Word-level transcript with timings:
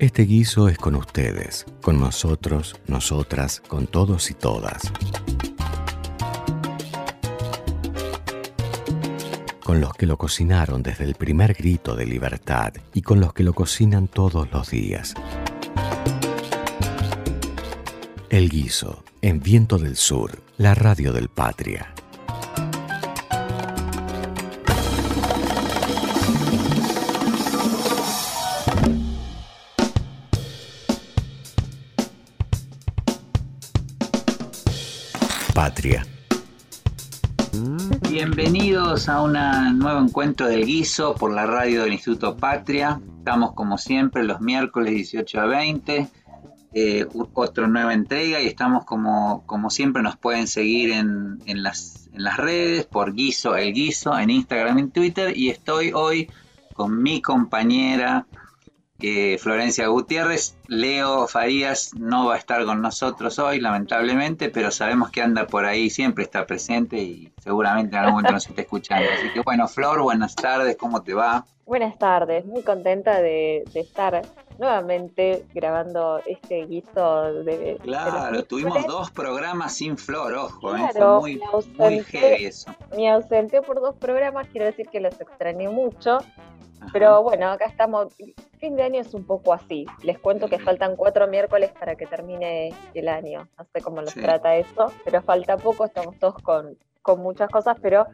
Este 0.00 0.22
guiso 0.22 0.68
es 0.68 0.78
con 0.78 0.94
ustedes, 0.94 1.66
con 1.82 1.98
nosotros, 1.98 2.76
nosotras, 2.86 3.60
con 3.66 3.88
todos 3.88 4.30
y 4.30 4.34
todas. 4.34 4.92
Con 9.64 9.80
los 9.80 9.92
que 9.94 10.06
lo 10.06 10.16
cocinaron 10.16 10.84
desde 10.84 11.02
el 11.02 11.16
primer 11.16 11.52
grito 11.54 11.96
de 11.96 12.06
libertad 12.06 12.74
y 12.94 13.02
con 13.02 13.18
los 13.18 13.32
que 13.32 13.42
lo 13.42 13.54
cocinan 13.54 14.06
todos 14.06 14.48
los 14.52 14.70
días. 14.70 15.14
El 18.30 18.50
guiso, 18.50 19.02
en 19.20 19.40
Viento 19.40 19.78
del 19.78 19.96
Sur, 19.96 20.40
la 20.58 20.76
radio 20.76 21.12
del 21.12 21.28
Patria. 21.28 21.92
Bienvenidos 38.10 39.08
a 39.08 39.22
un 39.22 39.34
nuevo 39.78 40.00
encuentro 40.00 40.48
del 40.48 40.66
guiso 40.66 41.14
por 41.14 41.32
la 41.32 41.46
radio 41.46 41.84
del 41.84 41.92
Instituto 41.92 42.36
Patria. 42.36 43.00
Estamos 43.18 43.52
como 43.52 43.78
siempre 43.78 44.24
los 44.24 44.40
miércoles 44.40 44.92
18 44.92 45.40
a 45.40 45.46
20, 45.46 46.08
eh, 46.74 47.06
otra 47.32 47.68
nueva 47.68 47.94
entrega 47.94 48.40
y 48.40 48.48
estamos 48.48 48.84
como, 48.84 49.46
como 49.46 49.70
siempre 49.70 50.02
nos 50.02 50.16
pueden 50.16 50.48
seguir 50.48 50.90
en, 50.90 51.38
en, 51.46 51.62
las, 51.62 52.10
en 52.12 52.24
las 52.24 52.38
redes 52.38 52.84
por 52.84 53.14
Guiso 53.14 53.54
el 53.54 53.72
Guiso 53.72 54.18
en 54.18 54.30
Instagram 54.30 54.78
y 54.78 54.80
en 54.80 54.90
Twitter 54.90 55.36
y 55.36 55.50
estoy 55.50 55.92
hoy 55.94 56.28
con 56.74 57.00
mi 57.00 57.22
compañera 57.22 58.26
Florencia 59.38 59.86
Gutiérrez. 59.86 60.56
Leo 60.66 61.28
Farías 61.28 61.92
no 61.94 62.26
va 62.26 62.34
a 62.34 62.38
estar 62.38 62.64
con 62.64 62.82
nosotros 62.82 63.38
hoy, 63.38 63.60
lamentablemente, 63.60 64.48
pero 64.50 64.70
sabemos 64.70 65.10
que 65.10 65.22
anda 65.22 65.46
por 65.46 65.64
ahí, 65.64 65.88
siempre 65.88 66.24
está 66.24 66.46
presente 66.46 66.96
y 66.96 67.32
seguramente 67.42 67.94
en 67.94 68.00
algún 68.00 68.14
momento 68.14 68.32
nos 68.32 68.48
está 68.48 68.62
escuchando. 68.62 69.08
Así 69.16 69.32
que 69.32 69.40
bueno, 69.40 69.68
Flor, 69.68 70.02
buenas 70.02 70.34
tardes, 70.34 70.76
¿cómo 70.76 71.02
te 71.02 71.14
va? 71.14 71.46
Buenas 71.64 71.98
tardes, 71.98 72.44
muy 72.44 72.62
contenta 72.62 73.20
de, 73.20 73.62
estar 73.74 74.22
nuevamente 74.58 75.46
grabando 75.54 76.20
este 76.26 76.66
guiso 76.66 77.32
de... 77.44 77.78
Claro, 77.82 78.42
tuvimos 78.44 78.86
dos 78.86 79.10
programas 79.10 79.74
sin 79.74 79.96
Flor, 79.96 80.34
ojo, 80.34 80.76
¿eh? 80.76 80.88
fue 80.92 81.20
muy, 81.20 81.40
muy 81.76 82.00
heavy 82.04 82.46
eso. 82.46 82.74
Me 82.96 83.10
ausenté 83.10 83.62
por 83.62 83.80
dos 83.80 83.94
programas, 83.96 84.48
quiero 84.48 84.66
decir 84.66 84.88
que 84.88 85.00
los 85.00 85.18
extrañé 85.20 85.68
mucho. 85.68 86.18
Pero 86.92 87.22
bueno, 87.22 87.48
acá 87.50 87.66
estamos. 87.66 88.14
Fin 88.60 88.76
de 88.76 88.82
año 88.82 89.00
es 89.00 89.12
un 89.12 89.24
poco 89.24 89.52
así. 89.52 89.84
Les 90.02 90.18
cuento 90.18 90.48
que 90.48 90.58
faltan 90.58 90.96
cuatro 90.96 91.26
miércoles 91.26 91.72
para 91.78 91.96
que 91.96 92.06
termine 92.06 92.72
el 92.94 93.08
año. 93.08 93.48
No 93.58 93.66
sé 93.72 93.80
cómo 93.80 94.00
los 94.00 94.14
trata 94.14 94.56
eso, 94.56 94.92
pero 95.04 95.20
falta 95.22 95.56
poco. 95.56 95.84
Estamos 95.84 96.18
todos 96.18 96.36
con, 96.42 96.78
con 97.02 97.20
muchas 97.20 97.50
cosas, 97.50 97.76
pero 97.82 98.06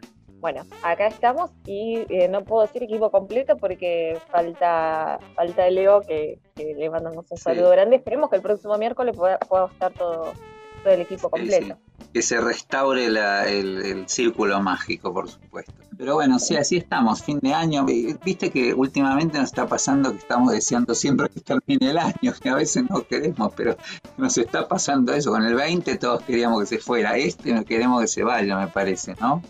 bueno, 0.45 0.67
acá 0.83 1.06
estamos 1.06 1.53
y 1.64 2.05
eh, 2.11 2.28
no 2.28 2.45
puedo 2.45 2.67
decir 2.67 2.83
equipo 2.83 3.11
completo 3.11 3.56
porque 3.56 4.19
falta 4.31 5.19
falta 5.34 5.70
Leo 5.70 6.03
que, 6.03 6.39
le 6.55 6.91
mandamos 6.91 7.25
un 7.31 7.39
saludo 7.39 7.70
grande. 7.70 7.97
Esperemos 7.97 8.28
que 8.28 8.36
el 8.36 8.42
próximo 8.42 8.77
miércoles 8.77 9.17
pueda, 9.17 9.39
pueda 9.39 9.69
estar 9.69 9.95
todo, 9.95 10.34
todo 10.83 10.92
el 10.92 11.01
equipo 11.01 11.31
completo. 11.31 11.78
Que 12.12 12.20
se 12.20 12.42
restaure 12.42 13.06
el, 13.06 13.17
el, 13.17 14.06
círculo 14.06 14.61
mágico, 14.61 15.14
por 15.14 15.31
supuesto. 15.31 15.73
Pero 15.97 16.12
bueno, 16.12 16.39
sí, 16.39 16.56
así 16.56 16.77
estamos, 16.77 17.23
fin 17.23 17.39
de 17.41 17.55
año. 17.55 17.86
Viste 17.86 18.51
que 18.51 18.75
últimamente 18.75 19.39
nos 19.39 19.47
está 19.47 19.67
pasando 19.67 20.12
que 20.12 20.19
estamos 20.19 20.53
deseando 20.53 20.95
siempre 20.95 21.31
que 21.31 21.41
termine 21.41 21.89
el 21.89 21.97
año, 21.97 22.34
que 22.39 22.51
a 22.51 22.56
veces 22.56 22.84
no 22.91 23.01
queremos, 23.06 23.51
pero 23.56 23.79
nos 24.19 24.36
está 24.36 24.69
pasando 24.69 25.14
eso. 25.14 25.31
Con 25.31 25.42
el 25.42 25.55
20 25.55 25.96
todos 25.96 26.23
queríamos 26.24 26.61
que 26.61 26.67
se 26.67 26.79
fuera, 26.79 27.17
este 27.17 27.55
no 27.55 27.64
queremos 27.64 28.02
que 28.02 28.08
se 28.08 28.23
vaya, 28.23 28.58
me 28.58 28.69
parece, 28.69 29.14
¿no? 29.19 29.40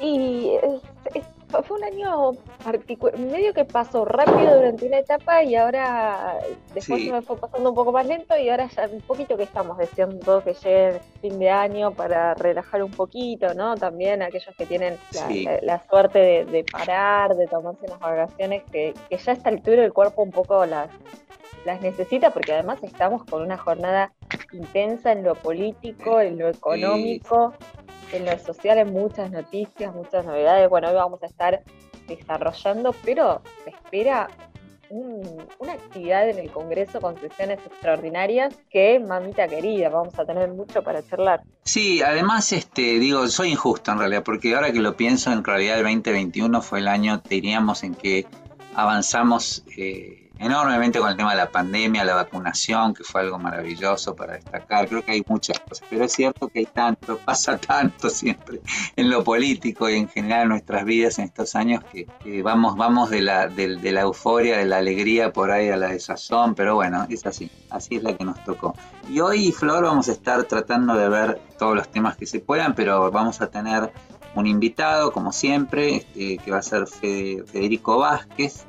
Y 0.00 0.58
fue 1.60 1.76
un 1.76 1.84
año 1.84 2.32
medio 3.18 3.52
que 3.52 3.64
pasó 3.64 4.04
rápido 4.06 4.56
durante 4.56 4.86
una 4.86 4.98
etapa 4.98 5.42
y 5.42 5.54
ahora 5.54 6.38
después 6.72 7.04
se 7.04 7.12
me 7.12 7.20
fue 7.20 7.36
pasando 7.36 7.68
un 7.68 7.74
poco 7.74 7.92
más 7.92 8.06
lento 8.06 8.36
y 8.38 8.48
ahora 8.48 8.68
ya 8.68 8.88
un 8.90 9.02
poquito 9.02 9.36
que 9.36 9.42
estamos 9.42 9.76
deseando 9.76 10.42
que 10.42 10.54
llegue 10.54 10.88
el 10.88 11.00
fin 11.20 11.38
de 11.38 11.50
año 11.50 11.90
para 11.92 12.34
relajar 12.34 12.82
un 12.82 12.90
poquito, 12.90 13.52
¿no? 13.54 13.76
También 13.76 14.22
aquellos 14.22 14.54
que 14.56 14.64
tienen 14.64 14.96
la, 15.62 15.82
suerte 15.88 16.44
de, 16.46 16.64
parar, 16.64 17.34
de 17.36 17.46
tomarse 17.46 17.84
unas 17.86 18.00
vacaciones, 18.00 18.62
que, 18.70 18.94
ya 19.10 19.32
a 19.32 19.34
esta 19.34 19.50
altura 19.50 19.84
el 19.84 19.92
cuerpo 19.92 20.22
un 20.22 20.30
poco 20.30 20.64
las, 20.64 20.88
las 21.66 21.82
necesita 21.82 22.30
porque 22.30 22.52
además 22.52 22.82
estamos 22.82 23.24
con 23.24 23.42
una 23.42 23.58
jornada 23.58 24.12
intensa 24.52 25.12
en 25.12 25.22
lo 25.22 25.34
político, 25.34 26.20
en 26.20 26.38
lo 26.38 26.48
económico 26.48 27.52
en 28.12 28.24
lo 28.26 28.38
social 28.38 28.78
hay 28.78 28.84
muchas 28.84 29.30
noticias, 29.30 29.94
muchas 29.94 30.24
novedades. 30.24 30.68
Bueno, 30.68 30.88
hoy 30.88 30.94
vamos 30.94 31.22
a 31.22 31.26
estar 31.26 31.62
desarrollando, 32.06 32.94
pero 33.04 33.42
se 33.64 33.70
espera 33.70 34.28
una 34.90 35.72
actividad 35.72 36.28
en 36.28 36.38
el 36.38 36.50
Congreso 36.50 37.00
con 37.00 37.18
sesiones 37.18 37.58
extraordinarias 37.64 38.54
que, 38.70 39.00
mamita 39.00 39.48
querida, 39.48 39.88
vamos 39.88 40.18
a 40.18 40.26
tener 40.26 40.50
mucho 40.50 40.82
para 40.82 41.02
charlar. 41.02 41.42
Sí, 41.64 42.02
además, 42.02 42.52
este, 42.52 42.98
digo, 42.98 43.26
soy 43.28 43.52
injusto 43.52 43.90
en 43.90 43.98
realidad, 43.98 44.22
porque 44.22 44.54
ahora 44.54 44.70
que 44.70 44.80
lo 44.80 44.94
pienso, 44.94 45.32
en 45.32 45.42
realidad 45.42 45.78
el 45.78 45.84
2021 45.84 46.60
fue 46.60 46.80
el 46.80 46.88
año, 46.88 47.22
diríamos, 47.26 47.84
en 47.84 47.94
que 47.94 48.26
avanzamos 48.74 49.64
eh, 49.78 50.21
enormemente 50.38 50.98
con 50.98 51.10
el 51.10 51.16
tema 51.16 51.30
de 51.30 51.36
la 51.36 51.50
pandemia, 51.50 52.04
la 52.04 52.14
vacunación, 52.14 52.94
que 52.94 53.04
fue 53.04 53.20
algo 53.22 53.38
maravilloso 53.38 54.14
para 54.16 54.34
destacar. 54.34 54.88
Creo 54.88 55.04
que 55.04 55.12
hay 55.12 55.24
muchas 55.26 55.60
cosas, 55.60 55.86
pero 55.88 56.04
es 56.04 56.12
cierto 56.12 56.48
que 56.48 56.60
hay 56.60 56.66
tanto, 56.66 57.18
pasa 57.24 57.58
tanto 57.58 58.10
siempre 58.10 58.60
en 58.96 59.10
lo 59.10 59.22
político 59.24 59.88
y 59.88 59.96
en 59.96 60.08
general 60.08 60.42
en 60.42 60.48
nuestras 60.50 60.84
vidas 60.84 61.18
en 61.18 61.26
estos 61.26 61.54
años 61.54 61.82
que, 61.84 62.06
vamos, 62.42 62.76
vamos 62.76 63.10
de 63.10 63.22
la, 63.22 63.46
de, 63.46 63.92
la 63.92 64.00
euforia, 64.00 64.58
de 64.58 64.66
la 64.66 64.78
alegría 64.78 65.32
por 65.32 65.50
ahí 65.50 65.68
a 65.68 65.76
la 65.76 65.88
desazón, 65.88 66.54
pero 66.54 66.74
bueno, 66.74 67.06
es 67.08 67.26
así, 67.26 67.50
así 67.70 67.96
es 67.96 68.02
la 68.02 68.16
que 68.16 68.24
nos 68.24 68.42
tocó. 68.44 68.74
Y 69.08 69.20
hoy, 69.20 69.52
Flor, 69.52 69.84
vamos 69.84 70.08
a 70.08 70.12
estar 70.12 70.44
tratando 70.44 70.94
de 70.94 71.08
ver 71.08 71.40
todos 71.58 71.76
los 71.76 71.88
temas 71.88 72.16
que 72.16 72.26
se 72.26 72.40
puedan, 72.40 72.74
pero 72.74 73.10
vamos 73.10 73.40
a 73.40 73.50
tener 73.50 73.92
un 74.34 74.46
invitado, 74.46 75.12
como 75.12 75.32
siempre, 75.32 75.96
este, 75.96 76.38
que 76.38 76.50
va 76.50 76.58
a 76.58 76.62
ser 76.62 76.86
Federico 76.86 77.98
Vázquez, 77.98 78.66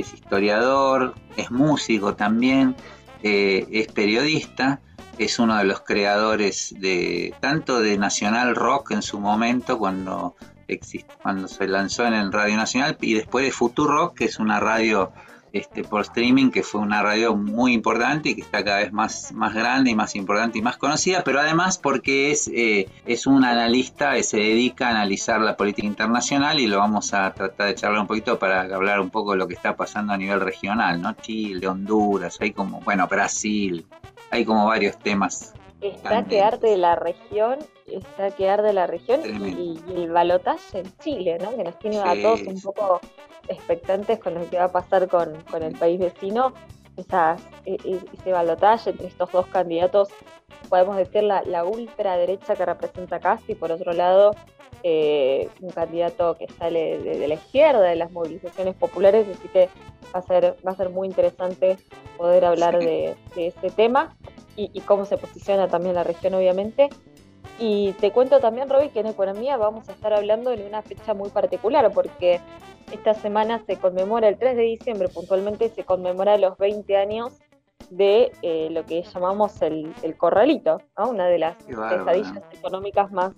es 0.00 0.14
historiador, 0.14 1.14
es 1.36 1.50
músico 1.50 2.14
también, 2.14 2.76
eh, 3.22 3.66
es 3.70 3.88
periodista, 3.88 4.80
es 5.18 5.38
uno 5.38 5.56
de 5.56 5.64
los 5.64 5.80
creadores 5.80 6.74
de 6.78 7.34
tanto 7.40 7.80
de 7.80 7.98
Nacional 7.98 8.54
Rock 8.54 8.92
en 8.92 9.02
su 9.02 9.20
momento 9.20 9.78
cuando 9.78 10.34
cuando 11.22 11.48
se 11.48 11.68
lanzó 11.68 12.06
en 12.06 12.14
el 12.14 12.32
Radio 12.32 12.56
Nacional 12.56 12.96
y 13.00 13.14
después 13.14 13.44
de 13.44 13.52
Futuro 13.52 13.92
Rock, 13.92 14.18
que 14.18 14.24
es 14.24 14.38
una 14.38 14.58
radio 14.58 15.12
este, 15.52 15.84
por 15.84 16.02
streaming, 16.02 16.50
que 16.50 16.62
fue 16.62 16.80
una 16.80 17.02
radio 17.02 17.34
muy 17.36 17.72
importante 17.72 18.30
y 18.30 18.34
que 18.34 18.40
está 18.42 18.64
cada 18.64 18.78
vez 18.78 18.92
más, 18.92 19.32
más 19.32 19.54
grande 19.54 19.90
y 19.90 19.94
más 19.94 20.14
importante 20.16 20.58
y 20.58 20.62
más 20.62 20.76
conocida, 20.76 21.22
pero 21.24 21.40
además 21.40 21.78
porque 21.78 22.30
es, 22.30 22.48
eh, 22.48 22.88
es 23.06 23.26
un 23.26 23.44
analista, 23.44 24.20
se 24.22 24.38
dedica 24.38 24.88
a 24.88 24.90
analizar 24.90 25.40
la 25.40 25.56
política 25.56 25.86
internacional 25.86 26.60
y 26.60 26.66
lo 26.66 26.78
vamos 26.78 27.14
a 27.14 27.32
tratar 27.32 27.68
de 27.68 27.74
charlar 27.74 28.00
un 28.00 28.06
poquito 28.06 28.38
para 28.38 28.62
hablar 28.62 29.00
un 29.00 29.10
poco 29.10 29.32
de 29.32 29.38
lo 29.38 29.48
que 29.48 29.54
está 29.54 29.76
pasando 29.76 30.12
a 30.12 30.16
nivel 30.16 30.40
regional, 30.40 31.00
¿no? 31.00 31.12
Chile, 31.14 31.66
Honduras, 31.66 32.38
hay 32.40 32.52
como, 32.52 32.80
bueno, 32.80 33.06
Brasil, 33.06 33.86
hay 34.30 34.44
como 34.44 34.66
varios 34.66 34.98
temas 34.98 35.54
está 35.82 36.24
que 36.24 36.40
arde 36.40 36.70
de 36.70 36.76
la 36.76 36.94
región, 36.94 37.58
está 37.86 38.30
que 38.30 38.48
arde 38.48 38.68
de 38.68 38.72
la 38.72 38.86
región 38.86 39.20
y, 39.24 39.80
el 39.94 40.10
balotaje 40.10 40.80
en 40.80 40.98
Chile, 40.98 41.38
¿no? 41.40 41.54
Que 41.56 41.64
nos 41.64 41.78
tiene 41.78 41.98
a 41.98 42.14
todos 42.14 42.42
un 42.42 42.60
poco 42.60 43.00
expectantes 43.48 44.18
con 44.20 44.34
lo 44.34 44.48
que 44.48 44.58
va 44.58 44.64
a 44.64 44.72
pasar 44.72 45.08
con, 45.08 45.34
el 45.60 45.78
país 45.78 45.98
vecino. 45.98 46.52
Esa, 46.96 47.36
e, 47.64 47.78
e, 47.84 48.00
ese 48.12 48.32
balotaje 48.32 48.90
entre 48.90 49.06
estos 49.06 49.32
dos 49.32 49.46
candidatos, 49.46 50.10
podemos 50.68 50.96
decir 50.96 51.22
la, 51.22 51.42
la 51.42 51.64
ultraderecha 51.64 52.54
que 52.54 52.66
representa 52.66 53.18
Casti, 53.18 53.54
por 53.54 53.72
otro 53.72 53.94
lado, 53.94 54.32
eh, 54.82 55.48
un 55.60 55.70
candidato 55.70 56.36
que 56.36 56.48
sale 56.48 56.98
de, 56.98 57.28
la 57.28 57.34
izquierda, 57.34 57.80
de 57.80 57.96
las 57.96 58.10
movilizaciones 58.12 58.74
populares, 58.74 59.26
así 59.28 59.48
que 59.48 59.68
va 60.14 60.18
a 60.18 60.22
ser, 60.22 60.56
va 60.66 60.72
a 60.72 60.76
ser 60.76 60.90
muy 60.90 61.08
interesante 61.08 61.78
poder 62.18 62.44
hablar 62.44 62.78
de, 62.78 63.14
de 63.34 63.46
ese 63.46 63.70
tema 63.70 64.14
y, 64.56 64.80
cómo 64.80 65.04
se 65.04 65.16
posiciona 65.16 65.68
también 65.68 65.94
la 65.94 66.04
región, 66.04 66.34
obviamente. 66.34 66.88
Y 67.58 67.92
te 67.94 68.10
cuento 68.10 68.40
también, 68.40 68.68
Roby, 68.68 68.88
que 68.88 69.00
en 69.00 69.06
economía 69.06 69.56
vamos 69.56 69.88
a 69.88 69.92
estar 69.92 70.12
hablando 70.12 70.50
de 70.50 70.66
una 70.66 70.82
fecha 70.82 71.14
muy 71.14 71.30
particular, 71.30 71.90
porque 71.92 72.40
esta 72.92 73.14
semana 73.14 73.62
se 73.66 73.76
conmemora, 73.76 74.28
el 74.28 74.38
3 74.38 74.56
de 74.56 74.62
diciembre 74.62 75.08
puntualmente, 75.08 75.68
se 75.68 75.84
conmemora 75.84 76.36
los 76.38 76.58
20 76.58 76.96
años 76.96 77.38
de 77.90 78.32
eh, 78.42 78.68
lo 78.70 78.84
que 78.86 79.02
llamamos 79.02 79.60
el, 79.62 79.94
corralito, 80.16 80.80
una 80.96 81.26
de 81.26 81.38
las 81.38 81.56
pesadillas 81.64 82.42
económicas 82.52 83.10
más, 83.12 83.32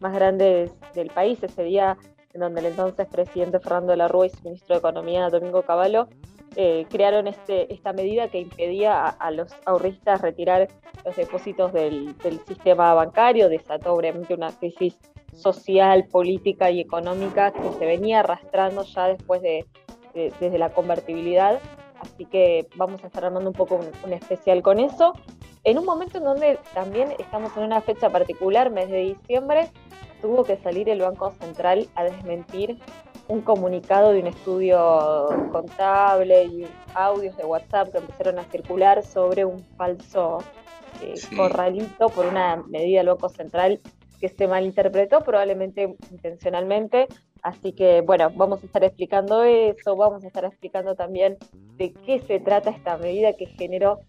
más 0.00 0.12
grandes 0.12 0.72
del 0.94 1.10
país. 1.10 1.42
Ese 1.42 1.62
día 1.62 1.96
en 2.34 2.40
donde 2.40 2.60
el 2.60 2.66
entonces 2.66 3.06
presidente 3.06 3.60
Fernando 3.60 3.90
de 3.92 3.98
la 3.98 4.08
Rúa 4.08 4.26
y 4.26 4.30
su 4.30 4.42
ministro 4.42 4.74
de 4.74 4.78
Economía, 4.78 5.28
Domingo 5.28 5.62
Cavallo, 5.62 6.08
eh, 6.56 6.86
crearon 6.90 7.28
este, 7.28 7.72
esta 7.72 7.92
medida 7.92 8.28
que 8.28 8.38
impedía 8.38 9.06
a, 9.06 9.30
los 9.30 9.54
ahorristas 9.64 10.20
retirar 10.20 10.68
los 11.04 11.16
depósitos 11.16 11.72
del, 11.72 12.14
sistema 12.46 12.92
bancario, 12.94 13.48
desató 13.48 13.94
obviamente 13.94 14.34
una 14.34 14.50
crisis 14.50 14.98
social, 15.34 16.06
política 16.08 16.70
y 16.70 16.80
económica 16.80 17.52
que 17.52 17.72
se 17.78 17.86
venía 17.86 18.20
arrastrando 18.20 18.84
ya 18.84 19.08
después 19.08 19.40
de, 19.40 19.66
desde 20.14 20.58
la 20.58 20.68
convertibilidad. 20.70 21.58
Así 22.00 22.26
que 22.26 22.66
vamos 22.76 23.02
a 23.02 23.06
estar 23.06 23.24
armando 23.24 23.48
un 23.48 23.56
poco 23.56 23.80
un, 24.04 24.12
especial 24.12 24.62
con 24.62 24.78
eso. 24.78 25.14
En 25.64 25.78
un 25.78 25.86
momento 25.86 26.18
en 26.18 26.24
donde 26.24 26.58
también 26.74 27.14
estamos 27.18 27.56
en 27.56 27.62
una 27.62 27.80
fecha 27.80 28.10
particular, 28.10 28.70
mes 28.70 28.90
de 28.90 28.98
diciembre, 28.98 29.70
tuvo 30.20 30.44
que 30.44 30.56
salir 30.58 30.88
el 30.88 31.00
Banco 31.00 31.32
Central 31.40 31.88
a 31.94 32.04
desmentir 32.04 32.78
un 33.32 33.40
comunicado 33.40 34.12
de 34.12 34.20
un 34.20 34.26
estudio 34.26 34.78
contable 35.50 36.44
y 36.44 36.66
audios 36.92 37.34
de 37.38 37.44
WhatsApp 37.44 37.90
que 37.90 37.98
empezaron 37.98 38.38
a 38.38 38.44
circular 38.44 39.02
sobre 39.02 39.46
un 39.46 39.58
falso 39.78 40.44
eh, 41.00 41.14
corralito 41.34 42.10
por 42.10 42.26
una 42.26 42.56
medida 42.68 42.98
del 42.98 43.08
Banco 43.08 43.30
Central 43.30 43.80
que 44.20 44.28
se 44.28 44.46
malinterpretó 44.46 45.22
probablemente 45.22 45.96
intencionalmente. 46.10 47.08
Así 47.42 47.72
que 47.72 48.02
bueno, 48.02 48.30
vamos 48.34 48.62
a 48.62 48.66
estar 48.66 48.84
explicando 48.84 49.44
eso, 49.44 49.96
vamos 49.96 50.22
a 50.24 50.26
estar 50.26 50.44
explicando 50.44 50.94
también 50.94 51.38
de 51.78 51.94
qué 52.04 52.18
se 52.18 52.38
trata 52.38 52.68
esta 52.68 52.98
medida 52.98 53.32
que 53.32 53.46
generó 53.46 54.00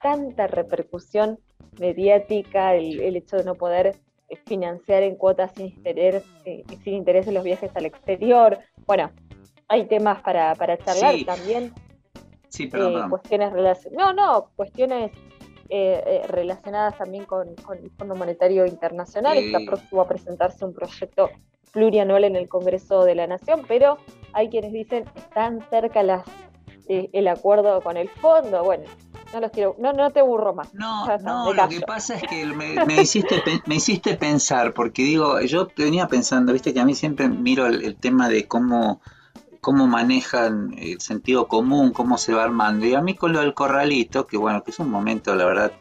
tanta 0.00 0.46
repercusión 0.46 1.40
mediática, 1.80 2.76
el, 2.76 3.00
el 3.00 3.16
hecho 3.16 3.38
de 3.38 3.44
no 3.44 3.56
poder 3.56 3.96
financiar 4.46 5.02
en 5.02 5.16
cuotas 5.16 5.52
sin 5.54 5.66
interés, 5.66 6.24
eh, 6.44 6.64
sin 6.84 6.94
interés 6.94 7.26
en 7.26 7.34
los 7.34 7.44
viajes 7.44 7.70
al 7.74 7.86
exterior. 7.86 8.58
Bueno, 8.86 9.10
hay 9.68 9.86
temas 9.86 10.22
para, 10.22 10.54
para 10.54 10.76
charlar 10.78 11.14
también. 11.24 11.72
Sí, 12.48 12.66
pero 12.66 13.06
eh, 13.06 13.08
cuestiones 13.08 13.52
no, 13.92 14.12
no, 14.12 14.50
cuestiones 14.56 15.12
eh, 15.68 16.22
relacionadas 16.28 16.96
también 16.96 17.24
con, 17.24 17.48
el 17.48 17.90
Fondo 17.90 18.14
Monetario 18.14 18.66
Internacional. 18.66 19.36
Está 19.38 19.58
próximo 19.66 20.02
a 20.02 20.08
presentarse 20.08 20.64
un 20.64 20.74
proyecto 20.74 21.30
plurianual 21.72 22.24
en 22.24 22.36
el 22.36 22.48
Congreso 22.48 23.04
de 23.04 23.14
la 23.14 23.26
Nación, 23.26 23.62
pero 23.68 23.98
hay 24.32 24.48
quienes 24.48 24.72
dicen 24.72 25.04
están 25.14 25.60
cerca 25.68 26.02
las, 26.02 26.24
el 26.88 27.28
acuerdo 27.28 27.82
con 27.82 27.96
el 27.96 28.08
fondo. 28.08 28.64
Bueno, 28.64 28.84
no 29.32 29.40
los 29.40 29.50
quiero, 29.50 29.76
no, 29.78 29.92
no 29.92 30.10
te 30.10 30.22
burro 30.22 30.54
más. 30.54 30.72
No, 30.74 31.06
no, 31.18 31.52
lo 31.52 31.68
que 31.68 31.80
pasa 31.80 32.14
es 32.14 32.22
que 32.22 32.46
me, 32.46 33.02
hiciste, 33.02 33.42
me 33.66 33.76
hiciste 33.76 34.16
pensar, 34.16 34.72
porque 34.72 35.02
digo, 35.02 35.40
yo 35.40 35.68
venía 35.76 36.08
pensando, 36.08 36.52
viste 36.52 36.72
que 36.72 36.80
a 36.80 36.84
mí 36.84 36.94
siempre 36.94 37.28
miro 37.28 37.66
el, 37.66 37.96
tema 37.96 38.28
de 38.28 38.46
cómo, 38.46 39.00
cómo 39.60 39.86
manejan 39.86 40.74
el 40.78 41.00
sentido 41.00 41.46
común, 41.46 41.92
cómo 41.92 42.16
se 42.16 42.32
va 42.32 42.44
armando. 42.44 42.86
Y 42.86 42.94
a 42.94 43.02
mí 43.02 43.14
con 43.14 43.32
lo 43.32 43.40
del 43.40 43.54
corralito, 43.54 44.26
que 44.26 44.36
bueno, 44.36 44.62
que 44.62 44.70
es 44.70 44.78
un 44.78 44.90
momento, 44.90 45.34
la 45.34 45.44
verdad, 45.44 45.72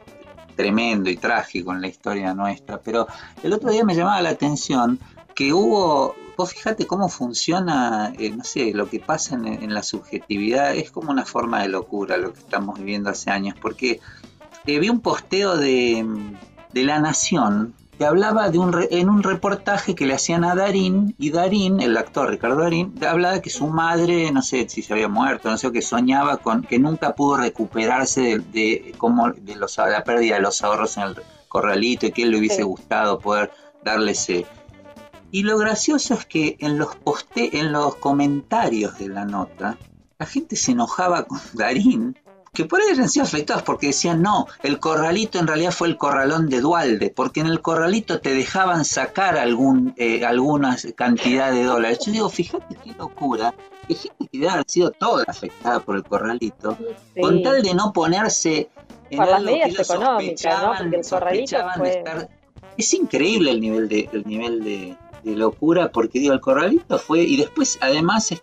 tremendo 0.56 1.10
y 1.10 1.18
trágico 1.18 1.72
en 1.72 1.82
la 1.82 1.88
historia 1.88 2.34
nuestra, 2.34 2.80
pero 2.80 3.08
el 3.44 3.54
otro 3.54 3.70
día 3.70 3.86
me 3.86 3.96
llamaba 3.96 4.22
la 4.22 4.30
atención 4.30 5.00
que 5.36 5.54
hubo 5.54 6.16
vos 6.38 6.54
fíjate 6.54 6.86
cómo 6.86 7.10
funciona, 7.10 8.14
eh, 8.18 8.30
no 8.30 8.44
sé, 8.44 8.72
lo 8.74 8.88
que 8.90 9.00
pasa 9.00 9.36
en, 9.36 9.74
la 9.74 9.82
subjetividad, 9.82 10.76
es 10.76 10.92
como 10.92 11.12
una 11.12 11.26
forma 11.26 11.64
de 11.64 11.70
locura 11.70 12.18
lo 12.18 12.32
que 12.32 12.40
estamos 12.40 12.78
viviendo 12.78 13.10
hace 13.10 13.32
años, 13.32 13.56
porque 13.60 14.00
eh, 14.68 14.80
vi 14.80 14.90
un 14.90 15.02
posteo 15.02 15.58
de, 15.58 16.06
La 16.74 17.00
Nación 17.00 17.74
que 17.98 18.06
hablaba 18.06 18.52
de 18.52 18.60
un 18.60 18.86
en 18.92 19.10
un 19.10 19.24
reportaje 19.24 19.96
que 19.96 20.06
le 20.06 20.14
hacían 20.14 20.44
a 20.44 20.54
Darín, 20.54 21.16
y 21.18 21.32
Darín, 21.32 21.82
el 21.82 21.98
actor 21.98 22.30
Ricardo 22.30 22.62
Darín, 22.62 22.94
hablaba 23.04 23.34
de 23.34 23.42
que 23.42 23.50
su 23.50 23.66
madre, 23.66 24.32
no 24.32 24.44
sé 24.44 24.70
si 24.70 24.84
se 24.84 24.94
había 24.94 25.08
muerto, 25.08 25.50
no 25.50 25.58
sé, 25.58 25.72
que 25.72 25.82
soñaba 25.82 26.38
con 26.38 26.62
que 26.62 26.78
nunca 26.78 27.16
pudo 27.16 27.38
recuperarse 27.38 28.22
de, 28.22 28.40
de, 28.40 28.96
como 29.00 29.32
de 29.32 29.56
los, 29.56 29.76
la 29.78 30.04
pérdida 30.04 30.36
de 30.36 30.42
los 30.42 30.64
ahorros 30.64 30.98
en 30.98 31.04
el 31.04 31.16
corralito 31.48 32.06
y 32.06 32.12
que 32.12 32.22
él 32.22 32.30
le 32.30 32.38
hubiese 32.38 32.62
gustado 32.62 33.18
poder 33.18 33.52
darle 33.84 34.12
ese 34.12 34.46
y 35.32 35.44
lo 35.44 35.58
gracioso 35.58 36.14
es 36.14 36.26
que 36.26 36.58
en 36.60 36.78
los, 36.78 36.96
poste 36.96 37.60
en 37.60 37.72
los 37.72 37.96
comentarios 37.96 38.98
de 38.98 39.10
la 39.10 39.26
nota, 39.26 39.78
la 40.20 40.26
gente 40.26 40.56
se 40.56 40.72
enojaba 40.72 41.24
con 41.24 41.40
Darín, 41.54 42.18
que 42.54 42.66
por 42.66 42.82
ahí 42.82 42.90
habían 42.92 43.10
sido 43.10 43.26
afectados 43.26 43.62
porque 43.64 43.88
decían, 43.88 44.22
no, 44.22 44.48
el 44.64 44.80
corralito 44.80 45.38
en 45.38 45.48
realidad 45.48 45.72
fue 45.72 45.90
el 45.90 45.98
corralón 45.98 46.50
de 46.50 46.60
Dualde, 46.60 47.12
porque 47.16 47.42
en 47.42 47.48
el 47.48 47.62
corralito 47.62 48.20
te 48.20 48.34
dejaban 48.34 48.84
sacar 48.84 49.38
algún, 49.38 49.94
eh, 49.98 50.26
alguna 50.26 50.76
cantidad 50.96 51.52
de 51.52 51.64
dólares. 51.64 52.00
Yo 52.06 52.12
digo, 52.12 52.30
fíjate 52.30 52.76
qué 52.84 52.94
locura, 52.94 53.54
que 53.88 53.94
gente 53.94 54.28
que 54.32 54.40
debe 54.40 54.50
haber 54.50 54.66
sido 54.68 54.92
toda 54.92 55.24
afectada 55.28 55.82
por 55.82 55.98
el 55.98 56.04
corralito, 56.04 56.78
con 57.20 57.44
tal 57.44 57.62
de 57.62 57.76
no 57.76 57.94
ponerse 57.94 58.70
en 59.10 59.18
por 59.18 59.28
las 59.28 59.44
medidas 59.44 59.90
económicas, 59.90 60.64
¿no? 60.64 60.74
Porque 60.78 60.96
el 60.96 61.06
corralito 61.06 61.58
fue... 61.78 62.04
Es 62.78 62.94
increíble 62.94 63.52
el 63.52 63.62
nivel 63.62 63.90
de, 63.90 64.10
el 64.14 64.24
nivel 64.28 64.64
de, 64.64 64.96
de 65.24 65.36
locura, 65.36 65.92
porque 65.92 66.20
digo, 66.20 66.34
el 66.34 66.42
corralito 66.42 66.98
fue, 67.00 67.24
y 67.24 67.38
después 67.38 67.78
además 67.82 68.34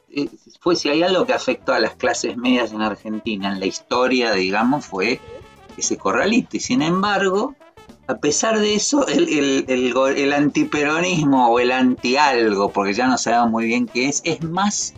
fue, 0.60 0.76
si 0.76 0.88
hay 0.88 1.02
algo 1.02 1.26
que 1.26 1.32
afectó 1.32 1.72
a 1.72 1.80
las 1.80 1.94
clases 1.94 2.36
medias 2.36 2.72
en 2.72 2.82
Argentina, 2.82 3.52
en 3.52 3.60
la 3.60 3.66
historia, 3.66 4.32
digamos, 4.32 4.86
fue 4.86 5.20
ese 5.76 5.96
corralito, 5.96 6.56
y 6.56 6.60
sin 6.60 6.82
embargo, 6.82 7.54
a 8.06 8.16
pesar 8.16 8.58
de 8.58 8.74
eso, 8.74 9.06
el, 9.08 9.28
el, 9.28 9.64
el, 9.68 9.94
el 10.16 10.32
antiperonismo 10.32 11.48
o 11.48 11.58
el 11.58 11.72
anti-algo, 11.72 12.70
porque 12.70 12.92
ya 12.92 13.06
no 13.06 13.16
sabemos 13.18 13.50
muy 13.50 13.66
bien 13.66 13.86
qué 13.86 14.08
es, 14.08 14.20
es 14.24 14.42
más 14.42 14.94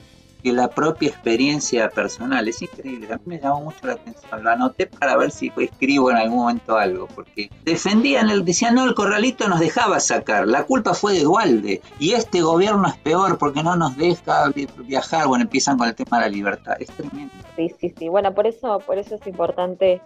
la 0.52 0.68
propia 0.68 1.08
experiencia 1.08 1.88
personal. 1.90 2.48
Es 2.48 2.62
increíble, 2.62 3.12
a 3.12 3.16
mí 3.16 3.22
me 3.26 3.38
llamó 3.38 3.62
mucho 3.62 3.86
la 3.86 3.94
atención. 3.94 4.42
Lo 4.42 4.50
anoté 4.50 4.86
para 4.86 5.16
ver 5.16 5.30
si 5.30 5.52
escribo 5.56 6.10
en 6.10 6.16
algún 6.16 6.38
momento 6.38 6.76
algo, 6.76 7.06
porque 7.14 7.50
defendían, 7.64 8.30
el, 8.30 8.44
decían, 8.44 8.74
no, 8.74 8.84
el 8.84 8.94
corralito 8.94 9.48
nos 9.48 9.60
dejaba 9.60 10.00
sacar, 10.00 10.46
la 10.46 10.64
culpa 10.64 10.94
fue 10.94 11.14
de 11.14 11.22
Dualde, 11.22 11.80
y 11.98 12.12
este 12.12 12.42
gobierno 12.42 12.88
es 12.88 12.96
peor 12.98 13.38
porque 13.38 13.62
no 13.62 13.76
nos 13.76 13.96
deja 13.96 14.52
viajar. 14.78 15.26
Bueno, 15.26 15.44
empiezan 15.44 15.78
con 15.78 15.88
el 15.88 15.94
tema 15.94 16.18
de 16.18 16.26
la 16.26 16.30
libertad, 16.30 16.76
es 16.78 16.88
tremendo. 16.88 17.32
Sí, 17.56 17.72
sí, 17.80 17.94
sí. 17.96 18.08
Bueno, 18.08 18.34
por 18.34 18.46
eso, 18.46 18.80
por 18.80 18.98
eso 18.98 19.14
es 19.14 19.26
importante 19.26 20.00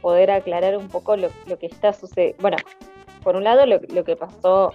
poder 0.00 0.30
aclarar 0.30 0.76
un 0.76 0.88
poco 0.88 1.16
lo, 1.16 1.28
que 1.58 1.66
está 1.66 1.92
sucediendo. 1.92 2.40
Bueno, 2.40 2.56
por 3.22 3.36
un 3.36 3.44
lado, 3.44 3.66
lo, 3.66 3.80
lo 3.88 4.04
que 4.04 4.16
pasó 4.16 4.72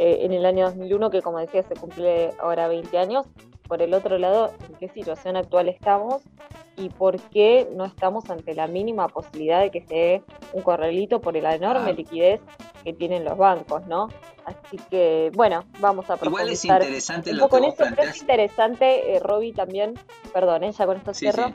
eh, 0.00 0.24
en 0.24 0.32
el 0.32 0.46
año 0.46 0.66
2001, 0.66 1.10
que 1.10 1.22
como 1.22 1.40
decía 1.40 1.64
se 1.64 1.74
cumple 1.74 2.30
ahora 2.38 2.68
20 2.68 2.96
años, 2.98 3.26
por 3.68 3.82
el 3.82 3.94
otro 3.94 4.18
lado, 4.18 4.52
en 4.68 4.74
qué 4.76 4.88
situación 4.88 5.36
actual 5.36 5.68
estamos 5.68 6.22
y 6.76 6.88
por 6.88 7.20
qué 7.20 7.68
no 7.74 7.84
estamos 7.84 8.28
ante 8.30 8.54
la 8.54 8.66
mínima 8.66 9.08
posibilidad 9.08 9.60
de 9.60 9.70
que 9.70 9.82
se 9.82 9.94
dé 9.94 10.22
un 10.52 10.62
corralito 10.62 11.20
por 11.20 11.36
la 11.36 11.54
enorme 11.54 11.92
liquidez 11.92 12.40
que 12.82 12.92
tienen 12.92 13.24
los 13.24 13.36
bancos, 13.36 13.86
¿no? 13.86 14.08
Así 14.44 14.78
que, 14.90 15.30
bueno, 15.34 15.64
vamos 15.78 16.08
a 16.08 16.18
Igual 16.22 16.48
es 16.48 16.64
interesante 16.64 17.32
un 17.32 17.38
poco 17.38 17.58
lo 17.58 17.74
que 17.74 18.02
es 18.02 18.20
interesante, 18.20 19.14
eh, 19.14 19.20
Roby, 19.20 19.52
también, 19.52 19.94
perdón, 20.32 20.64
¿eh? 20.64 20.72
ya 20.72 20.86
con 20.86 20.96
esto 20.96 21.12
cierro, 21.12 21.52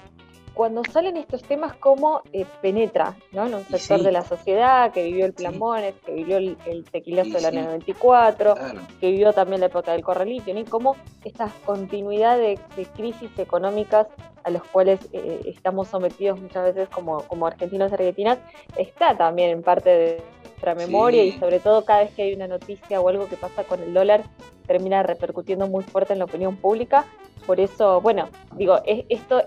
cuando 0.54 0.84
salen 0.84 1.18
estos 1.18 1.42
temas, 1.44 1.76
cómo 1.76 2.22
eh, 2.32 2.46
penetra 2.62 3.16
¿no? 3.32 3.48
en 3.48 3.56
un 3.56 3.66
sector 3.66 4.02
de 4.04 4.12
la 4.12 4.24
sociedad 4.24 4.92
que 4.92 5.04
vivió 5.04 5.26
el 5.26 5.34
plan 5.34 5.60
que 6.06 6.14
vivió 6.14 6.38
el, 6.38 6.86
tequilazo 6.92 7.32
del 7.32 7.46
año 7.46 7.64
94, 7.64 8.56
que 9.00 9.12
vivió 9.12 9.34
también 9.34 9.62
la 9.62 9.68
época 9.68 9.92
del 9.94 10.04
corralito, 10.04 10.52
y 10.52 10.64
cómo 10.66 10.96
esta 11.24 11.50
continuidad 11.66 12.38
de, 12.38 12.60
crisis 12.96 13.32
económicas 13.38 14.08
a 14.44 14.50
los 14.50 14.64
cuales 14.64 15.00
eh, 15.14 15.42
estamos 15.46 15.88
sometidos 15.88 16.40
muchas 16.40 16.66
veces 16.66 16.90
como, 16.90 17.24
como 17.24 17.48
argentinos 17.48 17.92
y 17.92 17.94
argentinas, 17.94 18.40
está 18.78 19.18
también 19.18 19.52
en 19.52 19.64
parte 19.64 19.90
de 19.90 20.24
nuestra 20.64 20.76
memoria 20.76 21.24
y 21.24 21.34
sobre 21.34 21.60
todo 21.60 21.84
cada 21.86 22.04
vez 22.04 22.12
que 22.12 22.24
hay 22.24 22.34
una 22.34 22.48
noticia 22.48 23.02
o 23.02 23.10
algo 23.10 23.28
que 23.28 23.36
pasa 23.36 23.64
con 23.64 23.82
el 23.82 23.94
dólar, 23.94 24.24
termina 24.66 25.04
repercutiendo 25.04 25.68
muy 25.68 25.84
fuerte 25.84 26.14
en 26.14 26.20
la 26.20 26.26
opinión 26.26 26.56
pública 26.56 27.06
por 27.46 27.60
eso, 27.60 28.00
bueno, 28.02 28.30
digo, 28.56 28.80
esto, 28.86 29.42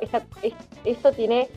esto 0.85 1.13
tiene 1.13 1.49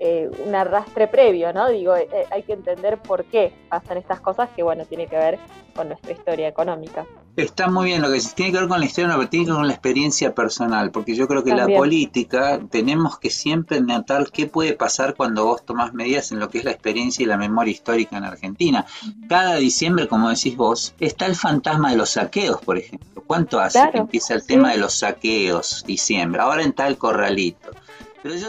eh, 0.00 0.28
un 0.44 0.54
arrastre 0.54 1.06
previo, 1.06 1.52
¿no? 1.52 1.68
Digo, 1.68 1.94
eh, 1.94 2.08
hay 2.30 2.42
que 2.42 2.52
entender 2.52 2.98
por 2.98 3.24
qué 3.26 3.52
pasan 3.68 3.98
estas 3.98 4.20
cosas 4.20 4.50
que, 4.56 4.62
bueno, 4.62 4.84
tiene 4.86 5.06
que 5.06 5.16
ver 5.16 5.38
con 5.74 5.88
nuestra 5.88 6.12
historia 6.12 6.48
económica. 6.48 7.06
Está 7.36 7.68
muy 7.68 7.86
bien, 7.86 8.00
lo 8.00 8.12
que 8.12 8.20
tiene 8.20 8.52
que 8.52 8.58
ver 8.58 8.68
con 8.68 8.78
la 8.78 8.86
historia, 8.86 9.08
no, 9.08 9.16
pero 9.16 9.28
tiene 9.28 9.46
que 9.46 9.50
ver 9.50 9.58
con 9.58 9.66
la 9.66 9.72
experiencia 9.72 10.34
personal, 10.34 10.92
porque 10.92 11.16
yo 11.16 11.26
creo 11.26 11.42
que 11.42 11.52
la 11.52 11.66
política 11.66 12.60
tenemos 12.70 13.18
que 13.18 13.30
siempre 13.30 13.80
notar 13.80 14.30
qué 14.30 14.46
puede 14.46 14.74
pasar 14.74 15.14
cuando 15.16 15.44
vos 15.44 15.64
tomás 15.64 15.94
medidas 15.94 16.30
en 16.30 16.38
lo 16.38 16.48
que 16.48 16.58
es 16.58 16.64
la 16.64 16.70
experiencia 16.70 17.24
y 17.24 17.26
la 17.26 17.36
memoria 17.36 17.72
histórica 17.72 18.16
en 18.16 18.24
Argentina. 18.24 18.86
Cada 19.28 19.56
diciembre, 19.56 20.06
como 20.06 20.28
decís 20.28 20.56
vos, 20.56 20.94
está 21.00 21.26
el 21.26 21.34
fantasma 21.34 21.90
de 21.90 21.96
los 21.96 22.10
saqueos, 22.10 22.60
por 22.60 22.78
ejemplo. 22.78 23.24
¿Cuánto 23.26 23.58
hace 23.58 23.80
que 23.90 23.98
empieza 23.98 24.34
el 24.34 24.46
tema 24.46 24.70
de 24.70 24.78
los 24.78 24.94
saqueos 24.94 25.82
diciembre? 25.86 26.40
Ahora 26.40 26.62
en 26.62 26.72
tal 26.72 26.98
corralito 26.98 27.70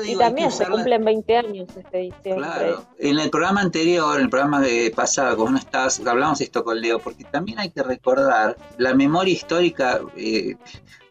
y 0.06 0.16
también 0.16 0.52
se 0.52 0.66
cumplen 0.66 1.04
20 1.04 1.38
años 1.38 1.68
este 1.76 1.98
diciembre. 1.98 2.48
Claro, 2.48 2.86
en 2.98 3.20
el 3.20 3.30
programa 3.30 3.62
anterior, 3.62 4.16
en 4.16 4.24
el 4.24 4.30
programa 4.30 4.62
de 4.62 4.92
pasado, 4.96 5.36
como 5.36 5.52
no 5.52 5.60
hablamos 6.10 6.40
esto 6.40 6.64
con 6.64 6.80
Leo, 6.80 7.00
porque 7.00 7.26
también 7.26 7.60
hay 7.60 7.72
que 7.72 7.84
recordar 7.84 8.56
la 8.78 8.94
memoria 8.94 9.34
histórica. 9.34 10.00
Eh, 10.16 10.56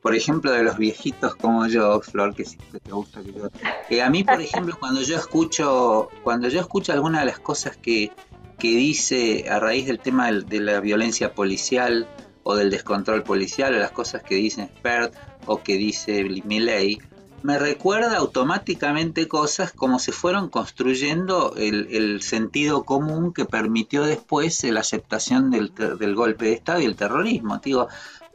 por 0.00 0.14
ejemplo, 0.14 0.52
de 0.52 0.62
los 0.62 0.76
viejitos 0.76 1.34
como 1.34 1.66
yo, 1.66 2.00
Flor, 2.00 2.34
que 2.34 2.44
siempre 2.44 2.78
te 2.80 2.92
gusta 2.92 3.22
que 3.22 3.32
yo. 3.32 4.02
A 4.02 4.10
mí, 4.10 4.24
por 4.24 4.40
ejemplo, 4.40 4.76
cuando 4.78 5.02
yo 5.02 5.16
escucho, 5.16 6.08
cuando 6.22 6.48
yo 6.48 6.60
escucho 6.60 6.92
algunas 6.92 7.20
de 7.22 7.26
las 7.26 7.38
cosas 7.38 7.76
que, 7.76 8.12
que 8.58 8.68
dice 8.68 9.46
a 9.50 9.60
raíz 9.60 9.86
del 9.86 9.98
tema 9.98 10.30
de 10.30 10.60
la 10.60 10.80
violencia 10.80 11.34
policial 11.34 12.06
o 12.42 12.54
del 12.54 12.70
descontrol 12.70 13.22
policial, 13.22 13.74
o 13.74 13.78
las 13.78 13.92
cosas 13.92 14.22
que 14.22 14.36
dice 14.36 14.68
Spert 14.78 15.14
o 15.46 15.62
que 15.62 15.76
dice 15.76 16.24
Milley, 16.44 16.98
me 17.44 17.58
recuerda 17.58 18.16
automáticamente 18.16 19.28
cosas 19.28 19.70
como 19.70 19.98
se 19.98 20.12
fueron 20.12 20.48
construyendo 20.48 21.52
el, 21.58 22.22
sentido 22.22 22.84
común 22.84 23.34
que 23.34 23.44
permitió 23.44 24.04
después 24.04 24.64
la 24.64 24.80
aceptación 24.80 25.50
del, 25.50 26.14
golpe 26.14 26.46
de 26.46 26.52
Estado 26.54 26.80
y 26.80 26.86
el 26.86 26.96
terrorismo. 26.96 27.60
Digo, 27.62 27.88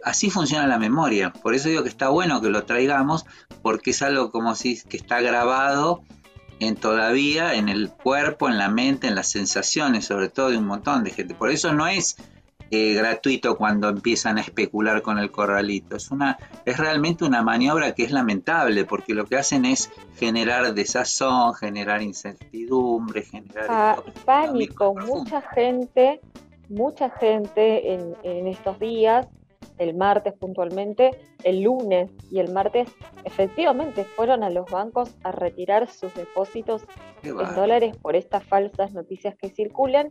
así 0.04 0.30
funciona 0.30 0.68
la 0.68 0.78
memoria. 0.78 1.34
Por 1.34 1.56
eso 1.56 1.70
digo 1.70 1.82
que 1.82 1.89
está 1.89 2.10
bueno 2.10 2.39
que 2.39 2.51
lo 2.51 2.66
traigamos, 2.66 3.25
porque 3.63 3.89
es 3.92 4.04
algo 4.04 4.30
como 4.30 4.54
si 4.54 4.80
que 4.84 4.98
está 4.98 5.22
grabado 5.22 6.04
en 6.60 6.75
todavía 6.75 7.56
en 7.56 7.68
el 7.68 7.89
cuerpo, 7.89 8.48
en 8.48 8.60
la 8.60 8.70
mente, 8.70 9.08
en 9.08 9.16
las 9.16 9.32
sensaciones, 9.32 10.06
sobre 10.06 10.30
todo 10.30 10.51
de 10.51 10.58
un 10.58 10.68
montón 10.68 11.04
de 11.04 11.10
gente. 11.10 11.34
Por 11.34 11.50
eso 11.50 11.74
no 11.74 11.88
es 11.88 12.16
eh, 12.72 12.94
gratuito 12.94 13.58
cuando 13.58 13.90
empiezan 13.90 14.38
a 14.38 14.42
especular 14.42 15.02
con 15.02 15.18
el 15.20 15.32
corralito. 15.32 15.96
Es, 15.96 16.12
una, 16.12 16.38
es 16.66 16.78
realmente 16.78 17.26
una 17.26 17.42
maniobra 17.42 17.94
que 17.94 18.04
es 18.04 18.12
lamentable 18.12 18.86
porque 18.86 19.14
lo 19.14 19.26
que 19.26 19.38
hacen 19.38 19.66
es 19.66 19.92
generar 20.18 20.74
desazón, 20.74 21.54
generar 21.56 22.02
incertidumbre, 22.02 23.24
generar 23.24 23.66
ah, 23.70 24.04
pánico. 24.26 24.94
Mucha 24.94 25.42
gente, 25.42 26.22
mucha 26.70 27.10
gente 27.10 27.94
en, 27.94 28.16
en 28.24 28.48
estos 28.48 28.80
días 28.80 29.28
el 29.80 29.96
martes 29.96 30.34
puntualmente, 30.34 31.12
el 31.44 31.62
lunes 31.62 32.12
y 32.30 32.40
el 32.40 32.52
martes 32.52 32.90
efectivamente 33.24 34.04
fueron 34.04 34.44
a 34.44 34.50
los 34.50 34.70
bancos 34.70 35.16
a 35.24 35.32
retirar 35.32 35.90
sus 35.90 36.14
depósitos 36.14 36.84
en 37.24 37.38
dólares 37.56 37.98
por 37.98 38.16
estas 38.16 38.44
falsas 38.44 38.94
noticias 38.94 39.36
que 39.36 39.50
circulan. 39.50 40.10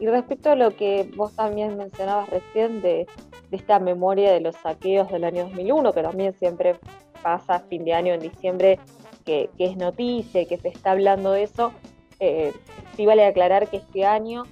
Y 0.00 0.06
respecto 0.06 0.50
a 0.50 0.56
lo 0.56 0.74
que 0.74 1.08
vos 1.16 1.34
también 1.34 1.76
mencionabas 1.76 2.28
recién 2.28 2.82
de, 2.82 3.06
esta 3.50 3.78
memoria 3.78 4.32
de 4.32 4.40
los 4.40 4.56
saqueos 4.56 5.08
del 5.12 5.22
año 5.22 5.44
2001, 5.44 5.92
que 5.92 6.02
también 6.02 6.34
siempre 6.34 6.76
pasa 7.22 7.60
fin 7.60 7.84
de 7.84 7.94
año 7.94 8.12
en 8.12 8.20
diciembre, 8.20 8.80
que, 9.24 9.48
es 9.58 9.76
noticia 9.76 10.42
y 10.42 10.46
que 10.46 10.58
se 10.58 10.68
está 10.68 10.90
hablando 10.90 11.30
de 11.30 11.44
eso, 11.44 11.72
eh, 12.18 12.52
sí 12.96 13.06
vale 13.06 13.24
aclarar 13.24 13.68
que 13.68 13.76
este 13.76 14.04
año 14.04 14.42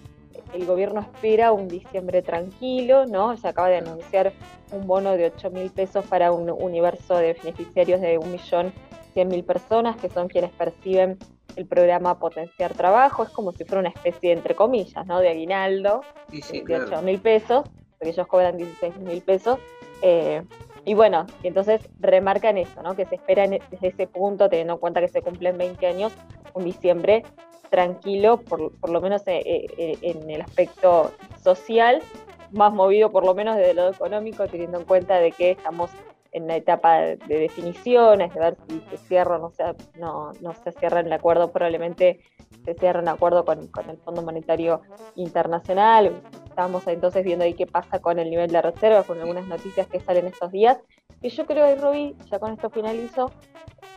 el 0.55 0.67
gobierno 0.67 1.01
espera 1.01 1.53
un 1.53 1.69
diciembre 1.69 2.23
tranquilo, 2.23 3.07
¿no? 3.07 3.37
Se 3.37 3.49
acaba 3.49 3.69
de 3.69 3.79
anunciar 3.79 4.33
un 4.71 4.87
bono 4.87 5.13
de 5.13 5.27
8 5.27 5.51
mil 5.51 5.71
pesos 5.71 6.05
para 6.07 6.33
un 6.33 6.51
universo 6.51 7.17
de 7.17 7.35
beneficiarios 7.35 8.01
de 8.01 8.19
1.100.000 8.19 9.45
personas, 9.45 9.97
que 9.97 10.09
son 10.09 10.29
quienes 10.29 10.53
perciben 10.53 11.19
el 11.57 11.67
programa 11.67 12.19
Potenciar 12.19 12.75
Trabajo. 12.75 13.23
Es 13.23 13.31
como 13.31 13.53
si 13.53 13.65
fuera 13.65 13.81
una 13.81 13.91
especie, 13.91 14.33
entre 14.33 14.55
comillas, 14.55 15.07
¿no? 15.07 15.21
De 15.21 15.29
aguinaldo 15.29 16.03
de 16.31 16.77
8 16.77 17.03
mil 17.03 17.21
pesos, 17.21 17.65
porque 17.99 18.11
ellos 18.11 18.27
cobran 18.27 18.57
16 18.57 18.97
mil 18.99 19.23
pesos. 19.23 19.59
Eh, 20.03 20.43
y 20.85 20.95
bueno, 20.95 21.27
entonces 21.43 21.89
remarcan 22.01 22.59
eso, 22.59 22.83
¿no? 22.83 22.97
Que 22.97 23.07
se 23.07 23.15
espera 23.15 23.47
desde 23.47 23.89
ese 23.89 24.07
punto, 24.07 24.49
teniendo 24.49 24.75
en 24.75 24.79
cuenta 24.81 25.01
que 25.01 25.09
se 25.09 25.23
cumplen 25.23 25.57
20 25.57 25.87
años, 25.87 26.13
un 26.55 26.65
diciembre 26.65 27.23
tranquilo, 27.71 28.39
por, 28.39 28.73
por 28.79 28.91
lo 28.91 29.01
menos 29.01 29.23
eh, 29.27 29.43
eh, 29.79 29.99
en 30.03 30.29
el 30.29 30.43
aspecto 30.43 31.13
social, 31.43 32.03
más 32.51 32.73
movido 32.73 33.11
por 33.11 33.25
lo 33.25 33.35
menos 33.35 33.57
desde 33.57 33.75
lo 33.75 33.89
económico, 33.89 34.47
teniendo 34.47 34.79
en 34.79 34.85
cuenta 34.85 35.19
de 35.19 35.33
que 35.33 35.53
estamos 35.53 35.91
en 36.33 36.47
la 36.47 36.57
etapa 36.57 36.99
de, 36.99 37.17
definiciones, 37.27 38.33
de 38.33 38.41
ver 38.41 38.57
si 38.69 38.81
se 38.91 38.97
cierra 38.97 39.37
o 39.37 39.39
no 39.39 39.51
se, 39.51 39.65
no, 39.99 40.33
no 40.41 40.55
se 40.55 40.73
cierra 40.73 41.01
el 41.01 41.13
acuerdo, 41.13 41.53
probablemente 41.53 42.21
se 42.65 42.75
cierra 42.75 43.01
un 43.01 43.09
acuerdo 43.09 43.45
con, 43.45 43.67
con, 43.69 43.89
el 43.91 43.99
Fondo 43.99 44.23
Monetario 44.23 44.81
Internacional. 45.15 46.23
Estamos 46.47 46.87
entonces 46.87 47.25
viendo 47.25 47.45
ahí 47.45 47.55
qué 47.55 47.67
pasa 47.67 48.01
con 48.01 48.19
el 48.19 48.31
nivel 48.31 48.51
de 48.51 48.63
reserva, 48.63 49.03
con 49.03 49.21
algunas 49.21 49.47
noticias 49.47 49.87
que 49.87 50.01
salen 50.01 50.27
estos 50.27 50.51
días. 50.51 50.79
Y 51.21 51.29
yo 51.29 51.47
creo, 51.47 51.77
Rubí, 51.77 52.17
ya 52.31 52.39
con 52.39 52.53
esto 52.53 52.71
finalizo, 52.71 53.31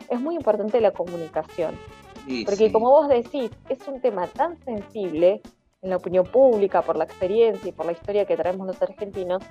es 0.08 0.20
muy 0.20 0.36
importante 0.36 0.80
la 0.80 0.92
comunicación. 0.92 1.76
Porque 2.44 2.72
como 2.72 2.90
vos 2.90 3.08
decís, 3.08 3.50
es 3.68 3.86
un 3.86 4.00
tema 4.00 4.26
tan 4.26 4.58
sensible 4.64 5.40
en 5.82 5.90
la 5.90 5.96
opinión 5.96 6.26
pública, 6.26 6.82
por 6.82 6.96
la 6.96 7.04
experiencia 7.04 7.68
y 7.68 7.72
por 7.72 7.86
la 7.86 7.92
historia 7.92 8.24
que 8.24 8.36
traemos 8.36 8.66
los 8.66 8.82
argentinos, 8.82 9.42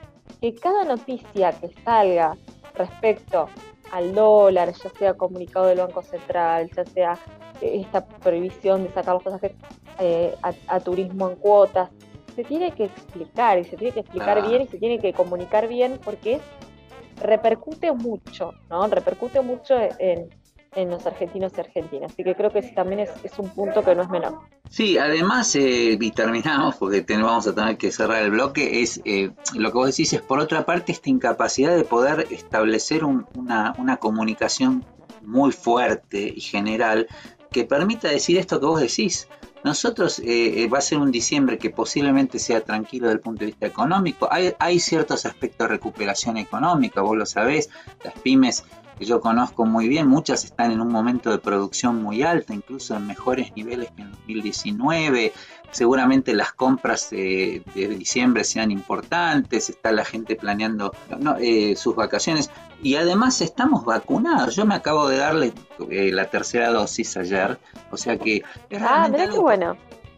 que 0.41 0.53
cada 0.55 0.83
noticia 0.83 1.53
que 1.53 1.69
salga 1.83 2.35
respecto 2.75 3.47
al 3.91 4.13
dólar, 4.13 4.73
ya 4.73 4.89
sea 4.97 5.13
comunicado 5.13 5.67
del 5.67 5.79
Banco 5.79 6.01
Central, 6.01 6.69
ya 6.75 6.85
sea 6.85 7.19
eh, 7.61 7.81
esta 7.81 8.05
prohibición 8.05 8.83
de 8.83 8.91
sacar 8.91 9.15
los 9.15 9.23
pasajes 9.23 9.53
eh, 9.99 10.35
a, 10.67 10.79
turismo 10.79 11.29
en 11.29 11.35
cuotas, 11.37 11.89
se 12.35 12.43
tiene 12.43 12.71
que 12.71 12.85
explicar 12.85 13.57
y 13.59 13.63
se 13.63 13.77
tiene 13.77 13.93
que 13.93 14.01
explicar 14.01 14.45
bien 14.45 14.63
y 14.63 14.67
se 14.67 14.77
tiene 14.77 14.99
que 14.99 15.13
comunicar 15.13 15.67
bien 15.69 15.99
porque 16.03 16.41
repercute 17.21 17.93
mucho, 17.93 18.53
¿no? 18.69 18.87
Repercute 18.87 19.39
mucho 19.39 19.75
en, 19.99 20.29
en 20.75 20.89
los 20.89 21.05
argentinos 21.05 21.53
y 21.55 21.61
argentinas. 21.61 22.11
Así 22.11 22.23
que 22.23 22.35
creo 22.35 22.51
que 22.51 22.61
también 22.61 22.99
es, 23.01 23.09
un 23.37 23.49
punto 23.49 23.81
que 23.83 23.95
no 23.95 24.03
es 24.03 24.09
menor. 24.09 24.39
Sí, 24.69 24.97
además, 24.97 25.55
eh, 25.55 25.97
y 25.99 26.11
terminamos 26.11 26.75
porque 26.75 27.05
vamos 27.09 27.47
a 27.47 27.55
tener 27.55 27.77
que 27.77 27.91
cerrar 27.91 28.23
el 28.23 28.31
bloque, 28.31 28.81
es 28.81 29.01
eh, 29.05 29.31
lo 29.53 29.71
que 29.71 29.77
vos 29.77 29.87
decís 29.87 30.13
es, 30.13 30.21
por 30.21 30.39
otra 30.39 30.65
parte, 30.65 30.91
esta 30.91 31.09
incapacidad 31.09 31.75
de 31.75 31.83
poder 31.83 32.27
establecer 32.29 33.03
una, 33.05 33.73
comunicación 33.99 34.85
muy 35.23 35.51
fuerte 35.51 36.33
y 36.35 36.41
general 36.41 37.07
que 37.49 37.63
permita 37.63 38.09
decir 38.09 38.37
esto 38.37 38.59
que 38.59 38.65
vos 38.65 38.81
decís. 38.81 39.27
Nosotros 39.63 40.21
eh, 40.23 40.69
va 40.71 40.77
a 40.77 40.81
ser 40.81 40.99
un 40.99 41.09
diciembre 41.09 41.57
que 41.57 41.71
posiblemente 41.71 42.37
sea 42.37 42.61
tranquilo 42.61 43.07
desde 43.07 43.15
el 43.15 43.21
punto 43.21 43.39
de 43.39 43.45
vista 43.47 43.65
económico. 43.65 44.27
Hay, 44.29 44.53
hay 44.59 44.79
ciertos 44.79 45.25
aspectos 45.25 45.67
de 45.67 45.73
recuperación 45.73 46.37
económica, 46.37 47.01
vos 47.01 47.17
lo 47.17 47.25
sabés, 47.25 47.69
las 48.03 48.13
pymes 48.19 48.63
que 48.97 49.05
yo 49.05 49.19
conozco 49.19 49.65
muy 49.65 49.87
bien, 49.87 50.07
muchas 50.07 50.45
están 50.45 50.71
en 50.71 50.81
un 50.81 50.89
momento 50.89 51.31
de 51.31 51.37
producción 51.37 52.01
muy 52.01 52.23
alta, 52.23 52.53
incluso 52.53 52.95
en 52.95 53.07
mejores 53.07 53.51
niveles 53.55 53.91
que 53.91 54.01
en 54.03 54.11
2019. 54.11 55.33
Seguramente 55.71 56.33
las 56.33 56.53
compras 56.53 57.09
de, 57.09 57.61
diciembre 57.75 58.45
sean 58.45 58.71
importantes, 58.71 59.69
está 59.69 59.91
la 59.91 60.05
gente 60.05 60.35
planeando 60.35 60.93
eh, 61.39 61.75
sus 61.75 61.95
vacaciones 61.95 62.49
y 62.81 62.95
además 62.95 63.41
estamos 63.41 63.83
vacunados. 63.83 64.55
Yo 64.55 64.65
me 64.65 64.75
acabo 64.75 65.09
de 65.09 65.17
darle 65.17 65.53
eh, 65.89 66.11
la 66.13 66.29
tercera 66.29 66.69
dosis 66.69 67.17
ayer, 67.17 67.59
o 67.91 67.97
sea 67.97 68.17
que... 68.17 68.43
ah, 68.79 69.09
qué 69.13 69.29
bueno. 69.37 69.75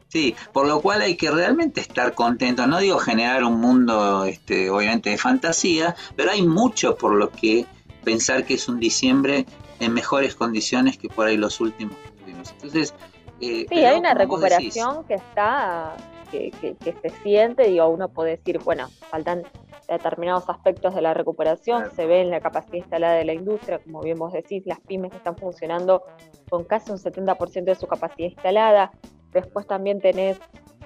Sí, 0.09 0.35
por 0.53 0.67
lo 0.67 0.79
cual 0.79 1.01
hay 1.01 1.17
que 1.17 1.29
realmente 1.31 1.81
estar 1.81 2.13
contento. 2.13 2.65
No 2.65 2.79
digo 2.79 2.97
generar 2.97 3.43
un 3.43 3.59
mundo, 3.59 4.23
este, 4.23 4.69
obviamente, 4.69 5.09
de 5.09 5.17
fantasía, 5.17 5.95
pero 6.15 6.31
hay 6.31 6.43
mucho 6.43 6.95
por 6.95 7.13
lo 7.13 7.29
que 7.29 7.65
pensar 8.07 8.45
que 8.45 8.53
es 8.53 8.69
un 8.69 8.79
diciembre 8.79 9.45
en 9.81 9.93
mejores 9.93 10.33
condiciones 10.33 10.97
que 10.97 11.09
por 11.09 11.27
ahí 11.27 11.35
los 11.35 11.59
últimos 11.59 11.97
que 11.97 12.11
tuvimos. 12.11 12.51
Entonces, 12.51 12.95
eh, 13.41 13.65
sí, 13.67 13.83
hay 13.83 13.99
una 13.99 14.13
recuperación 14.13 15.03
que 15.03 15.15
está, 15.15 15.97
que, 16.31 16.53
se 16.81 17.09
siente, 17.21 17.67
digo, 17.67 17.85
uno 17.89 18.07
puede 18.07 18.37
decir, 18.37 18.59
bueno, 18.59 18.87
faltan 19.09 19.43
determinados 19.89 20.47
aspectos 20.47 20.95
de 20.95 21.01
la 21.01 21.13
recuperación, 21.13 21.91
se 21.97 22.05
ve 22.05 22.21
en 22.21 22.29
la 22.29 22.39
capacidad 22.39 22.75
instalada 22.75 23.15
de 23.15 23.25
la 23.25 23.33
industria, 23.33 23.79
como 23.79 23.99
bien 23.99 24.17
vos 24.17 24.31
decís, 24.31 24.63
las 24.65 24.79
pymes 24.79 25.11
están 25.13 25.35
funcionando 25.35 26.03
con 26.49 26.63
casi 26.63 26.91
un 26.91 26.99
70% 26.99 27.65
de 27.65 27.75
su 27.75 27.87
capacidad 27.87 28.29
instalada, 28.29 28.91
después 29.33 29.67
también 29.67 29.99
tenés 29.99 30.39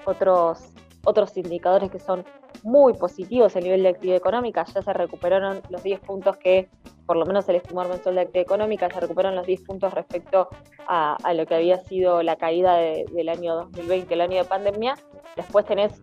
otros, 0.06 0.58
otros 1.04 1.36
indicadores 1.36 1.90
que 1.90 1.98
son 1.98 2.24
muy 2.62 2.94
positivos, 2.94 3.56
el 3.56 3.64
nivel 3.64 3.82
de 3.82 3.88
actividad 3.90 4.16
económica, 4.16 4.64
ya 4.64 4.82
se 4.82 4.92
recuperaron 4.92 5.60
los 5.68 5.82
10 5.82 6.00
puntos 6.00 6.36
que, 6.36 6.68
por 7.06 7.16
lo 7.16 7.26
menos 7.26 7.48
el 7.48 7.56
estimador 7.56 7.92
mensual 7.92 8.14
de 8.14 8.20
actividad 8.22 8.42
económica, 8.42 8.88
se 8.88 9.00
recuperaron 9.00 9.36
los 9.36 9.46
10 9.46 9.62
puntos 9.62 9.92
respecto 9.94 10.48
a, 10.86 11.16
lo 11.34 11.46
que 11.46 11.54
había 11.54 11.78
sido 11.78 12.22
la 12.22 12.36
caída 12.36 12.76
del 12.76 13.28
año 13.28 13.56
2020, 13.56 14.14
el 14.14 14.20
año 14.20 14.36
de 14.38 14.44
pandemia. 14.44 14.96
Después 15.36 15.66
tenés 15.66 16.00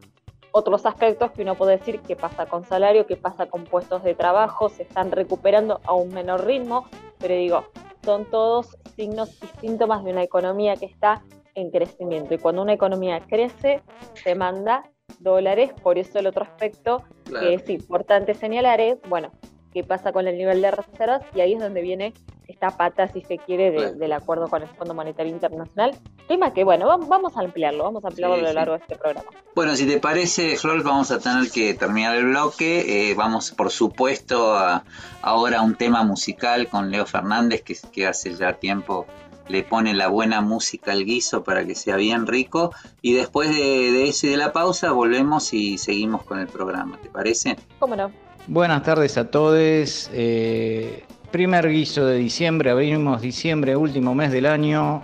otros 0.51 0.85
aspectos 0.85 1.31
que 1.31 1.43
uno 1.43 1.55
puede 1.55 1.77
decir 1.77 2.01
qué 2.01 2.15
pasa 2.15 2.47
con 2.47 2.65
salario, 2.65 3.05
qué 3.05 3.15
pasa 3.15 3.45
con 3.45 3.63
puestos 3.65 4.03
de 4.03 4.15
trabajo, 4.15 4.69
se 4.69 4.83
están 4.83 5.11
recuperando 5.11 5.79
a 5.85 5.93
un 5.93 6.09
menor 6.09 6.45
ritmo, 6.45 6.87
pero 7.19 7.35
digo, 7.35 7.65
son 8.03 8.25
todos 8.25 8.77
signos 8.95 9.37
y 9.43 9.47
síntomas 9.59 10.03
de 10.03 10.11
una 10.11 10.23
economía 10.23 10.75
que 10.75 10.85
está 10.85 11.21
en 11.59 11.71
crecimiento. 11.71 12.33
Y 12.33 12.37
cuando 12.37 12.61
una 12.61 12.73
economía 12.73 13.21
crece, 13.27 13.81
se 14.13 14.35
manda 14.35 14.89
dólares. 15.19 15.71
Por 15.81 15.97
eso 15.97 16.19
el 16.19 16.27
otro 16.27 16.43
aspecto 16.43 17.03
que 17.25 17.53
es 17.53 17.69
importante 17.69 18.33
señalar 18.33 18.81
es, 18.81 18.97
bueno, 19.07 19.31
qué 19.73 19.83
pasa 19.83 20.11
con 20.11 20.27
el 20.27 20.37
nivel 20.37 20.61
de 20.61 20.71
reservas 20.71 21.21
y 21.35 21.41
ahí 21.41 21.53
es 21.53 21.59
donde 21.59 21.81
viene 21.81 22.13
esta 22.47 22.71
pata, 22.71 23.07
si 23.07 23.21
se 23.21 23.37
quiere, 23.37 23.93
del 23.93 24.11
acuerdo 24.11 24.47
con 24.47 24.63
el 24.63 24.67
Fondo 24.69 24.95
Monetario 24.95 25.31
Internacional. 25.31 25.95
Tema 26.27 26.51
que, 26.51 26.63
bueno, 26.63 26.87
vamos 26.87 27.37
a 27.37 27.41
ampliarlo, 27.41 27.83
vamos 27.83 28.03
a 28.03 28.07
ampliarlo 28.07 28.37
a 28.37 28.39
lo 28.39 28.53
largo 28.53 28.73
de 28.73 28.79
este 28.79 28.95
programa. 28.95 29.29
Bueno, 29.53 29.75
si 29.75 29.85
te 29.85 29.99
parece, 29.99 30.57
Flor, 30.57 30.81
vamos 30.81 31.11
a 31.11 31.19
tener 31.19 31.51
que 31.51 31.75
terminar 31.75 32.15
el 32.15 32.25
bloque. 32.25 33.11
Eh, 33.11 33.13
vamos, 33.13 33.51
por 33.51 33.69
supuesto, 33.69 34.55
a, 34.55 34.83
ahora 35.21 35.59
a 35.59 35.61
un 35.61 35.75
tema 35.75 36.03
musical 36.03 36.67
con 36.69 36.89
Leo 36.89 37.05
Fernández, 37.05 37.61
que, 37.61 37.77
que 37.91 38.07
hace 38.07 38.33
ya 38.33 38.53
tiempo 38.53 39.05
le 39.49 39.63
pone 39.63 39.93
la 39.93 40.07
buena 40.07 40.41
música 40.41 40.93
al 40.93 41.03
guiso 41.03 41.43
para 41.43 41.65
que 41.65 41.75
sea 41.75 41.97
bien 41.97 42.27
rico. 42.27 42.73
Y 43.01 43.13
después 43.13 43.49
de, 43.49 44.07
eso 44.07 44.27
y 44.27 44.29
de 44.29 44.37
la 44.37 44.53
pausa, 44.53 44.91
volvemos 44.91 45.53
y 45.53 45.77
seguimos 45.77 46.23
con 46.23 46.39
el 46.39 46.47
programa. 46.47 46.97
¿Te 47.01 47.09
parece? 47.09 47.57
¿Cómo 47.79 47.95
no? 47.95 48.11
Buenas 48.47 48.83
tardes 48.83 49.17
a 49.17 49.29
todos. 49.29 50.09
Eh, 50.13 51.03
primer 51.31 51.69
guiso 51.69 52.05
de 52.05 52.17
diciembre, 52.17 52.71
abrimos 52.71 53.21
diciembre, 53.21 53.75
último 53.75 54.15
mes 54.15 54.31
del 54.31 54.45
año. 54.45 55.03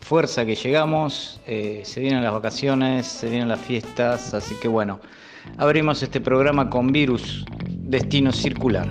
Fuerza 0.00 0.46
que 0.46 0.54
llegamos, 0.54 1.40
eh, 1.46 1.82
se 1.84 2.00
vienen 2.00 2.22
las 2.22 2.32
vacaciones, 2.32 3.08
se 3.08 3.28
vienen 3.28 3.48
las 3.48 3.60
fiestas, 3.60 4.34
así 4.34 4.54
que 4.62 4.68
bueno, 4.68 5.00
abrimos 5.58 6.00
este 6.00 6.20
programa 6.20 6.70
con 6.70 6.92
Virus, 6.92 7.44
Destino 7.68 8.30
Circular. 8.30 8.88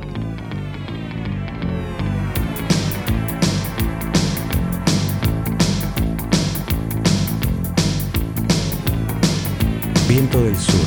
Viento 10.15 10.41
del 10.41 10.55
Sur, 10.55 10.79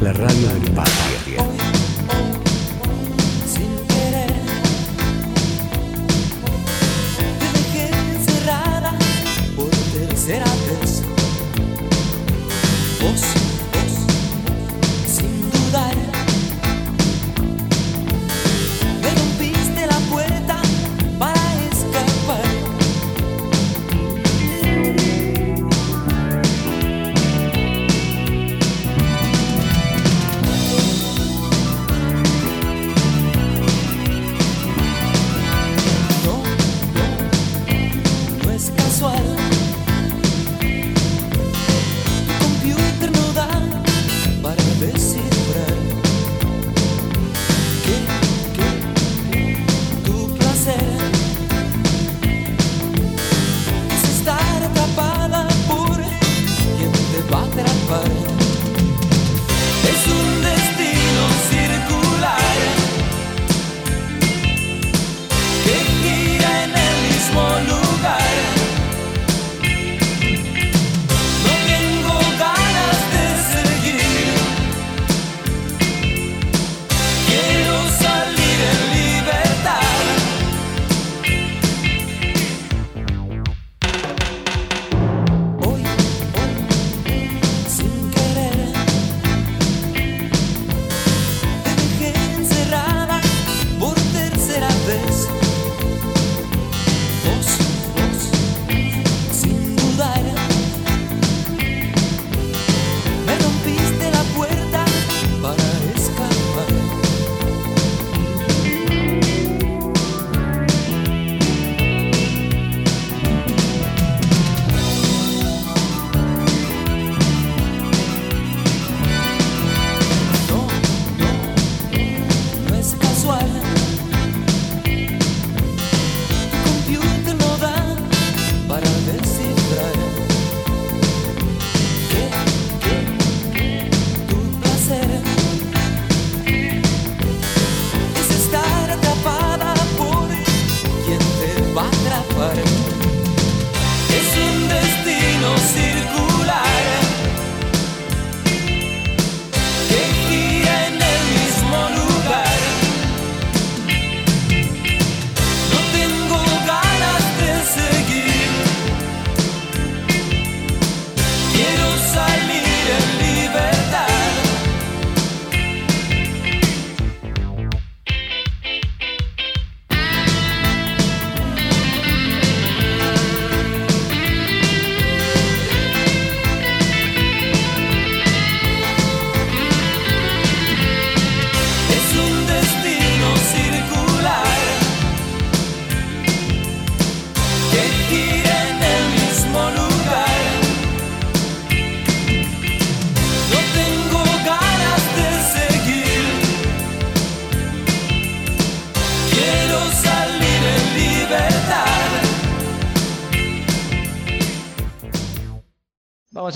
la 0.00 0.12
radio 0.12 0.46
del 0.46 0.70
patria. 0.70 1.07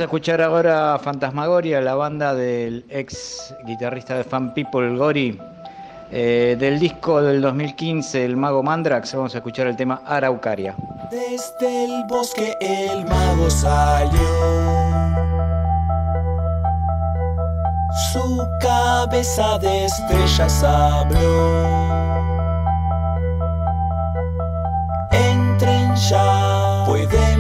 A 0.03 0.07
escuchar 0.07 0.43
ahora 0.43 0.99
Fantasmagoria, 0.99 1.81
la 1.81 1.95
banda 1.95 2.35
del 2.35 2.85
ex 2.89 3.55
guitarrista 3.65 4.17
de 4.17 4.25
Fan 4.25 4.53
People, 4.53 4.97
Gori, 4.97 5.39
eh, 6.11 6.57
del 6.59 6.79
disco 6.81 7.23
del 7.23 7.41
2015, 7.41 8.25
El 8.25 8.37
Mago 8.37 8.63
Mandrax. 8.63 9.15
Vamos 9.15 9.35
a 9.35 9.39
escuchar 9.39 9.69
el 9.69 9.77
tema 9.77 10.03
Araucaria. 10.05 10.75
Desde 11.11 11.85
el 11.85 12.05
bosque 12.09 12.57
el 12.61 13.05
mago 13.07 13.49
salió. 13.49 14.21
Su 18.13 18.49
cabeza 18.61 19.59
de 19.59 19.85
estrellas 19.85 20.65
abrió. 20.65 21.63
Entren 25.13 25.95
ya, 25.95 26.85
pueden 26.87 27.32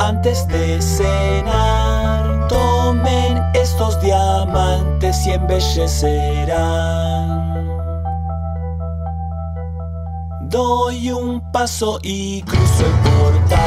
antes 0.00 0.46
de 0.48 0.80
cenar. 0.82 2.48
Tomen 2.48 3.42
estos 3.54 4.00
diamantes 4.00 5.26
y 5.26 5.32
embellecerán 5.32 7.02
Doy 10.52 11.10
un 11.10 11.40
paso 11.50 11.98
y 12.02 12.42
cruzo 12.42 12.84
el 12.84 12.92
portal. 12.92 13.60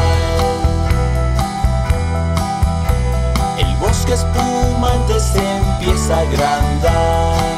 El 3.57 3.75
bosque 3.77 4.13
espumante 4.13 5.19
se 5.19 5.39
empieza 5.39 6.15
a 6.15 6.19
agrandar. 6.19 7.55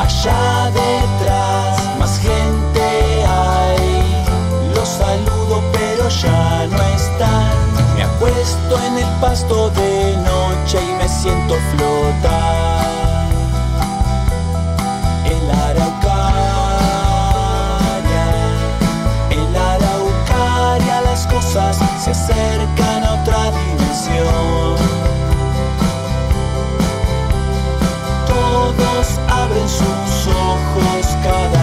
Allá 0.00 0.70
detrás 0.72 1.15
ya 6.22 6.66
no 6.70 6.82
están. 6.82 7.54
Me 7.96 8.02
acuesto 8.02 8.80
en 8.86 8.98
el 8.98 9.20
pasto 9.20 9.70
de 9.70 10.16
noche 10.16 10.78
y 10.82 10.92
me 10.94 11.08
siento 11.08 11.54
flotar. 11.72 12.86
se 22.06 22.10
acercan 22.10 23.04
a 23.04 23.14
otra 23.20 23.50
dimensión. 23.50 24.76
Todos 28.28 29.06
abren 29.28 29.68
sus 29.68 30.26
ojos 30.28 31.06
cada 31.24 31.55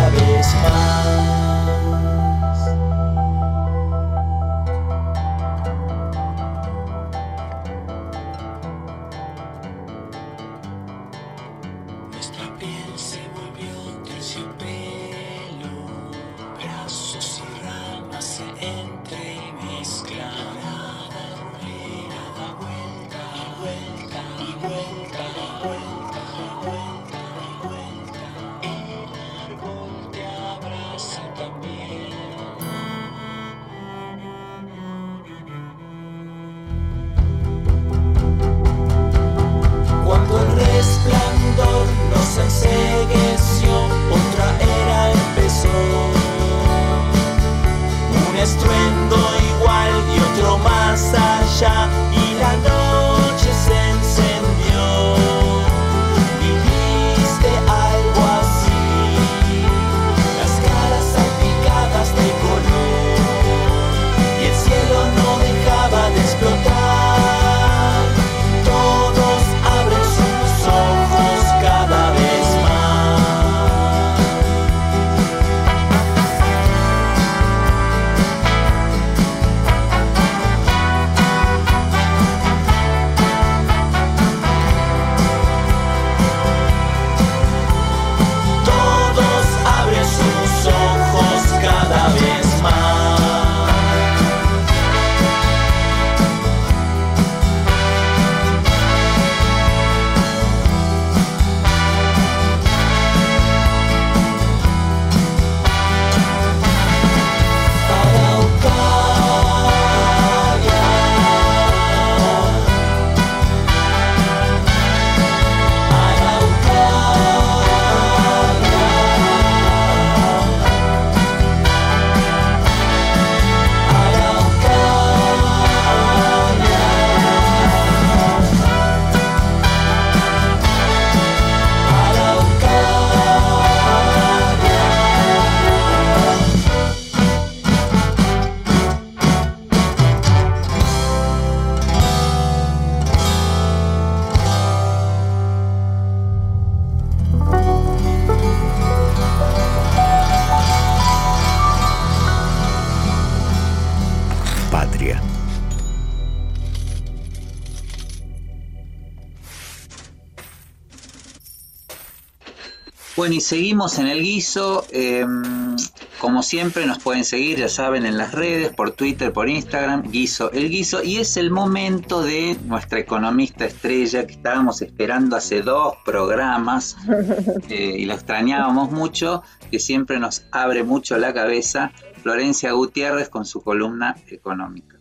Bueno, 163.34 163.38
y 163.38 163.42
seguimos 163.42 163.98
en 163.98 164.08
el 164.10 164.22
guiso. 164.22 164.84
Em, 164.92 165.76
como 166.22 166.44
siempre, 166.44 166.86
nos 166.86 167.00
pueden 167.00 167.24
seguir, 167.24 167.58
ya 167.58 167.68
saben, 167.68 168.06
en 168.06 168.16
las 168.16 168.32
redes, 168.32 168.72
por 168.76 168.92
Twitter, 168.92 169.34
por 169.34 169.50
Instagram, 169.50 170.04
guiso 170.04 170.52
el 170.52 170.70
guiso. 170.70 171.04
Y 171.04 171.18
es 171.18 171.36
el 171.38 171.50
momento 171.50 172.22
de 172.22 172.56
nuestra 172.66 173.00
economista 173.00 173.66
estrella 173.66 174.28
que 174.28 174.34
estábamos 174.34 174.84
esperando 174.84 175.36
hace 175.36 175.64
dos 175.64 175.96
programas 176.06 176.96
eh, 177.70 177.96
y 177.98 178.06
lo 178.06 178.14
extrañábamos 178.14 178.92
mucho, 178.92 179.42
que 179.72 179.80
siempre 179.80 180.20
nos 180.20 180.46
abre 180.52 180.84
mucho 180.84 181.18
la 181.18 181.34
cabeza, 181.34 181.92
Florencia 182.22 182.72
Gutiérrez 182.74 183.30
con 183.30 183.46
su 183.46 183.64
columna 183.64 184.16
económica. 184.28 185.00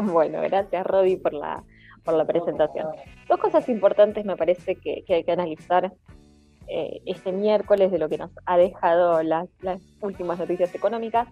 Bueno, 0.00 0.40
gracias 0.40 0.86
Rodi 0.86 1.16
por 1.16 1.34
la, 1.34 1.62
por 2.02 2.14
la 2.14 2.24
presentación. 2.24 2.86
Dos 3.28 3.38
cosas 3.38 3.68
importantes 3.68 4.24
me 4.24 4.36
parece 4.36 4.76
que, 4.76 5.04
que 5.06 5.16
hay 5.16 5.24
que 5.24 5.32
analizar 5.32 5.92
eh, 6.68 7.00
este 7.06 7.32
miércoles 7.32 7.90
de 7.90 7.98
lo 7.98 8.08
que 8.08 8.18
nos 8.18 8.30
ha 8.44 8.58
dejado 8.58 9.22
las, 9.22 9.48
últimas 10.00 10.38
noticias 10.38 10.74
económicas. 10.74 11.26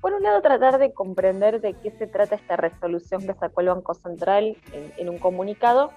Por 0.00 0.12
un 0.12 0.22
lado, 0.22 0.40
tratar 0.40 0.78
de 0.78 0.92
comprender 0.92 1.60
de 1.60 1.74
qué 1.74 1.90
se 1.90 2.06
trata 2.06 2.36
esta 2.36 2.56
resolución 2.56 3.26
que 3.26 3.34
sacó 3.34 3.60
el 3.60 3.68
Banco 3.68 3.94
Central 3.94 4.56
en, 4.96 5.08
un 5.08 5.18
comunicado, 5.18 5.90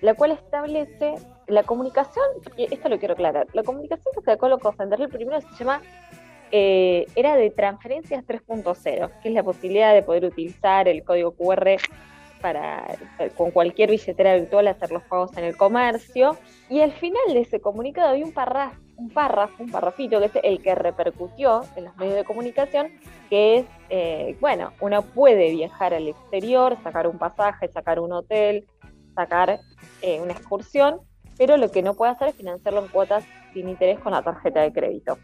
la 0.00 0.14
cual 0.14 0.30
establece 0.30 1.16
la 1.46 1.62
comunicación, 1.62 2.24
esto 2.56 2.88
lo 2.88 2.98
quiero 2.98 3.12
aclarar, 3.12 3.46
la 3.52 3.62
comunicación 3.62 4.14
que 4.14 4.22
sacó 4.22 4.46
el 4.46 4.52
Banco 4.52 4.72
Central 4.72 5.08
primero 5.10 5.40
se 5.42 5.54
llama, 5.58 5.82
eh, 6.50 7.06
era 7.14 7.36
de 7.36 7.50
transferencias 7.50 8.24
3.0, 8.24 9.10
que 9.22 9.28
es 9.28 9.34
la 9.34 9.42
posibilidad 9.42 9.92
de 9.92 10.02
poder 10.02 10.24
utilizar 10.24 10.88
el 10.88 11.04
código 11.04 11.32
QR 11.32 11.76
para 12.42 12.84
con 13.36 13.52
cualquier 13.52 13.90
billetera 13.90 14.34
virtual 14.34 14.68
hacer 14.68 14.90
los 14.90 15.02
pagos 15.04 15.34
en 15.36 15.44
el 15.44 15.56
comercio. 15.56 16.36
Y 16.72 16.80
al 16.80 16.92
final 16.92 17.20
de 17.34 17.40
ese 17.40 17.60
comunicado 17.60 18.08
había 18.08 18.24
un 18.24 18.32
párrafo, 18.32 18.80
un 18.96 19.10
párrafo, 19.10 19.62
un 19.62 19.70
parrafito 19.70 20.18
que 20.20 20.24
es 20.24 20.32
el 20.42 20.62
que 20.62 20.74
repercutió 20.74 21.60
en 21.76 21.84
los 21.84 21.94
medios 21.98 22.14
de 22.14 22.24
comunicación, 22.24 22.88
que 23.28 23.58
es, 23.58 23.66
eh, 23.90 24.38
bueno, 24.40 24.72
uno 24.80 25.02
puede 25.02 25.50
viajar 25.50 25.92
al 25.92 26.08
exterior, 26.08 26.78
sacar 26.82 27.06
un 27.06 27.18
pasaje, 27.18 27.68
sacar 27.68 28.00
un 28.00 28.12
hotel, 28.12 28.66
sacar 29.14 29.60
eh, 30.00 30.18
una 30.22 30.32
excursión, 30.32 31.02
pero 31.36 31.58
lo 31.58 31.70
que 31.70 31.82
no 31.82 31.92
puede 31.92 32.12
hacer 32.12 32.28
es 32.28 32.36
financiarlo 32.36 32.80
en 32.80 32.88
cuotas 32.88 33.22
sin 33.52 33.68
interés 33.68 33.98
con 33.98 34.12
la 34.12 34.22
tarjeta 34.22 34.62
de 34.62 34.72
crédito. 34.72 35.18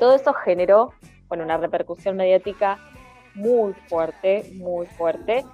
Todo 0.00 0.16
eso 0.16 0.32
generó, 0.32 0.92
bueno, 1.28 1.44
una 1.44 1.56
repercusión 1.56 2.16
mediática 2.16 2.80
muy 3.36 3.74
fuerte, 3.74 4.50
muy 4.56 4.86
fuerte, 4.86 5.44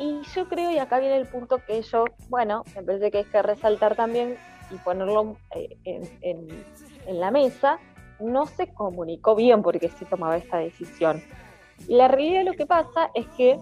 y 0.00 0.22
yo 0.34 0.48
creo, 0.48 0.70
y 0.70 0.78
acá 0.78 0.98
viene 0.98 1.16
el 1.16 1.26
punto 1.26 1.58
que 1.58 1.82
yo, 1.82 2.06
bueno, 2.30 2.64
me 2.74 2.82
parece 2.82 3.10
que 3.10 3.18
hay 3.18 3.24
que 3.24 3.42
resaltar 3.42 3.96
también, 3.96 4.38
y 4.70 4.76
ponerlo 4.76 5.36
eh, 5.54 5.76
en, 6.22 7.20
la 7.20 7.30
mesa, 7.30 7.78
no 8.18 8.46
se 8.46 8.72
comunicó 8.72 9.34
bien 9.34 9.62
porque 9.62 9.88
se 9.88 10.04
tomaba 10.06 10.36
esta 10.36 10.58
decisión. 10.58 11.22
Y 11.86 11.96
la 11.96 12.08
realidad 12.08 12.44
lo 12.44 12.52
que 12.52 12.66
pasa 12.66 13.10
es 13.14 13.26
que 13.36 13.58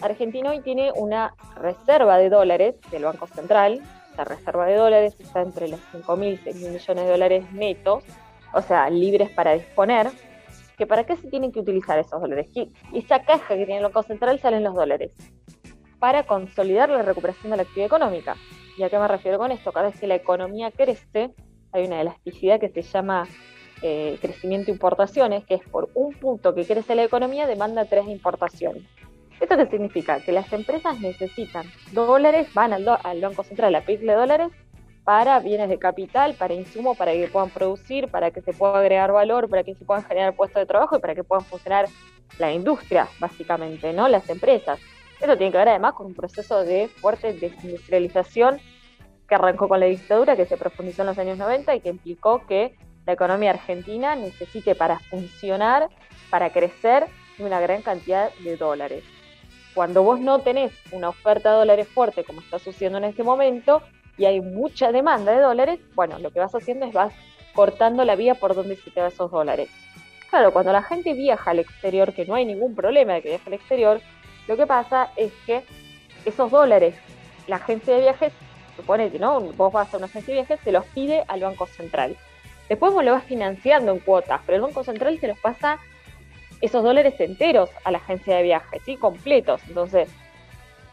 Argentina 0.00 0.50
hoy 0.50 0.60
tiene 0.60 0.92
una 0.92 1.34
reserva 1.56 2.18
de 2.18 2.28
dólares 2.28 2.74
del 2.90 3.04
Banco 3.04 3.26
Central. 3.26 3.80
La 4.16 4.24
reserva 4.24 4.66
de 4.66 4.74
dólares 4.74 5.16
está 5.18 5.42
entre 5.42 5.68
los 5.68 5.80
5.000 5.92 6.32
y 6.32 6.38
6.000 6.38 6.72
millones 6.72 7.04
de 7.04 7.10
dólares 7.10 7.52
netos, 7.52 8.04
o 8.52 8.62
sea, 8.62 8.90
libres 8.90 9.30
para 9.30 9.52
disponer. 9.52 10.10
¿Que 10.76 10.86
¿Para 10.86 11.04
qué 11.04 11.16
se 11.16 11.28
tienen 11.28 11.52
que 11.52 11.60
utilizar 11.60 11.98
esos 11.98 12.20
dólares? 12.20 12.48
Y 12.54 12.72
esa 12.94 13.22
caja 13.22 13.48
que 13.48 13.66
tiene 13.66 13.78
el 13.78 13.84
Banco 13.84 14.02
Central 14.02 14.40
salen 14.40 14.64
los 14.64 14.74
dólares. 14.74 15.12
Para 16.00 16.24
consolidar 16.24 16.88
la 16.88 17.02
recuperación 17.02 17.50
de 17.50 17.58
la 17.58 17.62
actividad 17.62 17.86
económica. 17.86 18.36
¿Y 18.76 18.82
a 18.82 18.90
qué 18.90 18.98
me 18.98 19.06
refiero 19.06 19.38
con 19.38 19.52
esto? 19.52 19.70
Cada 19.70 19.90
vez 19.90 20.00
que 20.00 20.06
la 20.06 20.16
economía 20.16 20.72
crece, 20.72 21.30
hay 21.72 21.84
una 21.84 22.00
elasticidad 22.00 22.58
que 22.58 22.70
se 22.70 22.82
llama 22.82 23.28
eh, 23.82 24.18
crecimiento 24.20 24.70
importaciones, 24.70 25.44
que 25.44 25.54
es 25.54 25.62
por 25.68 25.88
un 25.94 26.12
punto 26.14 26.54
que 26.54 26.66
crece 26.66 26.94
la 26.94 27.04
economía, 27.04 27.46
demanda 27.46 27.84
tres 27.84 28.08
importaciones. 28.08 28.82
¿Esto 29.40 29.56
qué 29.56 29.66
significa? 29.66 30.20
Que 30.20 30.32
las 30.32 30.52
empresas 30.52 31.00
necesitan 31.00 31.64
dólares, 31.92 32.52
van 32.52 32.74
al, 32.74 33.20
Banco 33.20 33.42
Central 33.42 33.74
a 33.74 33.80
pedirle 33.80 34.12
dólares 34.12 34.48
para 35.02 35.40
bienes 35.40 35.70
de 35.70 35.78
capital, 35.78 36.34
para 36.34 36.52
insumos, 36.52 36.96
para 36.98 37.12
que 37.12 37.26
puedan 37.28 37.48
producir, 37.48 38.08
para 38.08 38.30
que 38.30 38.42
se 38.42 38.52
pueda 38.52 38.78
agregar 38.78 39.12
valor, 39.12 39.48
para 39.48 39.64
que 39.64 39.74
se 39.74 39.84
puedan 39.84 40.04
generar 40.04 40.36
puestos 40.36 40.60
de 40.60 40.66
trabajo 40.66 40.98
y 40.98 41.00
para 41.00 41.14
que 41.14 41.24
puedan 41.24 41.44
funcionar 41.46 41.86
la 42.38 42.52
industria, 42.52 43.08
básicamente, 43.18 43.94
¿no? 43.94 44.08
Las 44.08 44.28
empresas. 44.28 44.78
Esto 45.20 45.36
tiene 45.36 45.52
que 45.52 45.58
ver 45.58 45.68
además 45.68 45.94
con 45.94 46.06
un 46.06 46.14
proceso 46.14 46.64
de 46.64 46.88
fuerte 46.88 47.34
desindustrialización 47.34 48.58
que 49.28 49.34
arrancó 49.34 49.68
con 49.68 49.78
la 49.78 49.86
dictadura, 49.86 50.34
que 50.34 50.46
se 50.46 50.56
profundizó 50.56 51.02
en 51.02 51.08
los 51.08 51.18
años 51.18 51.38
90 51.38 51.74
y 51.76 51.80
que 51.80 51.90
implicó 51.90 52.46
que 52.46 52.74
la 53.06 53.12
economía 53.12 53.50
argentina 53.50 54.16
necesite 54.16 54.74
para 54.74 54.98
funcionar, 54.98 55.88
para 56.30 56.50
crecer, 56.50 57.06
una 57.38 57.60
gran 57.60 57.82
cantidad 57.82 58.30
de 58.44 58.56
dólares. 58.56 59.04
Cuando 59.74 60.02
vos 60.02 60.20
no 60.20 60.40
tenés 60.40 60.72
una 60.92 61.10
oferta 61.10 61.52
de 61.52 61.58
dólares 61.58 61.88
fuerte, 61.88 62.24
como 62.24 62.40
está 62.40 62.58
sucediendo 62.58 62.98
en 62.98 63.04
este 63.04 63.22
momento, 63.22 63.82
y 64.18 64.24
hay 64.24 64.40
mucha 64.40 64.92
demanda 64.92 65.32
de 65.32 65.40
dólares, 65.40 65.80
bueno, 65.94 66.18
lo 66.18 66.30
que 66.30 66.40
vas 66.40 66.54
haciendo 66.54 66.86
es 66.86 66.92
vas 66.92 67.14
cortando 67.54 68.04
la 68.04 68.16
vía 68.16 68.34
por 68.34 68.54
donde 68.54 68.76
se 68.76 68.90
te 68.90 69.00
van 69.00 69.10
esos 69.10 69.30
dólares. 69.30 69.70
Claro, 70.28 70.52
cuando 70.52 70.72
la 70.72 70.82
gente 70.82 71.14
viaja 71.14 71.50
al 71.50 71.58
exterior, 71.58 72.12
que 72.12 72.26
no 72.26 72.34
hay 72.34 72.44
ningún 72.44 72.74
problema 72.74 73.14
de 73.14 73.22
que 73.22 73.28
viaje 73.30 73.48
al 73.48 73.54
exterior, 73.54 74.00
lo 74.50 74.56
que 74.56 74.66
pasa 74.66 75.12
es 75.14 75.32
que 75.46 75.62
esos 76.24 76.50
dólares, 76.50 76.96
la 77.46 77.56
agencia 77.56 77.94
de 77.94 78.00
viajes, 78.00 78.32
supone 78.74 79.08
que 79.08 79.20
no, 79.20 79.40
vos 79.40 79.72
vas 79.72 79.94
a 79.94 79.96
una 79.96 80.06
agencia 80.06 80.34
de 80.34 80.40
viajes, 80.40 80.58
se 80.64 80.72
los 80.72 80.84
pide 80.86 81.24
al 81.28 81.40
Banco 81.40 81.66
Central. 81.66 82.16
Después 82.68 82.92
vos 82.92 83.04
lo 83.04 83.12
vas 83.12 83.22
financiando 83.22 83.92
en 83.92 84.00
cuotas, 84.00 84.40
pero 84.44 84.56
el 84.56 84.62
Banco 84.62 84.82
Central 84.82 85.20
se 85.20 85.28
los 85.28 85.38
pasa 85.38 85.78
esos 86.60 86.82
dólares 86.82 87.14
enteros 87.20 87.70
a 87.84 87.92
la 87.92 87.98
agencia 87.98 88.34
de 88.34 88.42
viajes, 88.42 88.82
¿sí? 88.84 88.96
completos. 88.96 89.60
Entonces, 89.68 90.10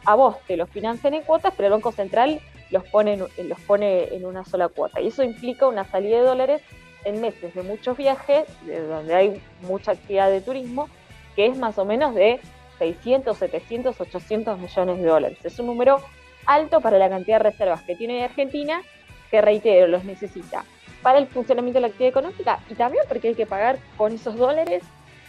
a 0.05 0.13
vos 0.13 0.37
te 0.45 0.55
los 0.55 0.69
financian 0.69 1.15
en 1.15 1.23
cuotas, 1.23 1.51
pero 1.57 1.65
el 1.65 1.73
Banco 1.73 1.91
Central 1.91 2.39
los 2.69 2.83
pone, 2.83 3.13
en, 3.13 3.49
los 3.49 3.59
pone 3.61 4.13
en 4.13 4.23
una 4.27 4.45
sola 4.45 4.67
cuota. 4.67 5.01
Y 5.01 5.07
eso 5.07 5.23
implica 5.23 5.65
una 5.65 5.83
salida 5.83 6.17
de 6.17 6.23
dólares 6.27 6.61
en 7.05 7.21
meses 7.21 7.55
de 7.55 7.63
muchos 7.63 7.97
viajes, 7.97 8.45
de 8.67 8.85
donde 8.85 9.15
hay 9.15 9.41
mucha 9.61 9.93
actividad 9.93 10.29
de 10.29 10.41
turismo, 10.41 10.89
que 11.35 11.47
es 11.47 11.57
más 11.57 11.79
o 11.79 11.85
menos 11.85 12.13
de 12.13 12.39
600, 12.77 13.37
700, 13.37 13.99
800 13.99 14.59
millones 14.59 14.97
de 14.97 15.07
dólares. 15.07 15.37
Es 15.43 15.59
un 15.59 15.67
número 15.67 15.97
alto 16.45 16.81
para 16.81 16.97
la 16.97 17.09
cantidad 17.09 17.39
de 17.39 17.51
reservas 17.51 17.81
que 17.83 17.95
tiene 17.95 18.23
Argentina, 18.23 18.81
que 19.29 19.41
reitero, 19.41 19.87
los 19.87 20.03
necesita 20.03 20.63
para 21.01 21.19
el 21.19 21.27
funcionamiento 21.27 21.77
de 21.77 21.81
la 21.81 21.87
actividad 21.87 22.09
económica 22.09 22.59
y 22.69 22.75
también 22.75 23.03
porque 23.07 23.29
hay 23.29 23.35
que 23.35 23.45
pagar 23.45 23.77
con 23.97 24.13
esos 24.13 24.35
dólares 24.35 24.83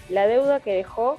la 0.09 0.27
deuda 0.27 0.61
que 0.61 0.73
dejó 0.73 1.19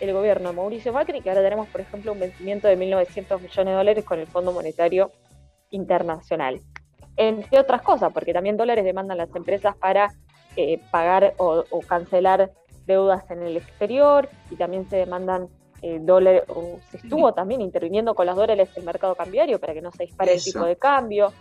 el 0.00 0.12
gobierno 0.12 0.50
de 0.50 0.56
Mauricio 0.56 0.92
Macri, 0.92 1.22
que 1.22 1.30
ahora 1.30 1.42
tenemos, 1.42 1.68
por 1.68 1.80
ejemplo, 1.80 2.12
un 2.12 2.20
vencimiento 2.20 2.68
de 2.68 2.76
1.900 2.76 3.40
millones 3.40 3.66
de 3.66 3.72
dólares 3.72 4.04
con 4.04 4.20
el 4.20 4.26
Fondo 4.26 4.52
Monetario 4.52 5.10
Internacional. 5.70 6.60
Entre 7.16 7.58
otras 7.58 7.80
cosas, 7.80 8.12
porque 8.12 8.34
también 8.34 8.58
dólares 8.58 8.84
demandan 8.84 9.16
las 9.16 9.34
empresas 9.34 9.74
para 9.76 10.12
eh, 10.54 10.80
pagar 10.90 11.34
o, 11.38 11.64
cancelar 11.88 12.52
deudas 12.86 13.28
en 13.30 13.42
el 13.42 13.56
exterior 13.56 14.28
y 14.50 14.56
también 14.56 14.88
se 14.88 14.96
demandan 14.96 15.48
eh, 15.86 15.98
dólares, 16.00 16.42
o 16.48 16.80
se 16.90 16.96
estuvo 16.96 17.32
también 17.32 17.60
interviniendo 17.60 18.12
con 18.14 18.26
los 18.26 18.34
dólares 18.34 18.68
el 18.74 18.82
mercado 18.82 19.14
cambiario 19.14 19.60
para 19.60 19.72
que 19.72 19.80
no 19.80 19.92
se 19.92 20.04
dispare 20.04 20.34
el 20.34 20.42
tipo 20.42 20.64
de 20.64 20.74
cambio. 20.76 21.32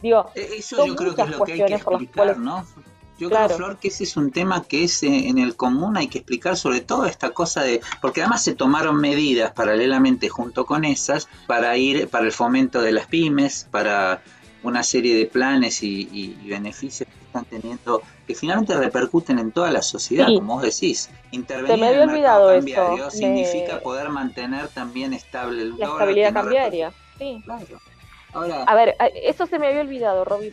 Digo, 0.00 0.30
e-, 0.36 0.58
Eso 0.58 0.86
yo 0.86 0.94
creo 0.94 1.16
que 1.16 1.22
es 1.22 1.30
lo 1.30 1.44
que 1.44 1.52
hay 1.52 1.64
que 1.64 1.74
explicar, 1.74 2.38
¿no? 2.38 2.64
Yo 3.18 3.28
creo, 3.28 3.48
Flor, 3.48 3.78
que 3.78 3.88
ese 3.88 4.04
es 4.04 4.16
un 4.16 4.30
tema 4.30 4.62
que 4.62 4.84
es 4.84 5.02
eh, 5.02 5.26
en 5.28 5.38
el 5.38 5.56
común, 5.56 5.96
hay 5.96 6.06
que 6.06 6.18
explicar 6.18 6.56
sobre 6.56 6.80
todo 6.80 7.06
esta 7.06 7.30
cosa 7.30 7.64
de, 7.64 7.80
porque 8.00 8.20
además 8.20 8.44
se 8.44 8.54
tomaron 8.54 9.00
medidas 9.00 9.50
paralelamente 9.50 10.28
junto 10.28 10.64
con 10.64 10.84
esas 10.84 11.28
para 11.48 11.76
ir, 11.76 12.06
para 12.06 12.26
el 12.26 12.30
fomento 12.30 12.80
de 12.80 12.92
las 12.92 13.08
pymes, 13.08 13.66
para 13.72 14.22
una 14.62 14.84
serie 14.84 15.16
de 15.16 15.26
planes 15.26 15.82
y, 15.82 16.38
beneficios 16.46 17.08
que 17.08 17.17
están 17.28 17.44
teniendo, 17.44 18.02
que 18.26 18.34
finalmente 18.34 18.76
repercuten 18.76 19.38
en 19.38 19.52
toda 19.52 19.70
la 19.70 19.82
sociedad, 19.82 20.26
como 20.26 20.54
vos 20.54 20.62
decís. 20.62 21.10
Intervenir 21.30 21.84
en 21.84 22.00
el 22.00 22.06
mercado 22.06 22.54
cambiario 22.54 23.10
significa 23.10 23.80
poder 23.80 24.08
mantener 24.08 24.68
también 24.68 25.12
estable 25.12 25.62
el 25.62 25.78
la 25.78 25.86
estabilidad 25.86 26.32
cambiaria. 26.32 26.92
Sí. 27.18 27.40
Claro 27.44 27.64
a 28.32 28.74
ver, 28.74 28.96
eso 29.14 29.46
se 29.46 29.58
me 29.58 29.68
había 29.68 29.80
olvidado, 29.80 30.24
Robbie, 30.24 30.52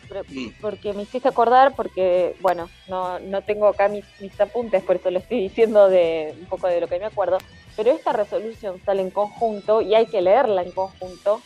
porque 0.60 0.92
me 0.94 1.02
hiciste 1.02 1.28
acordar, 1.28 1.74
porque, 1.74 2.34
bueno, 2.40 2.70
no, 2.88 3.18
no 3.20 3.42
tengo 3.42 3.68
acá 3.68 3.88
mis, 3.88 4.04
mis 4.20 4.38
apuntes, 4.40 4.82
por 4.82 4.96
eso 4.96 5.10
lo 5.10 5.18
estoy 5.18 5.40
diciendo 5.40 5.88
de 5.88 6.34
un 6.40 6.46
poco 6.46 6.68
de 6.68 6.80
lo 6.80 6.88
que 6.88 6.98
me 6.98 7.06
acuerdo, 7.06 7.38
pero 7.76 7.90
esta 7.90 8.12
resolución 8.12 8.80
sale 8.84 9.02
en 9.02 9.10
conjunto 9.10 9.82
y 9.82 9.94
hay 9.94 10.06
que 10.06 10.22
leerla 10.22 10.62
en 10.62 10.72
conjunto 10.72 11.42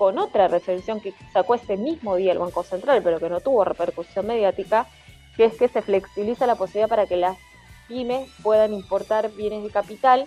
con 0.00 0.18
otra 0.18 0.48
resolución 0.48 0.98
que 1.02 1.12
sacó 1.30 1.56
ese 1.56 1.76
mismo 1.76 2.16
día 2.16 2.32
el 2.32 2.38
Banco 2.38 2.62
Central, 2.62 3.02
pero 3.04 3.20
que 3.20 3.28
no 3.28 3.40
tuvo 3.40 3.64
repercusión 3.64 4.26
mediática, 4.26 4.86
que 5.36 5.44
es 5.44 5.58
que 5.58 5.68
se 5.68 5.82
flexibiliza 5.82 6.46
la 6.46 6.54
posibilidad 6.54 6.88
para 6.88 7.06
que 7.06 7.18
las 7.18 7.36
pymes 7.86 8.26
puedan 8.42 8.72
importar 8.72 9.30
bienes 9.32 9.62
de 9.62 9.68
capital 9.68 10.24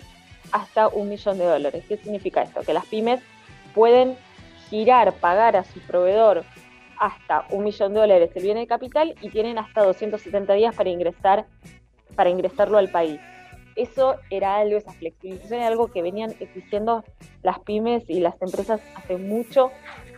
hasta 0.52 0.86
un 0.86 1.08
millón 1.08 1.38
de 1.38 1.46
dólares. 1.46 1.84
¿Qué 1.88 1.96
significa 1.96 2.42
esto? 2.42 2.60
Que 2.60 2.72
las 2.72 2.86
pymes 2.86 3.20
pueden 3.74 4.16
girar, 4.70 5.12
pagar 5.14 5.56
a 5.56 5.64
su 5.64 5.80
proveedor 5.80 6.44
hasta 7.00 7.44
un 7.50 7.64
millón 7.64 7.94
de 7.94 7.98
dólares 7.98 8.30
el 8.36 8.44
bien 8.44 8.58
de 8.58 8.68
capital 8.68 9.16
y 9.22 9.30
tienen 9.30 9.58
hasta 9.58 9.82
270 9.82 10.52
días 10.52 10.76
para 10.76 10.90
ingresar 10.90 11.46
para 12.14 12.30
ingresarlo 12.30 12.78
al 12.78 12.90
país. 12.90 13.18
Eso 13.76 14.16
era 14.30 14.56
algo, 14.56 14.76
esa 14.76 14.92
flexibilización 14.92 15.60
era 15.60 15.68
algo 15.68 15.88
que 15.88 16.02
venían 16.02 16.30
exigiendo 16.40 17.04
las 17.42 17.58
pymes 17.60 18.08
y 18.08 18.20
las 18.20 18.40
empresas 18.40 18.80
hace 18.94 19.16
mucho 19.16 19.70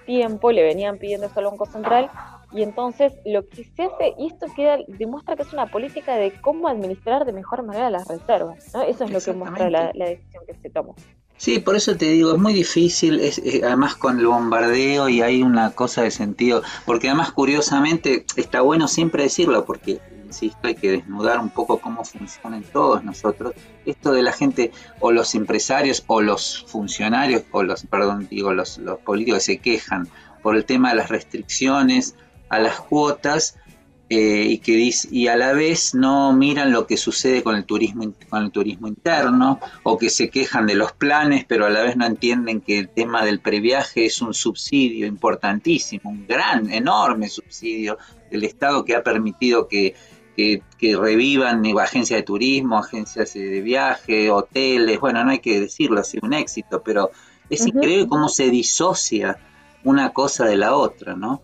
tiempo, 0.04 0.52
le 0.52 0.62
venían 0.62 0.98
pidiendo 0.98 1.26
eso 1.26 1.40
al 1.40 1.46
Banco 1.46 1.66
Central. 1.66 2.10
Y 2.52 2.62
entonces 2.62 3.12
lo 3.24 3.46
que 3.48 3.64
se 3.64 3.82
hace, 3.82 4.14
y 4.18 4.28
esto 4.28 4.46
queda, 4.54 4.78
demuestra 4.86 5.36
que 5.36 5.42
es 5.42 5.52
una 5.52 5.66
política 5.66 6.16
de 6.16 6.32
cómo 6.40 6.68
administrar 6.68 7.24
de 7.24 7.32
mejor 7.32 7.64
manera 7.64 7.90
las 7.90 8.06
reservas, 8.06 8.64
Eso 8.86 9.04
es 9.04 9.10
lo 9.10 9.20
que 9.20 9.32
muestra 9.32 9.68
la 9.68 9.90
decisión 9.92 10.44
que 10.46 10.54
se 10.54 10.70
tomó. 10.70 10.94
Sí, 11.38 11.58
por 11.58 11.76
eso 11.76 11.96
te 11.96 12.06
digo, 12.06 12.32
es 12.32 12.38
muy 12.38 12.54
difícil, 12.54 13.20
es, 13.20 13.38
eh, 13.38 13.60
además 13.62 13.94
con 13.94 14.18
el 14.18 14.26
bombardeo 14.26 15.08
y 15.10 15.20
hay 15.20 15.42
una 15.42 15.70
cosa 15.72 16.02
de 16.02 16.10
sentido, 16.10 16.62
porque 16.86 17.08
además 17.08 17.30
curiosamente 17.30 18.24
está 18.36 18.62
bueno 18.62 18.88
siempre 18.88 19.24
decirlo, 19.24 19.66
porque, 19.66 20.00
insisto, 20.26 20.58
hay 20.62 20.74
que 20.74 20.90
desnudar 20.90 21.38
un 21.38 21.50
poco 21.50 21.78
cómo 21.78 22.04
funcionan 22.04 22.62
todos 22.72 23.04
nosotros. 23.04 23.54
Esto 23.84 24.12
de 24.12 24.22
la 24.22 24.32
gente, 24.32 24.72
o 25.00 25.12
los 25.12 25.34
empresarios, 25.34 26.04
o 26.06 26.20
los 26.20 26.64
funcionarios, 26.68 27.44
o 27.52 27.62
los, 27.62 27.86
perdón, 27.86 28.26
digo, 28.30 28.52
los, 28.52 28.78
los 28.78 28.98
políticos 28.98 29.44
se 29.44 29.58
quejan 29.58 30.08
por 30.42 30.56
el 30.56 30.64
tema 30.64 30.90
de 30.90 30.96
las 30.96 31.08
restricciones 31.08 32.14
a 32.48 32.58
las 32.58 32.80
cuotas, 32.80 33.56
eh, 34.08 34.46
y 34.50 34.58
que 34.58 34.88
y 35.10 35.26
a 35.26 35.36
la 35.36 35.52
vez 35.52 35.92
no 35.92 36.32
miran 36.32 36.70
lo 36.70 36.86
que 36.86 36.96
sucede 36.96 37.42
con 37.42 37.56
el 37.56 37.64
turismo 37.64 38.04
con 38.28 38.44
el 38.44 38.52
turismo 38.52 38.86
interno 38.86 39.58
o 39.82 39.98
que 39.98 40.10
se 40.10 40.30
quejan 40.30 40.68
de 40.68 40.76
los 40.76 40.92
planes 40.92 41.44
pero 41.44 41.66
a 41.66 41.70
la 41.70 41.82
vez 41.82 41.96
no 41.96 42.06
entienden 42.06 42.60
que 42.60 42.78
el 42.78 42.88
tema 42.88 43.24
del 43.24 43.40
previaje 43.40 44.06
es 44.06 44.22
un 44.22 44.32
subsidio 44.32 45.08
importantísimo 45.08 46.08
un 46.10 46.24
gran 46.24 46.72
enorme 46.72 47.28
subsidio 47.28 47.98
del 48.30 48.44
Estado 48.44 48.84
que 48.84 48.94
ha 48.94 49.02
permitido 49.02 49.68
que, 49.68 49.94
que, 50.36 50.62
revivan 50.96 51.64
agencias 51.78 52.18
de 52.18 52.22
turismo 52.22 52.78
agencias 52.78 53.32
de 53.34 53.60
viaje 53.60 54.30
hoteles 54.30 55.00
bueno 55.00 55.24
no 55.24 55.30
hay 55.30 55.38
que 55.38 55.60
decirlo 55.60 56.00
ha 56.00 56.04
sido 56.04 56.26
un 56.26 56.34
éxito 56.34 56.82
pero 56.82 57.10
es 57.48 57.66
increíble 57.66 58.06
cómo 58.06 58.28
se 58.28 58.50
disocia 58.50 59.38
una 59.84 60.12
cosa 60.12 60.44
de 60.44 60.56
la 60.56 60.76
otra 60.76 61.16
no 61.16 61.42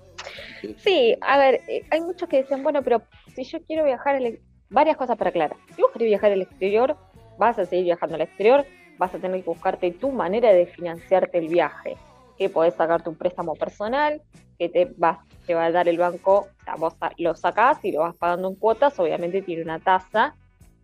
Sí, 0.78 1.16
a 1.20 1.38
ver, 1.38 1.60
eh, 1.68 1.84
hay 1.90 2.00
muchos 2.00 2.28
que 2.28 2.42
dicen, 2.42 2.62
bueno, 2.62 2.82
pero 2.82 3.02
si 3.34 3.44
yo 3.44 3.60
quiero 3.62 3.84
viajar, 3.84 4.16
al, 4.16 4.38
varias 4.70 4.96
cosas 4.96 5.16
para 5.16 5.30
aclarar. 5.30 5.56
Si 5.74 5.82
vos 5.82 5.90
querés 5.92 6.08
viajar 6.08 6.32
al 6.32 6.42
exterior, 6.42 6.96
vas 7.38 7.58
a 7.58 7.64
seguir 7.64 7.84
viajando 7.86 8.14
al 8.14 8.22
exterior, 8.22 8.64
vas 8.98 9.14
a 9.14 9.18
tener 9.18 9.42
que 9.42 9.50
buscarte 9.50 9.90
tu 9.92 10.10
manera 10.10 10.52
de 10.52 10.66
financiarte 10.66 11.38
el 11.38 11.48
viaje. 11.48 11.96
Que 12.38 12.48
podés 12.48 12.74
sacarte 12.74 13.08
un 13.08 13.16
préstamo 13.16 13.54
personal, 13.54 14.22
que 14.58 14.68
te 14.68 14.92
vas 14.96 15.18
te 15.46 15.54
va 15.54 15.66
a 15.66 15.72
dar 15.72 15.88
el 15.88 15.98
banco, 15.98 16.48
o 16.60 16.64
sea, 16.64 16.76
vos 16.76 16.94
lo 17.18 17.34
sacás 17.34 17.84
y 17.84 17.92
lo 17.92 18.00
vas 18.00 18.14
pagando 18.16 18.48
en 18.48 18.54
cuotas, 18.54 18.98
obviamente 18.98 19.42
tiene 19.42 19.62
una 19.62 19.78
tasa, 19.80 20.34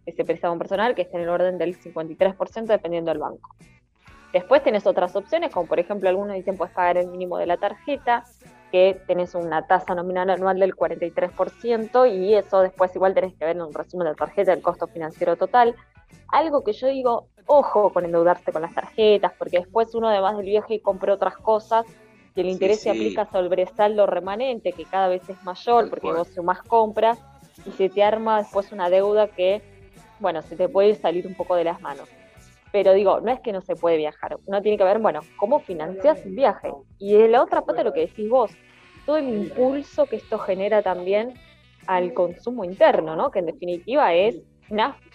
ese 0.07 0.25
préstamo 0.25 0.59
personal, 0.59 0.95
que 0.95 1.03
está 1.03 1.19
en 1.19 1.25
el 1.25 1.29
orden 1.29 1.59
del 1.59 1.79
53% 1.79 2.67
dependiendo 2.67 3.11
del 3.11 3.19
banco. 3.19 3.55
Después 4.33 4.63
tenés 4.63 4.87
otras 4.87 5.17
opciones, 5.17 5.53
como 5.53 5.67
por 5.67 5.79
ejemplo 5.79 6.09
algunos 6.09 6.35
dicen 6.35 6.57
puedes 6.57 6.75
pagar 6.75 6.99
el 6.99 7.09
mínimo 7.09 7.39
de 7.39 7.47
la 7.47 7.57
tarjeta, 7.57 8.25
que 8.71 9.01
tenés 9.07 9.35
una 9.35 9.67
tasa 9.67 9.95
nominal 9.95 10.29
anual 10.29 10.59
del 10.59 10.75
43% 10.75 12.13
y 12.13 12.35
eso 12.35 12.61
después 12.61 12.95
igual 12.95 13.15
tenés 13.15 13.35
que 13.35 13.47
ver 13.47 13.57
en 13.57 13.63
un 13.63 13.73
resumen 13.73 14.05
de 14.05 14.11
la 14.11 14.17
tarjeta 14.17 14.53
el 14.53 14.61
costo 14.61 14.87
financiero 14.87 15.37
total. 15.37 15.75
Algo 16.29 16.63
que 16.63 16.75
yo 16.75 16.89
digo, 16.89 17.29
ojo 17.47 17.91
con 17.91 18.05
endeudarse 18.05 18.53
con 18.53 18.61
las 18.61 18.75
tarjetas, 18.75 19.33
porque 19.39 19.61
después 19.61 19.95
uno 19.95 20.09
además 20.09 20.37
del 20.37 20.47
viaje 20.47 20.83
compra 20.83 21.15
otras 21.15 21.39
cosas 21.39 21.87
y 22.39 22.41
el 22.41 22.51
interés 22.51 22.83
se 22.83 22.91
aplica 22.91 23.27
sobre 23.27 23.63
el 23.63 23.69
saldo 23.71 24.07
remanente, 24.07 24.73
que 24.73 24.85
cada 24.85 25.09
vez 25.09 25.29
es 25.29 25.43
mayor 25.43 25.91
porque 25.91 26.07
vos 26.07 26.29
sumás 26.29 26.63
compras 26.63 27.19
y 27.67 27.73
se 27.73 27.89
te 27.89 28.05
arma 28.05 28.39
después 28.39 28.71
una 28.71 28.89
deuda 28.89 29.27
que, 29.27 29.61
bueno, 30.21 30.41
se 30.43 30.55
te 30.55 30.69
puede 30.69 30.95
salir 30.95 31.27
un 31.27 31.35
poco 31.35 31.57
de 31.57 31.65
las 31.65 31.81
manos. 31.81 32.09
Pero 32.71 32.93
digo, 32.93 33.21
no 33.21 33.33
es 33.33 33.41
que 33.41 33.53
no 33.53 33.61
se 33.61 33.75
puede 33.75 33.97
viajar, 33.97 34.37
uno 34.47 34.63
tiene 34.63 34.79
que 34.79 34.85
ver, 34.85 35.01
bueno, 35.01 35.21
cómo 35.37 35.59
financias 35.59 36.25
el 36.25 36.37
viaje. 36.37 36.73
Y 36.99 37.15
de 37.15 37.27
la 37.27 37.43
otra 37.43 37.63
parte 37.63 37.83
lo 37.83 37.93
que 37.93 38.03
decís 38.03 38.29
vos, 38.29 38.53
todo 39.05 39.17
el 39.17 39.29
impulso 39.29 40.07
que 40.07 40.17
esto 40.17 40.39
genera 40.39 40.81
también 40.83 41.35
al 41.89 42.15
consumo 42.15 42.63
interno, 42.65 43.17
¿no? 43.17 43.33
Que 43.33 43.41
en 43.41 43.47
definitiva 43.47 44.15
es 44.15 44.37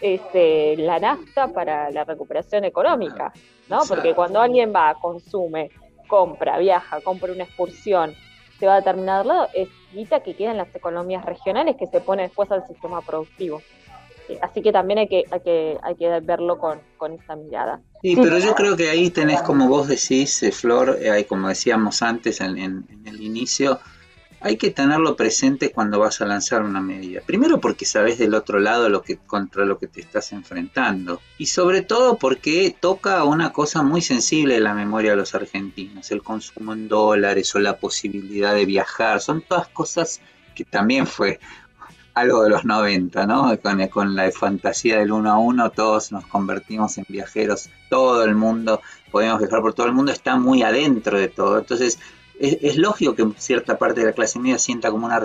este, 0.01 0.75
la 0.75 0.99
nafta 0.99 1.47
para 1.47 1.89
la 1.89 2.03
recuperación 2.03 2.65
económica, 2.65 3.31
¿no? 3.69 3.79
Porque 3.87 4.13
cuando 4.13 4.41
alguien 4.41 4.73
va, 4.75 4.95
consume, 4.99 5.69
compra, 6.13 6.59
viaja, 6.59 7.01
compra 7.01 7.31
una 7.31 7.45
excursión, 7.45 8.13
se 8.59 8.67
va 8.67 8.73
a 8.73 8.81
determinado 8.81 9.23
lado, 9.23 9.47
es 9.55 9.67
guita 9.91 10.19
que 10.19 10.35
queda 10.35 10.51
en 10.51 10.57
las 10.57 10.75
economías 10.75 11.25
regionales 11.25 11.75
que 11.75 11.87
se 11.87 12.01
pone 12.01 12.21
después 12.21 12.51
al 12.51 12.67
sistema 12.67 13.01
productivo. 13.01 13.63
Así 14.39 14.61
que 14.61 14.71
también 14.71 14.99
hay 14.99 15.07
que, 15.07 15.23
hay 15.31 15.39
que, 15.39 15.77
hay 15.81 15.95
que 15.95 16.19
verlo 16.19 16.59
con, 16.59 16.79
con 16.97 17.13
esa 17.13 17.35
mirada. 17.35 17.81
Sí, 18.03 18.15
pero 18.15 18.37
yo 18.37 18.53
creo 18.53 18.77
que 18.77 18.91
ahí 18.91 19.09
tenés, 19.09 19.41
como 19.41 19.67
vos 19.67 19.87
decís, 19.87 20.43
eh, 20.43 20.51
Flor, 20.51 20.99
eh, 21.01 21.25
como 21.25 21.47
decíamos 21.47 22.03
antes 22.03 22.39
en, 22.39 22.59
en 22.59 23.01
el 23.07 23.19
inicio, 23.19 23.79
hay 24.43 24.57
que 24.57 24.71
tenerlo 24.71 25.15
presente 25.15 25.71
cuando 25.71 25.99
vas 25.99 26.19
a 26.19 26.25
lanzar 26.25 26.63
una 26.63 26.81
medida. 26.81 27.21
Primero 27.25 27.61
porque 27.61 27.85
sabes 27.85 28.17
del 28.17 28.35
otro 28.35 28.59
lado 28.59 28.89
lo 28.89 29.01
que, 29.01 29.15
contra 29.15 29.63
lo 29.63 29.79
que 29.79 29.87
te 29.87 30.01
estás 30.01 30.33
enfrentando. 30.33 31.21
Y 31.37 31.45
sobre 31.45 31.81
todo 31.81 32.17
porque 32.17 32.75
toca 32.77 33.23
una 33.23 33.53
cosa 33.53 33.83
muy 33.83 34.01
sensible 34.01 34.55
de 34.55 34.59
la 34.59 34.73
memoria 34.73 35.11
de 35.11 35.17
los 35.17 35.33
argentinos, 35.33 36.11
el 36.11 36.21
consumo 36.21 36.73
en 36.73 36.89
dólares 36.89 37.55
o 37.55 37.59
la 37.59 37.77
posibilidad 37.77 38.53
de 38.53 38.65
viajar. 38.65 39.21
Son 39.21 39.41
todas 39.41 39.69
cosas 39.69 40.19
que 40.53 40.65
también 40.65 41.07
fue 41.07 41.39
algo 42.13 42.43
de 42.43 42.49
los 42.49 42.65
90, 42.65 43.25
¿no? 43.25 43.57
Con, 43.61 43.87
con 43.87 44.13
la 44.13 44.29
fantasía 44.29 44.99
del 44.99 45.13
uno 45.13 45.31
a 45.31 45.37
uno, 45.37 45.71
todos 45.71 46.11
nos 46.11 46.25
convertimos 46.27 46.97
en 46.97 47.05
viajeros, 47.07 47.69
todo 47.89 48.25
el 48.25 48.35
mundo, 48.35 48.81
podemos 49.09 49.39
viajar 49.39 49.61
por 49.61 49.73
todo 49.73 49.87
el 49.87 49.93
mundo, 49.93 50.11
está 50.11 50.35
muy 50.35 50.63
adentro 50.63 51.17
de 51.17 51.29
todo. 51.29 51.59
Entonces, 51.59 51.97
es, 52.39 52.77
lógico 52.77 53.15
que 53.15 53.27
cierta 53.37 53.77
parte 53.77 54.01
de 54.01 54.07
la 54.07 54.13
clase 54.13 54.39
media 54.39 54.57
sienta 54.57 54.91
como 54.91 55.05
una, 55.05 55.21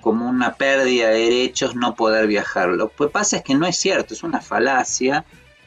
como 0.00 0.28
una 0.28 0.54
pérdida 0.54 1.08
de 1.08 1.18
derechos 1.18 1.74
no 1.74 1.94
poder 1.94 2.26
viajar. 2.26 2.68
Lo 2.70 2.88
que 2.88 3.08
pasa 3.08 3.36
es 3.36 3.42
que 3.42 3.54
no 3.54 3.66
es 3.66 3.76
cierto, 3.76 4.14
es 4.14 4.22
una 4.22 4.40
falacia 4.40 5.24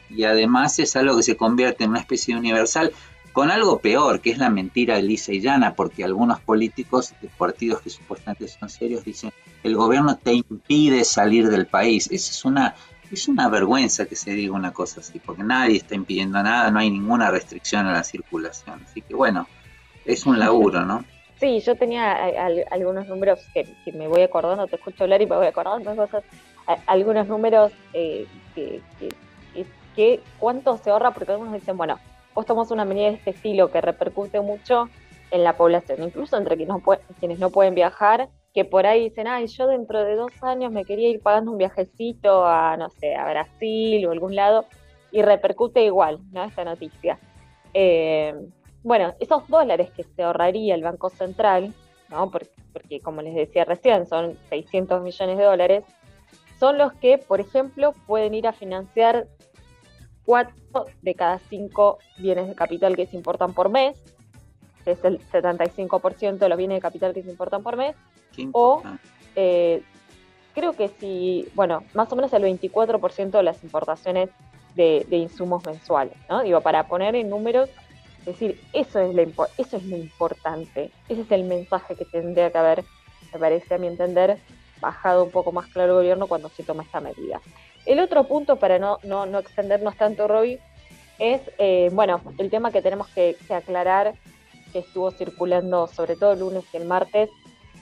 y 0.08 0.24
además 0.24 0.78
es 0.78 0.96
algo 0.96 1.16
que 1.16 1.22
se 1.22 1.36
convierte 1.36 1.84
en 1.84 1.90
una 1.90 2.00
especie 2.00 2.34
de 2.34 2.40
universal 2.40 2.92
con 3.32 3.50
algo 3.50 3.80
peor, 3.80 4.20
que 4.22 4.30
es 4.30 4.38
la 4.38 4.48
mentira 4.48 4.98
lisa 4.98 5.30
y 5.30 5.40
llana, 5.40 5.74
porque 5.74 6.02
algunos 6.02 6.40
políticos 6.40 7.12
de 7.20 7.28
partidos 7.28 7.82
que 7.82 7.90
supuestamente 7.90 8.48
son 8.48 8.70
serios 8.70 9.04
dicen 9.04 9.30
el 9.62 9.76
gobierno 9.76 10.16
te 10.16 10.32
impide 10.32 11.04
salir 11.04 11.50
del 11.50 11.66
país. 11.66 12.08
Esa 12.10 12.30
es 12.30 12.44
una, 12.46 12.74
es 13.10 13.28
una 13.28 13.50
vergüenza 13.50 14.06
que 14.06 14.16
se 14.16 14.30
diga 14.30 14.54
una 14.54 14.72
cosa 14.72 15.00
así, 15.00 15.18
porque 15.18 15.42
nadie 15.42 15.76
está 15.76 15.94
impidiendo 15.94 16.42
nada, 16.42 16.70
no 16.70 16.78
hay 16.78 16.90
ninguna 16.90 17.30
restricción 17.30 17.86
a 17.86 17.92
la 17.92 18.04
circulación. 18.04 18.82
Así 18.84 19.02
que 19.02 19.14
bueno, 19.14 19.46
es 20.06 20.26
un 20.26 20.38
laburo, 20.38 20.82
¿no? 20.82 21.04
Sí, 21.38 21.60
yo 21.60 21.76
tenía 21.76 22.14
algunos 22.70 23.06
números 23.08 23.46
que, 23.52 23.66
me 23.92 24.08
voy 24.08 24.22
acordando, 24.22 24.66
te 24.66 24.76
escucho 24.76 25.04
hablar 25.04 25.20
y 25.20 25.26
me 25.26 25.36
voy 25.36 25.46
acordando 25.46 25.94
cosas, 25.94 26.24
algunos 26.86 27.28
números 27.28 27.72
eh, 27.92 28.26
que, 28.54 28.80
que, 29.94 30.20
cuánto 30.38 30.76
se 30.78 30.90
ahorra, 30.90 31.12
porque 31.12 31.32
algunos 31.32 31.54
dicen, 31.54 31.76
bueno, 31.76 31.98
vos 32.34 32.46
tomas 32.46 32.70
una 32.70 32.84
medida 32.84 33.08
de 33.08 33.14
este 33.14 33.30
estilo 33.30 33.70
que 33.70 33.80
repercute 33.80 34.40
mucho 34.40 34.88
en 35.30 35.42
la 35.44 35.56
población, 35.56 36.02
incluso 36.02 36.36
entre 36.36 36.56
quienes 36.56 36.74
no, 36.74 36.82
quienes 37.18 37.38
no 37.38 37.50
pueden 37.50 37.74
viajar, 37.74 38.28
que 38.54 38.64
por 38.64 38.86
ahí 38.86 39.08
dicen, 39.08 39.26
ay, 39.26 39.46
yo 39.46 39.66
dentro 39.66 40.04
de 40.04 40.16
dos 40.16 40.32
años 40.42 40.72
me 40.72 40.84
quería 40.84 41.08
ir 41.10 41.20
pagando 41.20 41.50
un 41.52 41.58
viajecito 41.58 42.46
a, 42.46 42.76
no 42.78 42.88
sé, 42.88 43.14
a 43.14 43.28
Brasil 43.28 44.06
o 44.06 44.12
algún 44.12 44.34
lado, 44.34 44.64
y 45.12 45.22
repercute 45.22 45.84
igual, 45.84 46.20
¿no? 46.32 46.44
Esta 46.44 46.64
noticia. 46.64 47.18
Eh, 47.74 48.34
bueno, 48.86 49.14
esos 49.18 49.48
dólares 49.48 49.90
que 49.96 50.04
se 50.04 50.22
ahorraría 50.22 50.76
el 50.76 50.84
Banco 50.84 51.10
Central, 51.10 51.74
¿no? 52.08 52.30
porque, 52.30 53.00
como 53.00 53.20
les 53.20 53.34
decía 53.34 53.64
recién, 53.64 54.06
son 54.06 54.38
600 54.48 55.02
millones 55.02 55.38
de 55.38 55.42
dólares, 55.42 55.84
son 56.60 56.78
los 56.78 56.92
que, 56.92 57.18
por 57.18 57.40
ejemplo, 57.40 57.94
pueden 58.06 58.32
ir 58.32 58.46
a 58.46 58.52
financiar 58.52 59.26
cuatro 60.24 60.86
de 61.02 61.14
cada 61.16 61.40
cinco 61.40 61.98
bienes 62.16 62.46
de 62.46 62.54
capital 62.54 62.94
que 62.94 63.06
se 63.06 63.16
importan 63.16 63.54
por 63.54 63.70
mes, 63.70 64.00
que 64.84 64.92
es 64.92 65.04
el 65.04 65.18
75% 65.32 66.38
de 66.38 66.48
los 66.48 66.56
bienes 66.56 66.76
de 66.76 66.80
capital 66.80 67.12
que 67.12 67.24
se 67.24 67.30
importan 67.30 67.64
por 67.64 67.76
mes, 67.76 67.96
o 68.52 68.84
eh, 69.34 69.82
creo 70.54 70.74
que 70.74 70.86
si, 70.86 71.48
bueno, 71.56 71.82
más 71.92 72.12
o 72.12 72.14
menos 72.14 72.32
el 72.34 72.44
24% 72.44 73.30
de 73.30 73.42
las 73.42 73.64
importaciones 73.64 74.30
de, 74.76 75.04
de 75.08 75.16
insumos 75.16 75.66
mensuales, 75.66 76.16
¿no? 76.30 76.44
Digo, 76.44 76.60
para 76.60 76.86
poner 76.86 77.16
en 77.16 77.28
números 77.30 77.68
es 78.26 78.40
decir, 78.40 78.60
eso 78.72 78.98
es, 78.98 79.14
lo, 79.14 79.22
eso 79.56 79.76
es 79.76 79.84
lo 79.84 79.96
importante, 79.96 80.90
ese 81.08 81.20
es 81.20 81.30
el 81.30 81.44
mensaje 81.44 81.94
que 81.94 82.04
tendría 82.04 82.50
que 82.50 82.58
haber, 82.58 82.84
me 83.32 83.38
parece 83.38 83.74
a 83.74 83.78
mi 83.78 83.86
entender, 83.86 84.38
bajado 84.80 85.22
un 85.22 85.30
poco 85.30 85.52
más 85.52 85.66
claro 85.68 85.92
el 85.92 85.98
gobierno 85.98 86.26
cuando 86.26 86.48
se 86.48 86.64
toma 86.64 86.82
esta 86.82 87.00
medida. 87.00 87.40
El 87.86 88.00
otro 88.00 88.24
punto, 88.24 88.56
para 88.56 88.80
no, 88.80 88.98
no, 89.04 89.26
no 89.26 89.38
extendernos 89.38 89.96
tanto, 89.96 90.26
Roy, 90.26 90.58
es, 91.20 91.40
eh, 91.58 91.88
bueno, 91.92 92.20
el 92.38 92.50
tema 92.50 92.72
que 92.72 92.82
tenemos 92.82 93.06
que, 93.08 93.36
aclarar, 93.48 94.14
que 94.72 94.80
estuvo 94.80 95.12
circulando 95.12 95.86
sobre 95.86 96.16
todo 96.16 96.32
el 96.32 96.40
lunes 96.40 96.64
y 96.72 96.78
el 96.78 96.84
martes, 96.84 97.30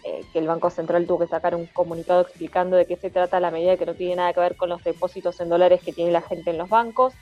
eh, 0.05 0.21
que 0.31 0.41
el 0.41 0.47
Banco 0.47 0.69
Central 0.69 1.07
tuvo 1.07 1.21
que 1.21 1.27
sacar 1.27 1.55
un 1.55 1.65
comunicado 1.67 2.21
explicando 2.21 2.77
de 2.77 2.85
qué 2.85 2.97
se 2.97 3.09
trata 3.09 3.41
la 3.41 3.51
medida 3.51 3.79
que 3.79 3.87
no 3.87 3.95
tiene 3.95 4.17
nada 4.17 4.35
que 4.35 4.41
ver 4.41 4.57
con 4.57 4.69
los 4.69 4.85
depósitos 4.85 5.41
en 5.41 5.49
dólares 5.49 5.81
que 5.83 5.95
tiene 5.95 6.11
la 6.11 6.21
gente 6.21 6.51
en 6.51 6.59
los 6.59 6.69
bancos, 6.69 7.15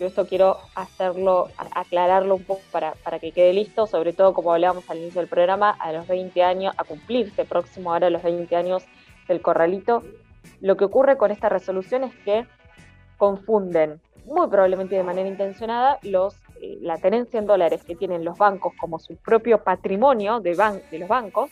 yo 0.00 0.06
esto 0.06 0.26
quiero 0.26 0.56
hacerlo, 0.74 1.48
aclararlo 1.72 2.34
un 2.34 2.44
poco 2.44 2.62
para, 2.72 2.94
que 3.20 3.32
quede 3.32 3.52
listo, 3.52 3.86
sobre 3.86 4.14
todo 4.14 4.32
como 4.32 4.54
hablábamos 4.54 4.88
al 4.88 4.96
inicio 4.96 5.20
del 5.20 5.28
programa, 5.28 5.70
a 5.70 5.92
los 5.92 6.08
20 6.08 6.42
años, 6.42 6.74
a 6.78 6.84
cumplirse 6.84 7.44
próximo 7.44 7.92
ahora 7.92 8.06
a 8.06 8.10
los 8.10 8.22
20 8.22 8.56
años 8.56 8.82
del 9.28 9.42
corralito. 9.42 10.02
Lo 10.62 10.78
que 10.78 10.86
ocurre 10.86 11.18
con 11.18 11.30
esta 11.30 11.50
resolución 11.50 12.04
es 12.04 12.14
que 12.24 12.46
confunden, 13.18 14.00
muy 14.24 14.48
probablemente 14.48 14.96
de 14.96 15.02
manera 15.02 15.28
intencionada, 15.28 15.98
los, 16.00 16.34
eh, 16.62 16.78
la 16.80 16.96
tenencia 16.96 17.38
en 17.38 17.44
dólares 17.44 17.84
que 17.84 17.94
tienen 17.94 18.24
los 18.24 18.38
bancos 18.38 18.72
como 18.80 18.98
su 18.98 19.16
propio 19.16 19.62
patrimonio 19.62 20.40
de, 20.40 20.56
de 20.90 20.98
los 20.98 21.08
bancos 21.10 21.50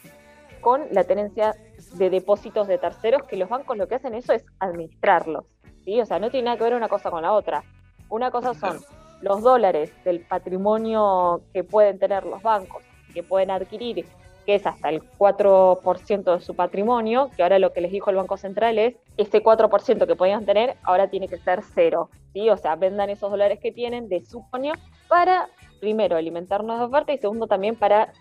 con 0.62 0.86
la 0.90 1.04
tenencia 1.04 1.54
de 1.96 2.08
depósitos 2.08 2.66
de 2.66 2.78
terceros, 2.78 3.24
que 3.24 3.36
los 3.36 3.50
bancos 3.50 3.76
lo 3.76 3.86
que 3.88 3.96
hacen 3.96 4.14
eso 4.14 4.32
es 4.32 4.46
administrarlos. 4.58 5.44
¿sí? 5.84 6.00
O 6.00 6.06
sea, 6.06 6.18
no 6.18 6.30
tiene 6.30 6.46
nada 6.46 6.56
que 6.56 6.64
ver 6.64 6.74
una 6.74 6.88
cosa 6.88 7.10
con 7.10 7.20
la 7.20 7.32
otra. 7.32 7.62
Una 8.08 8.30
cosa 8.30 8.54
son 8.54 8.80
los 9.20 9.42
dólares 9.42 9.92
del 10.04 10.20
patrimonio 10.20 11.42
que 11.52 11.64
pueden 11.64 11.98
tener 11.98 12.24
los 12.24 12.42
bancos, 12.42 12.82
que 13.12 13.22
pueden 13.22 13.50
adquirir, 13.50 14.06
que 14.46 14.54
es 14.54 14.66
hasta 14.66 14.88
el 14.88 15.02
4% 15.18 16.38
de 16.38 16.40
su 16.40 16.54
patrimonio, 16.54 17.30
que 17.36 17.42
ahora 17.42 17.58
lo 17.58 17.72
que 17.72 17.82
les 17.82 17.92
dijo 17.92 18.10
el 18.10 18.16
Banco 18.16 18.36
Central 18.36 18.78
es, 18.78 18.94
ese 19.16 19.42
4% 19.42 20.06
que 20.06 20.16
podían 20.16 20.46
tener 20.46 20.76
ahora 20.84 21.08
tiene 21.08 21.28
que 21.28 21.36
ser 21.38 21.62
cero, 21.74 22.08
¿sí? 22.32 22.48
O 22.48 22.56
sea, 22.56 22.76
vendan 22.76 23.10
esos 23.10 23.30
dólares 23.30 23.58
que 23.60 23.72
tienen 23.72 24.08
de 24.08 24.24
su 24.24 24.40
patrimonio 24.42 24.74
para, 25.08 25.48
primero, 25.80 26.16
alimentarnos 26.16 26.78
de 26.78 26.84
oferta 26.86 27.12
y 27.12 27.18
segundo, 27.18 27.46
también 27.46 27.76
para 27.76 28.12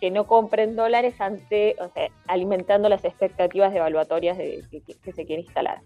que 0.00 0.10
no 0.10 0.26
compren 0.26 0.74
dólares 0.74 1.20
ante, 1.20 1.76
o 1.78 1.88
sea, 1.90 2.08
alimentando 2.26 2.88
las 2.88 3.04
expectativas 3.04 3.72
evaluatorias 3.72 4.36
de, 4.36 4.64
que 4.70 5.12
se 5.12 5.26
quiere 5.26 5.42
instalar 5.42 5.80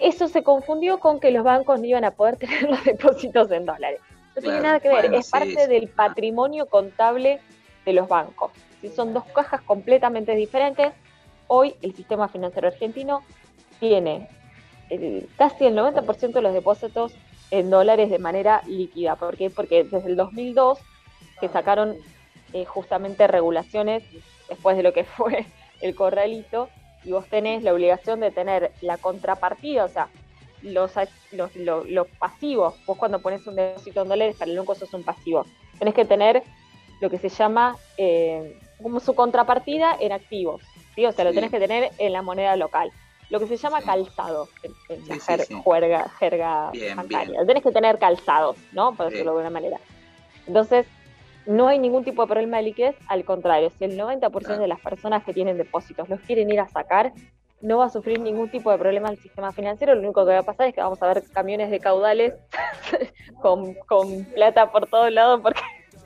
eso 0.00 0.28
se 0.28 0.42
confundió 0.42 0.98
con 0.98 1.20
que 1.20 1.30
los 1.30 1.44
bancos 1.44 1.80
no 1.80 1.86
iban 1.86 2.04
a 2.04 2.10
poder 2.12 2.36
tener 2.38 2.68
los 2.68 2.84
depósitos 2.84 3.50
en 3.50 3.66
dólares. 3.66 4.00
No 4.36 4.42
tiene 4.42 4.60
nada 4.60 4.80
que 4.80 4.88
ver, 4.88 5.12
es 5.12 5.30
parte 5.30 5.66
del 5.66 5.88
patrimonio 5.88 6.66
contable 6.66 7.40
de 7.84 7.92
los 7.92 8.08
bancos. 8.08 8.52
Son 8.94 9.12
dos 9.12 9.24
cajas 9.34 9.60
completamente 9.62 10.34
diferentes. 10.34 10.92
Hoy 11.48 11.74
el 11.82 11.94
sistema 11.94 12.28
financiero 12.28 12.68
argentino 12.68 13.22
tiene 13.80 14.28
casi 15.36 15.66
el 15.66 15.76
90% 15.76 16.32
de 16.32 16.42
los 16.42 16.54
depósitos 16.54 17.14
en 17.50 17.70
dólares 17.70 18.10
de 18.10 18.18
manera 18.18 18.62
líquida. 18.66 19.16
¿Por 19.16 19.36
qué? 19.36 19.50
Porque 19.50 19.84
desde 19.84 20.08
el 20.08 20.16
2002 20.16 20.78
que 21.40 21.48
sacaron 21.48 21.96
eh, 22.52 22.64
justamente 22.64 23.26
regulaciones 23.26 24.02
después 24.48 24.76
de 24.76 24.82
lo 24.82 24.92
que 24.92 25.04
fue 25.16 25.46
el 25.80 25.94
corralito, 25.94 26.68
y 27.04 27.12
vos 27.12 27.26
tenés 27.28 27.62
la 27.62 27.72
obligación 27.72 28.20
de 28.20 28.30
tener 28.30 28.72
la 28.80 28.98
contrapartida, 28.98 29.84
o 29.84 29.88
sea, 29.88 30.08
los, 30.62 30.92
los, 31.32 32.06
pasivos. 32.18 32.74
Vos 32.86 32.98
cuando 32.98 33.20
pones 33.20 33.46
un 33.46 33.56
depósito 33.56 34.02
en 34.02 34.08
dólares, 34.08 34.36
para 34.38 34.50
el 34.50 34.58
banco 34.58 34.74
sos 34.74 34.92
un 34.92 35.02
pasivo. 35.02 35.46
Tenés 35.78 35.94
que 35.94 36.04
tener 36.04 36.42
lo 37.00 37.08
que 37.08 37.18
se 37.18 37.28
llama 37.28 37.76
eh, 37.96 38.58
como 38.82 39.00
su 39.00 39.14
contrapartida 39.14 39.96
en 39.98 40.12
activos. 40.12 40.62
¿sí? 40.94 41.06
O 41.06 41.12
sea, 41.12 41.24
lo 41.24 41.32
tenés 41.32 41.50
que 41.50 41.58
tener 41.58 41.90
en 41.98 42.12
la 42.12 42.22
moneda 42.22 42.56
local. 42.56 42.92
Lo 43.30 43.38
que 43.38 43.46
se 43.46 43.56
llama 43.56 43.80
calzado, 43.80 44.48
en, 44.88 45.08
la 45.08 45.18
jerga, 45.64 46.08
jerga 46.18 46.72
bancaria. 46.96 47.46
Tenés 47.46 47.62
que 47.62 47.70
tener 47.70 47.98
calzados, 47.98 48.56
¿no? 48.72 48.94
Por 48.94 49.06
decirlo 49.06 49.36
de 49.36 49.38
alguna 49.38 49.50
manera. 49.50 49.78
Entonces, 50.48 50.84
no 51.46 51.68
hay 51.68 51.78
ningún 51.78 52.04
tipo 52.04 52.22
de 52.22 52.28
problema 52.28 52.58
de 52.58 52.64
liquidez, 52.64 52.96
al 53.08 53.24
contrario, 53.24 53.70
si 53.70 53.84
el 53.84 53.98
90% 53.98 54.58
de 54.58 54.68
las 54.68 54.80
personas 54.80 55.24
que 55.24 55.32
tienen 55.32 55.56
depósitos 55.56 56.08
los 56.08 56.20
quieren 56.20 56.50
ir 56.50 56.60
a 56.60 56.68
sacar, 56.68 57.12
no 57.60 57.78
va 57.78 57.86
a 57.86 57.90
sufrir 57.90 58.20
ningún 58.20 58.50
tipo 58.50 58.70
de 58.70 58.78
problema 58.78 59.10
el 59.10 59.18
sistema 59.18 59.52
financiero, 59.52 59.94
lo 59.94 60.00
único 60.00 60.24
que 60.24 60.32
va 60.32 60.38
a 60.38 60.42
pasar 60.42 60.68
es 60.68 60.74
que 60.74 60.80
vamos 60.80 61.02
a 61.02 61.08
ver 61.08 61.22
camiones 61.32 61.70
de 61.70 61.80
caudales 61.80 62.34
con, 63.42 63.74
con 63.86 64.24
plata 64.24 64.70
por 64.70 64.86
todos 64.86 65.12
lados 65.12 65.40
porque 65.42 65.60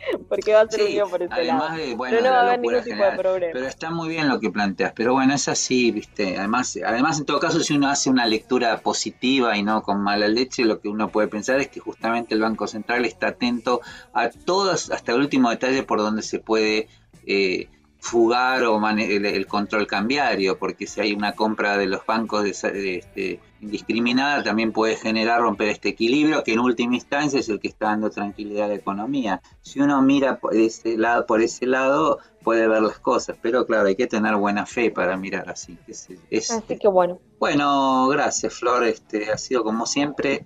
porque 0.29 0.53
va 0.53 0.63
a 0.63 0.69
ser 0.69 1.03
un 1.03 1.11
por 1.11 1.23
ese 1.23 1.45
lado. 1.45 1.69
pero 1.99 2.21
no 2.23 2.31
va 2.31 2.37
a 2.37 2.43
haber 2.43 2.61
ningún 2.61 2.83
tipo 2.83 3.03
de 3.05 3.13
problema. 3.13 3.53
Pero 3.53 3.67
está 3.67 3.91
muy 3.91 4.09
bien 4.09 4.29
lo 4.29 4.41
que 4.41 4.51
planteas. 4.51 4.93
Pero 4.95 5.13
bueno, 5.15 5.35
es 5.35 5.49
así, 5.49 5.91
¿viste? 5.91 6.39
Además, 6.39 6.79
además, 6.85 7.19
en 7.19 7.27
todo 7.27 7.41
caso, 7.41 7.61
si 7.61 7.75
uno 7.75 7.89
hace 7.89 8.11
una 8.11 8.27
lectura 8.27 8.81
positiva 8.81 9.57
y 9.57 9.63
no 9.63 9.83
con 9.83 10.03
mala 10.03 10.29
leche, 10.29 10.65
lo 10.65 10.81
que 10.81 10.89
uno 10.89 11.11
puede 11.11 11.29
pensar 11.29 11.61
es 11.61 11.69
que 11.69 11.81
justamente 11.81 12.35
el 12.35 12.41
Banco 12.41 12.67
Central 12.67 13.05
está 13.05 13.29
atento 13.29 13.81
a 14.13 14.31
todas, 14.31 14.91
hasta 14.91 15.13
el 15.13 15.21
último 15.21 15.51
detalle 15.51 15.83
por 15.83 15.99
donde 15.99 16.23
se 16.23 16.39
puede. 16.39 16.89
Eh, 17.27 17.69
fugar 18.05 18.65
o 18.65 18.87
el, 18.87 19.47
control 19.47 19.87
cambiario, 19.87 20.59
porque 20.59 20.87
si 20.87 21.01
hay 21.01 21.15
una 21.15 21.33
compra 21.33 21.79
de 21.79 21.87
los 21.87 22.05
bancos 22.05 22.45
de, 22.45 22.51
este, 22.99 23.41
indiscriminada, 23.63 24.43
también 24.43 24.73
puede 24.73 24.97
generar 24.97 25.41
romper 25.41 25.69
este 25.71 25.89
equilibrio, 25.89 26.45
que 26.45 26.53
en 26.53 26.59
última 26.59 26.97
instancia 26.97 27.41
es 27.41 27.49
el 27.49 27.61
que 27.61 27.69
está 27.69 27.87
dando 27.87 28.11
tranquilidad 28.11 28.67
a 28.67 28.69
la 28.69 28.75
economía. 28.75 29.41
Si 29.63 29.81
uno 29.81 30.03
mira 30.03 30.39
por 30.39 30.55
ese 30.55 30.99
lado, 30.99 31.25
por 31.25 31.41
ese 31.41 31.65
lado 31.65 32.19
puede 32.43 32.69
ver 32.69 32.83
las 32.83 32.99
cosas, 32.99 33.39
pero 33.41 33.65
claro, 33.65 33.89
hay 33.89 33.97
que 33.97 34.07
tener 34.07 34.37
buena 34.37 34.67
fe 34.67 34.91
para 34.91 35.17
mirar 35.17 35.49
así. 35.49 35.79
así 35.89 36.79
que 36.79 36.89
bueno. 36.89 37.21
Bueno, 37.39 38.07
gracias 38.09 38.53
Flor, 38.53 38.85
este 38.85 39.33
ha 39.33 39.39
sido 39.39 39.65
como 39.65 39.87
siempre 39.87 40.45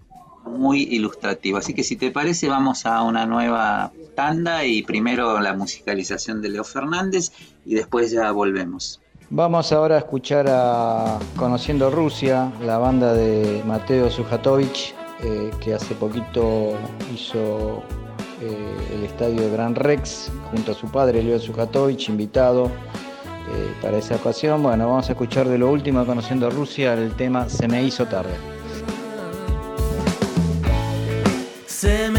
muy 0.48 0.82
ilustrativo. 0.82 1.58
Así 1.58 1.74
que 1.74 1.84
si 1.84 1.96
te 1.96 2.10
parece, 2.10 2.48
vamos 2.48 2.86
a 2.86 3.02
una 3.02 3.26
nueva 3.26 3.92
tanda 4.14 4.64
y 4.64 4.82
primero 4.82 5.40
la 5.40 5.54
musicalización 5.54 6.42
de 6.42 6.48
Leo 6.48 6.64
Fernández 6.64 7.32
y 7.64 7.74
después 7.74 8.10
ya 8.10 8.30
volvemos. 8.32 9.00
Vamos 9.30 9.72
ahora 9.72 9.96
a 9.96 9.98
escuchar 9.98 10.46
a 10.48 11.18
Conociendo 11.36 11.90
Rusia, 11.90 12.50
la 12.62 12.78
banda 12.78 13.12
de 13.12 13.62
Mateo 13.66 14.10
Sujatovich, 14.10 14.94
eh, 15.22 15.50
que 15.60 15.74
hace 15.74 15.94
poquito 15.94 16.72
hizo 17.14 17.82
eh, 18.40 18.76
el 18.94 19.04
estadio 19.04 19.42
de 19.42 19.50
Gran 19.50 19.74
Rex 19.74 20.32
junto 20.50 20.72
a 20.72 20.74
su 20.74 20.90
padre 20.90 21.22
Leo 21.22 21.38
Sujatovich, 21.38 22.08
invitado 22.08 22.66
eh, 22.66 23.74
para 23.82 23.98
esa 23.98 24.16
ocasión. 24.16 24.62
Bueno, 24.62 24.88
vamos 24.88 25.08
a 25.10 25.12
escuchar 25.12 25.46
de 25.46 25.58
lo 25.58 25.70
último 25.70 26.06
Conociendo 26.06 26.48
Rusia 26.48 26.94
el 26.94 27.14
tema 27.14 27.48
Se 27.48 27.68
me 27.68 27.82
hizo 27.82 28.06
tarde. 28.06 28.57
Se 31.80 32.10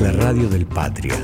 La 0.00 0.12
radio 0.12 0.48
del 0.48 0.66
Patria. 0.66 1.14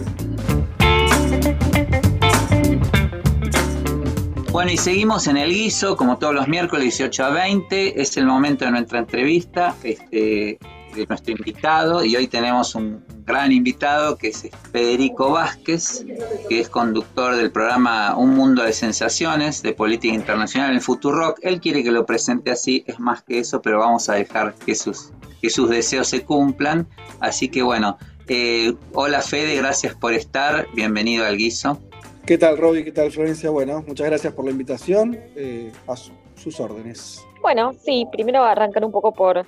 Bueno, 4.50 4.70
y 4.70 4.76
seguimos 4.76 5.26
en 5.26 5.36
el 5.36 5.50
guiso, 5.50 5.96
como 5.96 6.18
todos 6.18 6.34
los 6.34 6.48
miércoles 6.48 6.84
18 6.84 7.24
a 7.24 7.30
20. 7.30 8.00
Es 8.00 8.16
el 8.16 8.26
momento 8.26 8.64
de 8.64 8.70
nuestra 8.70 8.98
entrevista 8.98 9.74
este, 9.82 10.58
de 10.94 11.06
nuestro 11.06 11.32
invitado. 11.32 12.04
Y 12.04 12.16
hoy 12.16 12.28
tenemos 12.28 12.74
un 12.74 13.04
gran 13.24 13.52
invitado 13.52 14.16
que 14.16 14.28
es 14.28 14.48
Federico 14.72 15.30
Vázquez, 15.32 16.04
que 16.48 16.60
es 16.60 16.68
conductor 16.68 17.36
del 17.36 17.50
programa 17.50 18.16
Un 18.16 18.34
Mundo 18.34 18.62
de 18.62 18.72
Sensaciones 18.72 19.62
de 19.62 19.72
Política 19.72 20.14
Internacional 20.14 20.72
en 20.72 20.80
Futurock. 20.80 21.38
Él 21.42 21.60
quiere 21.60 21.82
que 21.82 21.90
lo 21.90 22.06
presente 22.06 22.50
así, 22.50 22.84
es 22.86 22.98
más 22.98 23.22
que 23.22 23.38
eso, 23.38 23.62
pero 23.62 23.78
vamos 23.78 24.08
a 24.08 24.14
dejar 24.14 24.54
que 24.54 24.74
sus, 24.74 25.10
que 25.40 25.50
sus 25.50 25.70
deseos 25.70 26.08
se 26.08 26.24
cumplan. 26.24 26.86
Así 27.20 27.48
que 27.48 27.62
bueno, 27.62 27.96
eh, 28.34 28.72
hola 28.94 29.20
Fede, 29.20 29.56
gracias 29.56 29.94
por 29.94 30.14
estar. 30.14 30.66
Bienvenido 30.74 31.26
al 31.26 31.36
guiso. 31.36 31.78
¿Qué 32.24 32.38
tal, 32.38 32.56
Robbie? 32.56 32.82
¿Qué 32.82 32.90
tal, 32.90 33.10
Florencia? 33.12 33.50
Bueno, 33.50 33.84
muchas 33.86 34.06
gracias 34.06 34.32
por 34.32 34.46
la 34.46 34.52
invitación. 34.52 35.20
Eh, 35.36 35.70
a 35.86 35.94
sus 35.96 36.58
órdenes. 36.58 37.22
Bueno, 37.42 37.74
sí, 37.74 38.06
primero 38.10 38.42
arrancar 38.42 38.86
un 38.86 38.90
poco 38.90 39.12
por, 39.12 39.44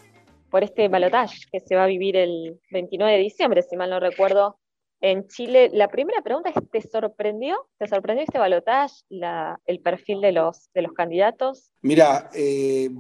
por 0.51 0.63
este 0.63 0.89
balotaje 0.89 1.35
que 1.51 1.61
se 1.61 1.77
va 1.77 1.85
a 1.85 1.87
vivir 1.87 2.15
el 2.15 2.61
29 2.73 3.15
de 3.17 3.23
diciembre, 3.23 3.63
si 3.63 3.75
mal 3.75 3.89
no 3.89 4.01
recuerdo, 4.01 4.59
en 5.01 5.29
Chile. 5.29 5.71
La 5.73 5.89
primera 5.89 6.21
pregunta 6.21 6.51
es, 6.51 6.57
¿te 6.71 6.83
sorprendió? 6.83 7.57
¿Te 7.79 7.89
sorprendió 7.89 8.25
este 8.25 8.39
balotaje, 8.39 8.97
el 9.65 9.81
perfil 9.81 10.21
de 10.21 10.33
los, 10.33 10.69
de 10.75 10.83
los 10.83 10.93
candidatos? 10.93 11.71
Mira, 11.81 12.29
eh, 12.35 12.91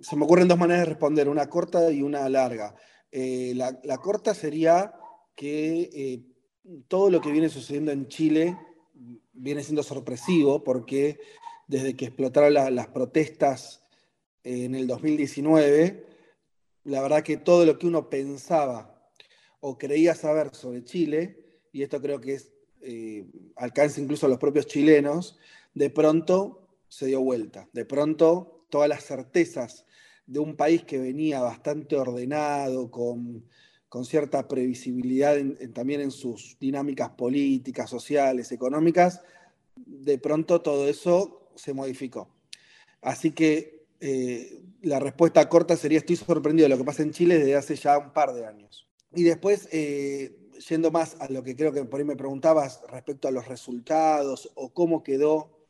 se 0.00 0.14
me 0.14 0.24
ocurren 0.24 0.46
dos 0.46 0.58
maneras 0.58 0.84
de 0.84 0.90
responder, 0.90 1.28
una 1.28 1.48
corta 1.48 1.90
y 1.90 2.02
una 2.02 2.28
larga. 2.28 2.76
Eh, 3.12 3.52
la, 3.54 3.98
corta 3.98 4.34
sería 4.34 4.94
que 5.36 6.24
todo 6.88 7.10
lo 7.10 7.20
que 7.20 7.30
viene 7.30 7.48
sucediendo 7.48 7.92
en 7.92 8.08
Chile 8.08 8.56
viene 9.32 9.62
siendo 9.62 9.82
sorpresivo 9.82 10.64
porque 10.64 11.20
desde 11.66 11.94
que 11.94 12.06
explotaron 12.06 12.74
las 12.74 12.88
protestas 12.88 13.82
en 14.44 14.74
el 14.74 14.86
2019, 14.86 16.06
la 16.84 17.02
verdad 17.02 17.22
que 17.22 17.36
todo 17.36 17.64
lo 17.64 17.78
que 17.78 17.86
uno 17.86 18.10
pensaba 18.10 19.10
o 19.60 19.78
creía 19.78 20.14
saber 20.14 20.54
sobre 20.54 20.84
Chile, 20.84 21.60
y 21.72 21.82
esto 21.82 22.00
creo 22.00 22.20
que 22.20 22.34
es, 22.34 22.52
eh, 22.80 23.24
alcanza 23.56 24.00
incluso 24.00 24.26
a 24.26 24.28
los 24.28 24.38
propios 24.38 24.66
chilenos, 24.66 25.38
de 25.72 25.88
pronto 25.88 26.68
se 26.88 27.06
dio 27.06 27.20
vuelta. 27.20 27.68
De 27.72 27.84
pronto 27.84 28.66
todas 28.68 28.88
las 28.88 29.04
certezas 29.04 29.86
de 30.26 30.38
un 30.38 30.56
país 30.56 30.84
que 30.84 30.98
venía 30.98 31.40
bastante 31.40 31.96
ordenado, 31.96 32.90
con 32.90 33.44
con 33.92 34.06
cierta 34.06 34.48
previsibilidad 34.48 35.36
también 35.74 36.00
en 36.00 36.10
sus 36.10 36.56
dinámicas 36.58 37.10
políticas, 37.10 37.90
sociales, 37.90 38.50
económicas, 38.50 39.20
de 39.76 40.16
pronto 40.16 40.62
todo 40.62 40.88
eso 40.88 41.50
se 41.56 41.74
modificó. 41.74 42.30
Así 43.02 43.32
que 43.32 43.84
eh, 44.00 44.62
la 44.80 44.98
respuesta 44.98 45.46
corta 45.46 45.76
sería 45.76 45.98
estoy 45.98 46.16
sorprendido 46.16 46.64
de 46.64 46.70
lo 46.70 46.78
que 46.78 46.86
pasa 46.86 47.02
en 47.02 47.10
Chile 47.10 47.38
desde 47.38 47.54
hace 47.54 47.76
ya 47.76 47.98
un 47.98 48.14
par 48.14 48.32
de 48.32 48.46
años. 48.46 48.88
Y 49.14 49.24
después, 49.24 49.68
eh, 49.72 50.38
yendo 50.70 50.90
más 50.90 51.20
a 51.20 51.28
lo 51.28 51.42
que 51.42 51.54
creo 51.54 51.74
que 51.74 51.84
por 51.84 52.00
ahí 52.00 52.06
me 52.06 52.16
preguntabas 52.16 52.80
respecto 52.88 53.28
a 53.28 53.30
los 53.30 53.46
resultados 53.46 54.50
o 54.54 54.72
cómo 54.72 55.02
quedó 55.02 55.66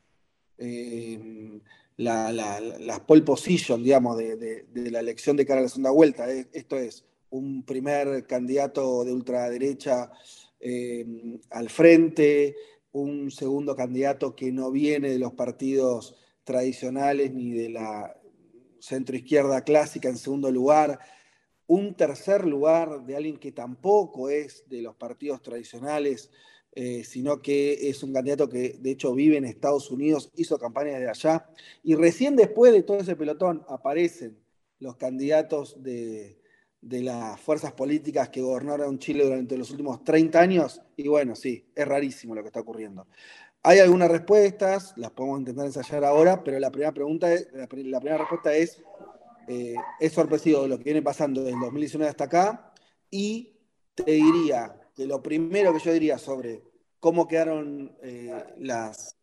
eh, 0.58 1.60
la, 1.96 3.02
pole 3.06 3.22
position, 3.22 3.82
digamos, 3.82 4.16
de, 4.18 4.36
de, 4.36 4.90
la 4.90 5.00
elección 5.00 5.36
de 5.36 5.46
cara 5.46 5.60
a 5.60 5.62
la 5.64 5.68
segunda 5.68 5.90
vuelta. 5.90 6.30
esto 6.30 6.76
es, 6.78 7.04
un 7.32 7.62
primer 7.62 8.26
candidato 8.26 9.04
de 9.04 9.12
ultraderecha 9.12 10.12
eh, 10.60 11.04
al 11.50 11.70
frente, 11.70 12.54
un 12.92 13.30
segundo 13.30 13.74
candidato 13.74 14.36
que 14.36 14.52
no 14.52 14.70
viene 14.70 15.10
de 15.10 15.18
los 15.18 15.32
partidos 15.32 16.14
tradicionales 16.44 17.32
ni 17.32 17.52
de 17.52 17.70
la 17.70 18.14
centroizquierda 18.80 19.62
clásica 19.64 20.08
en 20.10 20.18
segundo 20.18 20.50
lugar, 20.50 20.98
un 21.66 21.94
tercer 21.94 22.46
lugar 22.46 23.06
de 23.06 23.16
alguien 23.16 23.38
que 23.38 23.52
tampoco 23.52 24.28
es 24.28 24.68
de 24.68 24.82
los 24.82 24.94
partidos 24.96 25.40
tradicionales, 25.40 26.30
eh, 26.74 27.04
sino 27.04 27.42
que 27.42 27.90
es 27.90 28.02
un 28.02 28.12
candidato 28.12 28.48
que 28.48 28.78
de 28.80 28.90
hecho 28.90 29.14
vive 29.14 29.36
en 29.36 29.44
Estados 29.44 29.90
Unidos, 29.90 30.30
hizo 30.36 30.58
campaña 30.58 30.98
de 30.98 31.08
allá, 31.08 31.46
y 31.82 31.94
recién 31.94 32.34
después 32.34 32.72
de 32.72 32.82
todo 32.82 32.98
ese 32.98 33.14
pelotón 33.14 33.64
aparecen 33.68 34.38
los 34.78 34.96
candidatos 34.96 35.82
de, 35.82 36.38
de 36.80 37.02
las 37.02 37.40
fuerzas 37.40 37.72
políticas 37.72 38.28
que 38.28 38.40
gobernaron 38.40 38.98
Chile 38.98 39.24
durante 39.24 39.56
los 39.56 39.70
últimos 39.70 40.02
30 40.02 40.40
años, 40.40 40.82
y 40.96 41.08
bueno, 41.08 41.36
sí, 41.36 41.70
es 41.74 41.86
rarísimo 41.86 42.34
lo 42.34 42.42
que 42.42 42.48
está 42.48 42.60
ocurriendo. 42.60 43.06
Hay 43.62 43.78
algunas 43.78 44.10
respuestas, 44.10 44.92
las 44.96 45.12
podemos 45.12 45.38
intentar 45.38 45.66
ensayar 45.66 46.04
ahora, 46.04 46.42
pero 46.42 46.58
la 46.58 46.72
primera, 46.72 46.92
pregunta 46.92 47.32
es, 47.32 47.48
la, 47.52 47.68
primera 47.68 48.18
respuesta 48.18 48.52
es, 48.54 48.82
eh, 49.46 49.76
es 50.00 50.12
sorpresivo 50.12 50.66
lo 50.66 50.78
que 50.78 50.84
viene 50.84 51.02
pasando 51.02 51.42
desde 51.42 51.54
el 51.54 51.60
2019 51.60 52.10
hasta 52.10 52.24
acá, 52.24 52.72
y 53.08 53.52
te 53.94 54.10
diría 54.10 54.81
que 54.94 55.06
lo 55.06 55.22
primero 55.22 55.72
que 55.72 55.80
yo 55.80 55.92
diría 55.92 56.18
sobre 56.18 56.62
cómo 57.00 57.26
quedaron 57.26 57.96
eh, 58.02 58.44
las, 58.58 59.18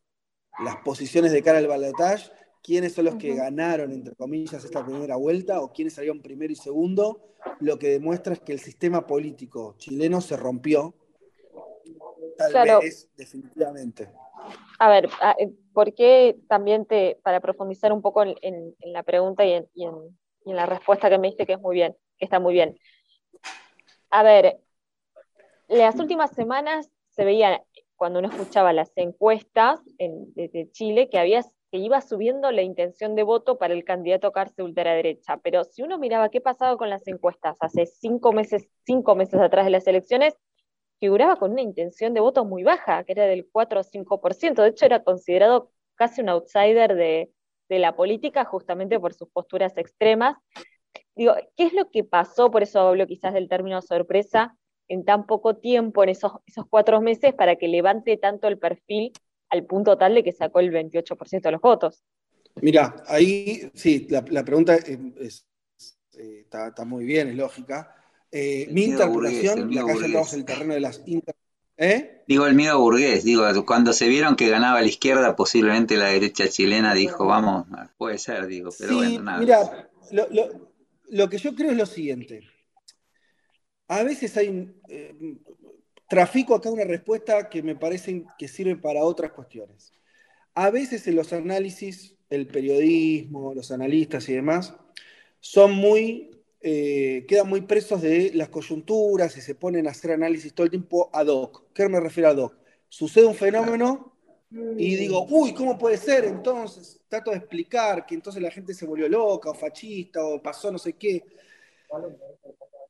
las 0.64 0.78
posiciones 0.78 1.32
de 1.32 1.42
cara 1.42 1.60
al 1.60 1.68
balotaje, 1.68 2.32
quiénes 2.62 2.94
son 2.94 3.06
los 3.06 3.16
que 3.16 3.36
ganaron, 3.36 3.92
entre 3.92 4.16
comillas, 4.16 4.64
esta 4.64 4.86
primera 4.86 5.16
vuelta, 5.16 5.62
o 5.62 5.72
quiénes 5.72 5.94
salieron 5.94 6.22
primero 6.22 6.52
y 6.52 6.56
segundo, 6.56 7.22
lo 7.60 7.80
que 7.80 7.90
demuestra 7.90 8.34
es 8.34 8.42
que 8.42 8.52
el 8.52 8.60
sistema 8.60 9.08
político 9.08 9.76
chileno 9.78 10.22
se 10.22 10.36
rompió. 10.36 10.94
Tal 12.38 12.82
vez, 12.82 13.10
definitivamente. 13.16 14.10
A 14.80 14.90
ver, 14.90 15.10
eh, 15.40 15.50
¿por 15.74 15.94
qué 15.94 16.38
también 16.48 16.86
te, 16.86 17.20
para 17.24 17.42
profundizar 17.42 17.92
un 17.92 18.02
poco 18.02 18.24
en, 18.24 18.76
la 18.80 19.04
pregunta 19.04 19.46
y 19.46 19.54
en, 19.54 20.18
la 20.46 20.66
respuesta 20.66 21.10
que 21.10 21.18
me 21.18 21.28
diste, 21.28 21.46
que 21.46 21.54
es 21.54 21.60
muy 21.60 21.76
bien, 21.76 21.96
que 22.18 22.26
está 22.26 22.40
muy 22.40 22.54
bien? 22.54 22.78
A 24.10 24.24
ver, 24.24 24.60
las 25.70 25.96
últimas 26.00 26.32
semanas 26.32 26.92
se 27.12 27.24
veía, 27.26 27.64
cuando 27.96 28.20
uno 28.20 28.30
escuchaba 28.30 28.74
las 28.74 28.92
encuestas 28.96 29.80
en, 29.98 30.34
de 30.34 30.70
Chile, 30.72 31.10
que 31.10 31.20
había 31.20 31.44
que 31.72 31.78
iba 31.78 32.02
subiendo 32.02 32.52
la 32.52 32.62
intención 32.62 33.16
de 33.16 33.24
voto 33.24 33.58
para 33.58 33.74
el 33.74 33.84
candidato 33.84 34.32
Carce 34.32 34.64
ultraderecha. 34.64 35.38
Pero 35.38 35.64
si 35.64 35.84
uno 35.84 36.00
miraba 36.00 36.30
qué 36.30 36.42
pasaba 36.42 36.78
con 36.78 36.90
las 36.90 37.08
encuestas 37.08 37.58
hace 37.62 37.86
cinco 37.86 38.32
meses, 38.34 38.70
cinco 38.86 39.16
meses 39.16 39.40
atrás 39.40 39.66
de 39.66 39.72
las 39.72 39.86
elecciones, 39.88 40.36
figuraba 41.00 41.38
con 41.38 41.52
una 41.52 41.62
intención 41.62 42.14
de 42.14 42.22
voto 42.22 42.44
muy 42.46 42.64
baja, 42.64 43.04
que 43.04 43.14
era 43.14 43.26
del 43.26 43.48
4 43.52 43.82
o 43.82 43.84
5%. 43.84 44.64
De 44.64 44.70
hecho, 44.70 44.86
era 44.86 45.04
considerado 45.04 45.72
casi 45.96 46.22
un 46.22 46.30
outsider 46.30 46.96
de, 46.96 47.32
la 47.70 47.96
política 47.96 48.46
justamente 48.46 49.00
por 49.00 49.14
sus 49.14 49.30
posturas 49.30 49.78
extremas. 49.78 50.38
Digo, 51.16 51.36
¿qué 51.56 51.66
es 51.66 51.74
lo 51.74 51.92
que 51.92 52.04
pasó? 52.04 52.50
Por 52.50 52.64
eso 52.64 52.80
hablo 52.80 53.06
quizás 53.06 53.34
del 53.34 53.48
término 53.48 53.80
sorpresa 53.84 54.58
en 54.90 55.06
tan 55.06 55.26
poco 55.26 55.56
tiempo, 55.56 56.04
en 56.04 56.10
esos, 56.10 56.34
esos 56.46 56.66
cuatro 56.70 57.00
meses, 57.00 57.34
para 57.34 57.56
que 57.56 57.68
levante 57.68 58.18
tanto 58.18 58.48
el 58.48 58.58
perfil 58.58 59.14
al 59.50 59.66
punto 59.66 59.98
tal 59.98 60.16
de 60.16 60.24
que 60.24 60.32
sacó 60.32 60.60
el 60.60 60.72
28% 60.72 61.42
de 61.42 61.52
los 61.52 61.62
votos. 61.62 62.04
Mira, 62.62 63.04
ahí 63.08 63.72
sí, 63.74 64.08
la, 64.10 64.44
pregunta 64.44 64.76
eh, 64.76 65.00
está, 66.44 66.86
muy 66.86 67.06
bien, 67.06 67.30
es 67.30 67.36
lógica. 67.36 67.96
Eh, 68.32 68.68
mi 68.72 68.86
interpretación, 68.86 69.74
la 69.74 69.82
acá 69.82 69.94
ya 69.94 70.06
entramos 70.06 70.34
el 70.34 70.46
terreno 70.46 70.74
de 70.74 70.80
las 70.82 71.02
inter... 71.06 71.36
¿Eh? 71.82 72.24
Digo 72.28 72.46
el 72.46 72.56
miedo 72.56 72.78
burgués, 72.78 73.24
digo, 73.24 73.46
cuando 73.66 73.94
se 73.94 74.10
vieron 74.10 74.36
que 74.36 74.50
ganaba 74.50 74.82
la 74.82 74.88
izquierda, 74.88 75.38
posiblemente 75.38 75.96
la 75.96 76.08
derecha 76.08 76.50
chilena 76.50 76.94
dijo, 76.94 77.26
vamos, 77.26 77.68
puede 77.98 78.18
ser, 78.18 78.48
digo, 78.48 78.70
pero 78.78 78.98
bueno, 78.98 79.24
nada. 79.24 79.40
Mira, 79.40 79.90
lo, 81.10 81.30
que 81.30 81.38
yo 81.38 81.56
creo 81.56 81.72
es 81.72 81.78
lo 81.78 81.86
siguiente. 81.86 82.42
A 83.90 84.04
veces 84.04 84.38
hay, 84.38 84.72
trafico 86.08 86.54
acá 86.54 86.70
una 86.70 86.84
respuesta 86.84 87.50
que 87.50 87.64
me 87.64 87.76
parece 87.76 88.24
que 88.38 88.48
sirve 88.48 88.76
para 88.76 89.04
otras 89.04 89.32
cuestiones. 89.32 89.92
A 90.54 90.70
veces 90.70 91.08
en 91.08 91.16
los 91.16 91.34
análisis, 91.34 92.16
el 92.30 92.46
periodismo, 92.46 93.54
los 93.56 93.72
analistas 93.72 94.30
y 94.30 94.34
demás, 94.34 94.76
son 95.40 95.72
muy, 95.72 96.30
eh, 96.62 97.26
quedan 97.28 97.50
muy 97.50 97.62
presos 97.62 98.04
de 98.04 98.32
las 98.36 98.50
coyunturas 98.50 99.36
y 99.38 99.42
se 99.42 99.56
ponen 99.56 99.88
a 99.88 99.92
hacer 99.92 100.12
análisis 100.12 100.54
todo 100.54 100.66
el 100.66 100.72
tiempo 100.72 101.10
ad 101.12 101.28
hoc. 101.28 101.74
¿Qué 101.74 101.90
me 101.90 102.00
refiero 102.00 102.30
a 102.30 102.34
ad 102.34 102.38
hoc? 102.38 102.58
Sucede 102.90 103.26
un 103.26 103.36
fenómeno 103.36 104.14
y 104.52 104.96
digo, 104.98 105.26
uy, 105.30 105.54
¿cómo 105.56 105.80
puede 105.80 105.98
ser? 105.98 106.26
Entonces, 106.26 107.02
trato 107.08 107.32
de 107.32 107.38
explicar 107.38 108.06
que 108.06 108.14
entonces 108.14 108.42
la 108.42 108.52
gente 108.52 108.76
se 108.76 108.86
volvió 108.86 109.10
loca 109.10 109.50
o 109.50 109.56
fascista 109.56 110.24
o 110.24 110.40
pasó 110.42 110.72
no 110.72 110.78
sé 110.78 110.94
qué. 110.94 111.24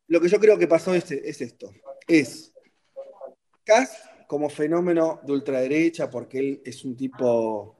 Lo 0.09 0.19
que 0.19 0.27
yo 0.27 0.39
creo 0.39 0.57
que 0.57 0.67
pasó 0.67 0.93
es, 0.93 1.09
es 1.11 1.41
esto. 1.41 1.71
Es 2.07 2.51
como 4.27 4.49
fenómeno 4.49 5.21
de 5.23 5.33
ultraderecha, 5.33 6.09
porque 6.09 6.39
él 6.39 6.61
es 6.65 6.83
un 6.83 6.95
tipo 6.97 7.77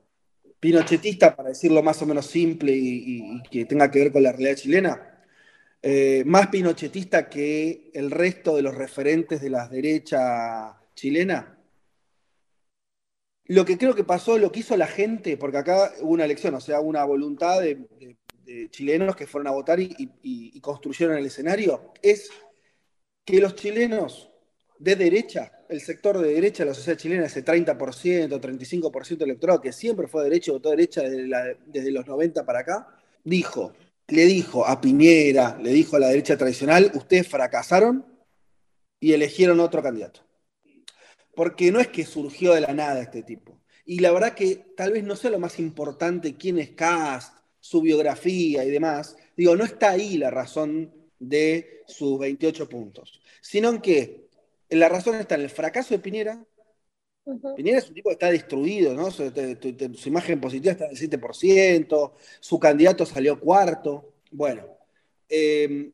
pinochetista, 0.60 1.36
para 1.36 1.50
decirlo 1.50 1.82
más 1.82 2.02
o 2.02 2.06
menos 2.06 2.26
simple 2.26 2.72
y, 2.76 3.42
que 3.50 3.66
tenga 3.66 3.90
que 3.90 4.00
ver 4.00 4.12
con 4.12 4.24
la 4.24 4.32
realidad 4.32 4.56
chilena, 4.56 5.24
eh, 5.82 6.24
más 6.26 6.48
pinochetista 6.48 7.30
que 7.30 7.92
el 7.94 8.12
resto 8.12 8.56
de 8.56 8.62
los 8.62 8.76
referentes 8.76 9.42
de 9.42 9.50
la 9.50 9.68
derecha 9.68 10.78
chilena? 10.96 11.58
Lo 13.46 13.66
que 13.66 13.78
creo 13.78 13.96
que 13.96 14.04
pasó, 14.04 14.38
lo 14.38 14.52
que 14.52 14.60
hizo 14.60 14.78
la 14.78 14.88
gente, 14.88 15.38
porque 15.38 15.58
acá 15.58 15.94
hubo 16.02 16.12
una 16.12 16.26
elección, 16.26 16.54
o 16.54 16.62
sea, 16.62 16.80
una 16.82 17.04
voluntad 17.06 17.62
de, 17.62 17.88
chilenos 18.72 19.16
que 19.16 19.28
fueron 19.28 19.48
a 19.48 19.52
votar 19.52 19.80
y 19.80 20.60
construyeron 20.62 21.18
el 21.18 21.26
escenario, 21.26 21.94
es 22.02 22.30
que 23.26 23.40
los 23.40 23.56
chilenos 23.56 24.30
de 24.80 24.96
derecha, 24.96 25.52
el 25.68 25.82
sector 25.82 26.18
de 26.18 26.34
derecha 26.34 26.64
de 26.64 26.70
la 26.70 26.74
sociedad 26.74 26.98
chilena, 26.98 27.26
ese 27.26 27.44
30%, 27.44 28.40
35% 28.40 29.22
electorado, 29.22 29.62
que 29.62 29.74
siempre 29.74 30.08
fue 30.08 30.24
derecha, 30.24 30.54
votó 30.54 30.70
derecha 30.70 31.02
desde, 31.02 31.58
desde 31.68 31.92
los 31.92 32.08
90 32.08 32.46
para 32.46 32.60
acá, 32.60 32.88
dijo, 33.24 33.74
le 34.08 34.26
dijo 34.26 34.66
a 34.66 34.80
Piñera, 34.80 35.60
le 35.62 35.72
dijo 35.72 35.98
a 35.98 36.00
la 36.00 36.08
derecha 36.08 36.38
tradicional, 36.38 36.92
ustedes 36.96 37.28
fracasaron 37.28 38.06
y 39.00 39.14
eligieron 39.14 39.60
otro 39.60 39.84
candidato. 39.84 40.22
Porque 41.36 41.72
no 41.72 41.80
es 41.80 41.90
que 41.90 42.06
surgió 42.06 42.54
de 42.54 42.62
la 42.62 42.74
nada 42.74 43.02
este 43.02 43.22
tipo. 43.22 43.62
Y 43.86 44.00
la 44.00 44.12
verdad 44.12 44.34
que 44.34 44.74
tal 44.78 44.94
vez 44.94 45.04
no 45.04 45.16
sea 45.16 45.32
lo 45.32 45.40
más 45.40 45.60
importante 45.60 46.36
quién 46.36 46.58
es 46.58 46.72
Cast, 46.72 47.36
su 47.60 47.82
biografía 47.82 48.64
y 48.64 48.70
demás. 48.70 49.16
Digo, 49.36 49.56
no 49.56 49.64
está 49.64 49.92
ahí 49.92 50.18
la 50.18 50.30
razón 50.30 50.94
de 51.20 51.84
sus 51.88 52.20
28 52.20 52.70
puntos, 52.70 53.22
sino 53.42 53.70
en 53.70 53.82
que 53.82 54.30
la 54.70 54.90
razón 54.90 55.16
está 55.16 55.36
en 55.36 55.42
el 55.42 55.50
fracaso 55.50 55.94
de 55.94 56.00
Piñera. 56.00 56.46
Piñera 57.56 57.80
es 57.80 57.90
un 57.90 57.96
tipo 57.96 58.10
que 58.10 58.14
está 58.14 58.32
destruido, 58.32 58.94
¿no? 58.94 59.12
Su, 59.12 59.32
imagen 60.06 60.40
positiva 60.40 60.72
está 60.72 60.86
en 60.86 60.92
el 60.92 60.98
7%, 60.98 62.12
su 62.40 62.60
candidato 62.60 63.06
salió 63.06 63.40
cuarto. 63.40 64.14
Bueno, 64.32 64.66
em, 65.28 65.92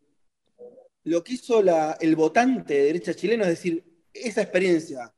lo 1.03 1.23
que 1.23 1.33
hizo 1.33 1.61
el 1.99 2.15
votante 2.15 2.73
de 2.73 2.83
derecha 2.85 3.13
chileno 3.13 3.43
es 3.43 3.49
decir, 3.49 3.83
esa 4.13 4.41
experiencia 4.41 5.13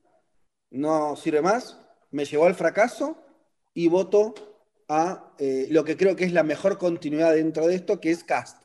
no 0.71 1.15
sirve 1.15 1.41
más, 1.41 1.79
me 2.11 2.25
llevó 2.25 2.45
al 2.45 2.55
fracaso 2.55 3.17
y 3.73 3.87
voto 3.87 4.46
a 4.87 5.33
eh, 5.37 5.67
lo 5.69 5.83
que 5.83 5.97
creo 5.97 6.15
que 6.15 6.25
es 6.25 6.33
la 6.33 6.43
mejor 6.43 6.77
continuidad 6.77 7.33
dentro 7.33 7.67
de 7.67 7.75
esto, 7.75 7.99
que 7.99 8.11
es 8.11 8.23
Cast. 8.23 8.61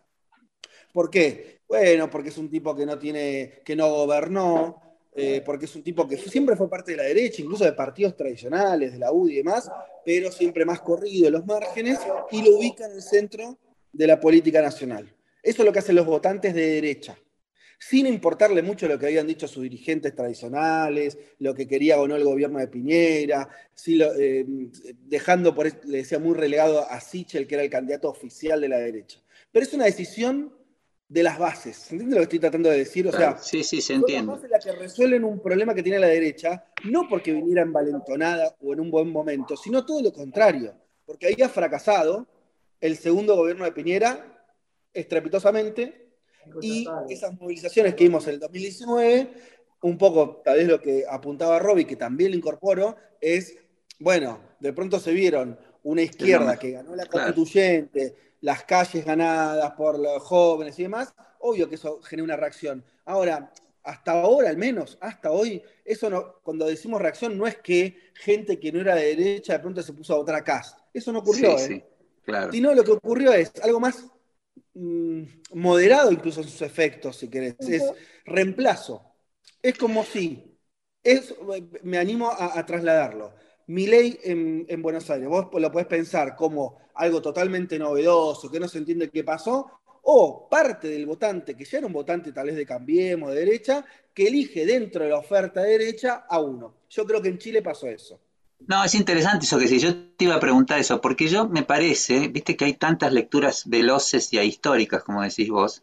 ¿Por 0.92 1.10
qué? 1.10 1.60
Bueno, 1.68 2.10
porque 2.10 2.28
es 2.28 2.38
un 2.38 2.50
tipo 2.50 2.74
que 2.76 2.86
no 2.86 2.98
tiene, 2.98 3.62
que 3.64 3.74
no 3.74 3.88
gobernó, 3.90 4.80
eh, 5.14 5.42
porque 5.44 5.66
es 5.66 5.76
un 5.76 5.82
tipo 5.82 6.06
que 6.06 6.16
siempre 6.16 6.56
fue 6.56 6.70
parte 6.70 6.92
de 6.92 6.98
la 6.98 7.02
derecha, 7.04 7.42
incluso 7.42 7.64
de 7.64 7.72
partidos 7.72 8.16
tradicionales, 8.16 8.92
de 8.92 8.98
la 8.98 9.12
UDI 9.12 9.32
y 9.32 9.36
demás, 9.36 9.70
pero 10.04 10.30
siempre 10.30 10.64
más 10.64 10.80
corrido 10.80 11.26
en 11.26 11.34
los 11.34 11.46
márgenes 11.46 11.98
y 12.30 12.42
lo 12.42 12.56
ubica 12.56 12.86
en 12.86 12.92
el 12.92 13.02
centro 13.02 13.58
de 13.92 14.06
la 14.06 14.20
política 14.20 14.62
nacional. 14.62 15.12
Eso 15.42 15.62
es 15.62 15.66
lo 15.66 15.72
que 15.72 15.80
hacen 15.80 15.96
los 15.96 16.06
votantes 16.06 16.54
de 16.54 16.66
derecha, 16.66 17.18
sin 17.88 18.06
importarle 18.06 18.62
mucho 18.62 18.86
lo 18.86 18.96
que 18.96 19.06
habían 19.06 19.26
dicho 19.26 19.48
sus 19.48 19.64
dirigentes 19.64 20.14
tradicionales, 20.14 21.18
lo 21.40 21.52
que 21.52 21.66
quería 21.66 22.00
o 22.00 22.06
no 22.06 22.14
el 22.14 22.22
gobierno 22.22 22.60
de 22.60 22.68
Piñera, 22.68 23.48
eh, 23.86 24.46
dejando, 25.04 25.52
por, 25.52 25.66
le 25.86 25.98
decía, 25.98 26.20
muy 26.20 26.34
relegado 26.34 26.88
a 26.88 27.00
Sichel, 27.00 27.48
que 27.48 27.56
era 27.56 27.64
el 27.64 27.70
candidato 27.70 28.08
oficial 28.08 28.60
de 28.60 28.68
la 28.68 28.78
derecha. 28.78 29.18
Pero 29.50 29.66
es 29.66 29.74
una 29.74 29.86
decisión 29.86 30.54
de 31.08 31.24
las 31.24 31.40
bases. 31.40 31.76
¿Se 31.76 31.94
entiende 31.94 32.14
lo 32.14 32.20
que 32.20 32.24
estoy 32.24 32.38
tratando 32.38 32.70
de 32.70 32.78
decir? 32.78 33.08
O 33.08 33.12
sea, 33.12 33.36
sí, 33.38 33.64
sí, 33.64 33.80
se 33.80 33.94
entiende. 33.94 34.32
Las 34.48 34.64
que 34.64 34.72
resuelven 34.72 35.24
un 35.24 35.40
problema 35.40 35.74
que 35.74 35.82
tiene 35.82 35.98
la 35.98 36.06
derecha, 36.06 36.64
no 36.84 37.08
porque 37.08 37.32
viniera 37.32 37.62
envalentonada 37.62 38.54
o 38.60 38.72
en 38.72 38.78
un 38.78 38.92
buen 38.92 39.10
momento, 39.10 39.56
sino 39.56 39.84
todo 39.84 40.00
lo 40.02 40.12
contrario, 40.12 40.72
porque 41.04 41.26
ahí 41.26 41.42
ha 41.42 41.48
fracasado 41.48 42.28
el 42.80 42.96
segundo 42.96 43.34
gobierno 43.34 43.64
de 43.64 43.72
Piñera 43.72 44.24
estrepitosamente 44.94 46.01
y 46.60 46.86
esas 47.08 47.38
movilizaciones 47.38 47.94
que 47.94 48.04
vimos 48.04 48.26
en 48.26 48.34
el 48.34 48.40
2019, 48.40 49.32
un 49.82 49.98
poco 49.98 50.42
tal 50.44 50.56
vez 50.56 50.68
lo 50.68 50.80
que 50.80 51.04
apuntaba 51.08 51.58
Robbie, 51.58 51.86
que 51.86 51.96
también 51.96 52.30
lo 52.30 52.36
incorporo, 52.36 52.96
es, 53.20 53.56
bueno, 53.98 54.40
de 54.60 54.72
pronto 54.72 54.98
se 54.98 55.12
vieron 55.12 55.58
una 55.82 56.02
izquierda 56.02 56.58
que 56.58 56.70
ganó 56.70 56.94
la 56.94 57.06
constituyente, 57.06 58.14
las 58.40 58.64
calles 58.64 59.04
ganadas 59.04 59.72
por 59.72 59.98
los 59.98 60.22
jóvenes 60.22 60.78
y 60.78 60.84
demás, 60.84 61.14
obvio 61.40 61.68
que 61.68 61.76
eso 61.76 62.00
genera 62.02 62.24
una 62.24 62.36
reacción. 62.36 62.84
Ahora, 63.04 63.52
hasta 63.84 64.12
ahora 64.12 64.50
al 64.50 64.56
menos, 64.56 64.96
hasta 65.00 65.30
hoy, 65.30 65.62
eso 65.84 66.08
no, 66.08 66.36
cuando 66.42 66.66
decimos 66.66 67.00
reacción 67.00 67.36
no 67.36 67.46
es 67.46 67.56
que 67.56 67.96
gente 68.14 68.60
que 68.60 68.70
no 68.70 68.80
era 68.80 68.94
de 68.94 69.16
derecha 69.16 69.54
de 69.54 69.58
pronto 69.58 69.82
se 69.82 69.92
puso 69.92 70.14
a 70.14 70.18
votar 70.18 70.36
a 70.36 70.44
Cast. 70.44 70.78
Eso 70.94 71.12
no 71.12 71.20
ocurrió, 71.20 71.58
sí, 71.58 71.74
¿eh? 71.74 71.86
claro. 72.24 72.52
Sino 72.52 72.74
lo 72.74 72.84
que 72.84 72.92
ocurrió 72.92 73.32
es 73.32 73.52
algo 73.62 73.80
más 73.80 74.11
mm, 74.74 75.22
moderado 75.54 76.12
incluso 76.12 76.40
en 76.40 76.48
sus 76.48 76.62
efectos, 76.62 77.16
si 77.16 77.28
querés. 77.28 77.56
Es 77.60 77.82
reemplazo. 78.24 79.02
Es 79.62 79.76
como 79.76 80.04
si, 80.04 80.58
es, 81.02 81.34
me 81.82 81.98
animo 81.98 82.30
a 82.30 82.64
trasladarlo 82.66 83.32
mi 83.66 83.86
ley 83.86 84.18
en, 84.24 84.82
Buenos 84.82 85.08
Aires, 85.10 85.28
vos 85.28 85.48
lo 85.52 85.72
podés 85.72 85.86
pensar 85.86 86.36
como 86.36 86.78
algo 86.94 87.22
totalmente 87.22 87.78
novedoso, 87.78 88.50
que 88.50 88.60
no 88.60 88.68
se 88.68 88.78
entiende 88.78 89.10
qué 89.10 89.24
pasó, 89.24 89.70
o 90.02 90.48
parte 90.48 90.88
del 90.88 91.06
votante, 91.06 91.56
que 91.56 91.64
ya 91.64 91.78
era 91.78 91.86
un 91.86 91.92
votante 91.92 92.32
tal 92.32 92.46
vez 92.46 92.56
de 92.56 92.66
Cambiemos, 92.66 93.30
de 93.30 93.40
derecha, 93.40 93.84
que 94.12 94.26
elige 94.26 94.66
dentro 94.66 95.04
de 95.04 95.10
la 95.10 95.18
oferta 95.18 95.62
de 95.62 95.70
derecha 95.78 96.26
a 96.28 96.40
uno. 96.40 96.74
Yo 96.90 97.06
creo 97.06 97.22
que 97.22 97.28
en 97.28 97.38
Chile 97.38 97.62
pasó 97.62 97.86
eso. 97.86 98.20
No, 98.68 98.84
es 98.84 98.94
interesante 98.94 99.46
eso 99.46 99.58
que 99.58 99.68
sí. 99.68 99.78
Yo 99.78 99.94
te 99.94 100.24
iba 100.24 100.34
a 100.36 100.40
preguntar 100.40 100.78
eso, 100.78 101.00
porque 101.00 101.28
yo 101.28 101.48
me 101.48 101.62
parece, 101.62 102.28
viste 102.28 102.56
que 102.56 102.64
hay 102.66 102.74
tantas 102.74 103.12
lecturas 103.12 103.68
veloces 103.68 104.32
y 104.32 104.38
históricas, 104.38 105.02
como 105.02 105.22
decís 105.22 105.48
vos, 105.48 105.82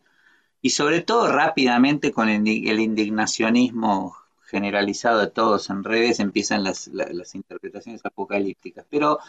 y 0.61 0.71
sobre 0.71 1.01
todo 1.01 1.31
rápidamente 1.31 2.11
con 2.11 2.29
el 2.29 2.47
indignacionismo 2.47 4.15
generalizado 4.49 5.19
de 5.19 5.27
todos 5.27 5.69
en 5.69 5.83
redes 5.83 6.19
empiezan 6.19 6.63
las, 6.63 6.89
interpretaciones 7.33 8.01
apocalípticas. 8.03 8.85
Pero 8.89 9.19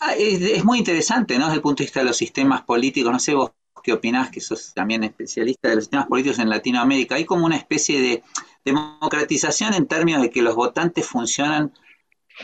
ah, 0.00 0.14
es, 0.16 0.64
muy 0.64 0.78
interesante, 0.78 1.38
¿no? 1.38 1.46
Desde 1.46 1.56
el 1.56 1.62
punto 1.62 1.82
de 1.82 1.86
vista 1.86 2.00
de 2.00 2.06
los 2.06 2.16
sistemas 2.16 2.62
políticos, 2.62 3.12
no 3.12 3.18
sé 3.18 3.34
vos 3.34 3.52
qué 3.82 3.92
opinás, 3.92 4.30
que 4.30 4.40
sos 4.40 4.74
también 4.74 5.04
especialista 5.04 5.68
de 5.68 5.76
los 5.76 5.84
sistemas 5.84 6.08
políticos 6.08 6.38
en 6.40 6.50
Latinoamérica. 6.50 7.14
Hay 7.14 7.24
como 7.24 7.46
una 7.46 7.56
especie 7.56 8.00
de 8.00 8.22
democratización 8.64 9.72
en 9.74 9.86
términos 9.86 10.20
de 10.22 10.30
que 10.30 10.42
los 10.42 10.54
votantes 10.54 11.06
funcionan 11.06 11.72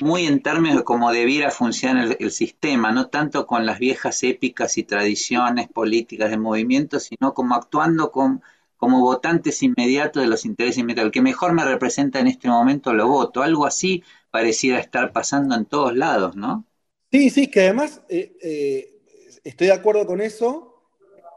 muy 0.01 0.27
en 0.27 0.43
términos 0.43 0.79
de 0.79 0.85
cómo 0.85 1.13
debiera 1.13 1.51
funcionar 1.51 2.17
el, 2.19 2.31
sistema, 2.31 2.93
no 2.93 3.09
tanto 3.09 3.47
con 3.47 3.67
las 3.67 3.79
viejas 3.79 4.23
épicas 4.23 4.77
y 4.79 4.83
tradiciones 4.85 5.69
políticas 5.69 6.31
de 6.31 6.39
movimiento, 6.39 7.01
sino 7.01 7.35
como 7.35 7.55
actuando 7.55 8.11
como 8.11 9.01
votantes 9.01 9.63
inmediatos 9.63 10.23
de 10.23 10.29
los 10.29 10.45
intereses 10.45 10.79
inmediatos. 10.79 11.07
El 11.07 11.13
que 11.13 11.23
mejor 11.23 11.53
me 11.53 11.65
representa 11.65 12.21
en 12.21 12.27
este 12.27 12.49
momento 12.49 12.93
lo 12.93 13.09
voto. 13.09 13.43
Algo 13.43 13.67
así 13.67 14.03
pareciera 14.31 14.79
estar 14.79 15.13
pasando 15.13 15.55
en 15.55 15.65
todos 15.65 15.97
lados, 15.97 16.37
¿no? 16.37 16.67
Sí, 17.11 17.31
sí, 17.31 17.47
que 17.47 17.61
además 17.61 18.03
eh, 18.09 18.37
eh, 18.43 19.01
estoy 19.45 19.69
de 19.69 19.73
acuerdo 19.73 20.07
con 20.07 20.21
eso 20.21 20.83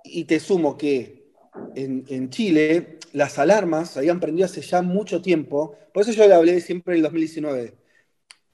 y 0.04 0.24
te 0.24 0.40
sumo 0.40 0.78
que 0.78 1.32
en, 1.76 2.30
Chile 2.30 2.98
las 3.14 3.38
alarmas 3.40 3.98
habían 3.98 4.20
prendido 4.20 4.46
hace 4.46 4.62
ya 4.62 4.82
mucho 4.82 5.22
tiempo, 5.22 5.76
por 5.94 6.04
eso 6.04 6.12
yo 6.12 6.28
le 6.28 6.34
hablé 6.34 6.60
siempre 6.62 6.94
del 6.96 7.04
2019. 7.04 7.87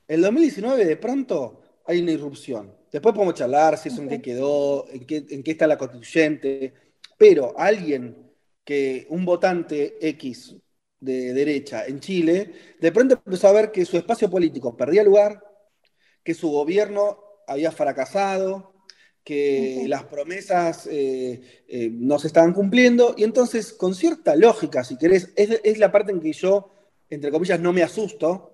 El 0.08 0.22
2019 0.22 0.86
de 0.86 0.98
pronto 0.98 1.62
hay 1.86 2.02
una 2.02 2.12
irrupción. 2.12 2.76
Después 2.92 3.16
podemos 3.16 3.36
charlar 3.36 3.78
si 3.78 3.90
eso 3.90 4.02
en 4.02 4.10
qué 4.10 4.22
quedó, 4.22 4.88
en 4.90 5.06
qué, 5.06 5.26
en 5.30 5.44
qué 5.44 5.52
está 5.52 5.68
la 5.68 5.78
constituyente, 5.78 6.74
pero 7.18 7.58
alguien 7.58 8.32
que 8.64 9.08
un 9.10 9.26
votante 9.26 9.98
X 10.10 10.56
de 11.00 11.34
derecha 11.34 11.86
en 11.86 12.00
Chile, 12.00 12.52
de 12.80 12.92
pronto 12.92 13.16
empezó 13.16 13.50
a 13.50 13.54
ver 13.54 13.72
que 13.72 13.86
su 13.86 13.98
espacio 13.98 14.30
político 14.30 14.76
perdía 14.78 15.04
lugar, 15.04 15.44
que 16.24 16.34
su 16.34 16.50
gobierno 16.50 17.20
había 17.46 17.72
fracasado, 17.72 18.74
que 19.24 19.86
las 19.88 20.04
promesas 20.06 20.88
eh, 20.88 21.64
eh, 21.68 21.90
no 21.92 22.20
se 22.20 22.28
estaban 22.28 22.54
cumpliendo, 22.54 23.16
y 23.18 23.24
entonces, 23.24 23.74
con 23.74 23.96
cierta 23.96 24.36
lógica, 24.36 24.84
si 24.84 24.98
querés, 24.98 25.32
es, 25.36 25.78
la 25.78 25.92
parte 25.92 26.12
en 26.12 26.20
que 26.20 26.34
yo, 26.34 26.72
entre 27.10 27.32
comillas, 27.32 27.60
no 27.60 27.74
me 27.74 27.84
asusto, 27.84 28.53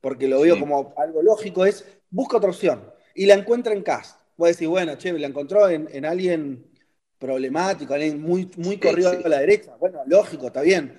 porque 0.00 0.28
lo 0.28 0.40
veo 0.40 0.58
como 0.58 0.94
algo 0.96 1.22
lógico, 1.22 1.64
es 1.64 1.84
busca 2.10 2.38
otra 2.38 2.50
opción, 2.50 2.92
y 3.14 3.26
la 3.26 3.34
encuentra 3.34 3.72
en 3.72 3.82
Cast. 3.82 4.18
A 4.38 4.46
decir, 4.46 4.68
bueno, 4.68 4.96
che, 4.96 5.12
la 5.12 5.26
encontró 5.26 5.68
en, 5.68 5.86
en 5.92 6.06
alguien 6.06 6.70
problemático, 7.18 7.92
alguien 7.92 8.20
muy, 8.22 8.50
muy 8.56 8.78
corrido 8.78 9.10
a 9.10 9.28
la 9.28 9.40
derecha. 9.40 9.76
Bueno, 9.76 10.00
lógico, 10.06 10.46
está 10.46 10.62
bien. 10.62 10.98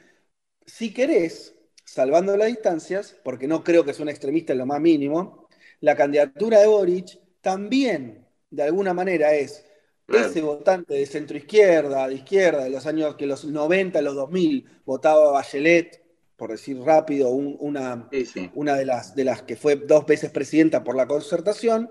Si 0.65 0.93
querés, 0.93 1.55
salvando 1.83 2.37
las 2.37 2.47
distancias, 2.47 3.17
porque 3.23 3.47
no 3.47 3.63
creo 3.63 3.83
que 3.83 3.93
sea 3.93 4.03
un 4.03 4.09
extremista 4.09 4.53
en 4.53 4.59
lo 4.59 4.67
más 4.67 4.79
mínimo, 4.79 5.47
la 5.79 5.95
candidatura 5.95 6.59
de 6.59 6.67
Boric 6.67 7.19
también, 7.41 8.27
de 8.51 8.63
alguna 8.63 8.93
manera, 8.93 9.33
es 9.33 9.65
ese 10.07 10.41
votante 10.41 10.93
de 10.93 11.05
centro 11.05 11.37
izquierda, 11.37 12.07
de 12.07 12.15
izquierda, 12.15 12.65
de 12.65 12.69
los 12.69 12.85
años 12.85 13.15
que 13.15 13.25
los 13.25 13.45
90, 13.45 14.01
los 14.01 14.15
2000, 14.15 14.81
votaba 14.85 15.31
Bachelet, 15.31 16.00
por 16.41 16.49
decir 16.49 16.81
rápido, 16.81 17.29
una, 17.29 18.09
una 18.55 18.75
de, 18.75 18.83
las, 18.83 19.13
de 19.13 19.23
las 19.25 19.43
que 19.43 19.55
fue 19.55 19.75
dos 19.75 20.07
veces 20.07 20.31
presidenta 20.31 20.83
por 20.83 20.95
la 20.95 21.05
concertación, 21.05 21.87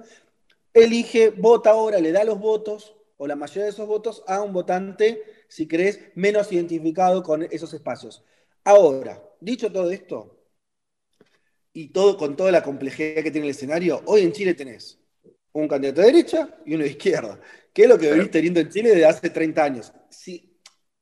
elige, 0.74 1.30
vota 1.30 1.70
ahora, 1.70 2.00
le 2.00 2.10
da 2.10 2.24
los 2.24 2.40
votos 2.40 2.96
o 3.16 3.28
la 3.28 3.36
mayoría 3.36 3.62
de 3.62 3.70
esos 3.70 3.86
votos 3.86 4.24
a 4.26 4.42
un 4.42 4.52
votante, 4.52 5.22
si 5.46 5.68
querés, 5.68 6.00
menos 6.16 6.50
identificado 6.50 7.22
con 7.22 7.44
esos 7.44 7.72
espacios. 7.74 8.24
Ahora, 8.64 9.22
dicho 9.38 9.70
todo 9.70 9.88
esto, 9.92 10.42
y 11.72 11.92
todo 11.92 12.16
con 12.16 12.34
toda 12.34 12.50
la 12.50 12.64
complejidad 12.64 13.22
que 13.22 13.30
tiene 13.30 13.46
el 13.46 13.52
escenario, 13.52 14.02
hoy 14.06 14.22
en 14.22 14.32
Chile 14.32 14.54
tenés 14.54 14.98
un 15.52 15.68
candidato 15.68 16.00
de 16.00 16.08
derecha 16.08 16.58
y 16.66 16.74
uno 16.74 16.82
de 16.82 16.90
izquierda, 16.90 17.40
que 17.72 17.84
es 17.84 17.88
lo 17.88 17.96
que 17.96 18.10
venís 18.10 18.32
teniendo 18.32 18.58
en 18.58 18.68
Chile 18.68 18.88
desde 18.88 19.06
hace 19.06 19.30
30 19.30 19.62
años. 19.62 19.92
Si, 20.08 20.49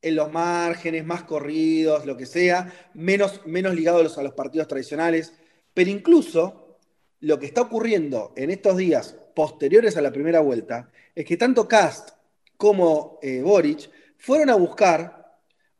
en 0.00 0.16
los 0.16 0.32
márgenes, 0.32 1.04
más 1.04 1.24
corridos, 1.24 2.06
lo 2.06 2.16
que 2.16 2.26
sea, 2.26 2.72
menos, 2.94 3.44
menos 3.46 3.74
ligados 3.74 4.16
a 4.18 4.22
los 4.22 4.34
partidos 4.34 4.68
tradicionales, 4.68 5.34
pero 5.74 5.90
incluso 5.90 6.78
lo 7.20 7.38
que 7.38 7.46
está 7.46 7.62
ocurriendo 7.62 8.32
en 8.36 8.50
estos 8.50 8.76
días 8.76 9.16
posteriores 9.34 9.96
a 9.96 10.02
la 10.02 10.12
primera 10.12 10.40
vuelta 10.40 10.90
es 11.14 11.24
que 11.24 11.36
tanto 11.36 11.66
Cast 11.66 12.10
como 12.56 13.18
eh, 13.22 13.42
Boric 13.42 13.90
fueron 14.16 14.50
a 14.50 14.56
buscar 14.56 15.18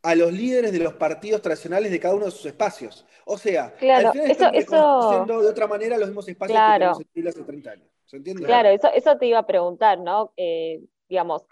a 0.02 0.14
los 0.14 0.32
líderes 0.32 0.72
de 0.72 0.78
los 0.78 0.94
partidos 0.94 1.42
tradicionales 1.42 1.90
de 1.90 2.00
cada 2.00 2.14
uno 2.14 2.26
de 2.26 2.30
sus 2.30 2.46
espacios. 2.46 3.04
O 3.24 3.36
sea, 3.36 3.74
claro, 3.74 4.12
eso, 4.14 4.50
eso... 4.52 5.26
de 5.26 5.48
otra 5.48 5.66
manera 5.66 5.98
los 5.98 6.08
mismos 6.08 6.28
espacios 6.28 6.58
que 6.58 6.72
tenemos 6.78 6.98
en 7.14 7.28
hace 7.28 7.42
30 7.42 7.70
años. 7.70 7.88
¿Se 8.06 8.16
entiende? 8.16 8.44
Claro, 8.44 8.70
eso, 8.70 8.88
eso 8.94 9.18
te 9.18 9.26
iba 9.26 9.40
a 9.40 9.46
preguntar, 9.46 9.98
¿no? 9.98 10.32
Eh, 10.36 10.80
digamos, 11.08 11.44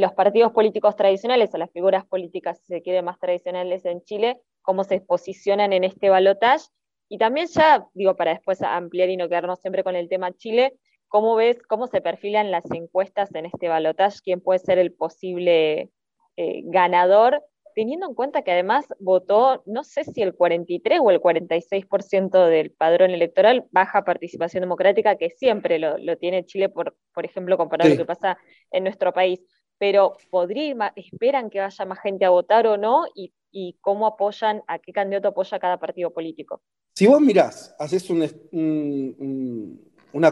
los 0.00 0.12
partidos 0.12 0.52
políticos 0.52 0.96
tradicionales 0.96 1.54
o 1.54 1.58
las 1.58 1.70
figuras 1.70 2.04
políticas, 2.04 2.58
si 2.58 2.74
se 2.74 2.82
quiere, 2.82 3.00
más 3.02 3.18
tradicionales 3.18 3.84
en 3.84 4.02
Chile, 4.02 4.40
cómo 4.60 4.82
se 4.82 5.00
posicionan 5.00 5.72
en 5.72 5.84
este 5.84 6.10
balotaje. 6.10 6.66
Y 7.08 7.18
también 7.18 7.46
ya, 7.46 7.86
digo, 7.94 8.16
para 8.16 8.32
después 8.32 8.60
ampliar 8.62 9.08
y 9.08 9.16
no 9.16 9.28
quedarnos 9.28 9.60
siempre 9.60 9.84
con 9.84 9.94
el 9.94 10.08
tema 10.08 10.32
Chile, 10.32 10.74
¿cómo 11.06 11.36
ves 11.36 11.62
cómo 11.62 11.86
se 11.86 12.00
perfilan 12.00 12.50
las 12.50 12.64
encuestas 12.72 13.32
en 13.36 13.46
este 13.46 13.68
balotaje? 13.68 14.18
¿Quién 14.24 14.40
puede 14.40 14.58
ser 14.58 14.78
el 14.78 14.92
posible 14.92 15.90
eh, 16.36 16.62
ganador? 16.64 17.42
teniendo 17.74 18.06
en 18.06 18.14
cuenta 18.14 18.42
que 18.42 18.52
además 18.52 18.86
votó, 19.00 19.62
no 19.66 19.84
sé 19.84 20.04
si 20.04 20.22
el 20.22 20.34
43 20.34 21.00
o 21.02 21.10
el 21.10 21.20
46% 21.20 22.46
del 22.46 22.70
padrón 22.70 23.10
electoral, 23.10 23.66
baja 23.72 24.04
participación 24.04 24.60
democrática, 24.62 25.16
que 25.16 25.30
siempre 25.30 25.78
lo, 25.78 26.16
tiene 26.16 26.46
Chile, 26.46 26.68
por, 26.68 26.96
por 27.12 27.24
ejemplo, 27.24 27.56
comparado 27.56 27.90
a 27.90 27.94
lo 27.94 27.98
que 27.98 28.04
pasa 28.04 28.38
en 28.70 28.84
nuestro 28.84 29.12
país. 29.12 29.40
Pero 29.78 30.16
¿podría, 30.30 30.92
esperan 30.96 31.50
que 31.50 31.60
vaya 31.60 31.84
más 31.84 32.00
gente 32.00 32.24
a 32.24 32.30
votar 32.30 32.66
o 32.66 32.76
no? 32.76 33.04
Y, 33.14 33.32
cómo 33.80 34.06
apoyan, 34.06 34.62
a 34.66 34.78
qué 34.78 34.92
candidato 34.92 35.28
apoya 35.28 35.58
cada 35.58 35.78
partido 35.78 36.10
político? 36.10 36.62
Si 36.94 37.06
vos 37.06 37.20
mirás, 37.20 37.74
haces 37.78 38.08
una 38.10 38.28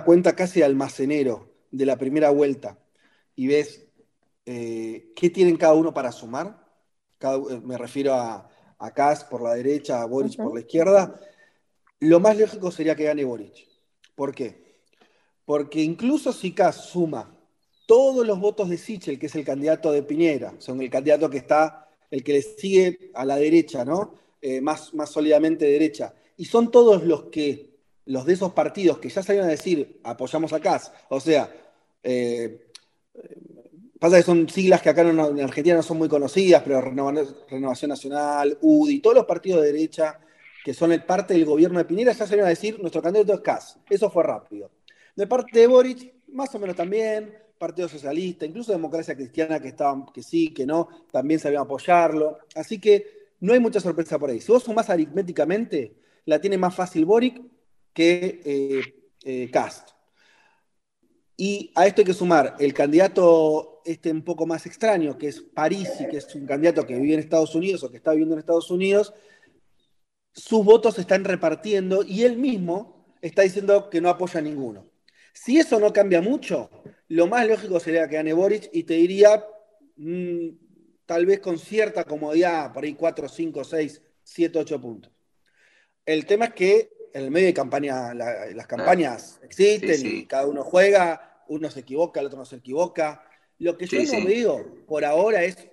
cuenta 0.04 0.34
casi 0.34 0.60
de 0.60 0.66
almacenero 0.66 1.48
de 1.70 1.86
la 1.86 1.96
primera 1.96 2.30
vuelta 2.30 2.78
y 3.36 3.46
ves 3.46 3.86
eh, 4.44 5.12
qué 5.14 5.30
tienen 5.30 5.56
cada 5.56 5.74
uno 5.74 5.94
para 5.94 6.10
sumar, 6.10 6.66
eh, 7.20 7.60
me 7.62 7.78
refiero 7.78 8.14
a, 8.14 8.48
a 8.78 9.14
por 9.30 9.42
la 9.42 9.54
derecha, 9.54 10.02
a 10.02 10.06
Boric 10.06 10.36
por 10.36 10.54
la 10.54 10.60
izquierda, 10.60 11.20
lo 12.00 12.18
más 12.18 12.36
lógico 12.36 12.72
sería 12.72 12.96
que 12.96 13.04
gane 13.04 13.24
Boric. 13.24 13.68
¿Por 14.16 14.34
qué? 14.34 14.62
Porque 15.44 15.80
incluso 15.80 16.32
si 16.32 16.52
Kass 16.52 16.76
suma 16.76 17.31
todos 17.92 18.26
los 18.26 18.40
votos 18.40 18.70
de 18.70 18.78
Sichel, 18.78 19.18
que 19.18 19.26
es 19.26 19.34
el 19.34 19.44
candidato 19.44 19.92
de 19.92 20.02
Piñera, 20.02 20.54
son 20.56 20.80
el 20.80 20.88
candidato 20.88 21.28
que 21.28 21.36
está, 21.36 21.90
el 22.10 22.24
que 22.24 22.32
le 22.32 22.40
sigue 22.40 23.10
a 23.12 23.26
la 23.26 23.36
derecha, 23.36 23.84
¿no? 23.84 24.14
Eh, 24.40 24.62
más, 24.62 24.94
más 24.94 25.10
sólidamente 25.10 25.66
derecha, 25.66 26.14
y 26.38 26.46
son 26.46 26.70
todos 26.70 27.04
los 27.04 27.24
que, 27.24 27.68
los 28.06 28.24
de 28.24 28.32
esos 28.32 28.54
partidos 28.54 28.98
que 28.98 29.10
ya 29.10 29.22
salieron 29.22 29.46
a 29.46 29.50
decir 29.50 30.00
apoyamos 30.04 30.54
a 30.54 30.60
Kass, 30.60 30.90
o 31.10 31.20
sea, 31.20 31.54
eh, 32.02 32.62
Pasa 34.00 34.16
que 34.16 34.22
son 34.22 34.48
siglas 34.48 34.80
que 34.80 34.88
acá 34.88 35.02
en 35.02 35.20
Argentina 35.20 35.76
no 35.76 35.82
son 35.82 35.98
muy 35.98 36.08
conocidas, 36.08 36.62
pero 36.64 36.80
Renovación 36.80 37.90
Nacional, 37.90 38.56
UDI, 38.62 39.00
todos 39.00 39.16
los 39.16 39.26
partidos 39.26 39.60
de 39.60 39.70
derecha 39.70 40.18
que 40.64 40.72
son 40.72 40.98
parte 41.06 41.34
del 41.34 41.44
gobierno 41.44 41.78
de 41.78 41.84
Pinera 41.84 42.12
ya 42.12 42.26
salieron 42.26 42.46
a 42.46 42.48
decir 42.48 42.80
nuestro 42.80 43.02
candidato 43.02 43.34
es 43.34 43.40
Cas. 43.42 43.78
Eso 43.88 44.10
fue 44.10 44.24
rápido. 44.24 44.70
De 45.14 45.26
parte 45.26 45.56
de 45.56 45.66
Boric, 45.68 46.14
más 46.28 46.52
o 46.54 46.58
menos 46.58 46.74
también, 46.74 47.41
Partido 47.62 47.88
Socialista, 47.88 48.44
incluso 48.44 48.72
Democracia 48.72 49.14
Cristiana 49.14 49.60
que 49.60 49.68
estaban, 49.68 50.06
que 50.06 50.20
sí, 50.20 50.52
que 50.52 50.66
no, 50.66 50.88
también 51.12 51.38
sabían 51.38 51.62
apoyarlo. 51.62 52.38
Así 52.56 52.80
que 52.80 53.36
no 53.38 53.52
hay 53.52 53.60
mucha 53.60 53.78
sorpresa 53.78 54.18
por 54.18 54.30
ahí. 54.30 54.40
Si 54.40 54.50
vos 54.50 54.64
sumás 54.64 54.90
aritméticamente, 54.90 55.94
la 56.24 56.40
tiene 56.40 56.58
más 56.58 56.74
fácil 56.74 57.04
Boric 57.04 57.40
que 57.92 58.40
eh, 58.44 59.12
eh, 59.22 59.48
Cast. 59.52 59.90
Y 61.36 61.70
a 61.76 61.86
esto 61.86 62.00
hay 62.00 62.04
que 62.06 62.14
sumar 62.14 62.56
el 62.58 62.74
candidato 62.74 63.80
este 63.84 64.10
un 64.10 64.22
poco 64.24 64.44
más 64.44 64.66
extraño, 64.66 65.16
que 65.16 65.28
es 65.28 65.40
Parisi, 65.40 66.08
que 66.08 66.16
es 66.16 66.34
un 66.34 66.46
candidato 66.46 66.84
que 66.84 66.96
vive 66.96 67.14
en 67.14 67.20
Estados 67.20 67.54
Unidos 67.54 67.84
o 67.84 67.90
que 67.92 67.98
está 67.98 68.10
viviendo 68.10 68.34
en 68.34 68.40
Estados 68.40 68.72
Unidos, 68.72 69.14
sus 70.32 70.64
votos 70.64 70.96
se 70.96 71.02
están 71.02 71.22
repartiendo 71.22 72.02
y 72.02 72.24
él 72.24 72.38
mismo 72.38 73.06
está 73.20 73.42
diciendo 73.42 73.88
que 73.88 74.00
no 74.00 74.08
apoya 74.08 74.40
a 74.40 74.42
ninguno. 74.42 74.90
Si 75.32 75.58
eso 75.58 75.80
no 75.80 75.92
cambia 75.92 76.20
mucho, 76.20 76.70
lo 77.12 77.26
más 77.26 77.46
lógico 77.46 77.78
sería 77.78 78.08
que 78.08 78.16
gane 78.16 78.32
Boric 78.32 78.70
y 78.72 78.84
te 78.84 78.94
diría, 78.94 79.44
mm, 79.96 80.48
tal 81.04 81.26
vez 81.26 81.40
con 81.40 81.58
cierta 81.58 82.04
comodidad, 82.04 82.72
por 82.72 82.84
ahí 82.84 82.94
4, 82.94 83.28
5, 83.28 83.64
6, 83.64 84.02
7, 84.22 84.58
8 84.58 84.80
puntos. 84.80 85.12
El 86.06 86.24
tema 86.24 86.46
es 86.46 86.54
que 86.54 86.90
en 87.12 87.24
el 87.24 87.30
medio 87.30 87.48
de 87.48 87.54
campaña, 87.54 88.14
las 88.14 88.66
campañas 88.66 89.38
existen 89.42 90.00
y 90.06 90.24
cada 90.24 90.46
uno 90.46 90.64
juega 90.64 91.44
uno 91.48 91.70
se 91.70 91.80
equivoca, 91.80 92.20
el 92.20 92.26
otro 92.26 92.38
no 92.38 92.46
se 92.46 92.56
equivoca. 92.56 93.22
Lo 93.58 93.76
que 93.76 93.86
yo 93.86 94.02
no 94.02 94.24
veo 94.24 94.86
por 94.86 95.04
ahora 95.04 95.44
es, 95.44 95.68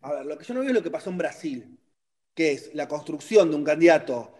a 0.00 0.12
ver, 0.12 0.26
lo 0.26 0.36
que 0.36 0.44
yo 0.44 0.54
no 0.54 0.60
veo 0.60 0.70
es 0.70 0.74
lo 0.74 0.82
que 0.82 0.90
pasó 0.90 1.10
en 1.10 1.18
Brasil, 1.18 1.78
que 2.34 2.50
es 2.50 2.74
la 2.74 2.88
construcción 2.88 3.48
de 3.48 3.56
un 3.56 3.64
candidato 3.64 4.34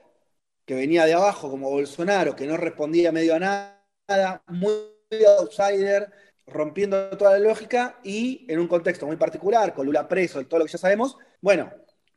que 0.65 0.75
venía 0.75 1.07
de 1.07 1.15
abajo 1.15 1.49
como 1.49 1.71
Bolsonaro, 1.71 2.35
que 2.35 2.49
no 2.49 2.57
respondía 2.57 3.13
medio 3.13 3.37
a 3.37 3.39
nada, 3.39 4.43
muy 4.49 4.95
outsider, 5.39 6.11
rompiendo 6.47 7.11
toda 7.17 7.33
la 7.33 7.39
lógica 7.39 7.99
y 8.03 8.45
en 8.49 8.59
un 8.61 8.69
contexto 8.69 9.07
muy 9.07 9.17
particular, 9.17 9.75
con 9.75 9.87
Lula 9.87 10.09
preso 10.09 10.41
y 10.41 10.45
todo 10.45 10.61
lo 10.61 10.67
que 10.67 10.73
ya 10.73 10.79
sabemos, 10.79 11.17
bueno, 11.41 11.73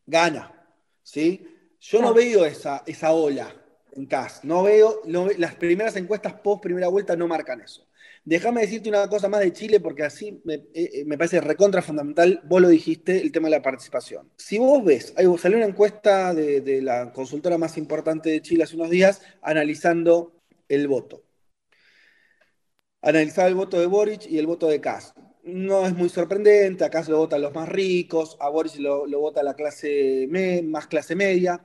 gana. 0.05 0.53
¿sí? 1.03 1.47
Yo 1.79 2.01
no 2.01 2.13
veo 2.13 2.45
esa, 2.45 2.83
esa 2.85 3.11
ola 3.11 3.53
en 3.93 4.05
CAS, 4.05 4.43
no 4.43 4.63
veo, 4.63 5.01
las 5.37 5.55
primeras 5.55 5.95
encuestas 5.95 6.33
post 6.33 6.61
primera 6.61 6.87
vuelta 6.87 7.15
no 7.15 7.27
marcan 7.27 7.61
eso. 7.61 7.87
Déjame 8.27 8.59
decirte 8.59 8.89
una 8.89 9.07
cosa 9.07 9.29
más 9.29 9.39
de 9.39 9.53
Chile, 9.53 9.79
porque 9.79 10.03
así 10.03 10.41
me, 10.43 10.55
eh, 10.55 10.65
eh, 10.73 11.17
parece 11.17 11.39
recontra 11.39 11.81
fundamental, 11.81 12.41
vos 12.43 12.61
lo 12.61 12.67
dijiste, 12.67 13.21
el 13.21 13.31
tema 13.31 13.47
de 13.47 13.55
la 13.55 13.61
participación. 13.61 14.29
Si 14.35 14.57
vos 14.57 14.83
ves, 14.83 15.13
hay, 15.15 15.25
salió 15.37 15.57
una 15.57 15.65
encuesta 15.65 16.33
de, 16.33 16.81
la 16.81 17.13
consultora 17.13 17.57
más 17.57 17.77
importante 17.77 18.29
de 18.29 18.41
Chile 18.41 18.65
hace 18.65 18.75
unos 18.75 18.89
días 18.89 19.21
analizando 19.41 20.33
el 20.67 20.89
voto. 20.89 21.23
Analizaba 23.01 23.47
el 23.47 23.55
voto 23.55 23.79
de 23.79 23.85
Boric 23.85 24.25
y 24.27 24.37
el 24.37 24.47
voto 24.47 24.67
de 24.67 24.81
Kass. 24.81 25.13
No 25.43 25.85
es 25.85 25.95
muy 25.95 26.09
sorprendente, 26.09 26.83
a 26.83 26.89
Kass 26.89 27.07
lo 27.09 27.17
votan 27.19 27.41
los 27.41 27.53
más 27.53 27.69
ricos, 27.69 28.37
a 28.39 28.49
Boric 28.49 28.75
lo, 28.77 29.07
vota 29.19 29.43
la 29.43 29.55
clase 29.55 30.27
más 30.63 30.87
clase 30.87 31.15
media. 31.15 31.63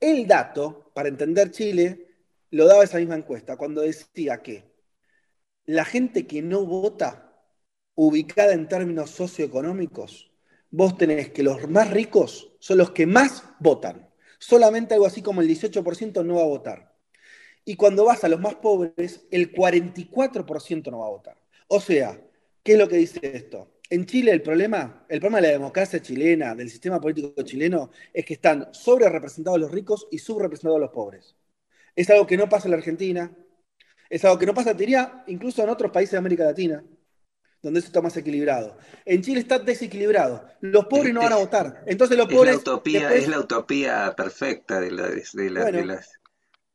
El 0.00 0.26
dato, 0.26 0.90
para 0.94 1.08
entender 1.08 1.50
Chile, 1.50 2.06
lo 2.50 2.66
daba 2.66 2.84
esa 2.84 2.98
misma 2.98 3.16
encuesta, 3.16 3.56
cuando 3.56 3.82
decía 3.82 4.42
que 4.42 4.64
la 5.66 5.84
gente 5.84 6.26
que 6.26 6.40
no 6.42 6.64
vota, 6.64 7.28
ubicada 7.94 8.54
en 8.54 8.68
términos 8.68 9.10
socioeconómicos, 9.10 10.30
vos 10.70 10.96
tenés 10.96 11.30
que 11.30 11.42
los 11.42 11.68
más 11.68 11.90
ricos 11.90 12.52
son 12.58 12.78
los 12.78 12.92
que 12.92 13.06
más 13.06 13.44
votan. 13.60 14.08
Solamente 14.38 14.94
algo 14.94 15.06
así 15.06 15.20
como 15.20 15.40
el 15.42 15.48
18% 15.48 16.24
no 16.24 16.36
va 16.36 16.42
a 16.42 16.46
votar. 16.46 16.97
Y 17.68 17.76
cuando 17.76 18.06
vas 18.06 18.24
a 18.24 18.28
los 18.30 18.40
más 18.40 18.54
pobres, 18.54 19.26
el 19.30 19.52
44% 19.52 20.90
no 20.90 21.00
va 21.00 21.06
a 21.06 21.10
votar. 21.10 21.36
O 21.66 21.78
sea, 21.82 22.18
¿qué 22.62 22.72
es 22.72 22.78
lo 22.78 22.88
que 22.88 22.96
dice 22.96 23.20
esto? 23.22 23.74
En 23.90 24.06
Chile 24.06 24.32
el 24.32 24.40
problema, 24.40 25.04
el 25.06 25.20
problema 25.20 25.42
de 25.42 25.48
la 25.48 25.52
democracia 25.52 26.00
chilena, 26.00 26.54
del 26.54 26.70
sistema 26.70 26.98
político 26.98 27.42
chileno, 27.42 27.90
es 28.14 28.24
que 28.24 28.32
están 28.32 28.72
sobre 28.72 29.10
representados 29.10 29.60
los 29.60 29.70
ricos 29.70 30.08
y 30.10 30.18
subrepresentados 30.18 30.80
los 30.80 30.88
pobres. 30.88 31.36
Es 31.94 32.08
algo 32.08 32.26
que 32.26 32.38
no 32.38 32.48
pasa 32.48 32.68
en 32.68 32.70
la 32.70 32.78
Argentina, 32.78 33.36
es 34.08 34.24
algo 34.24 34.38
que 34.38 34.46
no 34.46 34.54
pasa, 34.54 34.72
diría, 34.72 35.24
incluso 35.26 35.62
en 35.62 35.68
otros 35.68 35.92
países 35.92 36.12
de 36.12 36.18
América 36.18 36.44
Latina, 36.44 36.82
donde 37.60 37.80
eso 37.80 37.88
está 37.88 38.00
más 38.00 38.16
equilibrado. 38.16 38.78
En 39.04 39.20
Chile 39.20 39.40
está 39.40 39.58
desequilibrado. 39.58 40.44
Los 40.60 40.86
pobres 40.86 41.12
no 41.12 41.20
van 41.20 41.32
a 41.32 41.36
votar. 41.36 41.82
Entonces 41.86 42.16
los 42.16 42.28
pobres... 42.28 42.54
La 42.54 42.60
utopía, 42.60 43.12
Es 43.12 43.28
la 43.28 43.40
utopía 43.40 44.14
perfecta 44.16 44.80
de 44.80 44.90
la, 44.90 45.08
de, 45.08 45.50
la, 45.50 46.00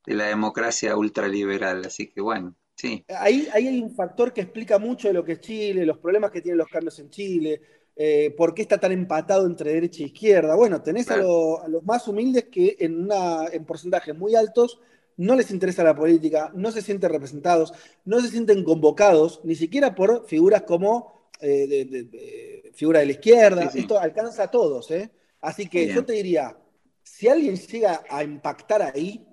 democracia 0.06 0.96
ultraliberal. 0.96 1.86
Así 1.86 2.08
que 2.08 2.22
bueno, 2.22 2.56
sí. 2.76 3.06
Ahí, 3.18 3.48
hay 3.54 3.82
un 3.82 3.96
factor 3.96 4.34
que 4.34 4.42
explica 4.42 4.80
mucho 4.80 5.08
de 5.08 5.14
lo 5.14 5.24
que 5.24 5.34
es 5.34 5.42
Chile, 5.42 5.86
los 5.86 5.98
problemas 6.00 6.32
que 6.32 6.42
tienen 6.42 6.58
los 6.58 6.70
cambios 6.70 6.98
en 7.00 7.10
Chile, 7.10 7.62
eh, 7.96 8.34
por 8.36 8.54
qué 8.54 8.64
está 8.64 8.80
tan 8.80 8.92
empatado 8.92 9.46
entre 9.46 9.74
derecha 9.74 10.04
e 10.04 10.08
izquierda. 10.08 10.56
Bueno, 10.56 10.82
tenés 10.82 11.10
a, 11.12 11.16
a, 11.16 11.68
los 11.68 11.84
más 11.84 12.08
humildes 12.08 12.46
que 12.46 12.76
en, 12.80 13.04
una, 13.04 13.46
en 13.52 13.66
porcentajes 13.66 14.16
muy 14.16 14.36
altos 14.36 14.80
no 15.18 15.36
les 15.36 15.52
interesa 15.52 15.84
la 15.84 15.96
política, 15.96 16.52
no 16.56 16.72
se 16.72 16.82
sienten 16.82 17.12
representados, 17.12 17.74
no 18.06 18.20
se 18.20 18.30
sienten 18.30 18.64
convocados, 18.64 19.42
ni 19.44 19.56
siquiera 19.56 19.94
por 19.94 20.28
figuras 20.28 20.64
como 20.64 21.30
eh, 21.40 22.72
figura 22.74 23.00
de 23.00 23.06
la 23.06 23.12
izquierda, 23.12 23.72
esto 23.74 24.00
alcanza 24.00 24.44
a 24.44 24.52
todos. 24.52 24.90
¿eh? 24.92 25.12
Así 25.42 25.68
que 25.68 25.94
yo 25.94 26.06
te 26.06 26.14
diría, 26.14 26.58
si 27.04 27.28
alguien 27.28 27.56
llega 27.58 28.04
a 28.10 28.24
impactar 28.24 28.82
ahí, 28.82 29.26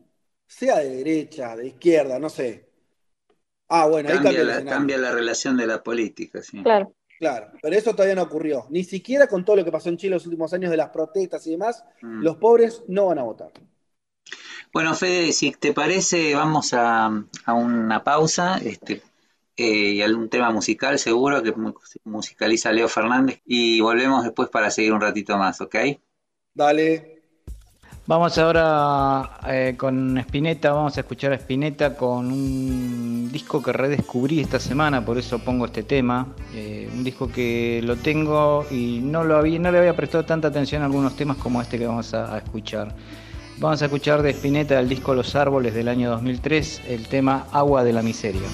sea 0.51 0.79
de 0.79 0.97
derecha, 0.97 1.55
de 1.57 1.69
izquierda, 1.69 2.19
no 2.19 2.29
sé. 2.29 2.69
Ah, 3.69 3.87
bueno, 3.87 4.09
cambia 4.09 4.31
ahí 4.31 4.37
cambia, 4.37 4.57
la, 4.57 4.65
cambia 4.65 4.99
la 4.99 5.13
relación 5.13 5.57
de 5.57 5.67
la 5.67 5.83
política, 5.83 6.43
sí. 6.43 6.63
Claro. 6.63 6.93
Claro, 7.21 7.53
pero 7.61 7.77
eso 7.77 7.93
todavía 7.93 8.15
no 8.15 8.23
ocurrió. 8.23 8.67
Ni 8.71 8.83
siquiera 8.83 9.27
con 9.27 9.45
todo 9.45 9.57
lo 9.57 9.65
que 9.65 9.71
pasó 9.71 9.91
en 9.91 9.99
Chile 9.99 10.15
los 10.15 10.25
últimos 10.25 10.55
años 10.55 10.71
de 10.71 10.79
las 10.79 10.89
protestas 10.89 11.47
y 11.47 11.51
demás, 11.51 11.85
mm. 12.01 12.23
los 12.23 12.37
pobres 12.37 12.83
no 12.89 13.07
van 13.07 13.19
a 13.19 13.23
votar. 13.23 13.53
Bueno, 14.73 14.95
Fede, 14.95 15.33
si 15.33 15.53
te 15.53 15.75
parece, 15.75 16.35
vamos 16.35 16.73
a, 16.73 17.11
una 17.47 18.03
pausa 18.03 18.57
este, 18.57 19.03
eh, 19.57 19.93
y 19.93 20.03
algún 20.03 20.31
tema 20.31 20.51
musical 20.51 20.99
seguro 20.99 21.43
que 21.43 21.55
musicaliza 22.05 22.73
Leo 22.73 22.89
Fernández 22.89 23.43
y 23.45 23.81
volvemos 23.81 24.25
después 24.25 24.49
para 24.49 24.71
seguir 24.71 24.95
un 24.95 25.03
ratito 25.03 25.37
más, 25.37 25.61
¿ok? 25.61 25.77
Dale. 26.55 27.20
Vamos 28.11 28.37
ahora 28.39 29.39
eh, 29.47 29.77
con 29.77 30.19
Spinetta, 30.19 30.73
vamos 30.73 30.97
a 30.97 31.03
escuchar 31.03 31.31
a 31.31 31.37
Spinetta 31.37 31.95
con 31.95 32.27
un 32.33 33.31
disco 33.31 33.63
que 33.63 33.73
redescubrí 33.73 34.41
esta 34.41 34.59
semana, 34.59 35.05
por 35.05 35.17
eso 35.17 35.39
pongo 35.39 35.67
este 35.67 35.85
tema. 35.85 36.27
Eh, 36.53 36.91
un 36.93 37.05
disco 37.05 37.31
que 37.31 37.81
lo 37.85 37.95
tengo 37.95 38.67
y 38.69 38.99
no, 39.01 39.23
lo 39.23 39.37
había, 39.37 39.61
no 39.61 39.71
le 39.71 39.79
había 39.79 39.95
prestado 39.95 40.25
tanta 40.25 40.49
atención 40.49 40.83
a 40.83 40.87
algunos 40.87 41.15
temas 41.15 41.37
como 41.37 41.63
este 41.63 41.79
que 41.79 41.87
vamos 41.87 42.13
a, 42.13 42.35
a 42.35 42.39
escuchar. 42.39 42.93
Vamos 43.59 43.81
a 43.81 43.85
escuchar 43.85 44.23
de 44.23 44.31
Spinetta 44.31 44.75
del 44.75 44.89
disco 44.89 45.15
Los 45.15 45.37
Árboles 45.37 45.73
del 45.73 45.87
año 45.87 46.11
2003 46.11 46.83
el 46.89 47.07
tema 47.07 47.47
Agua 47.53 47.85
de 47.85 47.93
la 47.93 48.03
Miseria. 48.03 48.49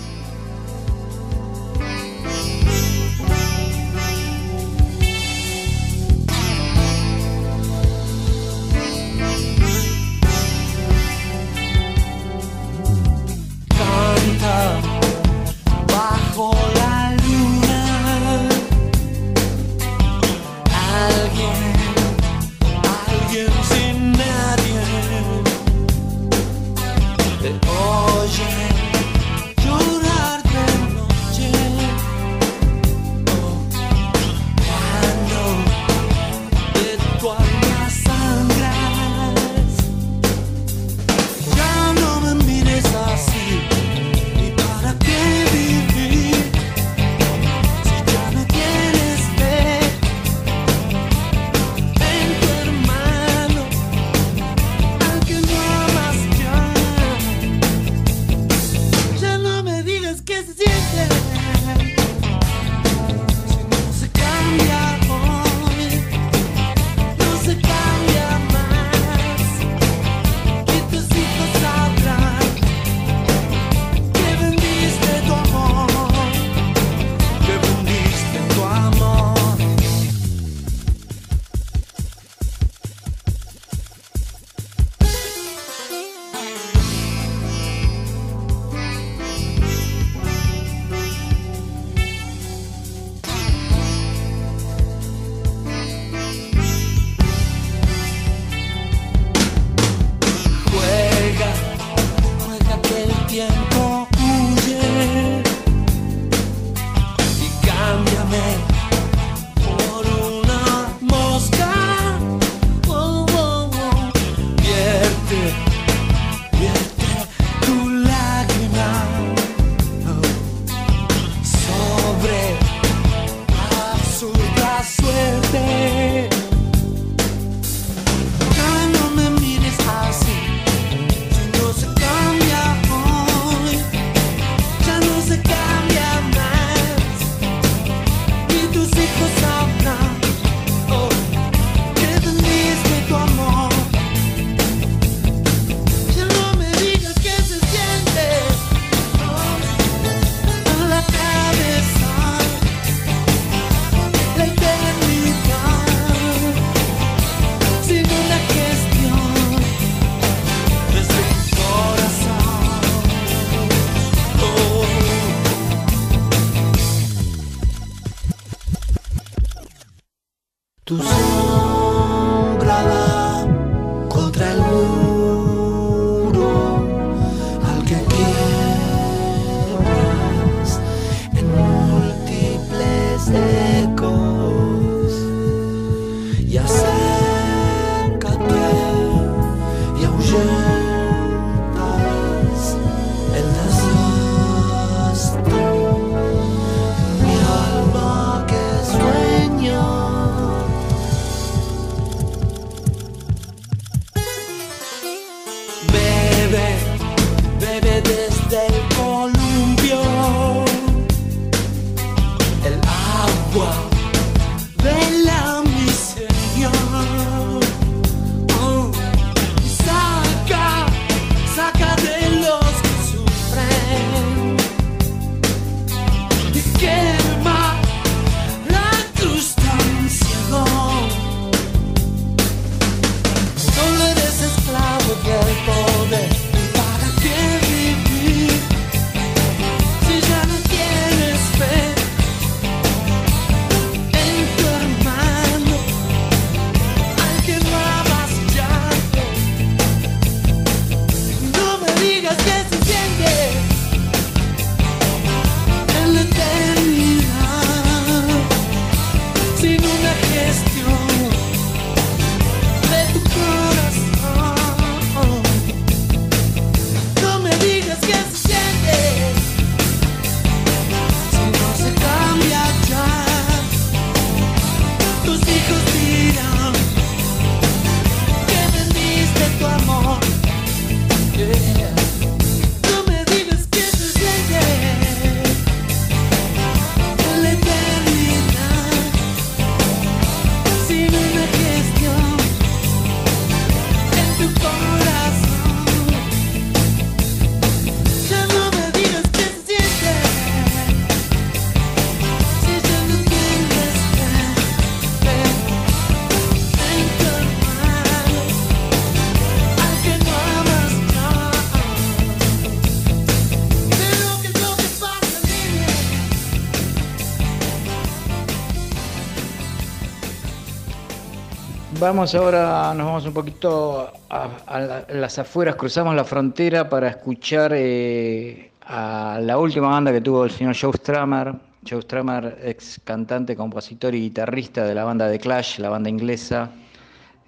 Vamos 321.98 322.34
ahora, 322.34 322.92
nos 322.94 323.06
vamos 323.06 323.26
un 323.26 323.32
poquito 323.32 324.12
a, 324.28 325.04
las 325.08 325.38
afueras, 325.38 325.76
cruzamos 325.76 326.14
la 326.14 326.24
frontera 326.24 326.90
para 326.90 327.08
escuchar 327.08 327.72
eh, 327.74 328.70
a 328.82 329.38
la 329.40 329.56
última 329.56 329.88
banda 329.88 330.12
que 330.12 330.20
tuvo 330.20 330.44
el 330.44 330.50
señor 330.50 330.76
Joe 330.78 330.92
Strummer. 330.92 331.54
Joe 331.88 332.02
Strummer, 332.02 332.58
ex 332.62 333.00
cantante, 333.02 333.56
compositor 333.56 334.14
y 334.14 334.20
guitarrista 334.20 334.84
de 334.84 334.94
la 334.94 335.04
banda 335.04 335.26
de 335.28 335.38
Clash, 335.38 335.78
la 335.78 335.88
banda 335.88 336.10
inglesa 336.10 336.68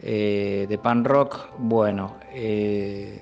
eh, 0.01 0.65
de 0.67 0.79
pan 0.79 1.05
rock. 1.05 1.51
Bueno, 1.59 2.17
eh, 2.33 3.21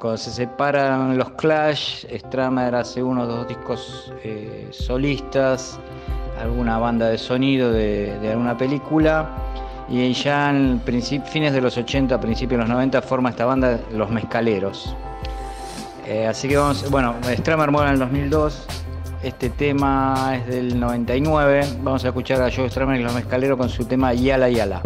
cuando 0.00 0.16
se 0.16 0.30
separan 0.30 1.18
los 1.18 1.30
Clash, 1.30 2.06
Strummer 2.06 2.72
hace 2.76 3.02
uno 3.02 3.22
o 3.22 3.26
dos 3.26 3.48
discos 3.48 4.12
solistas, 4.70 5.80
alguna 6.40 6.78
banda 6.78 7.08
de 7.08 7.18
sonido 7.18 7.72
de 7.72 8.30
alguna 8.30 8.56
película 8.56 9.45
y 9.88 10.12
ya 10.12 10.50
en 10.50 10.80
fines 11.26 11.52
de 11.52 11.60
los 11.60 11.76
80, 11.76 12.20
principios 12.20 12.58
de 12.58 12.66
los 12.66 12.68
90 12.68 13.02
forma 13.02 13.30
esta 13.30 13.44
banda 13.44 13.80
Los 13.92 14.10
Mezcaleros. 14.10 14.94
Eh, 16.06 16.26
así 16.26 16.48
que 16.48 16.56
vamos, 16.56 16.88
bueno, 16.90 17.14
Stramer 17.24 17.70
muere 17.70 17.88
en 17.88 17.94
el 17.94 17.98
2002, 18.00 18.66
este 19.22 19.50
tema 19.50 20.36
es 20.36 20.46
del 20.46 20.78
99, 20.78 21.66
vamos 21.82 22.04
a 22.04 22.08
escuchar 22.08 22.42
a 22.42 22.50
Joe 22.50 22.70
Stramer 22.70 23.00
y 23.00 23.04
Los 23.04 23.14
Mezcaleros 23.14 23.58
con 23.58 23.68
su 23.68 23.84
tema 23.84 24.14
Yala 24.14 24.48
Yala. 24.48 24.82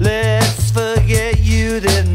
Let's 0.00 0.72
forget 0.72 1.38
you 1.38 1.78
didn't. 1.78 2.12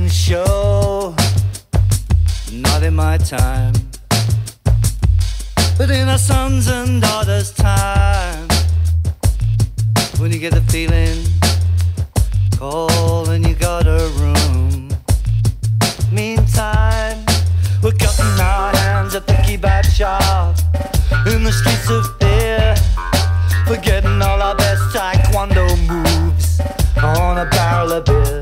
But 5.78 5.92
in 5.92 6.10
our 6.10 6.18
sons 6.18 6.68
and 6.70 7.04
daughters' 7.04 7.52
time, 7.52 8.48
when 10.18 10.34
you 10.34 10.40
get 10.40 10.54
the 10.54 10.62
feeling, 10.72 11.24
call 12.58 13.30
and 13.30 13.46
you 13.48 13.54
got 13.54 13.86
a 13.86 14.10
room. 14.18 14.90
Meantime, 16.12 17.24
we're 17.84 17.92
cutting 17.92 18.40
our 18.42 18.76
hands 18.76 19.14
at 19.14 19.28
the 19.28 19.34
kebab 19.34 19.86
shop. 19.86 20.58
In 21.28 21.44
the 21.44 21.52
streets 21.52 21.92
of 21.92 22.06
fear, 22.20 22.76
forgetting 23.68 24.20
all 24.20 24.42
our 24.42 24.56
best 24.56 24.82
taekwondo 24.96 25.68
moves 25.88 26.60
on 27.04 27.38
a 27.38 27.46
barrel 27.52 27.92
of 27.92 28.06
beer. 28.06 28.42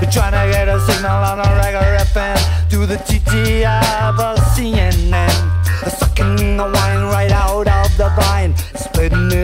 We're 0.00 0.10
trying 0.12 0.38
to 0.38 0.52
get 0.52 0.68
a 0.68 0.78
signal 0.86 1.10
on 1.10 1.40
a 1.40 1.56
regular 1.56 1.96
FM, 1.98 2.70
do 2.70 2.86
the 2.86 2.98
TTI, 2.98 4.16
but 4.16 4.36
CNN 4.54 5.51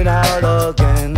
out 0.08 0.70
again. 0.70 1.17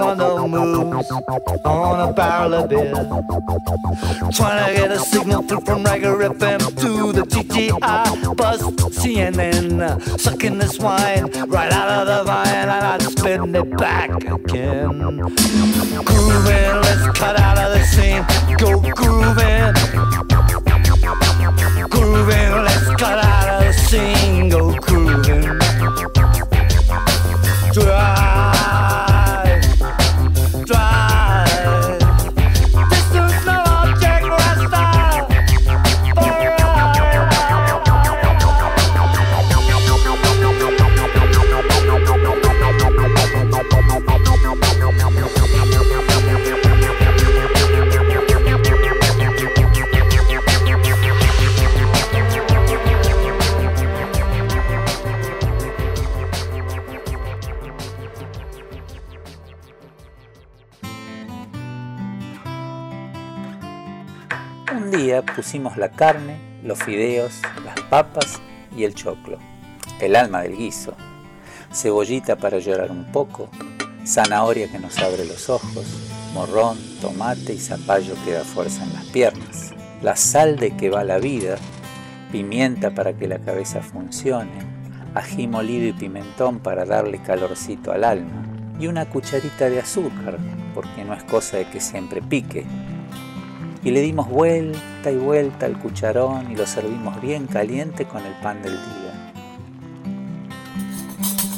On 0.00 0.18
the 0.18 0.48
move 0.48 0.94
I 1.64 1.68
on 1.68 2.08
a 2.08 2.12
barrel 2.12 2.54
of 2.54 2.68
beer. 2.68 2.92
Trying 4.32 4.74
to 4.74 4.80
get 4.80 4.92
a 4.92 4.98
signal 4.98 5.42
through 5.42 5.60
from 5.60 5.84
Rager 5.84 6.28
FM 6.28 6.58
to 6.80 7.12
the 7.12 7.22
TTI 7.22 8.36
buzz 8.36 8.62
CNN. 8.62 10.20
Sucking 10.20 10.58
this 10.58 10.78
wine 10.78 11.30
right 11.48 11.72
out 11.72 11.88
of 11.88 12.06
the 12.06 12.24
vine 12.24 12.48
and 12.48 12.70
I'd 12.70 13.02
spin 13.02 13.54
it 13.54 13.76
back 13.76 14.10
again. 14.24 15.18
Grooving, 16.04 16.74
let's 16.82 17.18
cut 17.18 17.38
out 17.38 17.58
of 17.58 17.72
the 17.72 17.84
scene. 17.84 18.24
Go. 18.56 18.80
Grooving, 18.80 19.74
la 65.76 65.90
carne, 65.90 66.36
los 66.62 66.82
fideos, 66.82 67.40
las 67.64 67.80
papas 67.88 68.40
y 68.76 68.84
el 68.84 68.94
choclo, 68.94 69.38
el 70.00 70.16
alma 70.16 70.42
del 70.42 70.56
guiso, 70.56 70.94
cebollita 71.72 72.36
para 72.36 72.58
llorar 72.58 72.90
un 72.90 73.10
poco, 73.12 73.48
zanahoria 74.06 74.70
que 74.70 74.78
nos 74.78 74.98
abre 74.98 75.24
los 75.24 75.48
ojos, 75.48 75.86
morrón, 76.34 76.78
tomate 77.00 77.54
y 77.54 77.58
zapallo 77.58 78.14
que 78.24 78.32
da 78.32 78.44
fuerza 78.44 78.84
en 78.84 78.92
las 78.92 79.04
piernas, 79.06 79.70
la 80.02 80.16
sal 80.16 80.56
de 80.56 80.76
que 80.76 80.90
va 80.90 81.04
la 81.04 81.18
vida, 81.18 81.56
pimienta 82.32 82.90
para 82.90 83.12
que 83.12 83.28
la 83.28 83.38
cabeza 83.38 83.82
funcione, 83.82 84.50
ají 85.14 85.46
molido 85.46 85.88
y 85.88 85.92
pimentón 85.92 86.60
para 86.60 86.84
darle 86.84 87.20
calorcito 87.22 87.92
al 87.92 88.04
alma, 88.04 88.44
y 88.78 88.86
una 88.86 89.06
cucharita 89.06 89.68
de 89.68 89.80
azúcar, 89.80 90.38
porque 90.74 91.04
no 91.04 91.14
es 91.14 91.22
cosa 91.24 91.58
de 91.58 91.66
que 91.66 91.80
siempre 91.80 92.22
pique. 92.22 92.64
Y 93.82 93.90
le 93.90 94.00
dimos 94.00 94.28
vuelta 94.28 95.10
y 95.10 95.16
vuelta 95.16 95.66
al 95.66 95.78
cucharón 95.78 96.50
y 96.52 96.56
lo 96.56 96.66
servimos 96.66 97.20
bien 97.20 97.46
caliente 97.46 98.06
con 98.06 98.24
el 98.26 98.34
pan 98.34 98.62
del 98.62 98.72
día. 98.72 99.32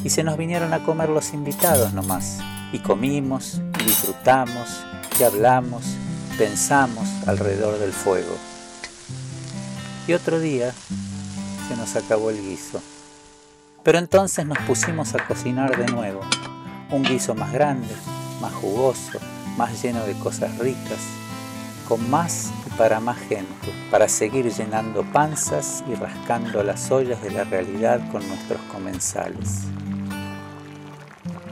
Y 0.05 0.11
se 0.11 0.23
nos 0.23 0.37
vinieron 0.37 0.73
a 0.73 0.85
comer 0.85 1.09
los 1.09 1.33
invitados 1.33 1.93
nomás, 1.93 2.39
y 2.73 2.79
comimos, 2.79 3.61
y 3.81 3.85
disfrutamos, 3.85 4.85
y 5.19 5.23
hablamos, 5.23 5.83
pensamos 6.39 7.09
alrededor 7.27 7.79
del 7.79 7.93
fuego. 7.93 8.37
Y 10.07 10.15
otro 10.15 10.41
día 10.41 10.73
se 11.69 11.77
nos 11.77 11.95
acabó 11.97 12.31
el 12.31 12.41
guiso. 12.41 12.81
Pero 13.83 13.99
entonces 13.99 14.47
nos 14.47 14.59
pusimos 14.59 15.15
a 15.15 15.27
cocinar 15.27 15.77
de 15.77 15.93
nuevo, 15.93 16.21
un 16.91 17.03
guiso 17.03 17.35
más 17.35 17.53
grande, 17.53 17.95
más 18.41 18.53
jugoso, 18.55 19.19
más 19.57 19.83
lleno 19.83 20.05
de 20.05 20.15
cosas 20.15 20.57
ricas, 20.59 21.01
con 21.89 22.11
más 22.11 22.51
y 22.67 22.71
para 22.77 23.01
más 23.01 23.19
gente, 23.19 23.69
para 23.91 24.09
seguir 24.09 24.53
llenando 24.53 25.03
panzas 25.13 25.85
y 25.89 25.95
rascando 25.95 26.63
las 26.63 26.91
ollas 26.91 27.23
de 27.23 27.31
la 27.31 27.45
realidad 27.45 28.01
con 28.11 28.27
nuestros 28.27 28.61
comensales. 28.63 29.63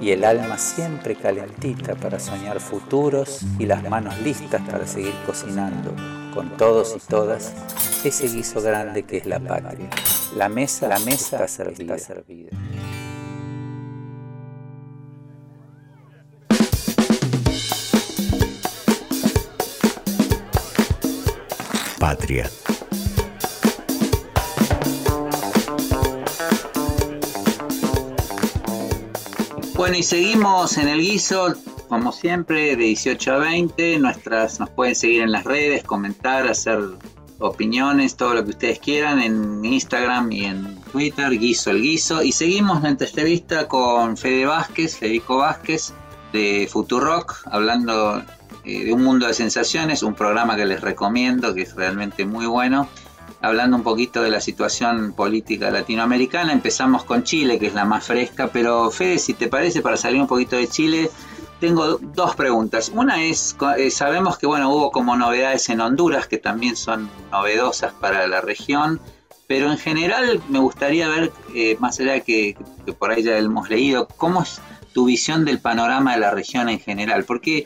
Y 0.00 0.12
el 0.12 0.24
alma 0.24 0.56
siempre 0.56 1.14
calentita 1.14 1.94
para 1.94 2.18
soñar 2.18 2.58
futuros 2.60 3.42
y 3.58 3.66
las 3.66 3.86
manos 3.88 4.18
listas 4.22 4.62
para 4.62 4.86
seguir 4.86 5.14
cocinando, 5.26 5.94
con 6.34 6.56
todos 6.56 6.96
y 6.96 7.00
todas, 7.00 7.52
ese 8.02 8.28
guiso 8.28 8.62
grande 8.62 9.02
que 9.02 9.18
es 9.18 9.26
la 9.26 9.40
patria. 9.40 9.90
La 10.36 10.48
mesa, 10.48 10.88
la 10.88 10.98
mesa 11.00 11.44
está 11.44 11.98
servida. 11.98 12.50
Bueno, 29.74 29.96
y 29.96 30.02
seguimos 30.02 30.76
en 30.76 30.88
el 30.88 31.00
guiso, 31.00 31.54
como 31.88 32.12
siempre, 32.12 32.76
de 32.76 32.84
18 32.84 33.32
a 33.32 33.38
20. 33.38 33.98
Nuestras, 33.98 34.60
nos 34.60 34.68
pueden 34.68 34.94
seguir 34.94 35.22
en 35.22 35.32
las 35.32 35.44
redes, 35.44 35.84
comentar, 35.84 36.46
hacer 36.46 36.80
opiniones, 37.38 38.14
todo 38.16 38.34
lo 38.34 38.44
que 38.44 38.50
ustedes 38.50 38.78
quieran 38.78 39.20
en 39.20 39.64
Instagram 39.64 40.30
y 40.32 40.44
en 40.44 40.76
Twitter, 40.92 41.30
Guiso 41.30 41.70
el 41.70 41.80
Guiso. 41.80 42.22
Y 42.22 42.32
seguimos 42.32 42.82
la 42.82 42.90
entrevista 42.90 43.68
con 43.68 44.16
Fede 44.18 44.44
Vázquez, 44.44 44.98
Federico 44.98 45.38
Vázquez, 45.38 45.94
de 46.32 46.68
Futurock, 46.70 47.42
hablando 47.46 48.22
eh, 48.64 48.84
de 48.84 48.92
un 48.92 49.02
mundo 49.02 49.26
de 49.26 49.34
sensaciones, 49.34 50.02
un 50.02 50.14
programa 50.14 50.56
que 50.56 50.66
les 50.66 50.80
recomiendo, 50.80 51.54
que 51.54 51.62
es 51.62 51.74
realmente 51.74 52.24
muy 52.24 52.46
bueno. 52.46 52.88
Hablando 53.42 53.76
un 53.76 53.82
poquito 53.82 54.22
de 54.22 54.30
la 54.30 54.40
situación 54.40 55.12
política 55.12 55.70
latinoamericana, 55.70 56.52
empezamos 56.52 57.04
con 57.04 57.22
Chile, 57.22 57.58
que 57.58 57.68
es 57.68 57.74
la 57.74 57.86
más 57.86 58.04
fresca, 58.04 58.48
pero 58.52 58.90
Fede, 58.90 59.18
si 59.18 59.32
te 59.32 59.48
parece, 59.48 59.80
para 59.80 59.96
salir 59.96 60.20
un 60.20 60.26
poquito 60.26 60.56
de 60.56 60.68
Chile, 60.68 61.10
tengo 61.60 61.98
dos 61.98 62.34
preguntas. 62.34 62.90
Una 62.94 63.22
es, 63.22 63.56
eh, 63.76 63.90
sabemos 63.90 64.38
que 64.38 64.46
bueno, 64.46 64.74
hubo 64.74 64.90
como 64.90 65.16
novedades 65.16 65.68
en 65.68 65.80
Honduras 65.80 66.26
que 66.26 66.38
también 66.38 66.74
son 66.74 67.10
novedosas 67.30 67.92
para 67.92 68.26
la 68.26 68.40
región, 68.40 69.00
pero 69.46 69.70
en 69.70 69.78
general 69.78 70.40
me 70.48 70.58
gustaría 70.58 71.08
ver, 71.08 71.32
eh, 71.54 71.76
más 71.78 72.00
allá 72.00 72.12
de 72.12 72.22
que, 72.22 72.56
por 72.98 73.10
ahí 73.10 73.22
ya 73.22 73.36
hemos 73.36 73.68
leído, 73.68 74.08
cómo 74.16 74.42
es 74.42 74.60
tu 74.92 75.06
visión 75.06 75.44
del 75.44 75.60
panorama 75.60 76.14
de 76.14 76.20
la 76.20 76.30
región 76.30 76.68
en 76.68 76.80
general, 76.80 77.24
porque 77.24 77.64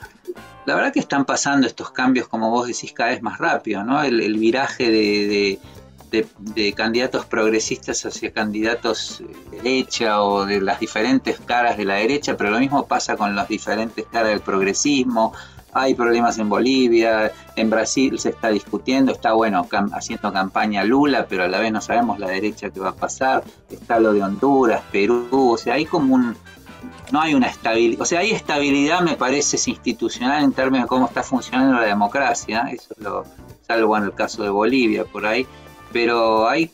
la 0.66 0.74
verdad 0.74 0.92
que 0.92 1.00
están 1.00 1.24
pasando 1.24 1.66
estos 1.66 1.90
cambios, 1.90 2.28
como 2.28 2.50
vos 2.50 2.66
decís, 2.66 2.92
cada 2.92 3.10
vez 3.10 3.22
más 3.22 3.38
rápido, 3.38 3.84
¿no? 3.84 4.02
El, 4.02 4.38
viraje 4.38 4.90
de 4.90 6.72
candidatos 6.74 7.26
progresistas 7.26 8.04
hacia 8.06 8.32
candidatos 8.32 9.22
de 9.50 9.56
derecha 9.58 10.22
o 10.22 10.46
de 10.46 10.60
las 10.60 10.78
diferentes 10.80 11.40
caras 11.40 11.76
de 11.76 11.84
la 11.84 11.94
derecha, 11.94 12.36
pero 12.36 12.50
lo 12.50 12.60
mismo 12.60 12.86
pasa 12.86 13.16
con 13.16 13.34
las 13.34 13.48
diferentes 13.48 14.06
caras 14.06 14.28
del 14.28 14.40
progresismo. 14.40 15.32
Hay 15.72 15.94
problemas 15.94 16.38
en 16.38 16.48
Bolivia, 16.48 17.32
en 17.56 17.68
Brasil 17.68 18.16
se 18.20 18.28
está 18.28 18.48
discutiendo, 18.48 19.10
está 19.10 19.32
bueno 19.32 19.66
haciendo 19.92 20.32
campaña 20.32 20.84
Lula, 20.84 21.26
pero 21.28 21.42
a 21.42 21.48
la 21.48 21.58
vez 21.58 21.72
no 21.72 21.80
sabemos 21.80 22.20
la 22.20 22.28
derecha 22.28 22.70
que 22.70 22.78
va 22.78 22.90
a 22.90 22.94
pasar. 22.94 23.42
Está 23.68 23.98
lo 23.98 24.12
de 24.12 24.22
Honduras, 24.22 24.82
Perú, 24.92 25.26
o 25.32 25.58
sea, 25.58 25.74
hay 25.74 25.84
como 25.84 26.14
un, 26.14 26.36
no 27.12 27.20
hay 27.20 27.34
una 27.34 27.48
estabilidad, 27.48 28.02
o 28.02 28.04
sea, 28.04 28.20
hay 28.20 28.30
estabilidad, 28.30 29.00
me 29.00 29.16
parece, 29.16 29.56
institucional 29.70 30.42
en 30.42 30.52
términos 30.52 30.84
de 30.84 30.88
cómo 30.88 31.06
está 31.06 31.22
funcionando 31.22 31.74
la 31.80 31.86
democracia, 31.86 32.68
eso 32.72 32.94
es 32.96 33.02
lo, 33.02 33.24
salvo 33.66 33.96
en 33.96 34.04
el 34.04 34.14
caso 34.14 34.42
de 34.42 34.50
Bolivia, 34.50 35.04
por 35.04 35.26
ahí, 35.26 35.46
pero 35.92 36.48
hay 36.48 36.70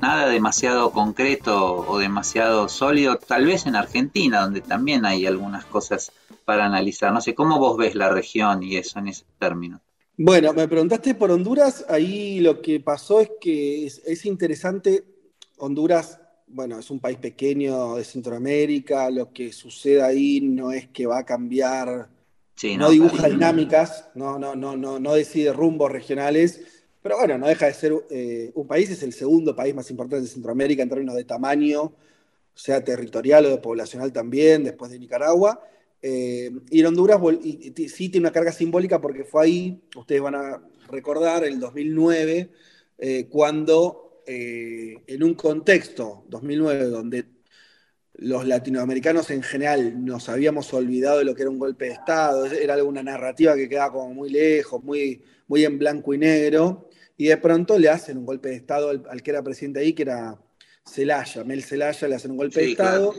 nada 0.00 0.28
demasiado 0.28 0.90
concreto 0.90 1.86
o 1.86 1.98
demasiado 1.98 2.68
sólido, 2.68 3.18
tal 3.18 3.46
vez 3.46 3.66
en 3.66 3.76
Argentina, 3.76 4.40
donde 4.40 4.60
también 4.60 5.06
hay 5.06 5.26
algunas 5.26 5.64
cosas 5.64 6.12
para 6.44 6.64
analizar. 6.64 7.12
No 7.12 7.20
sé, 7.20 7.34
¿cómo 7.34 7.58
vos 7.58 7.76
ves 7.76 7.94
la 7.94 8.08
región 8.08 8.62
y 8.62 8.76
eso 8.76 8.98
en 8.98 9.08
ese 9.08 9.24
término? 9.38 9.80
Bueno, 10.16 10.52
me 10.52 10.68
preguntaste 10.68 11.14
por 11.14 11.30
Honduras, 11.30 11.86
ahí 11.88 12.40
lo 12.40 12.60
que 12.60 12.80
pasó 12.80 13.20
es 13.20 13.30
que 13.40 13.86
es, 13.86 14.26
interesante, 14.26 15.04
Honduras, 15.56 16.20
bueno, 16.52 16.78
es 16.78 16.90
un 16.90 17.00
país 17.00 17.18
pequeño 17.18 17.96
de 17.96 18.04
Centroamérica, 18.04 19.10
lo 19.10 19.32
que 19.32 19.52
sucede 19.52 20.02
ahí 20.02 20.40
no 20.40 20.70
es 20.70 20.88
que 20.88 21.06
va 21.06 21.18
a 21.18 21.26
cambiar, 21.26 22.08
no, 22.78 22.90
dibuja 22.90 23.28
dinámicas, 23.28 24.08
no, 24.14 24.38
no, 24.38 24.54
no, 24.54 24.76
no, 24.76 25.00
no 25.00 25.14
decide 25.14 25.52
rumbos 25.52 25.90
regionales, 25.90 26.60
pero 27.02 27.16
bueno, 27.16 27.38
no 27.38 27.48
deja 27.48 27.66
de 27.66 27.74
ser 27.74 27.92
eh, 28.10 28.52
un 28.54 28.66
país, 28.66 28.90
es 28.90 29.02
el 29.02 29.12
segundo 29.12 29.56
país 29.56 29.74
más 29.74 29.90
importante 29.90 30.22
de 30.22 30.28
Centroamérica 30.28 30.82
en 30.82 30.88
términos 30.88 31.16
de 31.16 31.24
tamaño, 31.24 31.92
sea 32.54 32.84
territorial 32.84 33.46
o 33.46 33.50
de 33.50 33.58
poblacional 33.58 34.12
también, 34.12 34.62
después 34.62 34.90
de 34.90 34.98
Nicaragua. 34.98 35.60
Eh, 36.02 36.50
y 36.70 36.80
en 36.80 36.86
Honduras 36.86 37.20
sí 37.88 38.08
tiene 38.08 38.26
una 38.26 38.32
carga 38.32 38.52
simbólica 38.52 39.00
porque 39.00 39.24
fue 39.24 39.44
ahí, 39.44 39.82
ustedes 39.96 40.20
van 40.20 40.34
a 40.34 40.62
recordar, 40.88 41.44
el 41.44 41.58
2009, 41.58 42.50
eh, 42.98 43.26
cuando 43.28 44.11
en 44.26 45.22
un 45.22 45.34
contexto, 45.34 46.24
2009, 46.28 46.84
donde 46.84 47.26
los 48.14 48.46
latinoamericanos 48.46 49.30
en 49.30 49.42
general 49.42 50.04
nos 50.04 50.28
habíamos 50.28 50.72
olvidado 50.74 51.18
de 51.18 51.24
lo 51.24 51.34
que 51.34 51.42
era 51.42 51.50
un 51.50 51.58
golpe 51.58 51.86
de 51.86 51.92
Estado, 51.92 52.46
era 52.46 52.74
alguna 52.74 53.02
narrativa 53.02 53.54
que 53.54 53.68
quedaba 53.68 53.92
como 53.92 54.14
muy 54.14 54.30
lejos, 54.30 54.82
muy, 54.84 55.22
muy 55.48 55.64
en 55.64 55.78
blanco 55.78 56.12
y 56.14 56.18
negro, 56.18 56.88
y 57.16 57.26
de 57.26 57.36
pronto 57.38 57.78
le 57.78 57.88
hacen 57.88 58.18
un 58.18 58.26
golpe 58.26 58.50
de 58.50 58.56
Estado 58.56 58.90
al, 58.90 59.22
que 59.22 59.30
era 59.30 59.42
presidente 59.42 59.80
ahí, 59.80 59.92
que 59.92 60.02
era 60.02 60.38
Celaya, 60.84 61.44
Mel 61.44 61.62
Celaya, 61.62 62.08
le 62.08 62.14
hacen 62.14 62.32
un 62.32 62.36
golpe 62.36 62.60
de 62.60 62.70
Estado. 62.72 63.14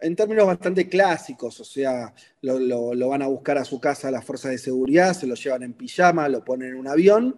En 0.00 0.16
términos 0.16 0.46
bastante 0.46 0.88
clásicos, 0.88 1.60
o 1.60 1.64
sea, 1.64 2.12
lo, 2.42 3.08
van 3.08 3.22
a 3.22 3.26
buscar 3.26 3.56
a 3.58 3.64
su 3.64 3.80
casa 3.80 4.10
las 4.10 4.24
fuerzas 4.24 4.50
de 4.50 4.58
seguridad, 4.58 5.14
se 5.14 5.26
lo 5.26 5.34
llevan 5.34 5.62
en 5.62 5.72
pijama, 5.74 6.28
lo 6.28 6.44
ponen 6.44 6.70
en 6.70 6.76
un 6.76 6.88
avión 6.88 7.36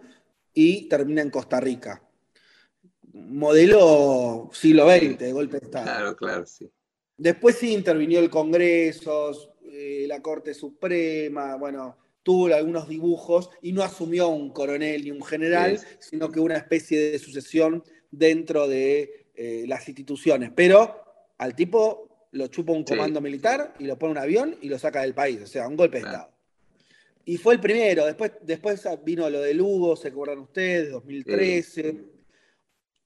y 0.53 0.89
termina 0.89 1.21
en 1.21 1.29
Costa 1.29 1.59
Rica. 1.59 2.01
Modelo 3.29 4.49
siglo 4.53 4.89
XX, 4.89 5.17
de 5.17 5.31
golpe 5.31 5.59
de 5.59 5.65
Estado. 5.65 5.85
Claro, 5.85 6.15
claro, 6.15 6.45
sí. 6.45 6.69
Después 7.17 7.55
sí 7.55 7.73
intervinió 7.73 8.19
el 8.19 8.29
Congreso, 8.29 9.55
eh, 9.71 10.05
la 10.07 10.21
Corte 10.21 10.53
Suprema, 10.53 11.55
bueno, 11.55 11.97
tuvo 12.21 12.53
algunos 12.53 12.87
dibujos 12.87 13.49
y 13.61 13.71
no 13.71 13.83
asumió 13.83 14.27
un 14.27 14.51
coronel 14.51 15.03
ni 15.03 15.11
un 15.11 15.23
general, 15.23 15.79
sino 15.99 16.29
que 16.29 16.39
una 16.39 16.57
especie 16.57 17.11
de 17.11 17.19
sucesión 17.19 17.83
dentro 18.11 18.67
de 18.67 19.27
eh, 19.33 19.65
las 19.67 19.87
instituciones. 19.87 20.51
Pero 20.53 21.03
al 21.37 21.55
tipo 21.55 22.27
lo 22.31 22.47
chupa 22.47 22.73
un 22.73 22.83
comando 22.83 23.21
militar 23.21 23.73
y 23.79 23.85
lo 23.85 23.97
pone 23.97 24.11
en 24.11 24.17
un 24.17 24.23
avión 24.23 24.55
y 24.61 24.69
lo 24.69 24.77
saca 24.77 25.01
del 25.01 25.13
país, 25.13 25.41
o 25.41 25.47
sea, 25.47 25.67
un 25.67 25.77
golpe 25.77 25.99
de 25.99 26.05
Estado. 26.05 26.29
Y 27.25 27.37
fue 27.37 27.55
el 27.55 27.59
primero, 27.59 28.05
después, 28.05 28.31
después 28.41 28.87
vino 29.03 29.29
lo 29.29 29.41
de 29.41 29.53
Lugo, 29.53 29.95
se 29.95 30.09
acuerdan 30.09 30.39
ustedes, 30.39 30.91
2013, 30.91 32.16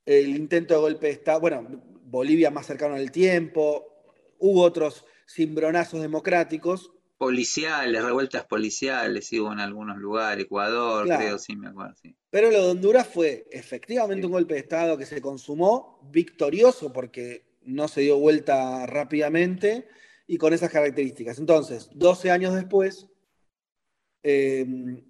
el 0.06 0.36
intento 0.36 0.74
de 0.74 0.80
golpe 0.80 1.08
de 1.08 1.14
Estado, 1.14 1.40
bueno, 1.40 1.68
Bolivia 2.04 2.52
más 2.52 2.66
cercano 2.66 2.96
al 2.96 3.12
tiempo, 3.12 3.86
hubo 4.40 4.62
otros 4.64 5.06
cimbronazos 5.28 6.02
democráticos, 6.02 6.92
policiales, 7.22 8.04
revueltas 8.04 8.46
policiales, 8.46 9.32
hubo 9.34 9.54
en 9.54 9.60
algunos 9.60 10.00
lugares, 10.00 10.46
Ecuador, 10.46 11.06
creo, 11.06 11.38
sí, 11.38 11.56
me 11.56 11.68
acuerdo. 11.68 11.94
Sí. 12.02 12.16
Pero 12.32 12.50
lo 12.50 12.64
de 12.64 12.72
Honduras 12.72 13.08
fue 13.08 13.46
efectivamente 13.52 14.26
un 14.26 14.32
golpe 14.32 14.56
de 14.56 14.62
Estado 14.62 14.98
que 14.98 15.06
se 15.06 15.22
consumó, 15.22 16.00
victorioso 16.12 16.92
porque 16.92 17.46
no 17.62 17.88
se 17.88 18.02
dio 18.02 18.18
vuelta 18.18 18.88
rápidamente 18.88 19.88
y 20.26 20.38
con 20.38 20.52
esas 20.52 20.72
características. 20.72 21.38
Entonces, 21.38 21.92
12 21.94 22.32
años 22.32 22.56
después, 22.56 23.08
em, 24.24 25.04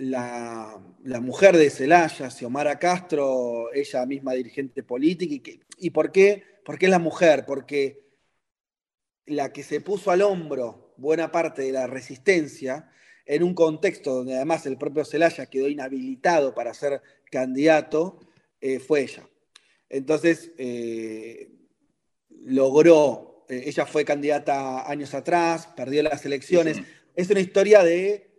la, 0.00 0.80
mujer 1.20 1.56
de 1.56 1.70
Celaya, 1.70 2.30
Xiomara 2.30 2.78
Castro, 2.78 3.72
ella 3.72 4.06
misma 4.06 4.32
dirigente 4.32 4.82
política, 4.82 5.34
y, 5.34 5.60
y 5.78 5.90
por, 5.90 6.10
qué? 6.10 6.42
¿por 6.64 6.78
qué 6.78 6.86
es 6.86 6.90
la 6.90 6.98
mujer? 6.98 7.44
Porque 7.46 8.08
la 9.26 9.52
que 9.52 9.62
se 9.62 9.80
puso 9.80 10.10
al 10.10 10.22
hombro 10.22 10.94
buena 10.96 11.30
parte 11.30 11.62
de 11.62 11.72
la 11.72 11.86
resistencia, 11.86 12.90
en 13.26 13.42
un 13.42 13.54
contexto 13.54 14.14
donde 14.14 14.34
además 14.34 14.66
el 14.66 14.76
propio 14.76 15.04
Celaya 15.04 15.46
quedó 15.46 15.68
inhabilitado 15.68 16.54
para 16.54 16.74
ser 16.74 17.00
candidato, 17.30 18.18
eh, 18.60 18.80
fue 18.80 19.02
ella. 19.02 19.28
Entonces, 19.88 20.50
eh, 20.58 21.50
logró, 22.28 23.44
eh, 23.48 23.64
ella 23.66 23.86
fue 23.86 24.04
candidata 24.04 24.90
años 24.90 25.14
atrás, 25.14 25.68
perdió 25.76 26.02
las 26.02 26.24
elecciones. 26.24 26.78
Es 27.14 27.30
una 27.30 27.40
historia 27.40 27.84
de 27.84 28.30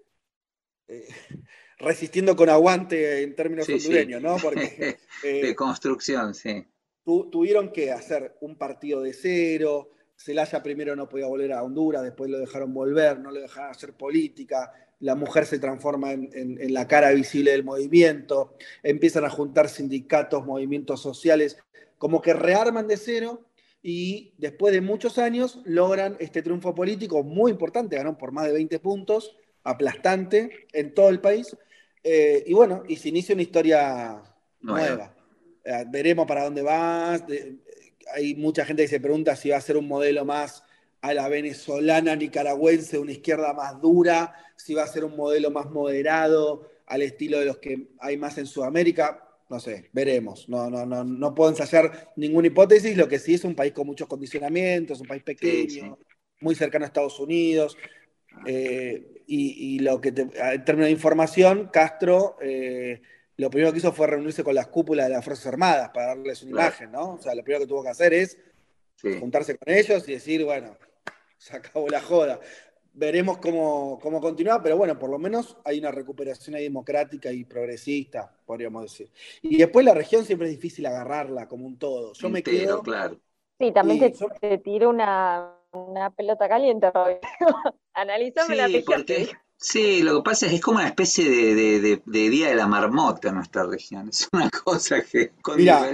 resistiendo 1.82 2.36
con 2.36 2.50
aguante 2.50 3.24
en 3.24 3.36
términos 3.36 3.68
hondureños, 3.68 4.22
¿no? 4.22 4.38
Porque, 4.38 4.98
de 5.24 5.56
construcción, 5.56 6.34
sí. 6.34 6.66
tuvieron 7.04 7.72
que 7.72 7.92
hacer 7.92 8.38
un 8.42 8.58
partido 8.58 9.02
de 9.02 9.14
cero, 9.14 9.90
Celaya 10.16 10.62
primero 10.62 10.96
no 10.96 11.10
podía 11.10 11.28
volver 11.28 11.52
a 11.54 11.64
Honduras, 11.64 12.04
después 12.04 12.30
lo 12.30 12.40
dejaron 12.40 12.74
volver, 12.74 13.20
no 13.20 13.32
le 13.32 13.42
dejaron 13.42 13.72
hacer 13.72 13.94
política, 13.94 14.72
la 15.00 15.16
mujer 15.16 15.46
se 15.46 15.60
transforma 15.60 16.12
en, 16.12 16.74
la 16.74 16.88
cara 16.88 17.12
visible 17.12 17.52
del 17.52 17.64
movimiento, 17.64 18.56
empiezan 18.84 19.26
a 19.26 19.30
juntar 19.30 19.68
sindicatos, 19.68 20.46
movimientos 20.46 21.02
sociales, 21.02 21.58
como 21.98 22.22
que 22.22 22.34
rearman 22.34 22.88
de 22.88 22.98
cero 22.98 23.48
y 23.82 24.34
después 24.38 24.74
de 24.74 24.82
muchos 24.82 25.18
años 25.18 25.60
logran 25.66 26.18
este 26.20 26.44
triunfo 26.44 26.76
político 26.76 27.24
muy 27.24 27.52
importante, 27.52 27.96
ganó 27.96 28.16
por 28.18 28.32
más 28.32 28.46
de 28.46 28.54
20 28.54 28.80
puntos, 28.80 29.36
aplastante 29.64 30.68
en 30.72 30.94
todo 30.94 31.10
el 31.10 31.20
país, 31.20 31.58
eh, 32.04 32.44
y 32.46 32.54
bueno, 32.54 32.84
y 32.88 32.96
se 32.96 33.10
inicia 33.10 33.34
una 33.34 33.44
historia 33.44 34.22
nueva. 34.62 35.14
Eh, 35.64 35.86
veremos 35.90 36.26
para 36.26 36.44
dónde 36.44 36.62
vas 36.62 37.24
hay 38.14 38.36
mucha 38.36 38.66
gente 38.66 38.84
que 38.84 38.90
se 38.90 39.00
pregunta 39.00 39.36
si 39.36 39.50
va 39.50 39.58
a 39.58 39.62
ser 39.62 39.78
un 39.78 39.88
modelo 39.88 40.26
más 40.26 40.64
a 41.02 41.14
la 41.14 41.28
venezolana 41.28 42.16
nicaragüense, 42.16 43.00
una 43.00 43.12
izquierda 43.12 43.54
más 43.54 43.82
dura, 43.82 44.36
si 44.56 44.74
va 44.74 44.84
a 44.84 44.88
ser 44.88 45.04
un 45.04 45.16
modelo 45.16 45.50
más 45.50 45.70
moderado, 45.72 46.70
al 46.86 47.02
estilo 47.02 47.40
de 47.40 47.46
los 47.46 47.58
que 47.58 47.88
hay 48.00 48.18
más 48.18 48.38
en 48.38 48.46
Sudamérica. 48.46 49.28
No 49.50 49.60
sé, 49.60 49.90
veremos. 49.94 50.48
No, 50.48 50.70
no, 50.70 50.86
no, 50.86 51.04
no 51.04 51.34
puedo 51.34 51.50
ensayar 51.50 52.12
ninguna 52.16 52.48
hipótesis. 52.48 52.96
Lo 52.96 53.08
que 53.08 53.20
sí 53.20 53.34
es 53.34 53.44
un 53.44 53.56
país 53.56 53.74
con 53.74 53.88
muchos 53.88 54.08
condicionamientos, 54.08 55.02
un 55.02 55.08
país 55.08 55.24
pequeño, 55.24 55.98
muy 56.40 56.54
cercano 56.56 56.86
a 56.86 56.88
Estados 56.88 57.20
Unidos. 57.20 57.76
Eh, 58.46 59.24
y, 59.28 59.80
lo 59.80 60.02
que 60.02 60.10
en 60.10 60.66
términos 60.66 60.88
de 60.88 60.92
información, 60.92 61.70
Castro 61.72 62.38
eh, 62.42 63.02
lo 63.38 63.50
primero 63.50 63.72
que 63.72 63.80
hizo 63.80 63.92
fue 63.92 64.08
reunirse 64.08 64.44
con 64.44 64.54
las 64.54 64.68
cúpulas 64.68 65.08
de 65.08 65.14
las 65.14 65.24
Fuerzas 65.24 65.48
Armadas 65.48 65.90
para 65.94 66.08
darles 66.08 66.44
una 66.44 66.52
imagen, 66.52 66.92
¿no? 66.92 67.14
O 67.14 67.18
sea, 67.18 67.34
lo 67.34 67.44
primero 67.44 67.62
que 67.62 67.68
tuvo 67.68 67.84
que 67.84 67.90
hacer 67.90 68.14
es 68.14 68.38
juntarse 69.20 69.58
con 69.58 69.74
ellos 69.74 70.08
y 70.08 70.14
decir, 70.14 70.44
bueno, 70.44 70.78
se 71.38 71.56
acabó 71.56 71.88
la 71.90 72.02
joda. 72.02 72.40
Veremos 72.94 73.38
cómo, 73.38 73.98
cómo 74.02 74.20
continúa, 74.20 74.62
pero 74.62 74.76
bueno, 74.78 75.00
por 75.00 75.10
lo 75.10 75.18
menos 75.18 75.58
hay 75.64 75.80
una 75.80 75.92
recuperación 75.92 76.56
ahí 76.56 76.64
democrática 76.64 77.32
y 77.32 77.46
progresista, 77.46 78.32
podríamos 78.46 78.84
decir. 78.84 79.10
Y 79.42 79.58
después 79.58 79.86
la 79.86 79.94
región 79.94 80.26
siempre 80.26 80.50
es 80.50 80.56
difícil 80.56 80.86
agarrarla 80.86 81.48
como 81.48 81.66
un 81.66 81.80
todo. 81.80 82.14
Yo 82.14 82.30
me 82.30 82.44
quedo. 82.44 82.84
claro. 82.84 83.18
Sí, 83.60 83.72
también 83.72 84.14
te, 84.40 84.58
tiro 84.58 84.90
una, 84.90 85.56
pelota 86.16 86.48
caliente, 86.48 86.92
Analízame 87.94 88.56
la 88.56 88.68
región. 88.68 89.06
Sí, 89.58 90.02
lo 90.02 90.18
que 90.18 90.24
pasa 90.24 90.46
es 90.48 90.52
que 90.52 90.56
es 90.56 90.62
como 90.62 90.80
una 90.80 90.88
especie 90.88 91.30
de, 91.30 92.02
día 92.08 92.50
de 92.50 92.56
la 92.56 92.66
marmota 92.66 93.30
en 93.30 93.36
nuestra 93.36 93.64
región. 93.64 94.10
Es 94.10 94.28
una 94.34 94.50
cosa 94.64 95.04
que 95.04 95.34
con 95.42 95.58
Mira, 95.58 95.88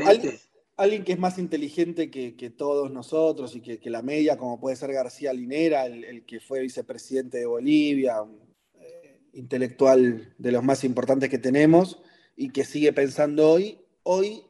alguien, 0.78 1.04
que 1.04 1.12
es 1.12 1.20
más 1.20 1.38
inteligente 1.38 2.10
que, 2.10 2.50
todos 2.50 2.92
nosotros 2.92 3.56
y 3.56 3.62
que, 3.62 3.90
la 3.90 4.02
media, 4.02 4.38
como 4.38 4.60
puede 4.60 4.78
ser 4.78 4.94
García 4.94 5.34
Linera, 5.34 5.86
el, 5.86 6.26
que 6.26 6.40
fue 6.40 6.62
vicepresidente 6.62 7.40
de 7.40 7.46
Bolivia, 7.46 8.22
un, 8.22 8.40
eh, 8.76 9.20
intelectual 9.34 10.34
de 10.38 10.52
los 10.54 10.64
más 10.64 10.86
importantes 10.86 11.30
que 11.30 11.38
tenemos 11.38 12.02
y 12.38 12.52
que 12.52 12.64
sigue 12.64 12.94
pensando 12.94 13.52
hoy. 13.52 13.82
Hoy 14.04 14.44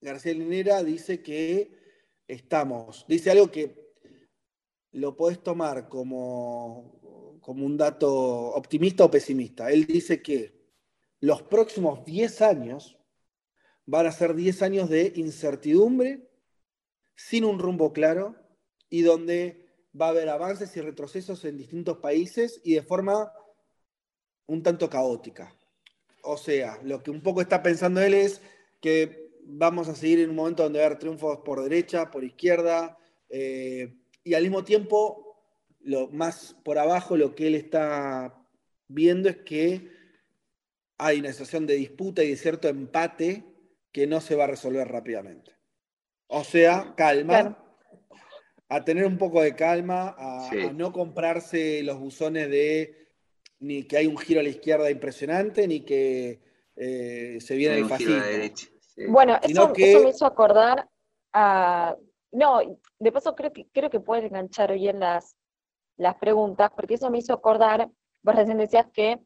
García 0.00 0.32
Linera 0.32 0.82
dice 0.82 1.22
que 1.22 1.70
estamos, 2.26 3.04
dice 3.06 3.30
algo 3.30 3.52
que 3.52 3.85
lo 4.96 5.16
podés 5.16 5.42
tomar 5.42 5.88
como 5.88 6.96
como 7.46 7.64
un 7.64 7.76
dato 7.76 8.12
optimista 8.56 9.04
o 9.04 9.10
pesimista. 9.10 9.70
Él 9.70 9.86
dice 9.86 10.20
que 10.20 10.52
los 11.20 11.42
próximos 11.42 12.04
10 12.04 12.42
años 12.42 12.98
van 13.84 14.06
a 14.06 14.10
ser 14.10 14.34
10 14.34 14.62
años 14.62 14.90
de 14.90 15.12
incertidumbre, 15.14 16.28
sin 17.14 17.44
un 17.44 17.60
rumbo 17.60 17.92
claro, 17.92 18.34
y 18.90 19.02
donde 19.02 19.64
va 19.98 20.06
a 20.06 20.08
haber 20.08 20.28
avances 20.28 20.76
y 20.76 20.80
retrocesos 20.80 21.44
en 21.44 21.56
distintos 21.56 21.98
países 21.98 22.60
y 22.64 22.74
de 22.74 22.82
forma 22.82 23.32
un 24.46 24.64
tanto 24.64 24.90
caótica. 24.90 25.54
O 26.24 26.36
sea, 26.36 26.80
lo 26.82 27.00
que 27.00 27.12
un 27.12 27.22
poco 27.22 27.42
está 27.42 27.62
pensando 27.62 28.02
él 28.02 28.14
es 28.14 28.42
que 28.80 29.30
vamos 29.44 29.88
a 29.88 29.94
seguir 29.94 30.18
en 30.18 30.30
un 30.30 30.36
momento 30.36 30.64
donde 30.64 30.80
va 30.80 30.86
a 30.86 30.86
haber 30.88 30.98
triunfos 30.98 31.38
por 31.44 31.62
derecha, 31.62 32.10
por 32.10 32.24
izquierda, 32.24 32.98
eh, 33.28 33.94
y 34.26 34.34
al 34.34 34.42
mismo 34.42 34.64
tiempo 34.64 35.40
lo 35.80 36.08
más 36.08 36.56
por 36.64 36.78
abajo 36.78 37.16
lo 37.16 37.36
que 37.36 37.46
él 37.46 37.54
está 37.54 38.34
viendo 38.88 39.28
es 39.28 39.36
que 39.38 39.88
hay 40.98 41.20
una 41.20 41.30
situación 41.30 41.64
de 41.66 41.74
disputa 41.74 42.24
y 42.24 42.30
de 42.30 42.36
cierto 42.36 42.68
empate 42.68 43.44
que 43.92 44.08
no 44.08 44.20
se 44.20 44.34
va 44.34 44.44
a 44.44 44.48
resolver 44.48 44.88
rápidamente. 44.88 45.52
O 46.26 46.42
sea, 46.42 46.94
calma, 46.96 47.56
a 48.68 48.84
tener 48.84 49.06
un 49.06 49.16
poco 49.16 49.42
de 49.42 49.54
calma, 49.54 50.16
a, 50.18 50.50
no 50.74 50.92
comprarse 50.92 51.84
los 51.84 52.00
buzones 52.00 52.50
de 52.50 53.06
ni 53.60 53.84
que 53.84 53.98
hay 53.98 54.06
un 54.06 54.18
giro 54.18 54.40
a 54.40 54.42
la 54.42 54.48
izquierda 54.48 54.90
impresionante, 54.90 55.68
ni 55.68 55.80
que 55.80 56.40
eh, 56.74 57.38
se 57.40 57.54
viene 57.54 57.78
el 57.78 57.86
fascismo. 57.86 58.22
Bueno, 59.08 59.38
eso, 59.42 59.72
me 59.76 60.10
hizo 60.10 60.26
acordar 60.26 60.88
a... 61.32 61.96
No, 62.36 62.60
de 62.98 63.12
paso 63.12 63.34
creo 63.34 63.50
que, 63.50 63.66
creo 63.72 63.88
que 63.88 63.98
puede 63.98 64.26
enganchar 64.26 64.70
bien 64.74 65.00
las, 65.00 65.38
las 65.96 66.16
preguntas, 66.16 66.70
porque 66.76 66.94
eso 66.94 67.10
me 67.10 67.16
hizo 67.16 67.32
acordar, 67.32 67.88
vos 68.22 68.34
recién 68.34 68.58
decías 68.58 68.86
que 68.92 69.18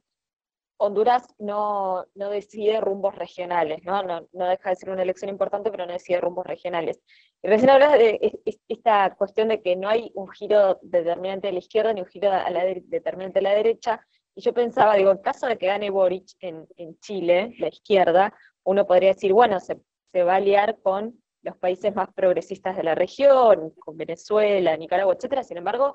Honduras 0.77 1.27
no, 1.39 2.07
no 2.15 2.31
decide 2.31 2.81
rumbos 2.81 3.17
regionales, 3.17 3.83
¿no? 3.83 4.05
¿no? 4.05 4.29
deja 4.33 4.71
de 4.71 4.77
ser 4.77 4.91
una 4.91 5.03
elección 5.03 5.29
importante, 5.29 5.73
pero 5.73 5.87
no 5.87 5.93
decide 5.93 6.21
rumbos 6.21 6.47
regionales. 6.47 7.01
Y 7.43 7.49
recién 7.49 7.71
hablas 7.71 7.95
de 7.95 8.33
esta 8.69 9.13
cuestión 9.17 9.49
de 9.49 9.61
que 9.61 9.75
no 9.75 9.89
hay 9.89 10.13
un 10.15 10.29
giro 10.29 10.79
determinante 10.81 11.49
a 11.49 11.53
la 11.53 11.59
izquierda 11.59 11.93
ni 11.93 12.03
un 12.03 12.07
giro 12.07 12.31
a 12.31 12.49
la 12.49 12.65
determinante 12.65 13.41
a 13.41 13.43
la 13.43 13.55
derecha, 13.55 14.07
y 14.37 14.43
yo 14.43 14.55
pensaba, 14.55 14.95
digo, 14.95 15.11
en 15.11 15.19
caso 15.19 15.49
de 15.49 15.59
que 15.59 15.67
gane 15.67 15.91
Boric 15.91 16.29
en, 16.39 16.65
en 16.77 16.97
Chile, 17.01 17.57
la 17.59 17.67
izquierda, 17.67 18.33
uno 18.63 18.87
podría 18.87 19.15
decir, 19.15 19.33
bueno, 19.33 19.59
se, 19.59 19.81
se 20.13 20.23
va 20.23 20.35
a 20.35 20.37
aliar 20.37 20.79
con 20.81 21.20
los 21.43 21.57
países 21.57 21.95
más 21.95 22.13
progresistas 22.13 22.77
de 22.77 22.83
la 22.83 22.95
región, 22.95 23.71
con 23.79 23.97
Venezuela, 23.97 24.77
Nicaragua, 24.77 25.15
etcétera. 25.15 25.43
Sin 25.43 25.57
embargo, 25.57 25.95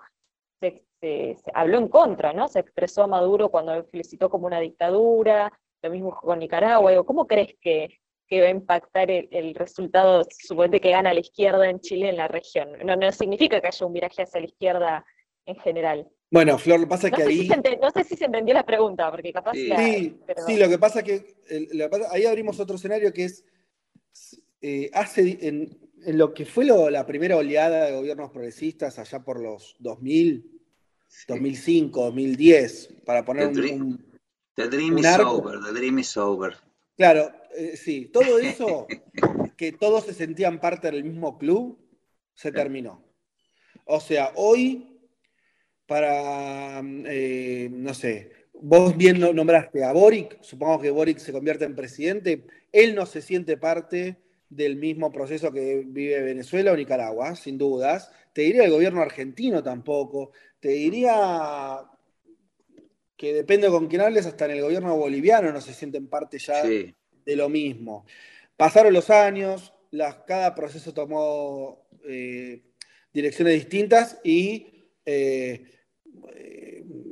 se, 0.59 1.35
habló 1.53 1.77
en 1.77 1.87
contra, 1.87 2.33
¿no? 2.33 2.47
Se 2.47 2.59
expresó 2.59 3.03
a 3.03 3.07
Maduro 3.07 3.49
cuando 3.49 3.83
felicitó 3.85 4.29
como 4.29 4.47
una 4.47 4.59
dictadura, 4.59 5.51
lo 5.81 5.89
mismo 5.89 6.15
con 6.15 6.39
Nicaragua. 6.39 7.03
¿Cómo 7.05 7.27
crees 7.27 7.55
que, 7.61 7.99
va 8.41 8.47
a 8.47 8.49
impactar 8.49 9.11
el, 9.11 9.53
resultado, 9.53 10.23
suponete 10.29 10.81
que 10.81 10.91
gana 10.91 11.13
la 11.13 11.19
izquierda 11.19 11.69
en 11.69 11.79
Chile 11.79 12.09
en 12.09 12.17
la 12.17 12.27
región? 12.27 12.69
No, 12.83 12.95
no 12.95 13.11
significa 13.11 13.61
que 13.61 13.67
haya 13.67 13.85
un 13.85 13.93
viraje 13.93 14.23
hacia 14.23 14.41
la 14.41 14.47
izquierda 14.47 15.05
en 15.45 15.55
general. 15.57 16.07
Bueno, 16.31 16.57
Flor, 16.57 16.79
lo 16.79 16.85
que 16.85 16.89
pasa 16.89 17.07
es 17.07 17.13
que 17.13 17.23
ahí... 17.23 17.47
no 17.81 17.91
sé 17.91 18.03
si 18.03 18.15
se 18.15 18.25
entendió 18.25 18.55
la 18.55 18.65
pregunta, 18.65 19.11
porque 19.11 19.31
capaz... 19.31 19.53
Sí, 19.53 20.19
sí 20.47 20.57
lo 20.57 20.67
que 20.67 20.79
pasa 20.79 20.99
es 20.99 21.05
que 21.05 21.35
ahí 22.11 22.25
abrimos 22.25 22.59
otro 22.59 22.77
escenario 22.77 23.13
que 23.13 23.25
es, 23.25 23.45
eh, 24.67 24.89
hace, 24.93 25.37
en, 25.41 25.77
en 26.03 26.17
lo 26.17 26.33
que 26.33 26.43
fue 26.43 26.65
la 26.65 27.05
primera 27.05 27.37
oleada 27.37 27.85
de 27.85 27.91
gobiernos 27.91 28.31
progresistas 28.31 28.97
allá 28.97 29.23
por 29.23 29.39
los 29.39 29.75
2000, 29.77 30.59
2005, 31.27 32.05
2010, 32.05 32.89
para 33.05 33.23
poner 33.23 33.49
un, 33.49 34.03
The 34.55 34.67
dream 34.67 34.97
is 34.97 35.19
over, 35.19 35.59
the 35.61 35.71
dream 35.71 35.99
is 35.99 36.17
over. 36.17 36.55
Claro, 36.97 37.31
eh, 37.55 37.77
sí, 37.77 38.09
todo 38.11 38.39
eso, 38.39 38.87
que 39.55 39.71
todos 39.71 40.05
se 40.05 40.15
sentían 40.15 40.59
parte 40.59 40.89
del 40.89 41.03
mismo 41.03 41.37
club, 41.37 41.77
se 42.33 42.51
terminó. 42.51 43.03
O 43.85 43.99
sea, 43.99 44.31
hoy 44.33 44.99
para, 45.85 46.81
eh, 47.05 47.69
no 47.71 47.93
sé, 47.93 48.31
vos 48.53 48.97
bien 48.97 49.19
nombraste 49.19 49.83
a 49.83 49.91
Boric, 49.91 50.41
supongo 50.41 50.81
que 50.81 50.89
Boric 50.89 51.19
se 51.19 51.31
convierte 51.31 51.65
en 51.65 51.75
presidente, 51.75 52.47
él 52.71 52.95
no 52.95 53.05
se 53.05 53.21
siente 53.21 53.57
parte 53.57 54.24
del 54.55 54.77
mismo 54.77 55.11
proceso 55.11 55.51
que 55.51 55.83
vive 55.85 56.21
Venezuela 56.21 56.71
o 56.71 56.75
Nicaragua, 56.75 57.35
sin 57.35 57.57
dudas. 57.57 58.11
Te 58.33 58.43
diría 58.43 58.65
el 58.65 58.71
gobierno 58.71 59.01
argentino 59.01 59.61
tampoco. 59.61 60.31
Te 60.59 60.69
diría 60.69 61.81
que 63.17 63.33
depende 63.33 63.67
con 63.69 63.87
quién 63.87 64.01
hables, 64.01 64.25
hasta 64.25 64.45
en 64.45 64.51
el 64.51 64.61
gobierno 64.61 64.95
boliviano 64.97 65.51
no 65.51 65.61
se 65.61 65.73
sienten 65.73 66.07
parte 66.07 66.37
ya 66.37 66.63
de 66.63 67.35
lo 67.35 67.49
mismo. 67.49 68.05
Pasaron 68.57 68.93
los 68.93 69.09
años, 69.09 69.73
cada 70.25 70.53
proceso 70.53 70.93
tomó 70.93 71.87
eh, 72.07 72.61
direcciones 73.13 73.53
distintas 73.55 74.19
y, 74.23 74.89
eh, 75.05 75.65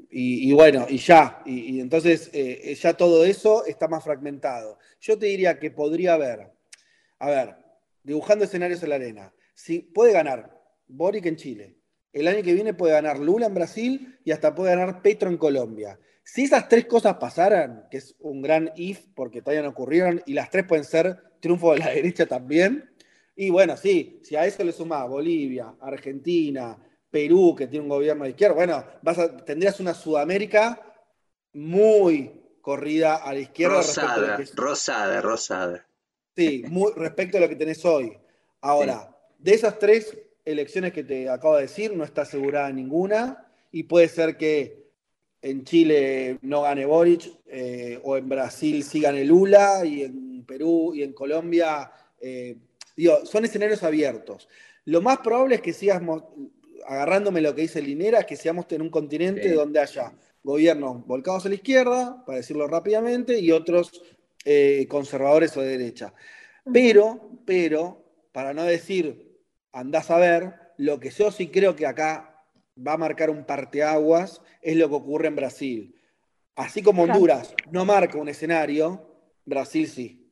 y, 0.10 0.52
bueno, 0.54 0.86
y 0.90 0.98
ya. 0.98 1.42
Y, 1.46 1.80
entonces 1.80 2.30
eh, 2.34 2.76
ya 2.80 2.94
todo 2.96 3.26
eso 3.26 3.66
está 3.66 3.88
más 3.88 4.04
fragmentado. 4.04 4.78
Yo 5.00 5.18
te 5.18 5.28
diría 5.28 5.60
que 5.60 5.72
podría 5.72 6.14
haber, 6.14 6.52
a 7.24 7.30
ver, 7.30 7.56
dibujando 8.04 8.44
escenarios 8.44 8.84
en 8.84 8.90
la 8.90 8.96
arena, 8.96 9.34
si 9.54 9.80
puede 9.80 10.12
ganar 10.12 10.62
Boric 10.88 11.26
en 11.26 11.38
Chile, 11.38 11.78
el 12.12 12.28
año 12.28 12.44
que 12.44 12.54
viene 12.54 12.74
puede 12.74 12.94
ganar 12.94 13.18
Lula 13.18 13.46
en 13.46 13.54
Brasil 13.54 14.20
y 14.26 14.32
hasta 14.32 14.54
puede 14.54 14.76
ganar 14.76 15.02
Petro 15.02 15.30
en 15.30 15.38
Colombia. 15.38 15.98
Si 16.22 16.44
esas 16.44 16.68
tres 16.68 16.86
cosas 16.86 17.16
pasaran, 17.16 17.88
que 17.90 17.98
es 17.98 18.16
un 18.20 18.42
gran 18.42 18.72
if 18.76 19.06
porque 19.16 19.42
todavía 19.42 19.64
no 19.64 19.70
ocurrieron, 19.70 20.22
y 20.26 20.34
las 20.34 20.50
tres 20.50 20.66
pueden 20.66 20.84
ser 20.84 21.18
triunfo 21.40 21.72
de 21.72 21.80
la 21.80 21.90
derecha 21.96 22.26
también, 22.26 22.92
y 23.38 23.50
bueno, 23.50 23.78
sí, 23.78 24.20
si 24.22 24.36
a 24.36 24.46
eso 24.46 24.64
le 24.64 24.74
sumás 24.74 25.08
Bolivia, 25.08 25.76
Argentina, 25.80 26.78
Perú, 27.10 27.56
que 27.58 27.68
tiene 27.68 27.84
un 27.84 27.90
gobierno 27.90 28.26
de 28.26 28.32
izquierda, 28.32 28.56
bueno, 28.56 28.84
vas 29.02 29.18
tendrías 29.46 29.80
una 29.80 29.94
Sudamérica 29.94 30.82
muy 31.54 32.58
corrida 32.62 33.16
a 33.16 33.34
la 33.34 33.40
izquierda. 33.40 33.78
Rosada, 33.78 34.40
rosada, 34.56 35.22
rosada. 35.22 35.88
Sí, 36.36 36.64
muy, 36.70 36.92
respecto 36.96 37.38
a 37.38 37.42
lo 37.42 37.50
que 37.50 37.56
tenés 37.56 37.84
hoy. 37.86 38.18
Ahora, 38.62 39.16
de 39.40 39.54
esas 39.54 39.78
tres 39.78 40.18
elecciones 40.46 40.94
que 40.94 41.04
te 41.04 41.30
acabo 41.30 41.56
de 41.56 41.64
decir, 41.64 41.96
no 41.96 42.04
está 42.04 42.24
asegurada 42.24 42.72
ninguna 42.72 43.46
y 43.72 43.84
puede 43.84 44.08
ser 44.08 44.38
que 44.38 44.84
en 45.42 45.66
Chile 45.66 46.40
no 46.42 46.62
gane 46.62 46.86
Boric 46.86 47.30
eh, 47.48 48.00
o 48.04 48.16
en 48.16 48.30
Brasil 48.30 48.84
sí 48.84 49.02
gane 49.02 49.26
Lula 49.26 49.84
y 49.86 50.04
en 50.04 50.46
Perú 50.46 50.94
y 50.96 51.04
en 51.04 51.14
Colombia, 51.14 51.92
eh, 52.20 52.56
digo, 52.96 53.26
son 53.26 53.44
escenarios 53.46 53.84
abiertos. 53.84 54.48
Lo 54.86 55.02
más 55.02 55.20
probable 55.20 55.56
es 55.56 55.62
que 55.62 55.74
sigamos, 55.74 56.24
agarrándome 56.86 57.42
lo 57.42 57.54
que 57.54 57.64
dice 57.64 57.82
Linera, 57.82 58.24
que 58.24 58.36
seamos 58.36 58.66
en 58.70 58.82
un 58.82 58.90
continente 58.90 59.52
donde 59.52 59.80
haya 59.80 60.14
gobiernos 60.44 61.06
volcados 61.08 61.46
a 61.46 61.50
la 61.50 61.56
izquierda, 61.56 62.24
para 62.26 62.38
decirlo 62.38 62.68
rápidamente, 62.68 63.40
y 63.40 63.52
otros 63.52 64.02
eh, 64.46 64.86
conservadores 64.90 65.56
o 65.58 65.62
de 65.62 65.78
derecha. 65.78 66.14
Pero, 66.72 67.40
pero, 67.46 68.04
para 68.32 68.54
no 68.54 68.64
decir 68.64 69.34
andás 69.74 70.12
a 70.12 70.18
ver, 70.18 70.54
lo 70.78 71.00
que 71.00 71.10
yo 71.10 71.32
sí 71.32 71.50
creo 71.50 71.76
que 71.76 71.86
acá 71.86 72.46
va 72.76 72.94
a 72.94 72.98
marcar 72.98 73.30
un 73.30 73.46
parteaguas 73.46 74.42
es 74.62 74.78
lo 74.78 74.88
que 74.88 74.96
ocurre 74.96 75.28
en 75.28 75.36
Brasil. 75.36 75.96
Así 76.56 76.82
como 76.82 77.04
Honduras 77.04 77.54
no 77.72 77.84
marca 77.84 78.18
un 78.18 78.30
escenario, 78.30 79.10
Brasil 79.46 79.88
sí. 79.88 80.32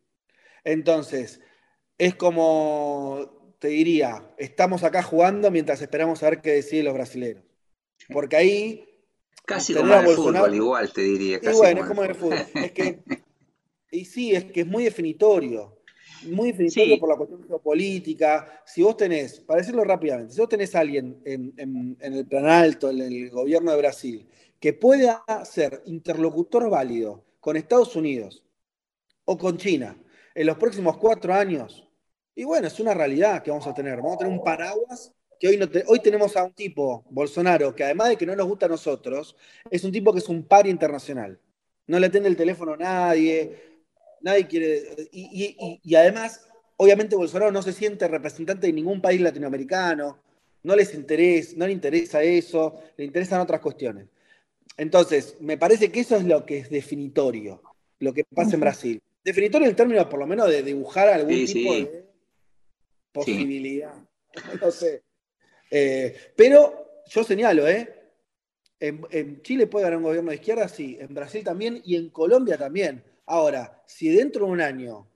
Entonces, 0.64 1.42
es 1.98 2.16
como, 2.16 3.56
te 3.60 3.70
diría, 3.70 4.32
estamos 4.38 4.84
acá 4.84 5.02
jugando 5.02 5.50
mientras 5.50 5.82
esperamos 5.82 6.22
a 6.22 6.30
ver 6.30 6.42
qué 6.42 6.52
deciden 6.52 6.86
los 6.86 6.94
brasileños. 6.94 7.44
Porque 8.12 8.36
ahí... 8.36 8.88
Casi 9.46 9.74
como 9.74 9.94
en 9.94 10.06
el 10.06 10.16
fútbol, 10.16 10.54
igual 10.54 10.94
te 10.94 11.02
diría. 11.02 11.40
y 11.42 11.56
bueno, 11.56 11.82
es 11.82 11.88
como 11.88 12.04
en 12.04 12.10
el 12.12 12.16
fútbol. 12.16 12.38
Es 12.54 12.72
que, 12.72 13.00
y 13.92 14.06
sí, 14.06 14.32
es 14.34 14.46
que 14.46 14.62
es 14.62 14.68
muy 14.68 14.86
definitorio 14.86 15.82
muy 16.24 16.52
definitorio 16.52 17.00
por 17.00 17.10
la 17.10 17.16
cuestión 17.16 17.44
geopolítica. 17.48 18.62
Si 18.66 18.82
vos 18.82 18.98
tenés, 18.98 19.40
para 19.40 19.60
decirlo 19.60 19.84
rápidamente, 19.84 20.34
si 20.34 20.40
vos 20.40 20.50
tenés 20.50 20.76
a 20.76 20.80
alguien 20.80 21.22
en, 21.26 21.98
el 22.00 22.26
plan 22.28 22.46
alto, 22.46 22.90
en 22.90 23.02
el 23.02 23.30
gobierno 23.30 23.72
de 23.72 23.78
Brasil, 23.78 24.28
que 24.60 24.74
pueda 24.74 25.24
ser 25.46 25.82
interlocutor 25.86 26.70
válido 26.70 27.24
con 27.40 27.58
Estados 27.58 27.96
Unidos 27.96 28.44
o 29.26 29.38
con 29.38 29.58
China 29.58 29.98
en 30.36 30.48
los 30.48 30.58
próximos 30.58 30.98
cuatro 30.98 31.34
años, 31.34 31.88
y 32.34 32.44
bueno, 32.46 32.68
es 32.68 32.80
una 32.80 32.94
realidad 32.94 33.44
que 33.44 33.52
vamos 33.52 33.68
a 33.68 33.74
tener. 33.74 33.98
Vamos 33.98 34.16
a 34.16 34.20
tener 34.20 34.34
un 34.34 34.44
paraguas 34.44 35.14
que 35.38 35.50
hoy, 35.50 35.58
no 35.58 35.68
hoy 35.88 36.00
tenemos 36.00 36.38
a 36.38 36.46
un 36.46 36.54
tipo, 36.54 37.04
Bolsonaro, 37.10 37.76
que 37.76 37.84
además 37.84 38.10
de 38.10 38.16
que 38.16 38.26
no 38.26 38.36
nos 38.36 38.48
gusta 38.48 38.68
a 38.68 38.70
nosotros, 38.70 39.36
es 39.70 39.84
un 39.84 39.92
tipo 39.92 40.14
que 40.14 40.20
es 40.20 40.30
un 40.30 40.44
par 40.44 40.66
internacional. 40.66 41.40
No 41.88 42.00
le 42.00 42.08
atiende 42.08 42.30
el 42.30 42.38
teléfono 42.38 42.74
a 42.74 42.78
nadie, 42.78 43.71
nadie 44.22 44.48
quiere. 44.48 45.10
Y, 45.12 45.96
además, 45.96 46.48
obviamente, 46.78 47.16
Bolsonaro 47.16 47.52
no 47.52 47.62
se 47.62 47.74
siente 47.74 48.08
representante 48.08 48.68
de 48.68 48.74
ningún 48.74 49.02
país 49.02 49.22
latinoamericano, 49.22 50.20
no 50.64 50.76
les 50.76 50.94
interesa, 50.94 51.54
no 51.58 51.68
le 51.68 51.74
interesa 51.74 52.22
eso, 52.22 52.82
le 52.98 53.06
interesan 53.06 53.42
otras 53.42 53.62
cuestiones. 53.62 54.08
Entonces, 54.78 55.36
me 55.40 55.58
parece 55.58 55.92
que 55.92 56.02
eso 56.02 56.16
es 56.16 56.24
lo 56.24 56.46
que 56.46 56.60
es 56.60 56.70
definitorio, 56.70 57.62
lo 58.00 58.14
que 58.14 58.24
pasa 58.24 58.56
en 58.56 58.62
Brasil. 58.62 59.02
Definitorio 59.24 59.68
en 59.68 59.76
términos, 59.76 60.06
por 60.08 60.20
lo 60.20 60.28
menos, 60.28 60.50
de 60.50 60.64
dibujar 60.64 61.10
algún 61.10 61.46
tipo 61.46 61.74
de 61.74 62.06
posibilidad. 63.12 63.94
No 64.62 64.72
sé. 64.72 65.04
Eh, 65.70 66.16
pero 66.38 67.02
yo 67.06 67.22
señalo, 67.26 67.68
¿eh? 67.68 67.94
En, 68.80 69.06
en, 69.12 69.42
Chile 69.42 69.68
puede 69.68 69.86
haber 69.86 69.98
un 69.98 70.04
gobierno 70.04 70.30
de 70.30 70.38
izquierda, 70.38 70.70
sí. 70.70 70.98
En 71.02 71.14
Brasil 71.14 71.44
también 71.44 71.82
y 71.84 71.98
en 71.98 72.10
Colombia 72.12 72.58
también. 72.58 73.04
Ahora, 73.26 73.82
si 73.86 74.10
dentro 74.10 74.46
de 74.46 74.52
un 74.52 74.62
año 74.62 75.08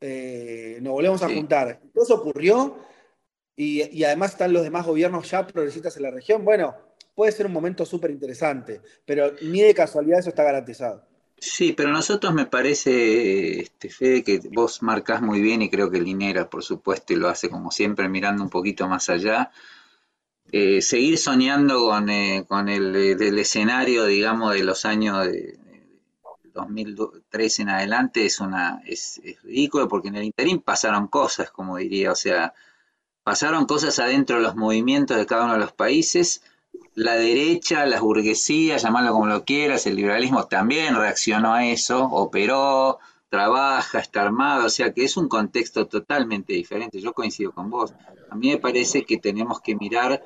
eh, 0.00 0.78
nos 0.80 0.92
volvemos 0.92 1.22
a 1.22 1.28
juntar, 1.28 1.80
eso 1.94 2.14
ocurrió 2.14 2.76
y, 3.54 4.02
además 4.04 4.32
están 4.32 4.52
los 4.52 4.62
demás 4.62 4.86
gobiernos 4.86 5.30
ya 5.30 5.46
progresistas 5.46 5.96
en 5.96 6.02
la 6.04 6.10
región, 6.10 6.44
bueno, 6.44 6.74
puede 7.14 7.32
ser 7.32 7.46
un 7.46 7.52
momento 7.52 7.84
súper 7.84 8.10
interesante, 8.10 8.80
pero 9.04 9.32
ni 9.42 9.60
de 9.60 9.74
casualidad 9.74 10.20
eso 10.20 10.30
está 10.30 10.42
garantizado. 10.42 11.06
Sí, 11.38 11.72
pero 11.72 11.90
nosotros 11.90 12.32
me 12.32 12.46
parece, 12.46 13.60
este, 13.60 13.90
Fede, 13.90 14.22
que 14.22 14.40
vos 14.52 14.80
marcás 14.82 15.20
muy 15.22 15.40
bien 15.40 15.60
y 15.60 15.70
creo 15.70 15.90
que 15.90 16.00
Linera, 16.00 16.48
por 16.48 16.62
supuesto, 16.62 17.12
y 17.12 17.16
lo 17.16 17.28
hace 17.28 17.50
como 17.50 17.72
siempre, 17.72 18.08
mirando 18.08 18.44
un 18.44 18.50
poquito 18.50 18.86
más 18.88 19.08
allá. 19.10 19.50
Eh, 20.52 20.82
seguir 20.82 21.18
soñando 21.18 21.80
con, 21.86 22.10
eh, 22.10 22.44
con 22.46 22.68
el 22.68 22.92
del 22.92 23.38
escenario, 23.38 24.04
digamos, 24.04 24.54
de 24.54 24.62
los 24.62 24.84
años 24.84 25.26
de, 25.26 25.58
2013 26.52 27.62
en 27.62 27.68
adelante 27.68 28.26
es, 28.26 28.40
una, 28.40 28.82
es, 28.86 29.20
ridículo 29.42 29.88
porque 29.88 30.08
en 30.08 30.16
el 30.16 30.24
interín 30.24 30.60
pasaron 30.60 31.08
cosas, 31.08 31.50
como 31.50 31.76
diría, 31.76 32.12
o 32.12 32.14
sea, 32.14 32.54
pasaron 33.22 33.66
cosas 33.66 33.98
adentro 33.98 34.36
de 34.36 34.42
los 34.42 34.56
movimientos 34.56 35.16
de 35.16 35.26
cada 35.26 35.44
uno 35.44 35.54
de 35.54 35.60
los 35.60 35.72
países. 35.72 36.42
La 36.94 37.14
derecha, 37.14 37.86
las 37.86 38.00
burguesías, 38.00 38.82
llamarlo 38.82 39.12
como 39.12 39.26
lo 39.26 39.44
quieras, 39.44 39.86
el 39.86 39.96
liberalismo 39.96 40.46
también 40.46 40.94
reaccionó 40.94 41.54
a 41.54 41.66
eso, 41.66 42.04
operó, 42.04 42.98
trabaja, 43.28 43.98
está 43.98 44.22
armado, 44.22 44.66
o 44.66 44.70
sea 44.70 44.92
que 44.92 45.04
es 45.04 45.16
un 45.16 45.28
contexto 45.28 45.86
totalmente 45.86 46.52
diferente. 46.52 47.00
Yo 47.00 47.14
coincido 47.14 47.52
con 47.52 47.70
vos. 47.70 47.94
A 48.30 48.34
mí 48.34 48.50
me 48.50 48.58
parece 48.58 49.04
que 49.04 49.16
tenemos 49.16 49.60
que 49.60 49.74
mirar 49.74 50.22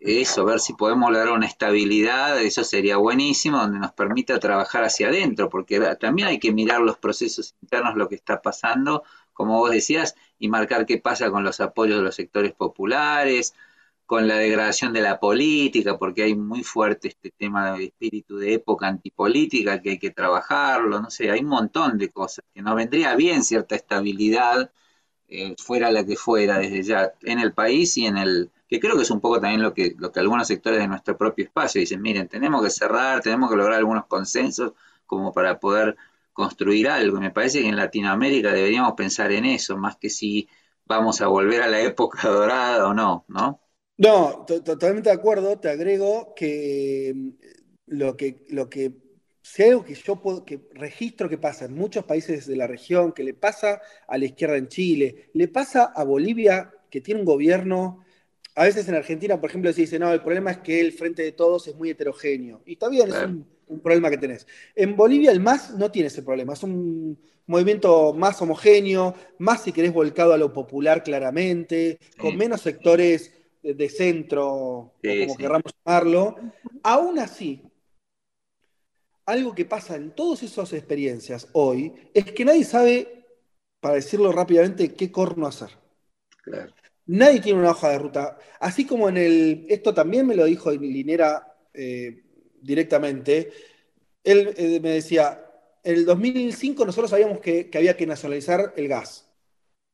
eso, 0.00 0.44
ver 0.46 0.60
si 0.60 0.72
podemos 0.74 1.10
lograr 1.12 1.34
una 1.34 1.46
estabilidad, 1.46 2.40
eso 2.40 2.64
sería 2.64 2.96
buenísimo, 2.96 3.58
donde 3.58 3.78
nos 3.78 3.92
permita 3.92 4.40
trabajar 4.40 4.82
hacia 4.84 5.08
adentro, 5.08 5.50
porque 5.50 5.78
también 6.00 6.28
hay 6.28 6.38
que 6.38 6.52
mirar 6.52 6.80
los 6.80 6.96
procesos 6.98 7.54
internos, 7.62 7.96
lo 7.96 8.08
que 8.08 8.14
está 8.14 8.40
pasando, 8.42 9.04
como 9.34 9.58
vos 9.58 9.70
decías, 9.70 10.16
y 10.38 10.48
marcar 10.48 10.86
qué 10.86 10.98
pasa 10.98 11.30
con 11.30 11.44
los 11.44 11.60
apoyos 11.60 11.98
de 11.98 12.02
los 12.04 12.14
sectores 12.14 12.52
populares, 12.52 13.54
con 14.06 14.26
la 14.26 14.36
degradación 14.36 14.92
de 14.92 15.02
la 15.02 15.20
política, 15.20 15.98
porque 15.98 16.24
hay 16.24 16.34
muy 16.34 16.64
fuerte 16.64 17.08
este 17.08 17.30
tema 17.30 17.76
de 17.76 17.84
espíritu 17.86 18.38
de 18.38 18.54
época 18.54 18.88
antipolítica 18.88 19.80
que 19.82 19.90
hay 19.90 19.98
que 19.98 20.10
trabajarlo, 20.10 21.00
no 21.00 21.10
sé, 21.10 21.30
hay 21.30 21.40
un 21.40 21.48
montón 21.50 21.98
de 21.98 22.08
cosas 22.10 22.44
que 22.54 22.62
nos 22.62 22.74
vendría 22.74 23.14
bien 23.16 23.44
cierta 23.44 23.76
estabilidad, 23.76 24.72
eh, 25.28 25.54
fuera 25.58 25.90
la 25.92 26.04
que 26.04 26.16
fuera, 26.16 26.58
desde 26.58 26.82
ya, 26.82 27.12
en 27.22 27.38
el 27.38 27.52
país 27.52 27.96
y 27.98 28.06
en 28.06 28.16
el 28.16 28.50
que 28.70 28.80
creo 28.80 28.96
que 28.96 29.02
es 29.02 29.10
un 29.10 29.20
poco 29.20 29.40
también 29.40 29.62
lo 29.62 29.74
que, 29.74 29.94
lo 29.98 30.12
que 30.12 30.20
algunos 30.20 30.46
sectores 30.46 30.78
de 30.78 30.86
nuestro 30.88 31.18
propio 31.18 31.44
espacio 31.44 31.80
dicen, 31.80 32.00
miren, 32.00 32.28
tenemos 32.28 32.62
que 32.62 32.70
cerrar, 32.70 33.20
tenemos 33.20 33.50
que 33.50 33.56
lograr 33.56 33.78
algunos 33.78 34.06
consensos 34.06 34.72
como 35.06 35.32
para 35.32 35.58
poder 35.58 35.96
construir 36.32 36.88
algo. 36.88 37.20
Me 37.20 37.32
parece 37.32 37.60
que 37.60 37.68
en 37.68 37.76
Latinoamérica 37.76 38.52
deberíamos 38.52 38.92
pensar 38.92 39.32
en 39.32 39.44
eso, 39.44 39.76
más 39.76 39.96
que 39.96 40.08
si 40.08 40.48
vamos 40.86 41.20
a 41.20 41.26
volver 41.26 41.62
a 41.62 41.68
la 41.68 41.80
época 41.80 42.28
dorada 42.28 42.88
o 42.88 42.94
no, 42.94 43.24
¿no? 43.28 43.60
No, 43.98 44.46
totalmente 44.46 45.10
de 45.10 45.16
acuerdo. 45.16 45.58
Te 45.58 45.68
agrego 45.68 46.32
que 46.34 47.12
mm, 47.14 47.30
lo 47.88 48.16
que, 48.16 48.46
lo 48.50 48.70
que 48.70 48.92
que 49.56 49.94
yo 49.94 50.16
puedo, 50.16 50.44
que 50.44 50.68
registro 50.74 51.28
que 51.28 51.38
pasa 51.38 51.64
en 51.64 51.74
muchos 51.74 52.04
países 52.04 52.46
de 52.46 52.56
la 52.56 52.66
región, 52.66 53.12
que 53.12 53.24
le 53.24 53.34
pasa 53.34 53.80
a 54.06 54.16
la 54.16 54.26
izquierda 54.26 54.56
en 54.56 54.68
Chile, 54.68 55.30
le 55.34 55.48
pasa 55.48 55.92
a 55.94 56.04
Bolivia, 56.04 56.72
que 56.88 57.00
tiene 57.00 57.20
un 57.20 57.26
gobierno 57.26 58.04
a 58.54 58.64
veces 58.64 58.88
en 58.88 58.94
Argentina, 58.94 59.40
por 59.40 59.50
ejemplo, 59.50 59.72
se 59.72 59.82
dice, 59.82 59.98
no, 59.98 60.12
el 60.12 60.22
problema 60.22 60.50
es 60.50 60.58
que 60.58 60.80
el 60.80 60.92
Frente 60.92 61.22
de 61.22 61.32
Todos 61.32 61.68
es 61.68 61.76
muy 61.76 61.90
heterogéneo. 61.90 62.62
Y 62.66 62.72
está 62.72 62.88
bien, 62.88 63.08
es 63.08 63.14
un, 63.68 63.80
problema 63.80 64.10
que 64.10 64.18
tenés. 64.18 64.46
En 64.74 64.96
Bolivia 64.96 65.30
el 65.30 65.40
MAS 65.40 65.74
no 65.76 65.90
tiene 65.92 66.08
ese 66.08 66.22
problema, 66.22 66.54
es 66.54 66.62
un 66.64 67.16
movimiento 67.46 68.12
más 68.12 68.40
homogéneo, 68.42 69.14
más 69.38 69.62
si 69.62 69.72
querés 69.72 69.92
volcado 69.92 70.32
a 70.32 70.38
lo 70.38 70.52
popular 70.52 71.04
claramente, 71.04 71.98
con 72.18 72.36
menos 72.36 72.62
sectores 72.62 73.32
de, 73.62 73.88
centro, 73.88 74.48
o 74.48 74.94
como 75.00 75.36
querramos 75.36 75.72
llamarlo. 75.84 76.36
Aún 76.82 77.20
así, 77.20 77.62
algo 79.26 79.54
que 79.54 79.64
pasa 79.64 79.94
en 79.94 80.10
todas 80.10 80.42
esas 80.42 80.72
experiencias 80.72 81.48
hoy 81.52 81.92
es 82.12 82.24
que 82.32 82.44
nadie 82.44 82.64
sabe, 82.64 83.26
para 83.80 83.94
decirlo 83.94 84.32
rápidamente, 84.32 84.94
qué 84.94 85.12
corno 85.12 85.46
hacer. 85.46 85.70
Nadie 87.06 87.40
tiene 87.40 87.58
una 87.58 87.70
hoja 87.70 87.90
de 87.90 87.98
ruta. 87.98 88.38
Así 88.60 88.86
como 88.86 89.08
en 89.08 89.16
el. 89.16 89.66
Esto 89.68 89.92
también 89.94 90.26
me 90.26 90.36
lo 90.36 90.44
dijo 90.44 90.70
Linera 90.70 91.56
eh, 91.74 92.22
directamente. 92.60 93.50
Él 94.22 94.54
eh, 94.56 94.80
me 94.80 94.90
decía: 94.90 95.44
en 95.82 95.94
el 95.96 96.04
2005 96.04 96.84
nosotros 96.84 97.10
sabíamos 97.10 97.40
que, 97.40 97.70
había 97.74 97.96
que 97.96 98.06
nacionalizar 98.06 98.74
el 98.76 98.88
gas. 98.88 99.28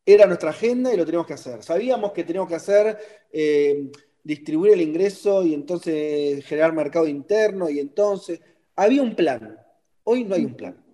Era 0.05 0.27
nuestra 0.27 0.51
agenda 0.51 0.93
y 0.93 0.97
lo 0.97 1.05
teníamos 1.05 1.27
que 1.27 1.35
hacer. 1.35 1.63
Sabíamos 1.63 2.13
que 2.13 2.25
teníamos 2.25 2.49
que 2.49 2.57
hacer. 2.57 2.99
Eh, 3.33 3.91
distribuir 4.27 4.73
el 4.73 4.81
ingreso 4.81 5.45
y 5.47 5.55
entonces 5.55 6.45
generar 6.45 6.73
mercado 6.73 7.07
interno 7.07 7.71
y 7.71 7.79
entonces 7.79 8.41
había 8.75 9.01
un 9.01 9.15
plan. 9.15 9.57
Hoy 10.03 10.25
no 10.25 10.35
hay 10.35 10.45
un 10.45 10.57
plan. 10.57 10.85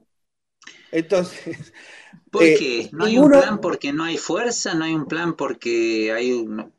Entonces, 0.90 1.72
¿Por 2.32 2.44
eh, 2.44 2.56
qué? 2.58 2.88
¿No 2.92 3.04
hay 3.04 3.18
un 3.18 3.30
plan 3.30 3.60
porque 3.60 3.92
no 3.92 4.04
hay 4.04 4.16
fuerza? 4.16 4.72
¿No 4.72 4.86
hay 4.86 4.94
un 4.94 5.04
plan 5.04 5.36
porque 5.36 6.10
hay 6.12 6.32
un... 6.32 6.72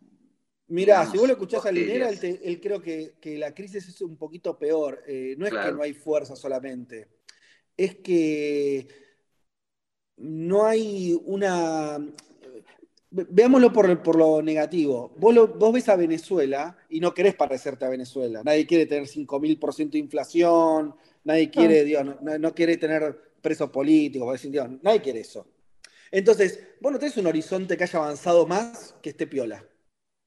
Mirá, 0.70 1.06
si 1.06 1.20
vos 1.20 1.28
lo 1.28 1.34
escuchás 1.34 1.64
a 1.68 1.72
Linera, 1.72 2.10
él, 2.10 2.60
creo 2.60 2.82
que, 2.82 3.14
la 3.38 3.54
crisis 3.54 3.88
es 3.88 4.02
un 4.02 4.18
poquito 4.18 4.58
peor. 4.58 5.04
Eh, 5.06 5.36
no 5.38 5.46
es 5.46 5.54
que 5.54 5.72
no 5.72 5.84
hay 5.84 5.94
fuerza 5.94 6.36
solamente. 6.36 7.08
Es 7.78 7.98
que 7.98 8.88
no 10.18 10.66
hay 10.66 11.22
una... 11.24 12.00
Veámoslo 13.12 13.72
por, 13.72 14.18
lo 14.18 14.42
negativo. 14.42 15.14
Vos, 15.20 15.36
vos, 15.60 15.72
ves 15.72 15.88
a 15.88 15.96
Venezuela 15.96 16.76
y 16.90 17.00
no 17.00 17.14
querés 17.14 17.36
parecerte 17.36 17.86
a 17.86 17.90
Venezuela. 17.90 18.42
Nadie 18.44 18.66
quiere 18.66 18.88
tener 18.88 19.04
5.000% 19.04 19.92
de 19.92 20.00
inflación, 20.00 20.96
nadie 21.24 21.52
quiere, 21.52 21.82
ah. 21.82 21.84
Dios, 21.84 22.06
no 22.40 22.56
quiere 22.56 22.78
tener 22.78 23.33
presos 23.44 23.70
políticos, 23.70 24.42
nadie 24.82 25.02
quiere 25.02 25.20
eso. 25.20 25.46
Entonces, 26.10 26.60
vos 26.80 26.92
no 26.92 27.00
tenés 27.00 27.18
un 27.18 27.28
horizonte 27.28 27.76
que 27.76 27.84
haya 27.84 28.00
avanzado 28.00 28.48
más 28.48 28.96
que 29.02 29.10
este 29.10 29.28
piola. 29.28 29.64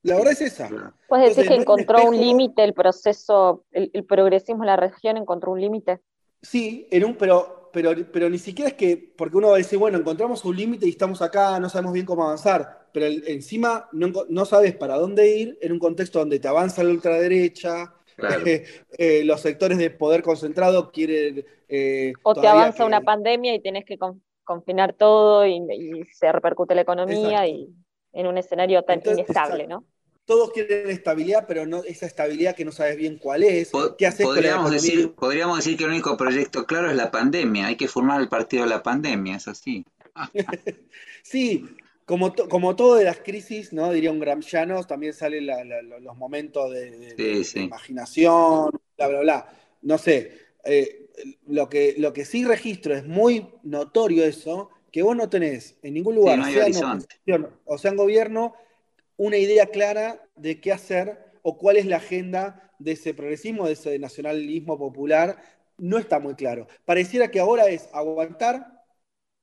La 0.03 0.17
verdad 0.17 0.33
es 0.33 0.43
esa. 0.43 0.95
Puedes 1.09 1.35
decir 1.35 1.49
que 1.49 1.57
encontró 1.57 2.05
un 2.05 2.17
límite 2.17 2.63
el 2.63 2.75
proceso, 2.75 3.65
el, 3.73 4.05
progresismo 4.05 4.63
en 4.63 4.69
la 4.69 4.77
región 4.77 5.17
encontró 5.17 5.53
un 5.53 5.61
límite. 5.61 6.01
Sí, 6.43 6.87
en 6.91 7.05
un, 7.05 7.17
pero, 7.17 7.71
pero, 7.73 7.93
pero 8.13 8.31
ni 8.31 8.39
siquiera 8.39 8.71
es 8.71 8.77
que, 8.77 8.97
porque 8.97 9.37
uno 9.37 9.49
va 9.49 9.55
a 9.55 9.59
decir, 9.59 9.79
bueno, 9.79 9.99
encontramos 9.99 10.45
un 10.45 10.57
límite 10.57 10.87
y 10.87 10.91
estamos 10.91 11.23
acá, 11.23 11.59
no 11.59 11.69
sabemos 11.69 11.95
bien 11.95 12.07
cómo 12.07 12.25
avanzar, 12.25 12.89
pero 12.93 13.07
encima 13.07 13.89
no, 13.93 14.45
sabes 14.45 14.77
para 14.77 14.97
dónde 14.97 15.37
ir 15.37 15.59
en 15.61 15.73
un 15.73 15.79
contexto 15.79 16.21
donde 16.21 16.39
te 16.39 16.49
avanza 16.49 16.85
la 16.85 16.91
ultraderecha, 16.91 17.93
eh, 18.99 19.23
los 19.25 19.41
sectores 19.41 19.79
de 19.79 19.91
poder 19.91 20.23
concentrado 20.23 20.91
quieren 20.91 21.45
eh, 21.69 22.13
o 22.23 22.35
te 22.35 22.47
avanza 22.47 22.85
una 22.85 23.01
pandemia 23.01 23.55
y 23.55 23.61
tienes 23.61 23.85
que 23.85 23.99
confinar 24.45 24.95
todo 24.95 25.47
y, 25.47 26.05
se 26.13 26.31
repercute 26.33 26.75
la 26.75 26.83
economía 26.83 27.47
y 27.47 27.69
en 28.13 28.27
un 28.27 28.39
escenario 28.39 28.83
tan 28.83 29.03
inestable, 29.05 29.67
¿no? 29.67 29.85
Todos 30.25 30.51
quieren 30.51 30.91
estabilidad, 30.91 31.45
pero 31.47 31.67
no 31.67 31.85
esa 31.85 32.07
estabilidad 32.07 32.57
que 32.57 32.65
no 32.65 32.73
sabes 32.73 32.97
bien 32.97 33.17
cuál 33.19 33.45
es. 33.45 33.71
¿Qué 33.97 34.07
haces 34.07 34.27
podríamos, 34.27 34.73
decir, 34.73 35.15
podríamos 35.15 35.59
decir 35.59 35.77
que 35.77 35.85
el 35.85 35.91
único 35.91 36.17
proyecto 36.17 36.67
claro 36.67 36.91
es 36.91 36.97
la 36.97 37.13
pandemia. 37.13 37.69
Hay 37.69 37.77
que 37.77 37.87
formar 37.87 38.21
el 38.21 38.29
partido 38.29 38.65
de 38.65 38.71
la 38.71 38.83
pandemia, 38.83 39.37
es 39.37 39.47
así. 39.47 39.85
sí, 41.23 41.65
como, 42.07 42.33
como 42.35 42.77
todo 42.77 42.95
de 42.95 43.05
las 43.05 43.19
crisis, 43.19 43.73
¿no? 43.73 43.93
Diría 43.93 44.13
un 44.13 44.21
gramsciano, 44.21 44.83
también 44.85 45.13
salen 45.13 45.47
los 46.03 46.17
momentos 46.17 46.73
de, 46.73 47.45
imaginación, 47.57 48.71
bla, 48.97 49.09
bla, 49.09 49.21
bla. 49.21 49.49
No 49.83 49.99
sé, 49.99 50.33
eh, 50.65 51.09
lo, 51.49 51.69
que, 51.69 51.97
lo 51.99 52.13
que 52.13 52.25
sí 52.25 52.45
registro 52.45 52.95
es 52.95 53.05
muy 53.05 53.49
notorio 53.65 54.25
eso, 54.25 54.71
que 54.93 55.03
vos 55.03 55.17
no 55.17 55.29
tenés 55.29 55.77
en 55.83 55.95
ningún 55.95 56.15
lugar, 56.15 56.43
sea 56.45 56.67
en 57.27 57.49
o 57.65 57.77
sea 57.77 57.91
en 57.91 57.97
gobierno, 57.97 58.55
una 59.17 59.37
idea 59.37 59.67
clara 59.67 60.23
de 60.37 60.61
qué 60.61 60.73
hacer 60.73 61.33
o 61.43 61.59
cuál 61.59 61.77
es 61.77 61.87
la 61.87 61.97
agenda 61.97 62.73
de 62.79 62.93
ese 62.93 63.15
progresismo, 63.15 63.67
de 63.67 63.73
ese 63.73 63.99
nacionalismo 63.99 64.79
popular, 64.79 65.43
no 65.77 65.99
está 65.99 66.21
muy 66.21 66.35
claro. 66.35 66.69
Pareciera 66.85 67.33
que 67.33 67.41
ahora 67.41 67.67
es 67.67 67.89
aguantar, 67.93 68.76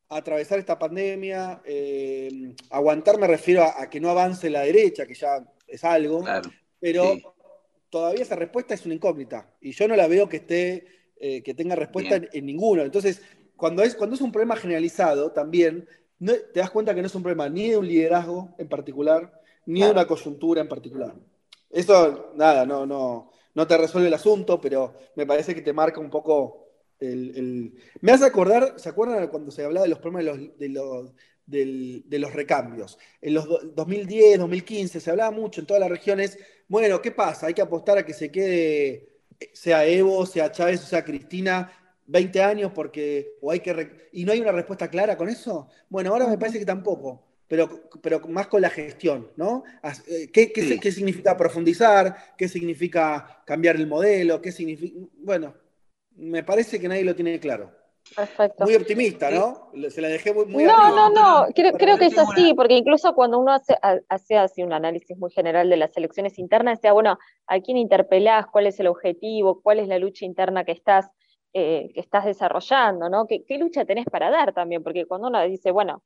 atravesar 0.10 0.60
esta 0.60 0.78
pandemia, 0.78 1.62
eh, 1.66 2.56
aguantar 2.70 3.18
me 3.20 3.28
refiero 3.28 3.64
a, 3.64 3.90
que 3.90 4.00
no 4.00 4.10
avance 4.10 4.50
la 4.50 4.62
derecha, 4.62 5.06
que 5.06 5.16
ya 5.16 5.44
es 5.68 5.84
algo, 5.84 6.24
pero 6.80 7.16
todavía 7.90 8.24
esa 8.24 8.36
respuesta 8.36 8.74
es 8.74 8.86
una 8.86 8.96
incógnita 8.96 9.50
y 9.62 9.72
yo 9.72 9.88
no 9.88 9.96
la 9.96 10.08
veo 10.08 10.30
que 10.30 10.38
esté 10.38 10.86
eh, 11.26 11.42
que 11.42 11.54
tenga 11.54 11.76
respuesta 11.76 12.20
en, 12.32 12.46
ninguno. 12.46 12.82
Entonces, 12.82 13.22
cuando 13.56 13.82
es, 13.82 13.96
cuando 13.96 14.16
es 14.16 14.22
un 14.22 14.32
problema 14.32 14.56
generalizado, 14.56 15.32
también 15.32 15.88
te 16.20 16.60
das 16.60 16.70
cuenta 16.70 16.94
que 16.94 17.02
no 17.02 17.08
es 17.08 17.16
un 17.16 17.24
problema 17.24 17.48
ni 17.50 17.70
de 17.70 17.78
un 17.78 17.88
liderazgo 17.88 18.54
en 18.58 18.68
particular, 18.68 19.42
ni 19.66 19.82
de 19.82 19.92
una 19.92 20.06
coyuntura 20.06 20.62
en 20.62 20.68
particular. 20.68 21.16
Eso, 21.70 22.34
nada, 22.36 22.66
no, 22.66 22.86
no, 22.86 23.32
no 23.56 23.68
te 23.68 23.78
resuelve 23.78 24.08
el 24.08 24.14
asunto, 24.14 24.60
pero 24.60 24.96
me 25.16 25.26
parece 25.26 25.56
que 25.56 25.62
te 25.62 25.74
marca 25.74 26.00
un 26.00 26.10
poco 26.10 26.62
el... 27.12 27.74
Me 28.02 28.12
hace 28.12 28.26
acordar, 28.26 28.74
¿se 28.78 28.90
acuerdan 28.90 29.28
cuando 29.28 29.52
se 29.52 29.64
hablaba 29.64 29.84
de 29.84 29.90
los 29.90 30.00
problemas 30.00 30.40
de 30.58 30.70
los, 30.70 31.14
de 31.46 32.20
los, 32.20 32.34
recambios? 32.34 32.98
En 33.22 33.34
los 33.34 33.48
2010, 33.76 34.40
2015 34.40 35.00
se 35.00 35.10
hablaba 35.10 35.32
mucho 35.32 35.62
en 35.62 35.68
todas 35.68 35.82
las 35.82 35.90
regiones, 35.90 36.38
bueno, 36.68 37.02
¿qué 37.02 37.12
pasa? 37.12 37.48
Hay 37.48 37.54
que 37.54 37.62
apostar 37.62 37.98
a 37.98 38.06
que 38.06 38.14
se 38.14 38.32
quede 38.32 39.14
sea 39.54 39.86
Evo, 39.86 40.26
sea 40.26 40.52
Chávez 40.52 40.82
sea 40.82 41.04
Cristina, 41.04 41.72
20 42.08 42.42
años 42.42 42.72
porque, 42.74 43.38
o 43.42 43.52
hay 43.52 43.60
que, 43.60 44.10
y 44.12 44.26
no 44.26 44.32
hay 44.32 44.40
una 44.40 44.52
respuesta 44.52 44.90
clara 44.90 45.18
con 45.18 45.30
eso. 45.30 45.68
Bueno, 45.90 46.12
ahora 46.12 46.28
me 46.28 46.38
parece 46.38 46.60
que 46.60 46.66
tampoco, 46.66 47.26
pero, 47.48 47.90
pero 48.02 48.20
más 48.28 48.48
con 48.48 48.62
la 48.62 48.70
gestión, 48.70 49.32
¿no? 49.36 49.64
Eh, 50.08 50.30
¿Qué, 50.32 50.52
qué, 50.52 50.92
significa 50.92 51.38
profundizar? 51.38 52.36
¿Qué 52.38 52.48
significa 52.48 53.44
cambiar 53.46 53.76
el 53.76 53.88
modelo? 53.88 54.42
¿Qué 54.42 54.52
significa? 54.52 55.00
Bueno, 55.18 55.56
me 56.15 56.44
parece 56.44 56.80
que 56.80 56.88
nadie 56.88 57.03
lo 57.03 57.15
tiene 57.15 57.40
claro. 57.40 57.72
Perfecto. 58.15 58.65
Muy 58.65 58.76
optimista, 58.76 59.31
¿no? 59.31 59.72
Se 59.90 60.02
la 60.02 60.10
dejé 60.10 60.34
muy, 60.34 60.45
muy 60.45 60.64
No, 60.65 60.94
no, 60.94 61.10
no, 61.10 61.48
creo, 61.56 61.72
creo 61.73 61.98
que 61.98 62.07
es 62.07 62.18
así, 62.18 62.53
porque 62.53 62.76
incluso 62.76 63.14
cuando 63.15 63.40
uno 63.40 63.53
hace, 63.53 63.76
hace 64.10 64.38
así 64.38 64.61
un 64.61 64.73
análisis 64.73 65.18
muy 65.18 65.31
general 65.31 65.69
de 65.69 65.77
las 65.77 65.95
elecciones 65.98 66.38
internas, 66.38 66.80
decía, 66.80 66.94
bueno, 66.94 67.18
¿a 67.48 67.60
quién 67.61 67.77
interpelás? 67.77 68.48
¿Cuál 68.48 68.68
es 68.68 68.80
el 68.80 68.88
objetivo? 68.88 69.61
¿Cuál 69.61 69.80
es 69.80 69.88
la 69.88 69.98
lucha 69.99 70.26
interna 70.26 70.64
que 70.64 70.73
estás, 70.73 71.10
eh, 71.53 71.91
que 71.94 72.02
estás 72.02 72.26
desarrollando? 72.26 73.10
¿no? 73.10 73.26
¿Qué, 73.26 73.44
lucha 73.57 73.85
tenés 73.85 74.06
para 74.06 74.30
dar 74.30 74.53
también? 74.53 74.84
Porque 74.84 75.06
cuando 75.06 75.30
uno 75.30 75.41
dice, 75.44 75.72
bueno, 75.72 76.03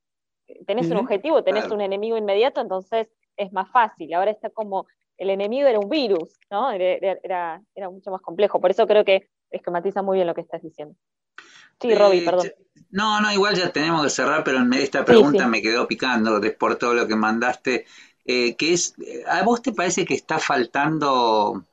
tenés 0.65 0.89
un 0.91 0.97
objetivo, 0.97 1.43
tenés 1.43 1.69
un 1.71 1.81
enemigo 1.81 2.15
inmediato, 2.15 2.61
entonces 2.61 3.09
es 3.35 3.51
más 3.51 3.69
fácil. 3.71 4.13
Ahora 4.13 4.31
está 4.31 4.49
como, 4.51 4.85
el 5.17 5.31
enemigo 5.31 5.67
era 5.67 5.79
un 5.79 5.89
virus, 5.89 6.39
¿no? 6.51 6.71
Era, 6.71 7.17
era, 7.23 7.61
era 7.73 7.89
mucho 7.89 8.11
más 8.11 8.21
complejo. 8.21 8.61
Por 8.61 8.71
eso 8.71 8.85
creo 8.85 9.03
que 9.03 9.27
esquematiza 9.51 10.01
muy 10.01 10.17
bien 10.17 10.27
lo 10.27 10.33
que 10.33 10.41
estás 10.41 10.61
diciendo. 10.61 10.95
Sí, 11.79 11.93
Robbie, 11.93 12.21
perdón. 12.21 12.51
No, 12.89 13.21
no, 13.21 13.31
igual 13.31 13.55
ya 13.55 13.71
tenemos 13.71 14.03
que 14.03 14.09
cerrar, 14.09 14.43
pero 14.43 14.59
en 14.59 14.73
esta 14.73 15.05
pregunta 15.05 15.47
me 15.47 15.61
quedó 15.61 15.87
picando 15.87 16.41
por 16.57 16.75
todo 16.77 16.93
lo 16.93 17.07
que 17.07 17.15
mandaste. 17.15 17.85
Eh, 18.25 18.55
que 18.55 18.73
es, 18.73 18.95
¿a 19.27 19.41
vos 19.43 19.61
te 19.61 19.71
parece 19.71 20.05
que 20.05 20.13
está 20.13 20.39
faltando? 20.39 21.63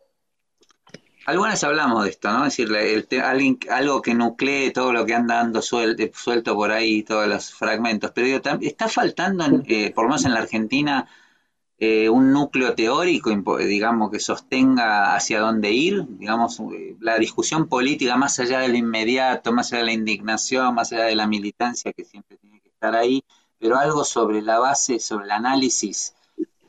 Algunas 1.27 1.65
hablamos 1.65 2.05
de 2.05 2.11
esto, 2.11 2.31
¿no? 2.31 2.45
Es 2.45 2.57
decir, 2.57 3.21
alguien, 3.23 3.59
algo 3.71 4.03
que 4.03 4.15
nuclee 4.15 4.71
todo 4.73 4.93
lo 4.93 5.07
que 5.07 5.15
anda 5.15 5.37
dando 5.37 5.63
suelto, 5.63 6.55
por 6.55 6.71
ahí, 6.71 7.03
todos 7.03 7.27
los 7.27 7.53
fragmentos. 7.53 8.11
Pero 8.15 8.27
digo, 8.27 8.61
está 8.61 8.89
faltando, 8.89 9.47
eh, 9.67 9.91
por 9.95 10.05
lo 10.05 10.11
menos 10.11 10.25
en 10.27 10.35
la 10.35 10.41
Argentina, 10.41 11.09
eh, 11.79 12.09
un 12.09 12.33
núcleo 12.33 12.75
teórico, 12.75 13.31
digamos, 13.59 14.11
que 14.11 14.21
sostenga 14.21 15.17
hacia 15.17 15.41
dónde 15.41 15.73
ir, 15.73 16.07
digamos, 16.09 16.61
eh, 16.61 16.97
la 17.01 17.19
discusión 17.19 17.69
política 17.69 18.17
más 18.17 18.39
allá 18.39 18.61
del 18.61 18.77
inmediato, 18.77 19.53
más 19.53 19.73
allá 19.73 19.81
de 19.81 19.87
la 19.87 19.93
indignación, 19.93 20.75
más 20.75 20.93
allá 20.93 21.05
de 21.05 21.17
la 21.17 21.27
militancia 21.27 21.93
que 21.93 22.05
siempre 22.05 22.37
tiene 22.37 22.61
que 22.61 22.69
estar 22.69 22.95
ahí, 22.95 23.25
pero 23.59 23.77
algo 23.77 24.05
sobre 24.05 24.41
la 24.41 24.61
base, 24.61 25.01
sobre 25.01 25.25
el 25.25 25.33
análisis, 25.33 26.15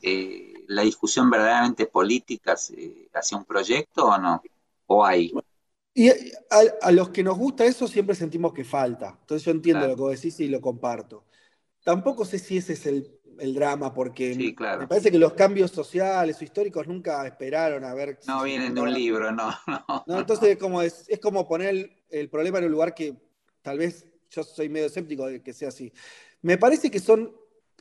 eh, 0.02 0.64
la 0.66 0.82
discusión 0.82 1.30
verdaderamente 1.30 1.86
política 1.86 2.54
hacia 3.14 3.36
un 3.36 3.44
proyecto 3.44 4.06
o 4.06 4.18
no, 4.18 4.42
o 4.86 5.04
hay. 5.04 5.32
Y 5.94 6.10
a, 6.10 6.90
los 6.90 7.10
que 7.10 7.22
nos 7.22 7.38
gusta 7.38 7.64
eso 7.64 7.86
siempre 7.86 8.16
sentimos 8.16 8.52
que 8.52 8.64
falta. 8.64 9.16
Entonces 9.20 9.44
yo 9.44 9.52
entiendo 9.52 9.86
lo 9.86 9.94
que 9.94 10.02
vos 10.02 10.10
decís 10.10 10.40
y 10.40 10.48
lo 10.48 10.60
comparto. 10.60 11.24
Tampoco 11.84 12.24
sé 12.24 12.38
si 12.38 12.56
ese 12.58 12.72
es 12.72 12.86
el 12.86 13.15
el 13.38 13.54
drama, 13.54 13.92
porque 13.92 14.34
me 14.34 14.86
parece 14.86 15.10
que 15.10 15.18
los 15.18 15.34
cambios 15.34 15.70
sociales 15.70 16.40
o 16.40 16.44
históricos 16.44 16.86
nunca 16.86 17.26
esperaron 17.26 17.84
a 17.84 17.94
ver. 17.94 18.18
No 18.26 18.42
vienen 18.42 18.74
de 18.74 18.80
un 18.80 18.92
libro, 18.92 19.32
no, 19.32 19.50
no. 20.06 20.18
entonces 20.18 20.50
es 20.50 20.56
como, 20.56 20.82
es, 20.82 21.06
como 21.20 21.46
poner 21.46 21.90
el, 22.10 22.28
problema 22.28 22.58
en 22.58 22.64
un 22.64 22.72
lugar 22.72 22.94
que 22.94 23.14
tal 23.62 23.78
vez 23.78 24.06
yo 24.30 24.42
soy 24.42 24.68
medio 24.68 24.86
escéptico 24.86 25.26
de 25.26 25.42
que 25.42 25.52
sea 25.52 25.68
así. 25.68 25.92
Me 26.42 26.58
parece 26.58 26.90
que 26.90 27.00
son 27.00 27.34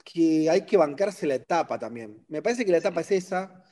que 0.04 0.50
hay 0.50 0.66
que 0.66 0.78
bancarse 0.78 1.26
la 1.26 1.36
etapa 1.36 1.80
también. 1.80 2.24
Me 2.28 2.42
parece 2.42 2.64
que 2.64 2.72
la 2.72 2.78
etapa 2.78 3.02
es 3.02 3.12
esa. 3.12 3.64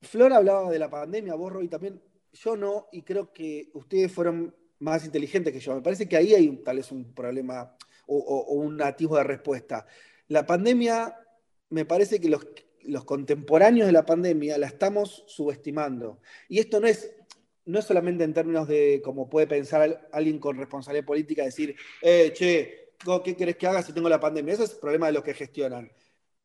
Flor 0.00 0.32
hablaba 0.32 0.70
de 0.70 0.78
la 0.78 0.88
pandemia, 0.88 1.34
vos, 1.34 1.52
y 1.62 1.68
también 1.68 2.00
yo 2.32 2.56
no, 2.56 2.86
y 2.92 3.02
creo 3.02 3.32
que 3.32 3.70
ustedes 3.74 4.12
fueron 4.12 4.54
más 4.78 5.04
inteligentes 5.04 5.52
que 5.52 5.60
yo. 5.60 5.74
Me 5.74 5.82
parece 5.82 6.08
que 6.08 6.16
ahí 6.16 6.34
hay 6.34 6.48
tal 6.58 6.76
vez 6.76 6.92
un 6.92 7.12
problema 7.12 7.76
o, 8.06 8.54
un 8.54 8.80
atisbo 8.82 9.16
de 9.16 9.24
respuesta. 9.24 9.86
La 10.28 10.46
pandemia, 10.46 11.16
me 11.70 11.84
parece 11.84 12.20
que 12.20 12.28
los, 12.28 12.46
los, 12.84 13.04
contemporáneos 13.04 13.86
de 13.86 13.92
la 13.92 14.04
pandemia 14.04 14.58
la 14.58 14.66
estamos 14.66 15.24
subestimando. 15.26 16.20
Y 16.48 16.58
esto 16.58 16.80
no 16.80 16.86
es, 16.86 17.10
no 17.64 17.78
es 17.78 17.84
solamente 17.84 18.24
en 18.24 18.34
términos 18.34 18.68
de, 18.68 19.00
como 19.02 19.28
puede 19.28 19.46
pensar 19.46 20.08
alguien 20.12 20.38
con 20.38 20.58
responsabilidad 20.58 21.06
política, 21.06 21.44
decir, 21.44 21.74
eh, 22.02 22.32
che, 22.34 22.92
¿qué 23.24 23.36
querés 23.36 23.56
que 23.56 23.66
haga 23.66 23.82
si 23.82 23.92
tengo 23.92 24.08
la 24.08 24.20
pandemia? 24.20 24.54
Eso 24.54 24.64
es 24.64 24.72
el 24.72 24.78
problema 24.78 25.06
de 25.06 25.12
los 25.12 25.22
que 25.22 25.34
gestionan. 25.34 25.90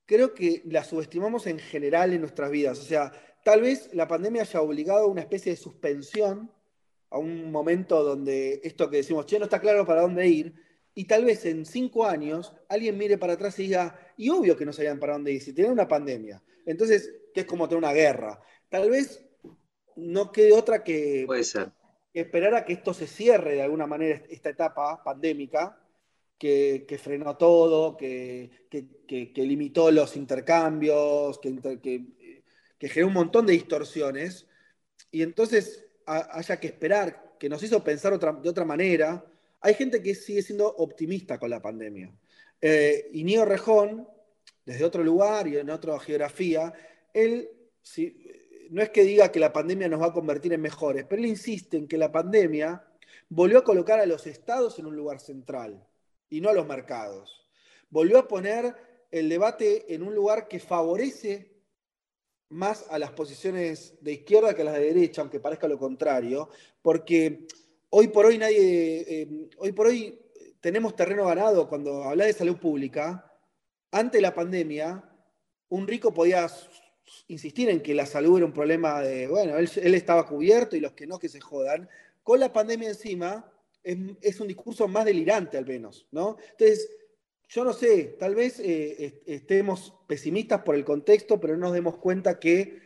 Creo 0.06 0.34
que 0.34 0.64
la 0.66 0.84
subestimamos 0.84 1.48
en 1.48 1.60
general 1.60 2.14
en 2.14 2.22
nuestras 2.22 2.52
vidas. 2.52 2.80
O 2.80 2.84
sea, 2.84 3.12
tal 3.44 3.62
vez 3.62 3.90
la 3.94 4.08
pandemia 4.08 4.44
haya 4.44 4.62
obligado 4.62 5.06
a 5.06 5.08
una 5.08 5.22
especie 5.22 5.52
de 5.52 5.58
suspensión, 5.58 6.52
a 7.10 7.18
un 7.18 7.52
momento 7.52 8.04
donde 8.04 8.62
esto 8.64 8.90
que 8.90 8.98
decimos, 8.98 9.26
che, 9.26 9.40
no 9.40 9.46
está 9.46 9.60
claro 9.60 9.86
para 9.86 10.02
dónde 10.02 10.28
ir, 10.28 10.63
y 10.96 11.06
tal 11.06 11.26
vez 11.26 11.46
en 11.46 11.66
cinco 11.66 12.06
años 12.06 12.54
alguien 12.70 12.98
mire 12.98 13.18
para 13.18 13.34
atrás 13.34 13.58
y 13.60 13.64
diga, 13.64 14.00
y 14.18 14.30
obvio 14.30 14.56
que 14.56 14.66
no 14.66 14.74
sabían 14.74 15.00
para 15.00 15.14
dónde 15.14 15.32
ir, 15.32 15.42
si 15.42 15.54
tienen 15.54 15.74
una 15.74 15.88
pandemia. 15.88 16.42
Entonces, 16.66 17.12
que 17.34 17.42
es 17.42 17.46
como 17.46 17.68
tener 17.68 17.84
una 17.84 17.94
guerra. 17.94 18.40
Tal 18.70 18.90
vez 18.90 19.26
no 19.96 20.32
quede 20.32 20.54
otra 20.54 20.84
que, 20.84 21.24
Puede 21.26 21.44
ser. 21.44 21.72
esperar 22.14 22.56
a 22.56 22.66
que 22.66 22.74
esto 22.74 22.94
se 22.94 23.08
cierre 23.08 23.56
de 23.56 23.64
alguna 23.64 23.88
manera, 23.88 24.22
esta 24.30 24.50
etapa 24.50 25.04
pandémica, 25.04 25.80
que, 26.38 27.00
frenó 27.02 27.38
todo, 27.38 27.96
que, 27.98 28.52
limitó 29.36 29.92
los 29.92 30.16
intercambios, 30.18 31.40
que, 31.40 32.06
generó 32.80 33.08
un 33.08 33.14
montón 33.14 33.46
de 33.46 33.54
distorsiones. 33.54 34.48
Y 35.10 35.22
entonces 35.24 35.86
haya 36.06 36.60
que 36.60 36.68
esperar, 36.68 37.36
que 37.40 37.50
nos 37.50 37.64
hizo 37.64 37.84
pensar 37.84 38.20
de 38.20 38.50
otra 38.50 38.66
manera, 38.66 39.26
hay 39.64 39.74
gente 39.76 40.04
que 40.04 40.14
sigue 40.14 40.42
siendo 40.42 40.68
optimista 40.68 41.40
con 41.40 41.50
la 41.50 41.62
pandemia. 41.62 42.14
Eh, 42.62 43.10
y 43.14 43.24
Nio 43.24 43.46
Rejón, 43.46 44.06
desde 44.66 44.84
otro 44.84 45.04
lugar 45.04 45.48
y 45.48 45.58
en 45.58 45.70
otra 45.70 45.98
geografía, 46.00 46.74
él 47.14 47.50
no 48.70 48.82
es 48.82 48.90
que 48.90 49.04
diga 49.04 49.32
que 49.32 49.40
la 49.40 49.54
pandemia 49.54 49.88
nos 49.88 50.02
va 50.02 50.08
a 50.08 50.14
convertir 50.14 50.52
en 50.52 50.62
mejores, 50.62 51.06
pero 51.08 51.22
él 51.22 51.30
insiste 51.30 51.78
en 51.78 51.88
que 51.88 51.98
la 51.98 52.12
pandemia 52.12 52.86
volvió 53.30 53.60
a 53.60 53.64
colocar 53.64 54.02
a 54.02 54.06
los 54.06 54.28
estados 54.28 54.80
en 54.80 54.86
un 54.86 54.98
lugar 54.98 55.22
central 55.22 55.88
y 56.30 56.42
no 56.42 56.50
a 56.50 56.54
los 56.54 56.68
mercados. 56.68 57.48
Volvió 57.90 58.20
a 58.20 58.28
poner 58.28 58.76
el 59.12 59.30
debate 59.30 59.94
en 59.94 60.04
un 60.04 60.14
lugar 60.14 60.50
que 60.50 60.60
favorece 60.60 61.54
más 62.50 62.86
a 62.90 63.00
las 63.00 63.12
posiciones 63.12 63.96
de 64.02 64.12
izquierda 64.12 64.54
que 64.54 64.62
a 64.62 64.66
las 64.66 64.74
de 64.74 64.94
derecha, 64.94 65.22
aunque 65.22 65.40
parezca 65.40 65.68
lo 65.70 65.78
contrario, 65.78 66.50
porque 66.82 67.48
hoy 67.96 68.08
por 68.08 68.26
hoy 68.26 68.40
nadie, 68.40 69.06
eh, 69.08 69.50
hoy 69.58 69.72
por 69.72 69.86
hoy 69.86 70.20
tenemos 70.60 70.96
terreno 70.96 71.28
ganado 71.28 71.70
cuando 71.70 72.04
habla 72.04 72.26
de 72.26 72.34
salud 72.34 72.58
pública. 72.58 73.32
Ante 73.92 74.20
la 74.20 74.34
pandemia, 74.34 75.04
un 75.70 75.88
rico 75.88 76.12
podía 76.12 76.48
insistir 77.28 77.70
en 77.70 77.82
que 77.82 77.94
la 77.94 78.08
salud 78.08 78.38
era 78.38 78.48
un 78.48 78.54
problema 78.54 79.00
de, 79.02 79.28
bueno, 79.28 79.58
él, 79.58 79.94
estaba 79.94 80.26
cubierto 80.26 80.76
y 80.76 80.80
los 80.80 80.94
que 80.94 81.06
no, 81.06 81.20
que 81.20 81.30
se 81.30 81.40
jodan. 81.40 81.88
Con 82.24 82.40
la 82.40 82.52
pandemia 82.52 82.90
encima, 82.90 83.52
es, 83.84 84.40
un 84.40 84.48
discurso 84.48 84.88
más 84.88 85.06
delirante 85.06 85.60
al 85.60 85.68
menos, 85.68 86.08
¿no? 86.12 86.38
Entonces, 86.52 86.90
yo 87.48 87.64
no 87.64 87.74
sé, 87.74 88.16
tal 88.18 88.34
vez 88.34 88.60
eh, 88.60 89.22
estemos 89.28 89.94
pesimistas 90.08 90.64
por 90.64 90.74
el 90.74 90.84
contexto, 90.84 91.40
pero 91.40 91.54
no 91.54 91.68
nos 91.68 91.74
demos 91.74 91.98
cuenta 91.98 92.40
que 92.40 92.82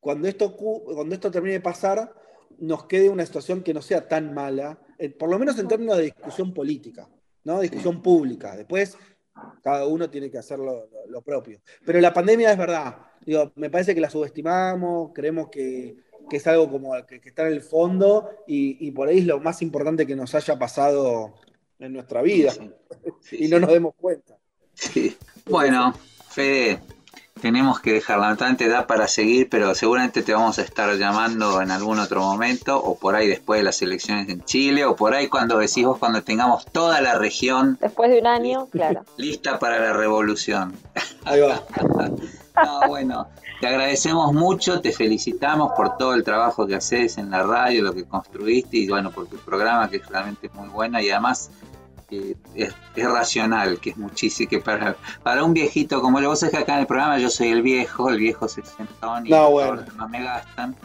cuando 0.00 0.26
esto, 0.26 0.56
cuando 0.56 1.14
esto 1.14 1.30
termine 1.30 1.54
de 1.54 1.60
pasar, 1.60 2.19
nos 2.60 2.84
quede 2.84 3.08
una 3.08 3.26
situación 3.26 3.62
que 3.62 3.74
no 3.74 3.82
sea 3.82 4.06
tan 4.06 4.32
mala, 4.34 4.78
eh, 4.98 5.10
por 5.10 5.28
lo 5.30 5.38
menos 5.38 5.58
en 5.58 5.68
términos 5.68 5.96
de 5.96 6.04
discusión 6.04 6.52
política, 6.54 7.08
¿no? 7.44 7.60
Discusión 7.60 8.02
pública. 8.02 8.54
Después, 8.56 8.96
cada 9.62 9.86
uno 9.86 10.08
tiene 10.10 10.30
que 10.30 10.38
hacer 10.38 10.58
lo, 10.58 11.22
propio. 11.22 11.60
Pero 11.84 12.00
la 12.00 12.12
pandemia 12.12 12.52
es 12.52 12.58
verdad. 12.58 12.96
Digo, 13.24 13.52
me 13.56 13.70
parece 13.70 13.94
que 13.94 14.00
la 14.00 14.10
subestimamos, 14.10 15.10
creemos 15.14 15.48
que, 15.48 15.96
es 16.30 16.46
algo 16.46 16.70
como 16.70 16.92
que, 17.06 17.20
está 17.24 17.46
en 17.46 17.54
el 17.54 17.62
fondo 17.62 18.30
y, 18.46 18.90
por 18.92 19.08
ahí 19.08 19.18
es 19.18 19.26
lo 19.26 19.40
más 19.40 19.62
importante 19.62 20.06
que 20.06 20.16
nos 20.16 20.34
haya 20.34 20.58
pasado 20.58 21.34
en 21.78 21.92
nuestra 21.92 22.22
vida. 22.22 22.52
y 23.32 23.48
no 23.48 23.58
nos 23.58 23.70
demos 23.70 23.94
cuenta. 23.96 24.36
Bueno, 25.46 25.94
Fede, 26.28 26.80
tenemos 27.40 27.80
que 27.80 27.94
dejarla. 27.94 28.28
Bastante 28.28 28.68
da 28.68 28.86
para 28.86 29.08
seguir, 29.08 29.48
pero 29.48 29.74
seguramente 29.74 30.22
te 30.22 30.32
vamos 30.32 30.58
a 30.58 30.62
estar 30.62 30.94
llamando 30.96 31.60
en 31.60 31.70
algún 31.70 31.98
otro 31.98 32.20
momento, 32.20 32.80
o 32.80 32.98
por 32.98 33.16
ahí 33.16 33.26
después 33.26 33.60
de 33.60 33.64
las 33.64 33.82
elecciones 33.82 34.28
en 34.28 34.44
Chile, 34.44 34.84
o 34.84 34.94
por 34.94 35.14
ahí 35.14 35.28
cuando 35.28 35.58
decís 35.58 35.84
vos, 35.84 35.98
cuando 35.98 36.22
tengamos 36.22 36.66
toda 36.66 37.00
la 37.00 37.18
región. 37.18 37.78
Después 37.80 38.10
de 38.10 38.20
un 38.20 38.26
año, 38.26 38.66
claro. 38.70 39.04
Lista 39.16 39.58
para 39.58 39.80
la 39.80 39.92
revolución. 39.92 40.74
Ahí 41.24 41.40
va. 41.40 41.62
no, 42.64 42.88
bueno, 42.88 43.28
te 43.60 43.66
agradecemos 43.66 44.32
mucho, 44.32 44.80
te 44.80 44.92
felicitamos 44.92 45.72
por 45.76 45.96
todo 45.96 46.14
el 46.14 46.24
trabajo 46.24 46.66
que 46.66 46.76
haces 46.76 47.18
en 47.18 47.30
la 47.30 47.42
radio, 47.42 47.82
lo 47.82 47.92
que 47.92 48.04
construiste, 48.04 48.76
y 48.78 48.88
bueno, 48.88 49.10
por 49.10 49.26
tu 49.26 49.36
programa 49.38 49.88
que 49.90 49.96
es 49.96 50.06
realmente 50.06 50.48
muy 50.54 50.68
bueno, 50.68 51.00
y 51.00 51.10
además 51.10 51.50
es, 52.54 52.74
racional, 52.96 53.78
que 53.78 53.90
es 53.90 53.96
muchísimo, 53.96 54.48
que 54.50 54.58
para, 54.58 54.96
para 55.22 55.44
un 55.44 55.54
viejito 55.54 56.00
como 56.00 56.20
vos 56.20 56.42
es 56.42 56.50
que 56.50 56.58
acá 56.58 56.74
en 56.74 56.80
el 56.80 56.86
programa 56.86 57.18
yo 57.18 57.30
soy 57.30 57.48
el 57.48 57.62
viejo, 57.62 58.08
el 58.08 58.18
viejo 58.18 58.48
sesentón 58.48 59.26
y 59.26 59.30
no, 59.30 59.50
no 59.96 60.08
me 60.08 60.22
gastan. 60.22 60.76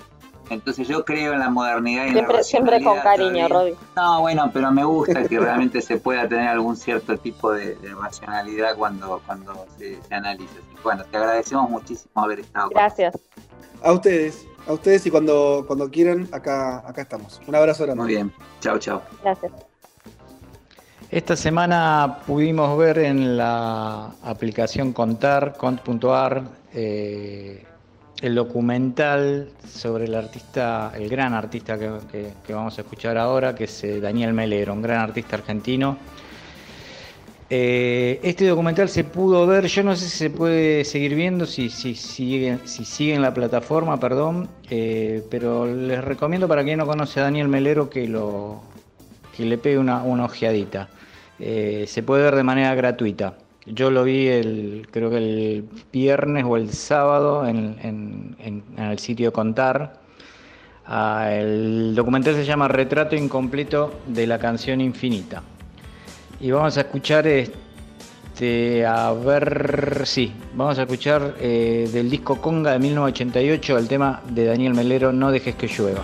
Entonces 0.49 0.87
yo 0.87 1.03
creo 1.05 1.33
en 1.33 1.39
la 1.39 1.49
modernidad 1.49 2.05
y 2.05 2.11
siempre, 2.11 2.37
la 2.37 2.43
Siempre 2.43 2.83
con 2.83 2.99
cariño, 2.99 3.47
Rodi. 3.47 3.73
No, 3.95 4.21
bueno, 4.21 4.51
pero 4.53 4.71
me 4.71 4.83
gusta 4.83 5.27
que 5.27 5.39
realmente 5.39 5.81
se 5.81 5.97
pueda 5.97 6.27
tener 6.27 6.47
algún 6.47 6.75
cierto 6.75 7.17
tipo 7.17 7.51
de, 7.51 7.77
racionalidad 7.99 8.75
cuando, 8.75 9.21
cuando 9.25 9.65
se, 9.77 9.99
analiza. 10.11 10.53
bueno, 10.83 11.03
te 11.05 11.17
agradecemos 11.17 11.69
muchísimo 11.69 12.23
haber 12.23 12.41
estado. 12.41 12.69
Gracias. 12.69 13.15
A 13.81 13.91
ustedes, 13.91 14.47
a 14.67 14.73
ustedes 14.73 15.05
y 15.05 15.11
cuando, 15.11 15.63
cuando 15.65 15.89
quieran, 15.89 16.27
acá, 16.31 16.87
acá 16.87 17.01
estamos. 17.01 17.41
Un 17.47 17.55
abrazo 17.55 17.83
grande. 17.83 18.03
Muy 18.03 18.13
bien. 18.13 18.33
Chao, 18.61 18.77
chao. 18.77 19.01
Gracias. 19.23 19.51
Esta 21.11 21.35
semana 21.35 22.21
pudimos 22.25 22.75
ver 22.79 22.97
en 22.97 23.37
la 23.37 24.07
aplicación 24.23 24.91
Contar, 24.91 25.55
cont.ar, 25.55 26.43
eh, 26.73 27.63
el 28.21 28.33
documental 28.33 29.49
sobre 29.71 30.05
el 30.05 30.15
artista, 30.15 30.91
el 30.95 31.07
gran 31.07 31.35
artista 31.35 31.77
que, 31.77 32.53
vamos 32.53 32.77
a 32.79 32.81
escuchar 32.81 33.19
ahora, 33.19 33.53
que 33.53 33.65
es 33.65 33.83
eh, 33.83 34.01
Daniel 34.01 34.33
Melero, 34.33 34.73
un 34.73 34.81
gran 34.81 34.99
artista 34.99 35.35
argentino. 35.35 35.95
Eh, 37.51 38.19
este 38.23 38.47
documental 38.47 38.89
se 38.89 39.03
pudo 39.03 39.45
ver, 39.45 39.67
yo 39.67 39.83
no 39.83 39.95
sé 39.95 40.05
si 40.05 40.17
se 40.17 40.29
puede 40.31 40.83
seguir 40.85 41.13
viendo, 41.13 41.45
si, 41.45 41.69
si, 41.69 41.93
si 41.93 43.11
en 43.11 43.21
la 43.21 43.31
plataforma, 43.31 43.99
perdón, 43.99 44.49
pero 44.67 45.67
les 45.67 46.03
recomiendo 46.03 46.47
para 46.47 46.63
quien 46.63 46.79
no 46.79 46.87
conoce 46.87 47.19
a 47.19 47.23
Daniel 47.23 47.47
Melero 47.47 47.91
que 47.91 48.07
lo, 48.07 48.63
que 49.35 49.45
le 49.45 49.57
pegue 49.57 49.77
una, 49.77 50.03
ojeadita. 50.03 50.89
Eh, 51.39 51.85
se 51.87 52.03
puede 52.03 52.23
ver 52.23 52.35
de 52.35 52.43
manera 52.43 52.73
gratuita. 52.75 53.35
Yo 53.65 53.89
lo 53.89 54.03
vi 54.03 54.27
el, 54.27 54.87
creo 54.91 55.09
que 55.09 55.17
el 55.17 55.65
viernes 55.91 56.45
o 56.47 56.55
el 56.55 56.71
sábado 56.71 57.47
en, 57.47 58.35
el 58.77 58.99
sitio 58.99 59.33
Contar. 59.33 60.01
Ah, 60.85 61.29
el 61.31 61.95
documental 61.95 62.35
se 62.35 62.45
llama 62.45 62.67
Retrato 62.67 63.15
Incompleto 63.15 64.01
de 64.05 64.27
la 64.27 64.37
canción 64.37 64.81
Infinita. 64.81 65.41
Y 66.39 66.51
vamos 66.51 66.77
a 66.77 66.81
escuchar 66.81 67.25
este, 67.25 68.85
a 68.85 69.13
ver, 69.13 70.03
sí, 70.05 70.31
vamos 70.53 70.77
a 70.77 70.83
escuchar 70.83 71.35
eh, 71.39 71.89
del 71.91 72.09
disco 72.09 72.39
Conga 72.39 72.73
de 72.73 72.79
1988 72.79 73.77
el 73.79 73.87
tema 73.87 74.21
de 74.29 74.45
Daniel 74.45 74.75
Melero, 74.75 75.11
No 75.11 75.31
dejes 75.31 75.55
que 75.55 75.67
llueva. 75.67 76.03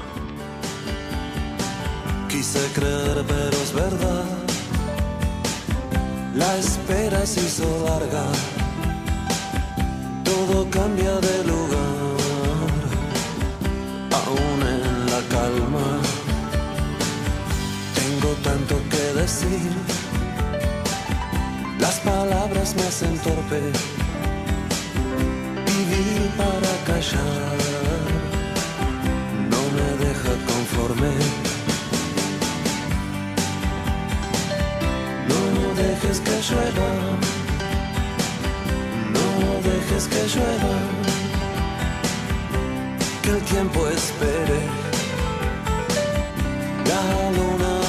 Quise 2.41 2.71
creer, 2.73 3.23
pero 3.27 3.55
es 3.65 3.71
verdad. 3.71 4.25
La 6.33 6.57
espera 6.57 7.23
se 7.23 7.39
hizo 7.39 7.67
larga. 7.85 8.23
Todo 10.23 10.67
cambia 10.71 11.19
de 11.27 11.43
lugar. 11.43 12.17
Aún 14.23 14.59
en 14.75 15.05
la 15.11 15.21
calma. 15.29 15.87
Tengo 17.93 18.31
tanto 18.41 18.75
que 18.89 19.19
decir. 19.21 19.71
Las 21.79 21.99
palabras 21.99 22.73
me 22.75 22.81
hacen 22.87 23.19
torpe. 23.19 23.71
Llueva. 36.41 36.89
No 39.15 39.27
dejes 39.69 40.07
que 40.07 40.21
llueva. 40.33 40.75
Que 43.21 43.29
el 43.29 43.41
tiempo 43.43 43.87
espere. 43.87 44.59
La 46.89 47.31
luna 47.37 47.80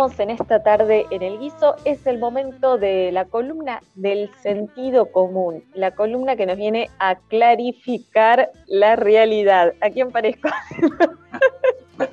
en 0.00 0.30
esta 0.30 0.62
tarde 0.62 1.04
en 1.10 1.22
el 1.22 1.38
guiso. 1.38 1.76
Es 1.84 2.06
el 2.06 2.18
momento 2.18 2.78
de 2.78 3.12
la 3.12 3.26
columna 3.26 3.82
del 3.96 4.30
sentido 4.42 5.12
común, 5.12 5.62
la 5.74 5.90
columna 5.90 6.36
que 6.36 6.46
nos 6.46 6.56
viene 6.56 6.88
a 6.98 7.16
clarificar 7.16 8.50
la 8.66 8.96
realidad. 8.96 9.74
¿A 9.82 9.90
quién 9.90 10.10
parezco? 10.10 10.48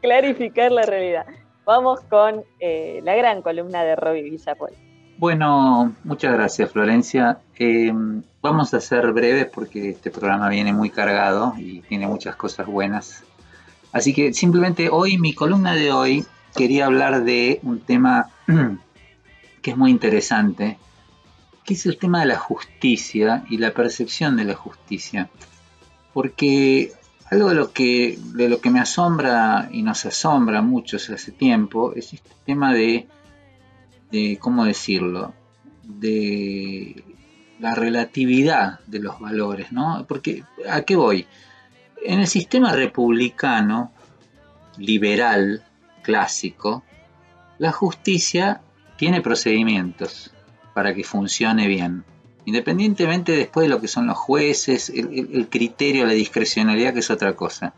clarificar 0.00 0.70
la 0.70 0.82
realidad. 0.82 1.26
Vamos 1.64 2.00
con 2.02 2.44
eh, 2.60 3.00
la 3.02 3.16
gran 3.16 3.42
columna 3.42 3.82
de 3.82 3.96
Robbie 3.96 4.22
Villapol. 4.22 4.70
Bueno, 5.18 5.92
muchas 6.04 6.34
gracias 6.34 6.70
Florencia. 6.70 7.38
Eh, 7.58 7.92
vamos 8.40 8.72
a 8.74 8.80
ser 8.80 9.10
breves 9.12 9.46
porque 9.46 9.90
este 9.90 10.12
programa 10.12 10.48
viene 10.50 10.72
muy 10.72 10.90
cargado 10.90 11.54
y 11.58 11.80
tiene 11.80 12.06
muchas 12.06 12.36
cosas 12.36 12.66
buenas 12.66 13.23
Así 13.94 14.12
que 14.12 14.34
simplemente 14.34 14.88
hoy, 14.90 15.18
mi 15.18 15.34
columna 15.34 15.72
de 15.74 15.92
hoy, 15.92 16.24
quería 16.56 16.86
hablar 16.86 17.22
de 17.22 17.60
un 17.62 17.78
tema 17.78 18.28
que 19.62 19.70
es 19.70 19.76
muy 19.76 19.92
interesante, 19.92 20.78
que 21.64 21.74
es 21.74 21.86
el 21.86 21.96
tema 21.96 22.18
de 22.18 22.26
la 22.26 22.36
justicia 22.36 23.44
y 23.48 23.58
la 23.58 23.72
percepción 23.72 24.36
de 24.36 24.46
la 24.46 24.54
justicia. 24.54 25.30
Porque 26.12 26.92
algo 27.30 27.50
de 27.50 27.54
lo 27.54 27.72
que, 27.72 28.18
de 28.34 28.48
lo 28.48 28.60
que 28.60 28.70
me 28.70 28.80
asombra 28.80 29.68
y 29.70 29.82
nos 29.82 30.04
asombra 30.06 30.60
mucho 30.60 30.96
hace 30.96 31.30
tiempo 31.30 31.92
es 31.94 32.14
este 32.14 32.30
tema 32.44 32.74
de, 32.74 33.06
de, 34.10 34.38
¿cómo 34.40 34.64
decirlo?, 34.64 35.32
de 35.84 37.04
la 37.60 37.76
relatividad 37.76 38.80
de 38.88 38.98
los 38.98 39.20
valores, 39.20 39.70
¿no? 39.70 40.04
Porque, 40.08 40.42
¿a 40.68 40.82
qué 40.82 40.96
voy? 40.96 41.28
En 42.04 42.20
el 42.20 42.26
sistema 42.26 42.72
republicano, 42.72 43.92
liberal, 44.76 45.64
clásico, 46.02 46.84
la 47.58 47.72
justicia 47.72 48.60
tiene 48.96 49.20
procedimientos 49.20 50.30
para 50.74 50.94
que 50.94 51.04
funcione 51.04 51.66
bien. 51.66 52.04
Independientemente 52.44 53.32
después 53.32 53.64
de 53.64 53.70
lo 53.70 53.80
que 53.80 53.88
son 53.88 54.06
los 54.06 54.18
jueces, 54.18 54.90
el, 54.90 55.48
criterio, 55.48 56.04
la 56.04 56.12
discrecionalidad, 56.12 56.92
que 56.92 57.00
es 57.00 57.10
otra 57.10 57.34
cosa. 57.34 57.72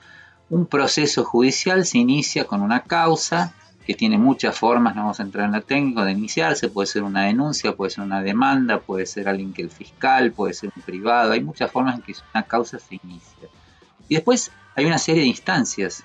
Un 0.50 0.66
proceso 0.66 1.24
judicial 1.24 1.86
se 1.86 1.98
inicia 1.98 2.44
con 2.44 2.62
una 2.62 2.82
causa 2.82 3.54
que 3.86 3.94
tiene 3.94 4.18
muchas 4.18 4.58
formas, 4.58 4.96
no 4.96 5.02
vamos 5.02 5.20
a 5.20 5.22
entrar 5.22 5.46
en 5.46 5.52
la 5.52 5.60
técnica 5.60 6.04
de 6.04 6.10
iniciarse, 6.10 6.68
puede 6.68 6.88
ser 6.88 7.04
una 7.04 7.26
denuncia, 7.26 7.76
puede 7.76 7.90
ser 7.90 8.02
una 8.02 8.20
demanda, 8.20 8.80
puede 8.80 9.06
ser 9.06 9.28
alguien 9.28 9.52
que 9.52 9.62
el 9.62 9.70
fiscal, 9.70 10.32
puede 10.32 10.54
ser 10.54 10.72
un 10.74 10.82
privado, 10.82 11.30
hay 11.30 11.40
muchas 11.40 11.70
formas 11.70 11.94
en 11.94 12.02
que 12.02 12.14
una 12.34 12.42
causa 12.42 12.80
se 12.80 12.96
inicia. 13.00 13.48
Y 14.08 14.14
después 14.14 14.50
hay 14.74 14.84
una 14.84 14.98
serie 14.98 15.22
de 15.22 15.28
instancias, 15.28 16.04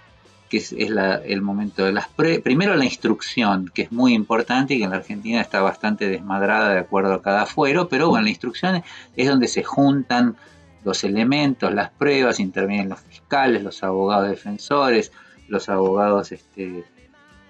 que 0.49 0.57
es, 0.57 0.73
el 0.73 1.41
momento 1.41 1.85
de 1.85 1.93
las 1.93 2.07
primero 2.09 2.75
la 2.75 2.83
instrucción, 2.83 3.71
que 3.73 3.83
es 3.83 3.91
muy 3.91 4.13
importante 4.13 4.73
y 4.73 4.79
que 4.79 4.83
en 4.83 4.89
la 4.89 4.97
Argentina 4.97 5.39
está 5.39 5.61
bastante 5.61 6.09
desmadrada 6.09 6.73
de 6.73 6.79
acuerdo 6.79 7.13
a 7.13 7.21
cada 7.21 7.45
fuero, 7.45 7.87
pero 7.87 8.09
bueno, 8.09 8.23
la 8.23 8.29
instrucción 8.29 8.83
es 9.15 9.27
donde 9.29 9.47
se 9.47 9.63
juntan 9.63 10.35
los 10.83 11.03
elementos, 11.03 11.73
las 11.73 11.91
pruebas, 11.91 12.39
intervienen 12.39 12.89
los 12.89 12.99
fiscales, 12.99 13.63
los 13.63 13.83
abogados 13.83 14.29
defensores, 14.29 15.11
los 15.47 15.69
abogados 15.69 16.31
este, 16.31 16.83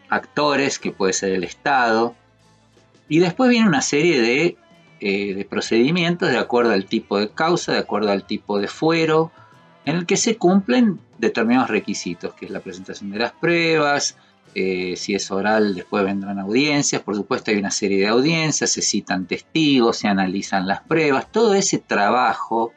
actores, 0.10 0.78
que 0.78 0.92
puede 0.92 1.14
ser 1.14 1.32
el 1.32 1.44
Estado, 1.44 2.16
y 3.08 3.20
después 3.20 3.50
viene 3.50 3.68
una 3.68 3.82
serie 3.82 4.22
de, 4.22 4.58
eh, 5.00 5.34
de 5.34 5.46
procedimientos 5.46 6.30
de 6.30 6.38
acuerdo 6.38 6.72
al 6.72 6.86
tipo 6.86 7.20
de 7.20 7.30
causa, 7.30 7.74
de 7.74 7.80
acuerdo 7.80 8.12
al 8.12 8.26
tipo 8.26 8.60
de 8.60 8.68
fuero, 8.68 9.32
en 9.86 9.96
el 9.96 10.06
que 10.06 10.18
se 10.18 10.38
cumplen 10.38 11.00
determinados 11.18 11.70
requisitos, 11.70 12.34
que 12.34 12.46
es 12.46 12.52
la 12.52 12.60
presentación 12.60 13.12
de 13.12 13.20
las 13.20 13.32
pruebas, 13.32 14.18
eh, 14.54 14.96
si 14.98 15.16
es 15.16 15.32
oral 15.32 15.76
después 15.76 16.04
vendrán 16.04 16.40
audiencias, 16.40 17.02
por 17.02 17.16
supuesto 17.16 17.52
hay 17.52 17.58
una 17.58 17.72
serie 17.72 18.00
de 18.00 18.08
audiencias, 18.08 18.70
se 18.70 18.82
citan 18.82 19.26
testigos, 19.26 19.98
se 19.98 20.10
analizan 20.10 20.68
las 20.68 20.82
pruebas, 20.82 21.32
todo 21.32 21.54
ese 21.54 21.78
trabajo 21.78 22.74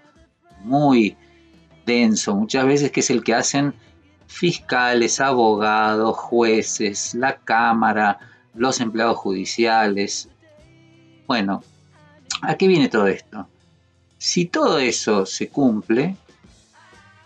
muy 0.62 1.16
denso 1.84 2.34
muchas 2.34 2.64
veces 2.64 2.90
que 2.92 3.00
es 3.00 3.10
el 3.10 3.24
que 3.24 3.34
hacen 3.34 3.74
fiscales, 4.26 5.20
abogados, 5.20 6.16
jueces, 6.16 7.14
la 7.14 7.36
Cámara, 7.36 8.18
los 8.54 8.80
empleados 8.80 9.18
judiciales. 9.18 10.28
Bueno, 11.26 11.62
¿a 12.42 12.54
qué 12.56 12.66
viene 12.66 12.88
todo 12.88 13.06
esto? 13.06 13.48
Si 14.18 14.46
todo 14.46 14.78
eso 14.78 15.26
se 15.26 15.48
cumple, 15.48 16.16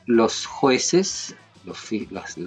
los 0.08 0.46
jueces 0.46 1.36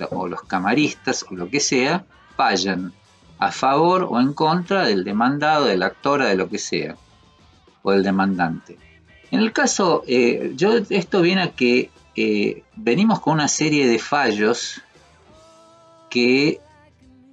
o 0.09 0.27
los 0.27 0.41
camaristas 0.41 1.23
o 1.29 1.35
lo 1.35 1.47
que 1.47 1.59
sea 1.59 2.05
fallan 2.35 2.91
a 3.37 3.51
favor 3.51 4.07
o 4.09 4.19
en 4.19 4.33
contra 4.33 4.83
del 4.87 5.03
demandado, 5.03 5.65
de 5.65 5.77
la 5.77 5.85
actora, 5.85 6.25
de 6.25 6.35
lo 6.35 6.49
que 6.49 6.57
sea, 6.57 6.95
o 7.83 7.91
del 7.91 8.01
demandante. 8.01 8.79
En 9.29 9.39
el 9.41 9.53
caso, 9.53 10.03
eh, 10.07 10.53
yo 10.55 10.73
esto 10.89 11.21
viene 11.21 11.43
a 11.43 11.51
que 11.51 11.91
eh, 12.15 12.63
venimos 12.75 13.19
con 13.19 13.33
una 13.33 13.47
serie 13.47 13.87
de 13.87 13.99
fallos 13.99 14.81
que 16.09 16.59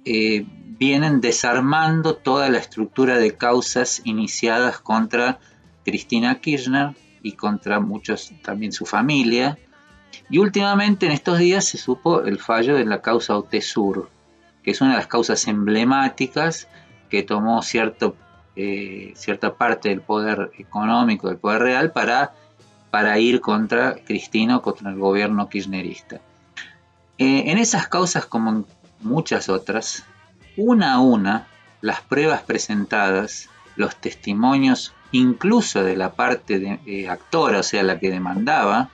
eh, 0.05 0.45
vienen 0.77 1.21
desarmando 1.21 2.15
toda 2.15 2.49
la 2.49 2.59
estructura 2.59 3.17
de 3.17 3.35
causas 3.35 4.01
iniciadas 4.05 4.77
contra 4.77 5.39
Cristina 5.83 6.39
Kirchner 6.39 6.95
y 7.23 7.31
contra 7.31 7.79
muchos, 7.79 8.31
también 8.43 8.71
su 8.71 8.85
familia. 8.85 9.57
Y 10.29 10.37
últimamente 10.37 11.05
en 11.05 11.11
estos 11.11 11.39
días 11.39 11.65
se 11.65 11.77
supo 11.77 12.21
el 12.21 12.39
fallo 12.39 12.75
de 12.75 12.85
la 12.85 13.01
causa 13.01 13.37
Otesur, 13.37 14.09
que 14.63 14.71
es 14.71 14.81
una 14.81 14.91
de 14.91 14.97
las 14.97 15.07
causas 15.07 15.47
emblemáticas 15.47 16.67
que 17.09 17.23
tomó 17.23 17.61
cierto, 17.61 18.15
eh, 18.55 19.13
cierta 19.15 19.55
parte 19.55 19.89
del 19.89 20.01
poder 20.01 20.51
económico, 20.57 21.29
del 21.29 21.37
poder 21.37 21.61
real, 21.61 21.91
para, 21.91 22.33
para 22.91 23.17
ir 23.17 23.41
contra 23.41 23.95
Cristina 23.95 24.57
o 24.57 24.61
contra 24.61 24.91
el 24.91 24.97
gobierno 24.97 25.49
kirchnerista. 25.49 26.21
Eh, 27.17 27.51
en 27.51 27.57
esas 27.57 27.87
causas, 27.87 28.25
como 28.25 28.51
en 28.51 28.65
muchas 29.01 29.49
otras, 29.49 30.05
una 30.55 30.93
a 30.93 30.99
una, 30.99 31.47
las 31.81 32.01
pruebas 32.01 32.43
presentadas, 32.43 33.49
los 33.75 33.95
testimonios, 33.95 34.93
incluso 35.11 35.83
de 35.83 35.97
la 35.97 36.13
parte 36.13 36.59
de, 36.59 36.79
eh, 36.85 37.09
actora, 37.09 37.59
o 37.59 37.63
sea, 37.63 37.83
la 37.83 37.99
que 37.99 38.11
demandaba, 38.11 38.89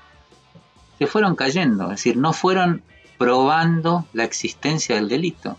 se 0.97 1.07
fueron 1.07 1.35
cayendo, 1.35 1.85
es 1.85 1.89
decir, 1.91 2.17
no 2.17 2.34
fueron 2.34 2.84
probando 3.17 4.05
la 4.13 4.23
existencia 4.23 4.95
del 4.95 5.09
delito. 5.09 5.57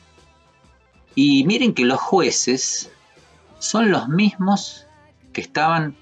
Y 1.15 1.45
miren 1.45 1.75
que 1.75 1.85
los 1.85 2.01
jueces 2.01 2.91
son 3.59 3.91
los 3.91 4.09
mismos 4.09 4.87
que 5.33 5.41
estaban, 5.41 5.97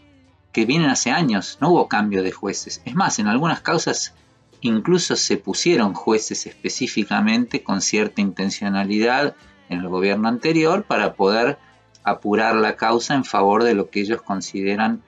que 0.52 0.66
vienen 0.66 0.90
hace 0.90 1.10
años, 1.10 1.58
no 1.60 1.70
hubo 1.70 1.88
cambio 1.88 2.22
de 2.22 2.32
jueces. 2.32 2.82
Es 2.84 2.94
más, 2.94 3.18
en 3.18 3.28
algunas 3.28 3.60
causas 3.60 4.14
incluso 4.60 5.16
se 5.16 5.36
pusieron 5.36 5.94
jueces 5.94 6.46
específicamente 6.46 7.62
con 7.62 7.80
cierta 7.80 8.20
intencionalidad 8.20 9.36
en 9.68 9.80
el 9.80 9.88
gobierno 9.88 10.28
anterior 10.28 10.84
para 10.84 11.14
poder 11.14 11.58
apurar 12.02 12.54
la 12.54 12.76
causa 12.76 13.14
en 13.14 13.24
favor 13.24 13.62
de 13.62 13.74
lo 13.74 13.90
que 13.90 14.00
ellos 14.00 14.22
consideran 14.22 15.02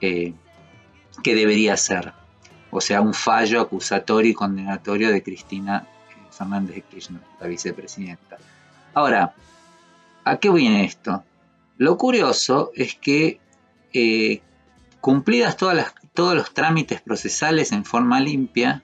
eh, 0.00 0.34
que 1.22 1.34
debería 1.34 1.76
ser 1.76 2.12
o 2.76 2.80
sea, 2.82 3.00
un 3.00 3.14
fallo 3.14 3.62
acusatorio 3.62 4.32
y 4.32 4.34
condenatorio 4.34 5.10
de 5.10 5.22
Cristina 5.22 5.86
eh, 6.10 6.26
Fernández 6.30 6.76
de 6.76 6.82
Kirchner, 6.82 7.22
la 7.40 7.46
vicepresidenta. 7.46 8.36
Ahora, 8.92 9.34
¿a 10.24 10.36
qué 10.36 10.50
viene 10.50 10.84
esto? 10.84 11.24
Lo 11.78 11.96
curioso 11.96 12.72
es 12.74 12.94
que 12.94 13.40
eh, 13.94 14.42
cumplidas 15.00 15.56
todas 15.56 15.94
todos 16.12 16.34
los 16.34 16.52
trámites 16.52 17.00
procesales 17.00 17.72
en 17.72 17.84
forma 17.84 18.20
limpia, 18.20 18.82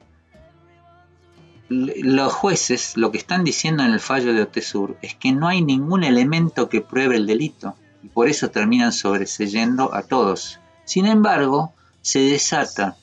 los 1.69 2.33
jueces 2.33 2.97
lo 2.97 3.11
que 3.11 3.19
están 3.19 3.45
diciendo 3.45 3.83
en 3.83 3.93
el 3.93 4.01
fallo 4.01 4.33
de 4.33 4.43
Otesur 4.43 4.97
es 5.03 5.15
que 5.15 5.33
no 5.33 5.49
hay 5.49 5.63
ningún 5.63 6.05
elemento 6.05 6.69
que 6.71 6.81
pruebe 6.81 7.17
el 7.17 7.27
delito 7.27 7.75
y 8.03 8.09
por 8.09 8.29
eso 8.29 8.51
terminan 8.51 8.93
sobreseyendo 8.93 9.95
a 9.95 10.03
todos. 10.03 10.61
Sin 10.85 11.07
embargo, 11.07 11.75
se 12.03 12.21
desata 12.21 12.97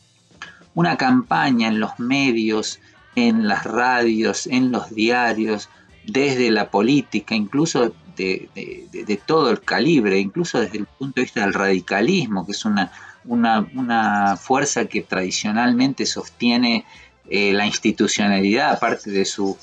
una 0.80 0.95
campaña 0.95 1.68
en 1.68 1.81
los 1.81 1.99
medios, 1.99 2.80
en 3.14 3.49
las 3.49 3.65
radios, 3.65 4.47
en 4.47 4.72
los 4.72 4.95
diarios, 4.95 5.68
desde 6.06 6.49
la 6.51 6.72
política, 6.72 7.35
incluso 7.35 7.93
de, 8.15 9.22
todo 9.26 9.49
el 9.49 9.60
calibre, 9.60 10.19
incluso 10.19 10.61
desde 10.61 10.77
el 10.77 10.85
punto 10.85 11.15
de 11.18 11.23
vista 11.23 11.41
del 11.41 11.53
radicalismo, 11.53 12.45
que 12.45 12.53
es 12.53 12.64
una, 12.64 12.93
una, 13.26 14.38
fuerza 14.38 14.85
que 14.85 15.01
tradicionalmente 15.01 16.06
sostiene 16.06 16.85
eh, 17.30 17.51
la 17.51 17.65
institucionalidad, 17.65 18.72
aparte 18.72 19.11
de 19.11 19.26
su, 19.26 19.57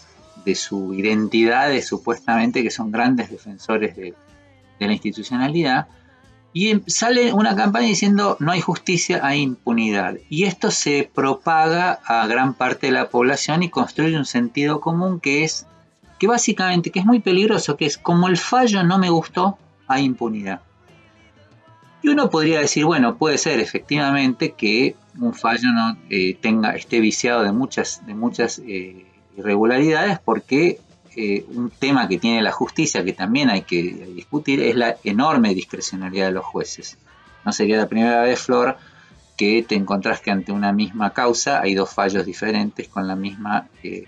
de 0.45 0.55
su 0.55 0.93
identidad, 0.93 1.73
supuestamente 1.81 2.63
que 2.63 2.71
son 2.71 2.93
grandes 2.93 3.31
defensores 3.31 3.97
de, 3.97 4.13
de 4.79 4.87
la 4.87 4.93
institucionalidad, 4.93 5.87
y 6.57 6.71
em, 6.71 6.81
sale 6.87 7.35
una 7.35 7.55
campaña 7.55 7.89
diciendo 7.89 8.39
no 8.41 8.51
hay 8.51 8.63
justicia, 8.63 9.21
hay 9.23 9.43
impunidad. 9.43 10.17
Y 10.31 10.45
esto 10.45 10.71
se 10.71 11.07
propaga 11.15 12.01
a 12.07 12.27
gran 12.27 12.55
parte 12.55 12.87
de 12.87 12.95
la 12.95 13.11
población 13.11 13.63
y 13.63 13.69
construye 13.69 14.17
un 14.17 14.25
sentido 14.25 14.81
común 14.81 15.21
que 15.21 15.45
es, 15.45 15.67
que 16.19 16.27
básicamente, 16.27 16.91
que 16.91 17.01
es 17.01 17.05
muy 17.05 17.21
peligroso, 17.21 17.77
que 17.77 17.85
es 17.85 17.99
como 17.99 18.27
el 18.27 18.39
fallo 18.39 18.83
no 18.85 18.97
me 18.97 19.11
gustó, 19.11 19.59
hay 19.87 20.05
impunidad. 20.05 20.63
Y 22.01 22.09
uno 22.09 22.31
podría 22.31 22.61
decir, 22.61 22.87
bueno, 22.87 23.19
puede 23.19 23.37
ser 23.37 23.61
efectivamente 23.61 24.53
que 24.53 24.97
un 25.21 25.35
fallo 25.35 25.69
no 25.75 25.99
eh, 26.09 26.39
tenga, 26.41 26.75
esté 26.75 27.01
viciado 27.01 27.43
de 27.43 27.53
muchas, 27.53 28.07
de 28.07 28.15
muchas 28.15 28.63
eh, 28.67 29.05
irregularidades 29.37 30.21
porque 30.21 30.81
eh, 31.17 31.47
un 31.49 31.71
tema 31.71 32.09
que 32.09 32.19
tiene 32.19 32.43
la 32.43 32.53
justicia 32.53 33.03
que 33.03 33.15
también 33.15 33.49
hay 33.49 33.63
que 33.63 33.83
discutir 34.15 34.61
es 34.61 34.77
la 34.77 34.97
enorme 35.03 35.55
discrecionalidad 35.55 36.27
de 36.27 36.33
los 36.33 36.45
jueces. 36.45 36.99
No 37.45 37.53
sería 37.53 37.79
la 37.79 37.89
primera 37.89 38.21
vez, 38.21 38.39
Flor, 38.39 38.77
que 39.37 39.65
te 39.67 39.77
encontrás 39.77 40.21
que 40.21 40.31
ante 40.31 40.53
una 40.53 40.73
misma 40.73 41.15
causa 41.15 41.61
hay 41.61 41.75
dos 41.75 41.91
fallos 41.91 42.27
diferentes 42.27 42.89
con 42.89 43.09
la 43.09 43.17
misma 43.17 43.69
eh, 43.83 44.05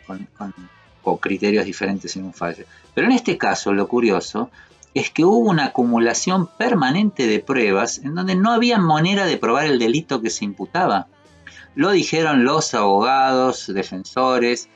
o 1.02 1.18
criterios 1.18 1.64
diferentes 1.64 2.14
en 2.16 2.24
un 2.24 2.34
fallo. 2.34 2.64
Pero 2.94 3.06
en 3.06 3.14
este 3.14 3.38
caso, 3.38 3.72
lo 3.72 3.88
curioso 3.88 4.50
es 4.92 5.10
que 5.10 5.24
hubo 5.24 5.38
una 5.38 5.66
acumulación 5.66 6.46
permanente 6.46 7.26
de 7.26 7.40
pruebas 7.40 7.98
en 7.98 8.14
donde 8.14 8.34
no 8.34 8.52
había 8.52 8.78
manera 8.78 9.24
de 9.24 9.36
probar 9.36 9.66
el 9.66 9.78
delito 9.78 10.20
que 10.20 10.30
se 10.30 10.44
imputaba. 10.44 11.06
Lo 11.74 11.90
dijeron 11.90 12.44
los 12.44 12.74
abogados, 12.74 13.72
defensores, 13.72 14.68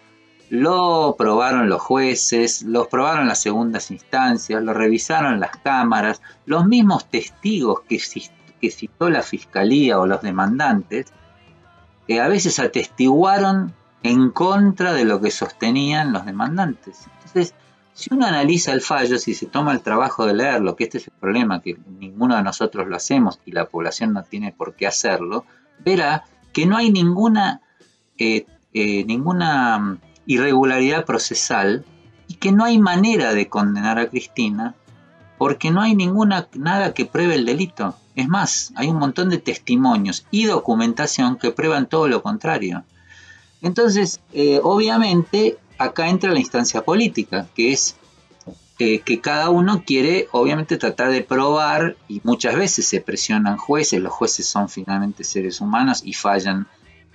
lo 0.52 1.14
probaron 1.16 1.70
los 1.70 1.80
jueces, 1.80 2.60
lo 2.60 2.86
probaron 2.86 3.26
las 3.26 3.40
segundas 3.40 3.90
instancias, 3.90 4.62
lo 4.62 4.74
revisaron 4.74 5.40
las 5.40 5.56
cámaras, 5.56 6.20
los 6.44 6.66
mismos 6.66 7.08
testigos 7.08 7.80
que, 7.88 7.98
citó 7.98 9.08
la 9.08 9.22
fiscalía 9.22 9.98
o 9.98 10.06
los 10.06 10.20
demandantes, 10.20 11.06
que 12.06 12.20
a 12.20 12.28
veces 12.28 12.58
atestiguaron 12.58 13.72
en 14.02 14.28
contra 14.28 14.92
de 14.92 15.06
lo 15.06 15.22
que 15.22 15.30
sostenían 15.30 16.12
los 16.12 16.26
demandantes. 16.26 17.06
Entonces, 17.16 17.54
si 17.94 18.12
uno 18.12 18.26
analiza 18.26 18.72
el 18.72 18.82
fallo, 18.82 19.18
si 19.18 19.32
se 19.32 19.46
toma 19.46 19.72
el 19.72 19.80
trabajo 19.80 20.26
de 20.26 20.34
leerlo, 20.34 20.76
que 20.76 20.84
este 20.84 20.98
es 20.98 21.06
el 21.06 21.14
problema, 21.18 21.62
que 21.62 21.78
ninguno 21.98 22.36
de 22.36 22.42
nosotros 22.42 22.86
lo 22.86 22.96
hacemos 22.96 23.40
y 23.46 23.52
la 23.52 23.64
población 23.64 24.12
no 24.12 24.22
tiene 24.22 24.52
por 24.52 24.74
qué 24.74 24.86
hacerlo, 24.86 25.46
verá 25.78 26.24
que 26.52 26.66
no 26.66 26.76
hay 26.76 26.92
ninguna, 26.92 27.62
eh, 28.18 28.44
eh, 28.74 29.02
ninguna 29.06 29.98
irregularidad 30.26 31.04
procesal 31.04 31.84
y 32.28 32.34
que 32.34 32.52
no 32.52 32.64
hay 32.64 32.78
manera 32.78 33.34
de 33.34 33.48
condenar 33.48 33.98
a 33.98 34.08
Cristina 34.08 34.74
porque 35.38 35.70
no 35.70 35.80
hay 35.80 35.94
ninguna 35.94 36.48
nada 36.54 36.94
que 36.94 37.04
pruebe 37.04 37.34
el 37.34 37.46
delito. 37.46 37.96
Es 38.14 38.28
más, 38.28 38.72
hay 38.76 38.88
un 38.88 38.98
montón 38.98 39.28
de 39.28 39.38
testimonios 39.38 40.24
y 40.30 40.44
documentación 40.44 41.36
que 41.36 41.50
prueban 41.50 41.88
todo 41.88 42.06
lo 42.08 42.22
contrario. 42.22 42.84
Entonces, 43.60 44.20
eh, 44.32 44.60
obviamente, 44.62 45.58
acá 45.78 46.08
entra 46.08 46.32
la 46.32 46.38
instancia 46.38 46.82
política, 46.82 47.48
que 47.54 47.72
es 47.72 47.96
eh, 48.78 49.00
que 49.00 49.20
cada 49.20 49.50
uno 49.50 49.84
quiere, 49.84 50.28
obviamente, 50.32 50.76
tratar 50.76 51.10
de 51.10 51.22
probar 51.22 51.96
y 52.08 52.20
muchas 52.24 52.56
veces 52.56 52.86
se 52.86 53.00
presionan 53.00 53.56
jueces, 53.56 54.00
los 54.00 54.12
jueces 54.12 54.46
son 54.46 54.68
finalmente 54.68 55.24
seres 55.24 55.60
humanos 55.60 56.02
y 56.04 56.12
fallan 56.12 56.66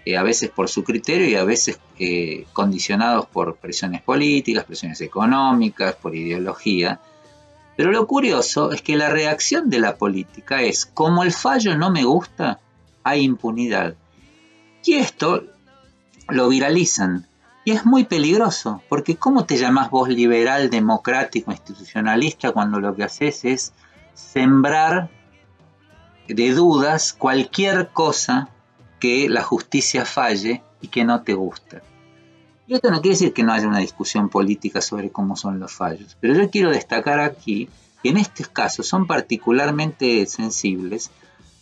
eh, 0.08 0.16
a 0.16 0.24
veces 0.24 0.50
por 0.50 0.70
su 0.70 0.86
criterio 0.86 1.28
y 1.28 1.36
a 1.36 1.44
veces 1.44 1.82
eh, 2.00 2.46
condicionados 2.54 3.26
por 3.26 3.58
presiones 3.58 4.02
políticas, 4.02 4.64
presiones 4.64 5.02
económicas, 5.02 5.96
por 5.96 6.16
ideología. 6.16 7.02
Pero 7.76 7.92
lo 7.92 8.08
curioso 8.08 8.72
es 8.72 8.82
que 8.82 8.96
la 8.96 9.10
reacción 9.10 9.70
de 9.70 9.80
la 9.80 9.98
política 9.98 10.62
es, 10.62 10.86
como 10.86 11.24
el 11.24 11.34
fallo 11.34 11.78
no 11.78 11.92
me 11.92 12.06
gusta, 12.06 12.62
hay 13.04 13.24
impunidad. 13.24 13.96
Y 14.86 14.94
esto 14.94 15.44
lo 16.30 16.48
viralizan. 16.48 17.28
Y 17.66 17.72
es 17.72 17.86
muy 17.86 18.06
peligroso, 18.06 18.82
porque 18.88 19.18
¿cómo 19.18 19.44
te 19.44 19.58
llamas 19.58 19.90
vos 19.90 20.08
liberal, 20.08 20.70
democrático, 20.70 21.52
institucionalista 21.52 22.54
cuando 22.54 22.80
lo 22.80 22.96
que 22.96 23.04
haces 23.04 23.44
es 23.44 23.74
sembrar 24.14 25.10
de 26.30 26.54
dudas 26.54 27.12
cualquier 27.12 27.90
cosa 27.90 28.52
que 29.00 29.30
la 29.30 29.44
justicia 29.44 30.06
falle 30.06 30.64
y 30.82 30.88
que 30.88 31.04
no 31.04 31.22
te 31.22 31.34
gusta. 31.34 31.82
Y 32.68 32.74
esto 32.74 32.92
no 32.92 33.02
quiere 33.02 33.16
decir 33.16 33.34
que 33.34 33.44
no 33.44 33.54
haya 33.54 33.68
una 33.68 33.80
discusión 33.80 34.30
política 34.30 34.82
sobre 34.82 35.10
cómo 35.10 35.36
son 35.36 35.60
los 35.60 35.72
fallos, 35.72 36.18
pero 36.20 36.34
yo 36.34 36.50
quiero 36.50 36.70
destacar 36.72 37.20
aquí 37.20 37.70
que 38.04 38.10
en 38.10 38.18
estos 38.18 38.50
casos 38.50 38.88
son 38.88 39.08
particularmente 39.08 40.26
sensibles 40.26 41.12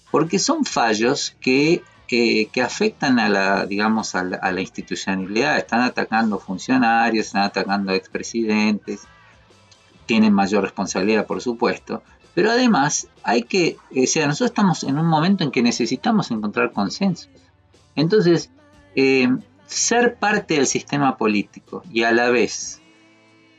porque 0.10 0.40
son 0.40 0.66
fallos 0.66 1.36
que, 1.42 1.84
eh, 2.10 2.48
que 2.48 2.62
afectan 2.62 3.20
a 3.20 3.30
la, 3.30 3.66
digamos, 3.66 4.16
a 4.16 4.24
la, 4.24 4.62
institucionalidad, 4.62 5.58
están 5.58 5.82
atacando 5.82 6.40
funcionarios, 6.40 7.28
están 7.28 7.44
atacando 7.44 7.92
expresidentes, 7.92 9.02
tienen 10.06 10.34
mayor 10.34 10.64
responsabilidad, 10.64 11.26
por 11.26 11.42
supuesto, 11.42 12.02
pero 12.36 12.52
además 12.52 13.08
hay 13.24 13.44
que, 13.44 13.78
o 13.92 14.06
sea, 14.06 14.28
nosotros 14.28 14.52
estamos 14.52 14.84
en 14.84 15.00
un 15.00 15.08
momento 15.08 15.44
en 15.44 15.52
que 15.52 15.64
necesitamos 15.64 16.30
encontrar 16.30 16.74
consensos. 16.74 17.30
Entonces, 17.96 18.52
eh, 18.94 19.30
ser 19.66 20.16
parte 20.16 20.56
del 20.56 20.68
sistema 20.68 21.18
político 21.18 21.82
y 21.92 22.04
a 22.04 22.12
la 22.12 22.30
vez 22.30 22.82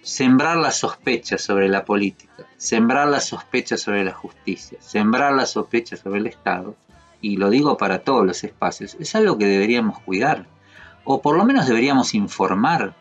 sembrar 0.03 0.59
la 0.59 0.71
sospecha 0.71 1.39
sobre 1.39 1.69
la 1.69 1.85
política, 1.85 2.47
sembrar 2.59 3.09
la 3.09 3.21
sospecha 3.21 3.77
sobre 3.77 4.05
la 4.05 4.13
justicia, 4.13 4.79
sembrar 4.81 5.33
la 5.33 5.47
sospecha 5.47 5.97
sobre 5.97 6.21
el 6.21 6.27
Estado, 6.27 6.77
y 7.21 7.39
lo 7.39 7.51
digo 7.51 7.77
para 7.77 8.05
todos 8.05 8.25
los 8.25 8.45
espacios, 8.45 8.97
es 9.01 9.15
algo 9.17 9.39
que 9.39 9.47
deberíamos 9.47 9.99
cuidar, 10.01 10.47
o 11.05 11.23
por 11.23 11.37
lo 11.37 11.45
menos 11.45 11.67
deberíamos 11.67 12.15
informar, 12.15 12.95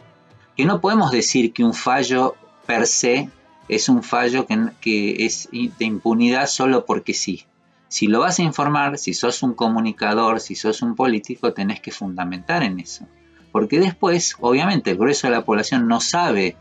que 0.55 0.65
no 0.65 0.79
podemos 0.79 1.11
decir 1.11 1.53
que 1.53 1.63
un 1.63 1.73
fallo 1.73 2.35
per 2.65 2.87
se 2.87 3.29
es 3.67 3.89
un 3.89 4.03
fallo 4.03 4.45
que, 4.45 4.69
que 4.81 5.25
es 5.25 5.49
de 5.51 5.85
impunidad 5.85 6.47
solo 6.47 6.85
porque 6.85 7.13
sí. 7.13 7.45
Si 7.87 8.07
lo 8.07 8.19
vas 8.21 8.39
a 8.39 8.43
informar, 8.43 8.97
si 8.97 9.13
sos 9.13 9.43
un 9.43 9.53
comunicador, 9.53 10.39
si 10.39 10.55
sos 10.55 10.81
un 10.81 10.95
político, 10.95 11.53
tenés 11.53 11.79
que 11.79 11.91
fundamentar 11.91 12.63
en 12.63 12.79
eso. 12.79 13.05
Porque 13.51 13.79
después, 13.79 14.35
obviamente, 14.41 14.91
el 14.91 14.97
grueso 14.97 15.27
de 15.27 15.31
la 15.31 15.45
población 15.45 15.87
no 15.87 16.01
sabe 16.01 16.57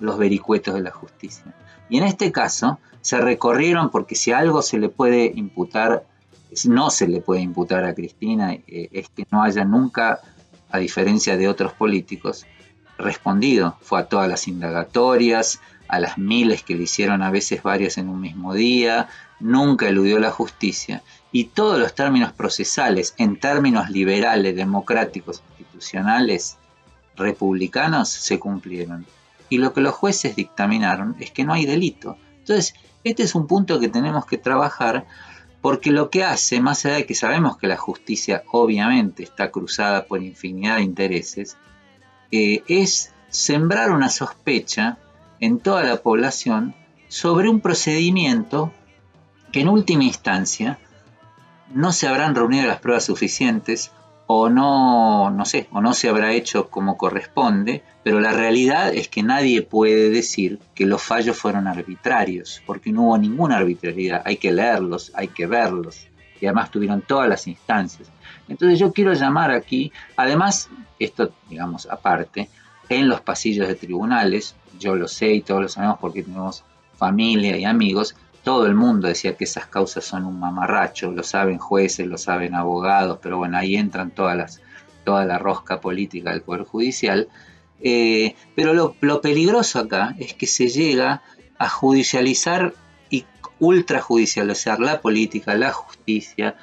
los 0.00 0.16
vericuetos 0.16 0.74
de 0.74 0.80
la 0.80 0.90
justicia. 0.90 1.54
Y 1.88 1.98
en 1.98 2.04
este 2.04 2.32
caso 2.32 2.78
se 3.00 3.20
recorrieron 3.20 3.90
porque 3.90 4.14
si 4.14 4.32
algo 4.32 4.62
se 4.62 4.78
le 4.78 4.88
puede 4.88 5.30
imputar, 5.34 6.04
no 6.64 6.90
se 6.90 7.08
le 7.08 7.20
puede 7.20 7.42
imputar 7.42 7.84
a 7.84 7.94
Cristina, 7.94 8.52
eh, 8.52 8.88
es 8.92 9.08
que 9.08 9.26
no 9.30 9.42
haya 9.42 9.64
nunca, 9.64 10.20
a 10.70 10.78
diferencia 10.78 11.36
de 11.36 11.48
otros 11.48 11.72
políticos, 11.72 12.46
respondido. 12.96 13.76
Fue 13.80 14.00
a 14.00 14.06
todas 14.06 14.28
las 14.28 14.48
indagatorias, 14.48 15.60
a 15.90 16.00
las 16.00 16.18
miles 16.18 16.62
que 16.62 16.74
le 16.74 16.84
hicieron 16.84 17.22
a 17.22 17.30
veces 17.30 17.62
varias 17.62 17.98
en 17.98 18.08
un 18.08 18.20
mismo 18.20 18.54
día, 18.54 19.08
nunca 19.40 19.88
eludió 19.88 20.18
la 20.18 20.30
justicia 20.30 21.02
y 21.32 21.44
todos 21.44 21.78
los 21.78 21.94
términos 21.94 22.32
procesales 22.32 23.14
en 23.18 23.38
términos 23.38 23.90
liberales, 23.90 24.56
democráticos, 24.56 25.42
institucionales, 25.58 26.56
republicanos 27.16 28.08
se 28.08 28.38
cumplieron 28.38 29.06
y 29.48 29.58
lo 29.58 29.72
que 29.72 29.80
los 29.80 29.94
jueces 29.94 30.36
dictaminaron 30.36 31.16
es 31.18 31.30
que 31.32 31.44
no 31.44 31.52
hay 31.52 31.66
delito. 31.66 32.16
Entonces, 32.38 32.74
este 33.04 33.24
es 33.24 33.34
un 33.34 33.46
punto 33.46 33.80
que 33.80 33.88
tenemos 33.88 34.24
que 34.26 34.38
trabajar 34.38 35.06
porque 35.60 35.90
lo 35.90 36.08
que 36.08 36.24
hace, 36.24 36.60
más 36.60 36.86
allá 36.86 36.96
de 36.96 37.06
que 37.06 37.14
sabemos 37.14 37.58
que 37.58 37.66
la 37.66 37.76
justicia 37.76 38.44
obviamente 38.52 39.22
está 39.22 39.50
cruzada 39.50 40.06
por 40.06 40.22
infinidad 40.22 40.76
de 40.76 40.82
intereses, 40.82 41.56
eh, 42.30 42.62
es 42.68 43.12
sembrar 43.28 43.90
una 43.90 44.08
sospecha 44.08 44.98
en 45.40 45.58
toda 45.58 45.82
la 45.82 45.96
población 45.96 46.74
sobre 47.08 47.48
un 47.48 47.60
procedimiento 47.60 48.72
que 49.52 49.60
en 49.62 49.68
última 49.68 50.04
instancia 50.04 50.78
no 51.74 51.92
se 51.92 52.06
habrán 52.06 52.34
reunido 52.34 52.66
las 52.66 52.80
pruebas 52.80 53.04
suficientes 53.04 53.92
o 54.26 54.48
no, 54.48 55.30
no 55.30 55.44
sé, 55.44 55.66
o 55.72 55.80
no 55.80 55.92
se 55.92 56.08
habrá 56.08 56.32
hecho 56.32 56.70
como 56.70 56.96
corresponde, 56.96 57.82
pero 58.04 58.20
la 58.20 58.32
realidad 58.32 58.94
es 58.94 59.08
que 59.08 59.24
nadie 59.24 59.62
puede 59.62 60.08
decir 60.08 60.60
que 60.72 60.86
los 60.86 61.02
fallos 61.02 61.36
fueron 61.36 61.66
arbitrarios, 61.66 62.62
porque 62.64 62.92
no 62.92 63.02
hubo 63.02 63.18
ninguna 63.18 63.56
arbitrariedad, 63.56 64.22
hay 64.24 64.36
que 64.36 64.52
leerlos, 64.52 65.10
hay 65.16 65.28
que 65.28 65.46
verlos, 65.46 66.06
y 66.40 66.46
además 66.46 66.70
tuvieron 66.70 67.02
todas 67.02 67.28
las 67.28 67.48
instancias. 67.48 68.08
Entonces 68.48 68.78
yo 68.78 68.92
quiero 68.92 69.14
llamar 69.14 69.50
aquí, 69.50 69.92
además, 70.16 70.70
esto 71.00 71.32
digamos 71.48 71.88
aparte, 71.90 72.48
en 72.88 73.08
los 73.08 73.20
pasillos 73.22 73.66
de 73.66 73.74
tribunales, 73.74 74.54
yo 74.80 74.96
lo 74.96 75.06
sé 75.06 75.34
y 75.34 75.42
todos 75.42 75.62
lo 75.62 75.68
sabemos 75.68 75.98
porque 76.00 76.24
tenemos 76.24 76.64
familia 76.96 77.56
y 77.56 77.64
amigos, 77.64 78.16
todo 78.42 78.66
el 78.66 78.74
mundo 78.74 79.06
decía 79.06 79.36
que 79.36 79.44
esas 79.44 79.66
causas 79.66 80.04
son 80.04 80.24
un 80.24 80.40
mamarracho, 80.40 81.12
lo 81.12 81.22
saben 81.22 81.58
jueces, 81.58 82.06
lo 82.06 82.18
saben 82.18 82.54
abogados, 82.54 83.18
pero 83.22 83.36
bueno, 83.36 83.58
ahí 83.58 83.76
entran 83.76 84.10
todas 84.10 84.36
las, 84.36 84.60
toda 85.04 85.24
la 85.24 85.38
rosca 85.38 85.80
política 85.80 86.30
del 86.30 86.42
Poder 86.42 86.64
Judicial. 86.64 87.28
Eh, 87.82 88.34
pero 88.54 88.74
lo, 88.74 89.20
peligroso 89.20 89.78
acá 89.78 90.14
es 90.18 90.34
que 90.34 90.46
se 90.46 90.68
llega 90.68 91.22
a 91.58 91.68
judicializar 91.68 92.74
y 93.10 93.24
ultrajudicializar 93.58 94.80
la 94.80 95.00
política, 95.00 95.54
la 95.54 95.72
justicia, 95.72 96.56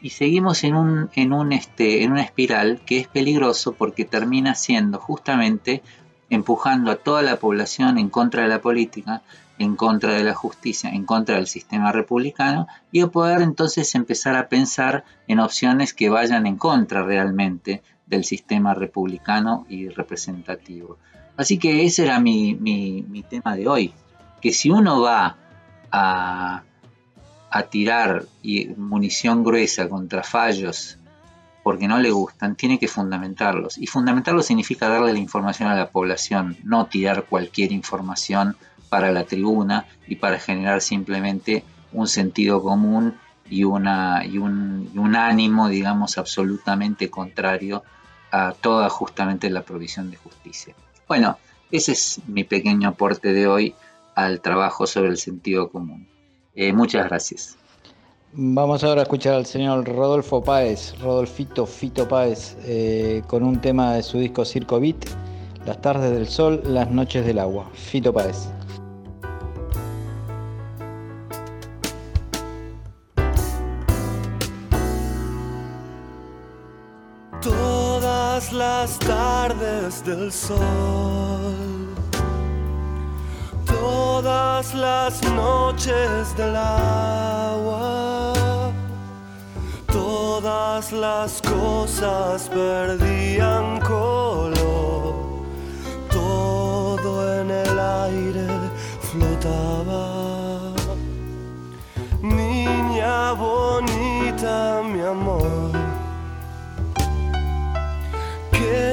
y 0.00 0.10
seguimos 0.10 0.64
en, 0.64 0.74
un, 0.74 1.10
en, 1.14 1.32
un, 1.32 1.52
este, 1.52 2.02
en 2.04 2.12
una 2.12 2.22
espiral 2.22 2.80
que 2.84 2.98
es 2.98 3.08
peligroso 3.08 3.72
porque 3.72 4.04
termina 4.04 4.54
siendo 4.54 4.98
justamente 4.98 5.82
empujando 6.34 6.90
a 6.90 6.96
toda 6.96 7.22
la 7.22 7.36
población 7.36 7.98
en 7.98 8.10
contra 8.10 8.42
de 8.42 8.48
la 8.48 8.60
política, 8.60 9.22
en 9.58 9.76
contra 9.76 10.14
de 10.14 10.24
la 10.24 10.34
justicia, 10.34 10.90
en 10.90 11.04
contra 11.04 11.36
del 11.36 11.46
sistema 11.46 11.92
republicano 11.92 12.66
y 12.90 13.00
a 13.00 13.08
poder 13.08 13.40
entonces 13.42 13.94
empezar 13.94 14.36
a 14.36 14.48
pensar 14.48 15.04
en 15.28 15.38
opciones 15.38 15.94
que 15.94 16.08
vayan 16.08 16.46
en 16.46 16.56
contra 16.56 17.04
realmente 17.04 17.82
del 18.06 18.24
sistema 18.24 18.74
republicano 18.74 19.64
y 19.68 19.88
representativo. 19.88 20.98
Así 21.36 21.58
que 21.58 21.84
ese 21.84 22.04
era 22.04 22.20
mi, 22.20 23.24
tema 23.28 23.56
de 23.56 23.68
hoy, 23.68 23.94
que 24.40 24.52
si 24.52 24.70
uno 24.70 25.00
va 25.00 25.36
a, 25.90 26.62
a 27.50 27.62
tirar 27.64 28.26
munición 28.76 29.42
gruesa 29.42 29.88
contra 29.88 30.22
fallos 30.22 30.98
porque 31.64 31.88
no 31.88 31.98
le 31.98 32.10
gustan, 32.10 32.56
tiene 32.56 32.78
que 32.78 32.88
fundamentarlos. 32.88 33.78
Y 33.78 33.86
fundamentarlos 33.86 34.44
significa 34.44 34.86
darle 34.86 35.14
la 35.14 35.18
información 35.18 35.70
a 35.70 35.74
la 35.74 35.88
población, 35.88 36.58
no 36.62 36.86
tirar 36.86 37.24
cualquier 37.24 37.72
información 37.72 38.54
para 38.90 39.10
la 39.10 39.24
tribuna 39.24 39.86
y 40.06 40.16
para 40.16 40.38
generar 40.38 40.82
simplemente 40.82 41.64
un 41.92 42.06
sentido 42.06 42.62
común 42.62 43.16
y, 43.48 43.64
una, 43.64 44.26
y, 44.26 44.36
un, 44.36 45.16
ánimo, 45.16 45.68
digamos, 45.70 46.18
absolutamente 46.18 47.08
contrario 47.08 47.82
a 48.30 48.52
toda 48.52 48.90
justamente 48.90 49.48
la 49.48 49.62
provisión 49.62 50.10
de 50.10 50.18
justicia. 50.18 50.74
Bueno, 51.08 51.38
ese 51.70 51.92
es 51.92 52.20
mi 52.26 52.44
pequeño 52.44 52.90
aporte 52.90 53.32
de 53.32 53.46
hoy 53.46 53.74
al 54.14 54.42
trabajo 54.42 54.86
sobre 54.86 55.08
el 55.08 55.16
sentido 55.16 55.70
común. 55.70 56.06
Eh, 56.54 56.74
muchas 56.74 57.06
gracias. 57.06 57.56
Vamos 58.36 58.82
ahora 58.82 59.02
a 59.02 59.04
escuchar 59.04 59.34
al 59.34 59.46
señor 59.46 59.86
Rodolfo 59.86 60.42
Páez, 60.42 60.98
Rodolfito 60.98 61.66
Fito 61.66 62.08
Páez, 62.08 62.56
eh, 62.64 63.22
con 63.28 63.44
un 63.44 63.60
tema 63.60 63.94
de 63.94 64.02
su 64.02 64.18
disco 64.18 64.44
Circo 64.44 64.80
Beat, 64.80 65.06
Las 65.64 65.80
tardes 65.80 66.10
del 66.10 66.26
sol, 66.26 66.60
las 66.66 66.90
noches 66.90 67.24
del 67.24 67.38
agua. 67.38 67.70
Fito 67.74 68.12
Páez. 68.12 68.48
las 78.52 78.98
tardes 78.98 80.04
del 80.04 80.30
sol, 80.30 81.73
todas 84.24 84.72
las 84.74 85.22
noches 85.32 86.34
del 86.34 86.56
agua, 86.56 88.32
todas 89.92 90.92
las 90.92 91.42
cosas 91.42 92.48
perdían 92.48 93.80
color, 93.80 95.14
todo 96.10 97.38
en 97.38 97.50
el 97.50 97.78
aire 97.78 98.48
flotaba. 99.12 100.72
Niña 102.22 103.32
bonita, 103.32 104.80
mi 104.90 105.02
amor 105.02 105.70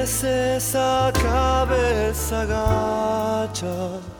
es 0.02 0.24
esa 0.24 1.10
cabeza 1.14 2.44
gacha? 2.44 4.11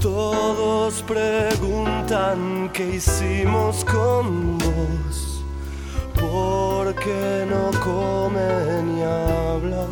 Todos 0.00 1.02
preguntan 1.02 2.70
qué 2.72 2.96
hicimos 2.96 3.84
con 3.84 4.56
vos, 4.56 5.44
por 6.18 6.94
qué 6.94 7.46
no 7.46 7.70
come 7.80 8.82
ni 8.82 9.02
habla. 9.02 9.86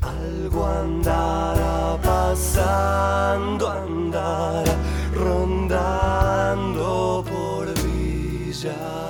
Algo 0.00 0.66
andará 0.66 1.96
pasando, 2.02 3.70
andará 3.70 4.74
rondando 5.14 7.24
por 7.30 7.72
Villa. 7.84 9.02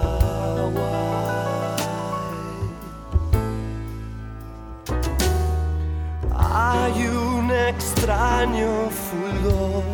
hay 6.55 7.07
un 7.07 7.32
extraño 7.69 8.89
fulgor 8.91 9.85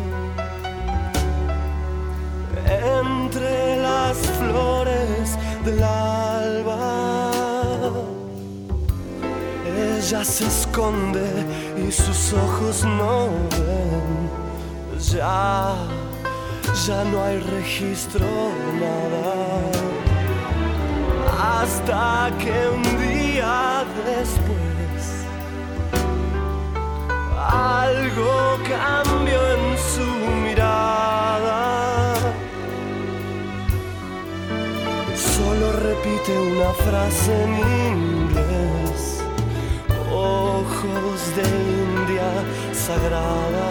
entre 2.67 3.81
las 3.81 4.17
flores 4.17 5.37
del 5.65 5.83
alba. 5.83 7.31
Ella 9.65 10.23
se 10.23 10.45
esconde 10.45 11.29
y 11.87 11.91
sus 11.91 12.33
ojos 12.33 12.83
no 12.85 13.27
ven. 13.51 14.29
Ya, 14.99 15.75
ya 16.87 17.03
no 17.05 17.23
hay 17.23 17.39
registro, 17.39 18.25
nada. 18.79 19.27
Hasta 21.61 22.31
que 22.37 22.69
un 22.69 22.83
día 22.97 23.85
después 24.05 24.68
algo 27.49 28.59
cambió 28.67 29.39
en 29.55 29.77
su 29.77 30.07
mirada. 30.43 32.15
Solo 35.15 35.71
repite 35.73 36.37
una 36.37 36.71
frase 36.73 37.43
en 37.43 37.53
inglés, 37.97 39.23
ojos 40.11 41.35
de 41.35 41.43
India 41.43 42.29
sagrada. 42.73 43.69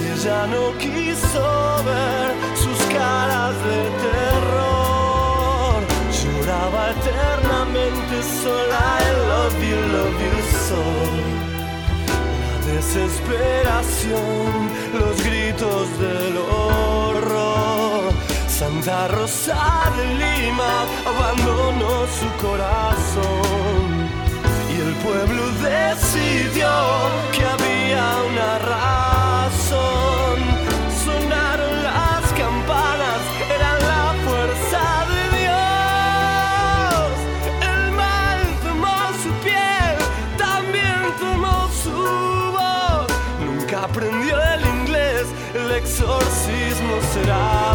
Y 0.00 0.02
ella 0.12 0.46
no 0.46 0.76
quiso 0.78 1.44
ver 1.84 2.28
sus 2.54 2.78
caras 2.94 3.54
de 3.68 3.80
terror, 4.06 5.80
lloraba 6.18 6.90
eternamente 6.90 8.22
sola. 8.42 8.82
I 9.00 9.10
love 9.30 9.58
you, 9.68 9.80
love 9.96 10.20
you 10.20 10.36
so. 10.68 11.41
Desesperación, 12.72 14.70
los 14.98 15.22
gritos 15.22 15.86
del 15.98 16.38
horror. 16.38 18.12
Santa 18.48 19.08
Rosa 19.08 19.92
de 19.96 20.06
Lima 20.14 20.86
abandonó 21.04 22.06
su 22.18 22.28
corazón 22.40 24.08
y 24.70 24.80
el 24.80 24.94
pueblo 25.04 25.42
decidió 25.60 26.70
que 27.32 27.44
había 27.44 28.04
una 28.30 28.58
razón. 28.58 29.21
Será. 47.00 47.74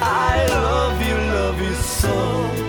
I 0.00 0.46
love 0.48 1.02
you, 1.02 1.16
love 1.32 1.60
you 1.60 1.74
so. 1.74 2.67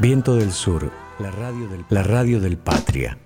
Viento 0.00 0.34
del 0.34 0.50
Sur, 0.50 0.90
la 1.18 1.30
radio 1.30 1.68
del, 2.40 2.56
Patria. 2.56 3.18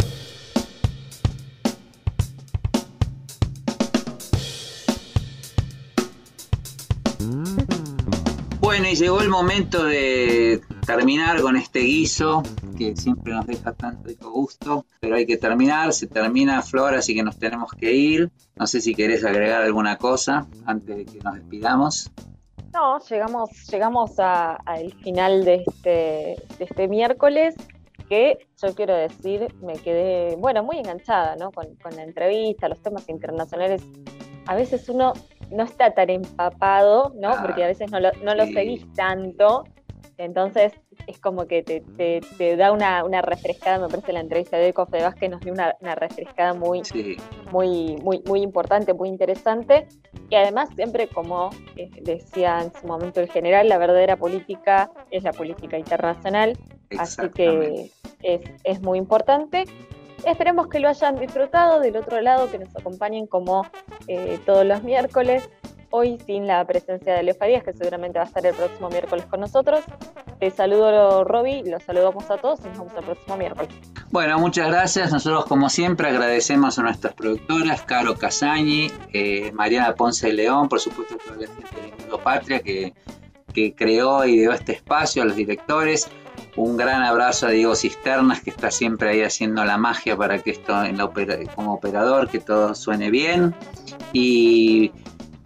Bueno, 8.58 8.88
y 8.88 8.96
llegó 8.96 9.20
el 9.20 9.28
momento 9.28 9.84
de 9.84 10.62
terminar 10.84 11.40
con 11.42 11.56
este 11.56 11.78
guiso 11.78 12.42
que 12.76 12.96
siempre 12.96 13.32
nos 13.34 13.46
deja 13.46 13.72
tanto 13.72 14.08
rico 14.08 14.32
gusto, 14.32 14.84
pero 14.98 15.14
hay 15.14 15.26
que 15.26 15.36
terminar, 15.36 15.92
se 15.92 16.08
termina 16.08 16.60
Flor, 16.60 16.94
así 16.94 17.14
que 17.14 17.22
nos 17.22 17.38
tenemos 17.38 17.70
que 17.70 17.94
ir. 17.94 18.32
No 18.56 18.66
sé 18.66 18.80
si 18.80 18.96
querés 18.96 19.24
agregar 19.24 19.62
alguna 19.62 19.96
cosa 19.96 20.48
antes 20.66 20.96
de 20.96 21.04
que 21.04 21.20
nos 21.20 21.34
despidamos. 21.34 22.10
No, 22.74 22.98
llegamos, 22.98 23.50
llegamos 23.70 24.18
a- 24.18 24.56
al 24.66 24.92
final 24.94 25.44
de 25.44 25.62
este, 25.66 25.90
de 26.58 26.64
este 26.64 26.88
miércoles, 26.88 27.54
que 28.08 28.36
yo 28.60 28.74
quiero 28.74 28.94
decir, 28.96 29.46
me 29.62 29.74
quedé, 29.74 30.34
bueno, 30.36 30.64
muy 30.64 30.78
enganchada, 30.78 31.36
¿no? 31.36 31.52
Con, 31.52 31.76
con 31.76 31.94
la 31.96 32.02
entrevista, 32.02 32.68
los 32.68 32.82
temas 32.82 33.08
internacionales. 33.08 33.82
A 34.46 34.56
veces 34.56 34.88
uno 34.88 35.12
no 35.50 35.62
está 35.62 35.92
tan 35.92 36.10
empapado, 36.10 37.12
¿no? 37.14 37.30
Ah, 37.30 37.38
Porque 37.40 37.62
a 37.64 37.68
veces 37.68 37.90
no 37.90 38.00
lo, 38.00 38.10
no 38.24 38.34
lo 38.34 38.44
seguís 38.46 38.84
tanto. 38.94 39.64
Entonces 40.18 40.72
es 41.06 41.18
como 41.20 41.46
que 41.46 41.62
te, 41.62 41.80
te- 41.96 42.20
te 42.38 42.56
da 42.56 42.72
una, 42.72 43.04
una 43.04 43.22
refrescada, 43.22 43.78
me 43.78 43.88
parece 43.88 44.12
la 44.12 44.20
entrevista 44.20 44.56
de 44.56 44.68
Eco 44.68 44.86
de 44.86 45.02
Vázquez 45.02 45.30
nos 45.30 45.42
dio 45.42 45.52
una, 45.52 45.74
una 45.80 45.94
refrescada 45.94 46.54
muy, 46.54 46.84
Sí, 46.84 47.16
muy, 47.50 47.96
muy, 48.02 48.20
muy 48.24 48.42
importante, 48.42 48.94
muy 48.94 49.08
interesante. 49.08 49.86
Y 50.34 50.36
además, 50.36 50.68
siempre, 50.74 51.06
como 51.06 51.50
eh, 51.76 51.88
decía 52.02 52.60
en 52.60 52.72
su 52.74 52.88
momento 52.88 53.20
el 53.20 53.30
general, 53.30 53.68
la 53.68 53.78
verdadera 53.78 54.16
política 54.16 54.90
es 55.12 55.22
la 55.22 55.32
política 55.32 55.78
internacional. 55.78 56.58
Así 56.98 57.28
que 57.28 57.92
es, 58.20 58.40
es 58.64 58.82
muy 58.82 58.98
importante. 58.98 59.64
Esperemos 60.26 60.66
que 60.66 60.80
lo 60.80 60.88
hayan 60.88 61.20
disfrutado. 61.20 61.78
Del 61.78 61.96
otro 61.96 62.20
lado, 62.20 62.50
que 62.50 62.58
nos 62.58 62.74
acompañen 62.74 63.28
como 63.28 63.64
eh, 64.08 64.40
todos 64.44 64.66
los 64.66 64.82
miércoles. 64.82 65.48
Hoy 65.96 66.18
sin 66.26 66.48
la 66.48 66.66
presencia 66.66 67.14
de 67.14 67.22
Leo 67.22 67.36
Farías, 67.36 67.62
que 67.62 67.72
seguramente 67.72 68.18
va 68.18 68.24
a 68.24 68.26
estar 68.26 68.44
el 68.44 68.52
próximo 68.52 68.88
miércoles 68.88 69.26
con 69.26 69.38
nosotros. 69.38 69.84
Te 70.40 70.50
saludo, 70.50 71.22
Roby, 71.22 71.62
los 71.62 71.84
saludamos 71.84 72.28
a 72.32 72.36
todos 72.36 72.58
y 72.64 72.64
nos 72.64 72.78
vemos 72.78 72.94
el 72.98 73.04
próximo 73.04 73.36
miércoles. 73.36 73.68
Bueno, 74.10 74.36
muchas 74.40 74.66
gracias. 74.66 75.12
Nosotros, 75.12 75.44
como 75.44 75.68
siempre, 75.68 76.08
agradecemos 76.08 76.80
a 76.80 76.82
nuestras 76.82 77.14
productoras, 77.14 77.82
Caro 77.82 78.16
Casañi, 78.16 78.90
eh, 79.12 79.52
Mariana 79.52 79.94
Ponce 79.94 80.26
de 80.26 80.32
León, 80.32 80.68
por 80.68 80.80
supuesto, 80.80 81.16
toda 81.16 81.36
la 81.36 81.46
gente 81.46 81.80
de 81.80 81.96
Mundo 81.96 82.18
Patria 82.18 82.58
que, 82.58 82.92
que 83.52 83.76
creó 83.76 84.24
y 84.24 84.40
dio 84.40 84.52
este 84.52 84.72
espacio, 84.72 85.22
a 85.22 85.26
los 85.26 85.36
directores, 85.36 86.10
un 86.56 86.76
gran 86.76 87.04
abrazo 87.04 87.46
a 87.46 87.50
Diego 87.50 87.76
Cisternas, 87.76 88.40
que 88.40 88.50
está 88.50 88.72
siempre 88.72 89.10
ahí 89.10 89.22
haciendo 89.22 89.64
la 89.64 89.78
magia 89.78 90.16
para 90.16 90.40
que 90.40 90.50
esto, 90.50 90.84
en 90.84 90.96
como 91.54 91.74
operador, 91.74 92.28
que 92.28 92.40
todo 92.40 92.74
suene 92.74 93.10
bien. 93.10 93.54
Y, 94.12 94.90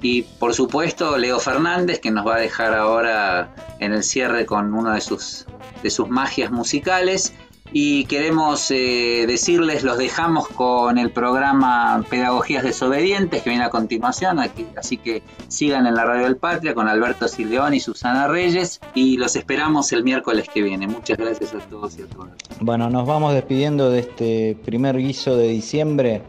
y, 0.00 0.22
por 0.22 0.54
supuesto, 0.54 1.16
Leo 1.18 1.40
Fernández, 1.40 2.00
que 2.00 2.10
nos 2.10 2.26
va 2.26 2.36
a 2.36 2.40
dejar 2.40 2.74
ahora 2.74 3.54
en 3.80 3.92
el 3.92 4.02
cierre 4.02 4.46
con 4.46 4.74
una 4.74 4.94
de 4.94 5.00
sus, 5.00 5.46
de 5.82 5.90
sus 5.90 6.08
magias 6.08 6.50
musicales 6.50 7.32
y 7.72 8.04
queremos 8.06 8.70
eh, 8.70 9.24
decirles, 9.26 9.82
los 9.82 9.98
dejamos 9.98 10.48
con 10.48 10.98
el 10.98 11.10
programa 11.10 12.02
Pedagogías 12.08 12.62
Desobedientes 12.62 13.42
que 13.42 13.50
viene 13.50 13.64
a 13.64 13.70
continuación, 13.70 14.38
así 14.76 14.96
que 14.96 15.22
sigan 15.48 15.86
en 15.86 15.94
la 15.94 16.04
Radio 16.04 16.24
del 16.24 16.36
Patria 16.36 16.74
con 16.74 16.88
Alberto 16.88 17.28
Sildeón 17.28 17.74
y 17.74 17.80
Susana 17.80 18.26
Reyes 18.26 18.80
y 18.94 19.16
los 19.18 19.36
esperamos 19.36 19.92
el 19.92 20.02
miércoles 20.02 20.46
que 20.52 20.62
viene. 20.62 20.86
Muchas 20.86 21.18
gracias 21.18 21.54
a 21.54 21.58
todos 21.58 21.98
y 21.98 22.02
a 22.02 22.06
todas. 22.06 22.32
Bueno, 22.60 22.88
nos 22.88 23.06
vamos 23.06 23.34
despidiendo 23.34 23.90
de 23.90 24.00
este 24.00 24.56
primer 24.64 24.96
guiso 24.96 25.36
de 25.36 25.48
diciembre. 25.48 26.22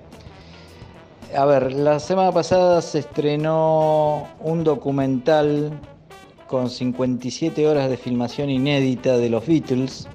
A 1.37 1.45
ver, 1.45 1.73
la 1.73 1.99
semana 1.99 2.31
pasada 2.31 2.81
se 2.81 2.99
estrenó 2.99 4.27
un 4.39 4.63
documental 4.63 5.79
con 6.47 6.71
57 6.71 7.67
horas 7.67 7.87
de 7.87 7.97
filmación 7.97 8.49
inédita 8.49 9.15
de 9.15 9.29
los 9.29 9.45
Beatles. 9.45 10.07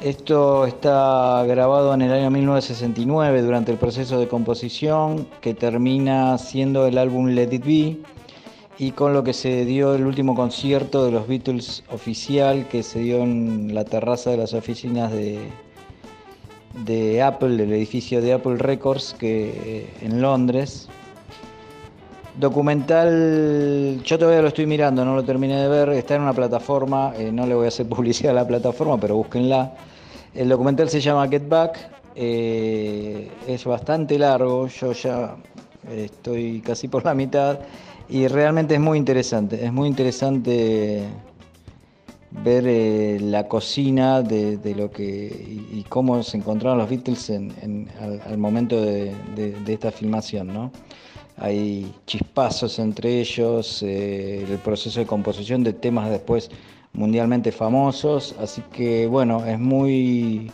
Esto 0.00 0.66
está 0.66 1.44
grabado 1.46 1.94
en 1.94 2.02
el 2.02 2.12
año 2.12 2.32
1969 2.32 3.42
durante 3.42 3.70
el 3.70 3.78
proceso 3.78 4.18
de 4.18 4.26
composición 4.26 5.28
que 5.40 5.54
termina 5.54 6.36
siendo 6.36 6.84
el 6.88 6.98
álbum 6.98 7.28
Let 7.28 7.52
It 7.52 7.64
Be 7.64 7.98
y 8.78 8.90
con 8.90 9.12
lo 9.12 9.22
que 9.22 9.32
se 9.32 9.64
dio 9.64 9.94
el 9.94 10.04
último 10.04 10.34
concierto 10.34 11.04
de 11.04 11.12
los 11.12 11.28
Beatles 11.28 11.84
oficial 11.92 12.66
que 12.66 12.82
se 12.82 12.98
dio 12.98 13.18
en 13.18 13.72
la 13.72 13.84
terraza 13.84 14.30
de 14.30 14.38
las 14.38 14.52
oficinas 14.52 15.12
de, 15.12 15.38
de 16.74 17.22
Apple, 17.22 17.56
del 17.56 17.72
edificio 17.72 18.20
de 18.20 18.32
Apple 18.32 18.56
Records 18.56 19.14
que, 19.18 19.90
en 20.00 20.20
Londres. 20.20 20.88
Documental, 22.38 24.00
yo 24.04 24.18
todavía 24.18 24.40
lo 24.40 24.48
estoy 24.48 24.66
mirando, 24.66 25.04
no 25.04 25.14
lo 25.14 25.22
terminé 25.22 25.60
de 25.60 25.68
ver, 25.68 25.90
está 25.90 26.14
en 26.14 26.22
una 26.22 26.32
plataforma, 26.32 27.12
eh, 27.18 27.30
no 27.30 27.46
le 27.46 27.54
voy 27.54 27.66
a 27.66 27.68
hacer 27.68 27.86
publicidad 27.88 28.32
a 28.32 28.34
la 28.34 28.46
plataforma, 28.46 28.98
pero 28.98 29.16
búsquenla 29.16 29.74
el 30.34 30.48
documental 30.48 30.88
se 30.88 31.00
llama 31.00 31.28
Get 31.28 31.46
Back, 31.46 31.78
eh, 32.14 33.30
es 33.46 33.64
bastante 33.64 34.18
largo, 34.18 34.66
yo 34.66 34.92
ya 34.92 35.36
estoy 35.90 36.60
casi 36.60 36.88
por 36.88 37.04
la 37.04 37.12
mitad 37.12 37.58
y 38.08 38.26
realmente 38.28 38.74
es 38.74 38.80
muy 38.80 38.96
interesante, 38.96 39.62
es 39.62 39.72
muy 39.72 39.88
interesante 39.88 41.02
ver 42.44 42.64
eh, 42.66 43.18
la 43.20 43.46
cocina 43.46 44.22
de, 44.22 44.74
lo 44.76 44.90
que 44.90 45.66
y, 45.72 45.84
cómo 45.88 46.22
se 46.22 46.38
encontraron 46.38 46.78
los 46.78 46.88
Beatles 46.88 47.30
al, 47.30 48.38
momento 48.38 48.80
de, 48.80 49.14
esta 49.66 49.90
filmación, 49.90 50.48
¿no? 50.48 50.70
Hay 51.36 51.92
chispazos 52.06 52.78
entre 52.78 53.20
ellos, 53.20 53.82
eh, 53.82 54.46
el 54.48 54.58
proceso 54.58 55.00
de 55.00 55.06
composición 55.06 55.64
de 55.64 55.72
temas 55.72 56.10
después 56.10 56.50
mundialmente 56.92 57.52
famosos, 57.52 58.34
así 58.40 58.62
que 58.72 59.06
bueno, 59.06 59.44
es 59.46 59.58
muy... 59.58 60.50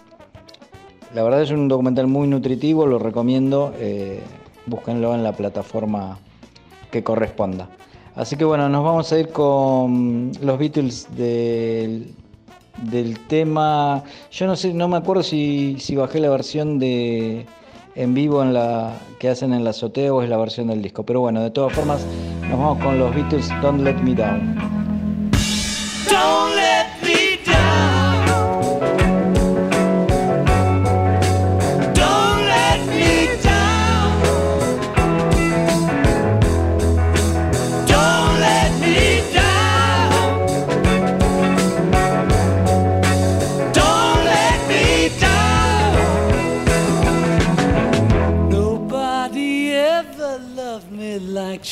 La 1.14 1.22
verdad 1.22 1.42
es 1.42 1.50
un 1.50 1.68
documental 1.68 2.06
muy 2.06 2.28
nutritivo, 2.28 2.86
lo 2.86 2.98
recomiendo, 2.98 3.74
eh, 3.78 4.20
búsquenlo 4.66 5.14
en 5.14 5.24
la 5.24 5.32
plataforma 5.32 6.18
que 6.90 7.02
corresponda. 7.02 7.68
Así 8.18 8.34
que 8.34 8.44
bueno, 8.44 8.68
nos 8.68 8.82
vamos 8.82 9.12
a 9.12 9.18
ir 9.20 9.28
con 9.28 10.32
los 10.42 10.58
Beatles 10.58 11.06
del, 11.16 12.12
del 12.82 13.16
tema. 13.28 14.02
Yo 14.32 14.48
no 14.48 14.56
sé, 14.56 14.74
no 14.74 14.88
me 14.88 14.96
acuerdo 14.96 15.22
si, 15.22 15.76
si, 15.78 15.94
bajé 15.94 16.18
la 16.18 16.28
versión 16.28 16.80
de 16.80 17.46
en 17.94 18.14
vivo 18.14 18.42
en 18.42 18.54
la 18.54 18.92
que 19.20 19.28
hacen 19.28 19.52
en 19.52 19.62
la 19.62 19.70
azotea 19.70 20.12
o 20.12 20.20
es 20.22 20.28
la 20.28 20.36
versión 20.36 20.66
del 20.66 20.82
disco. 20.82 21.04
Pero 21.04 21.20
bueno, 21.20 21.40
de 21.40 21.52
todas 21.52 21.72
formas, 21.72 22.04
nos 22.50 22.58
vamos 22.58 22.82
con 22.82 22.98
los 22.98 23.14
Beatles 23.14 23.48
Don't 23.62 23.82
Let 23.82 23.98
Me 24.02 24.16
Down. 24.16 24.67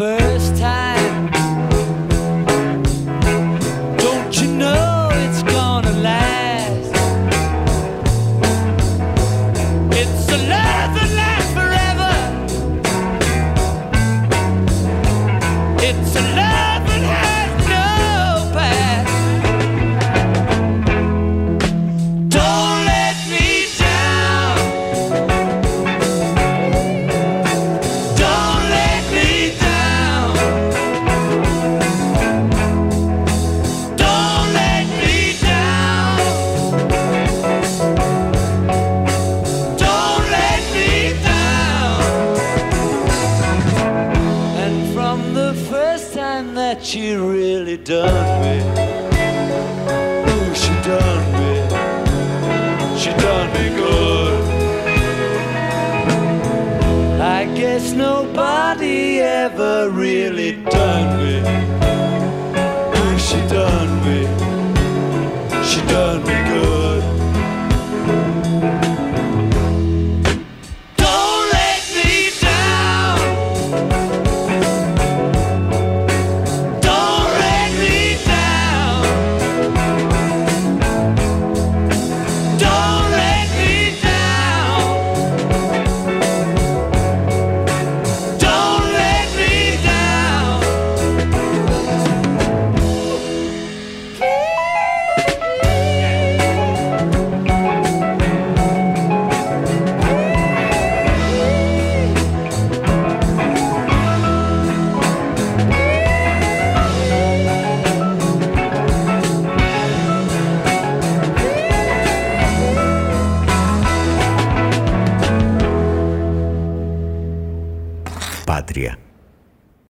first 0.00 0.49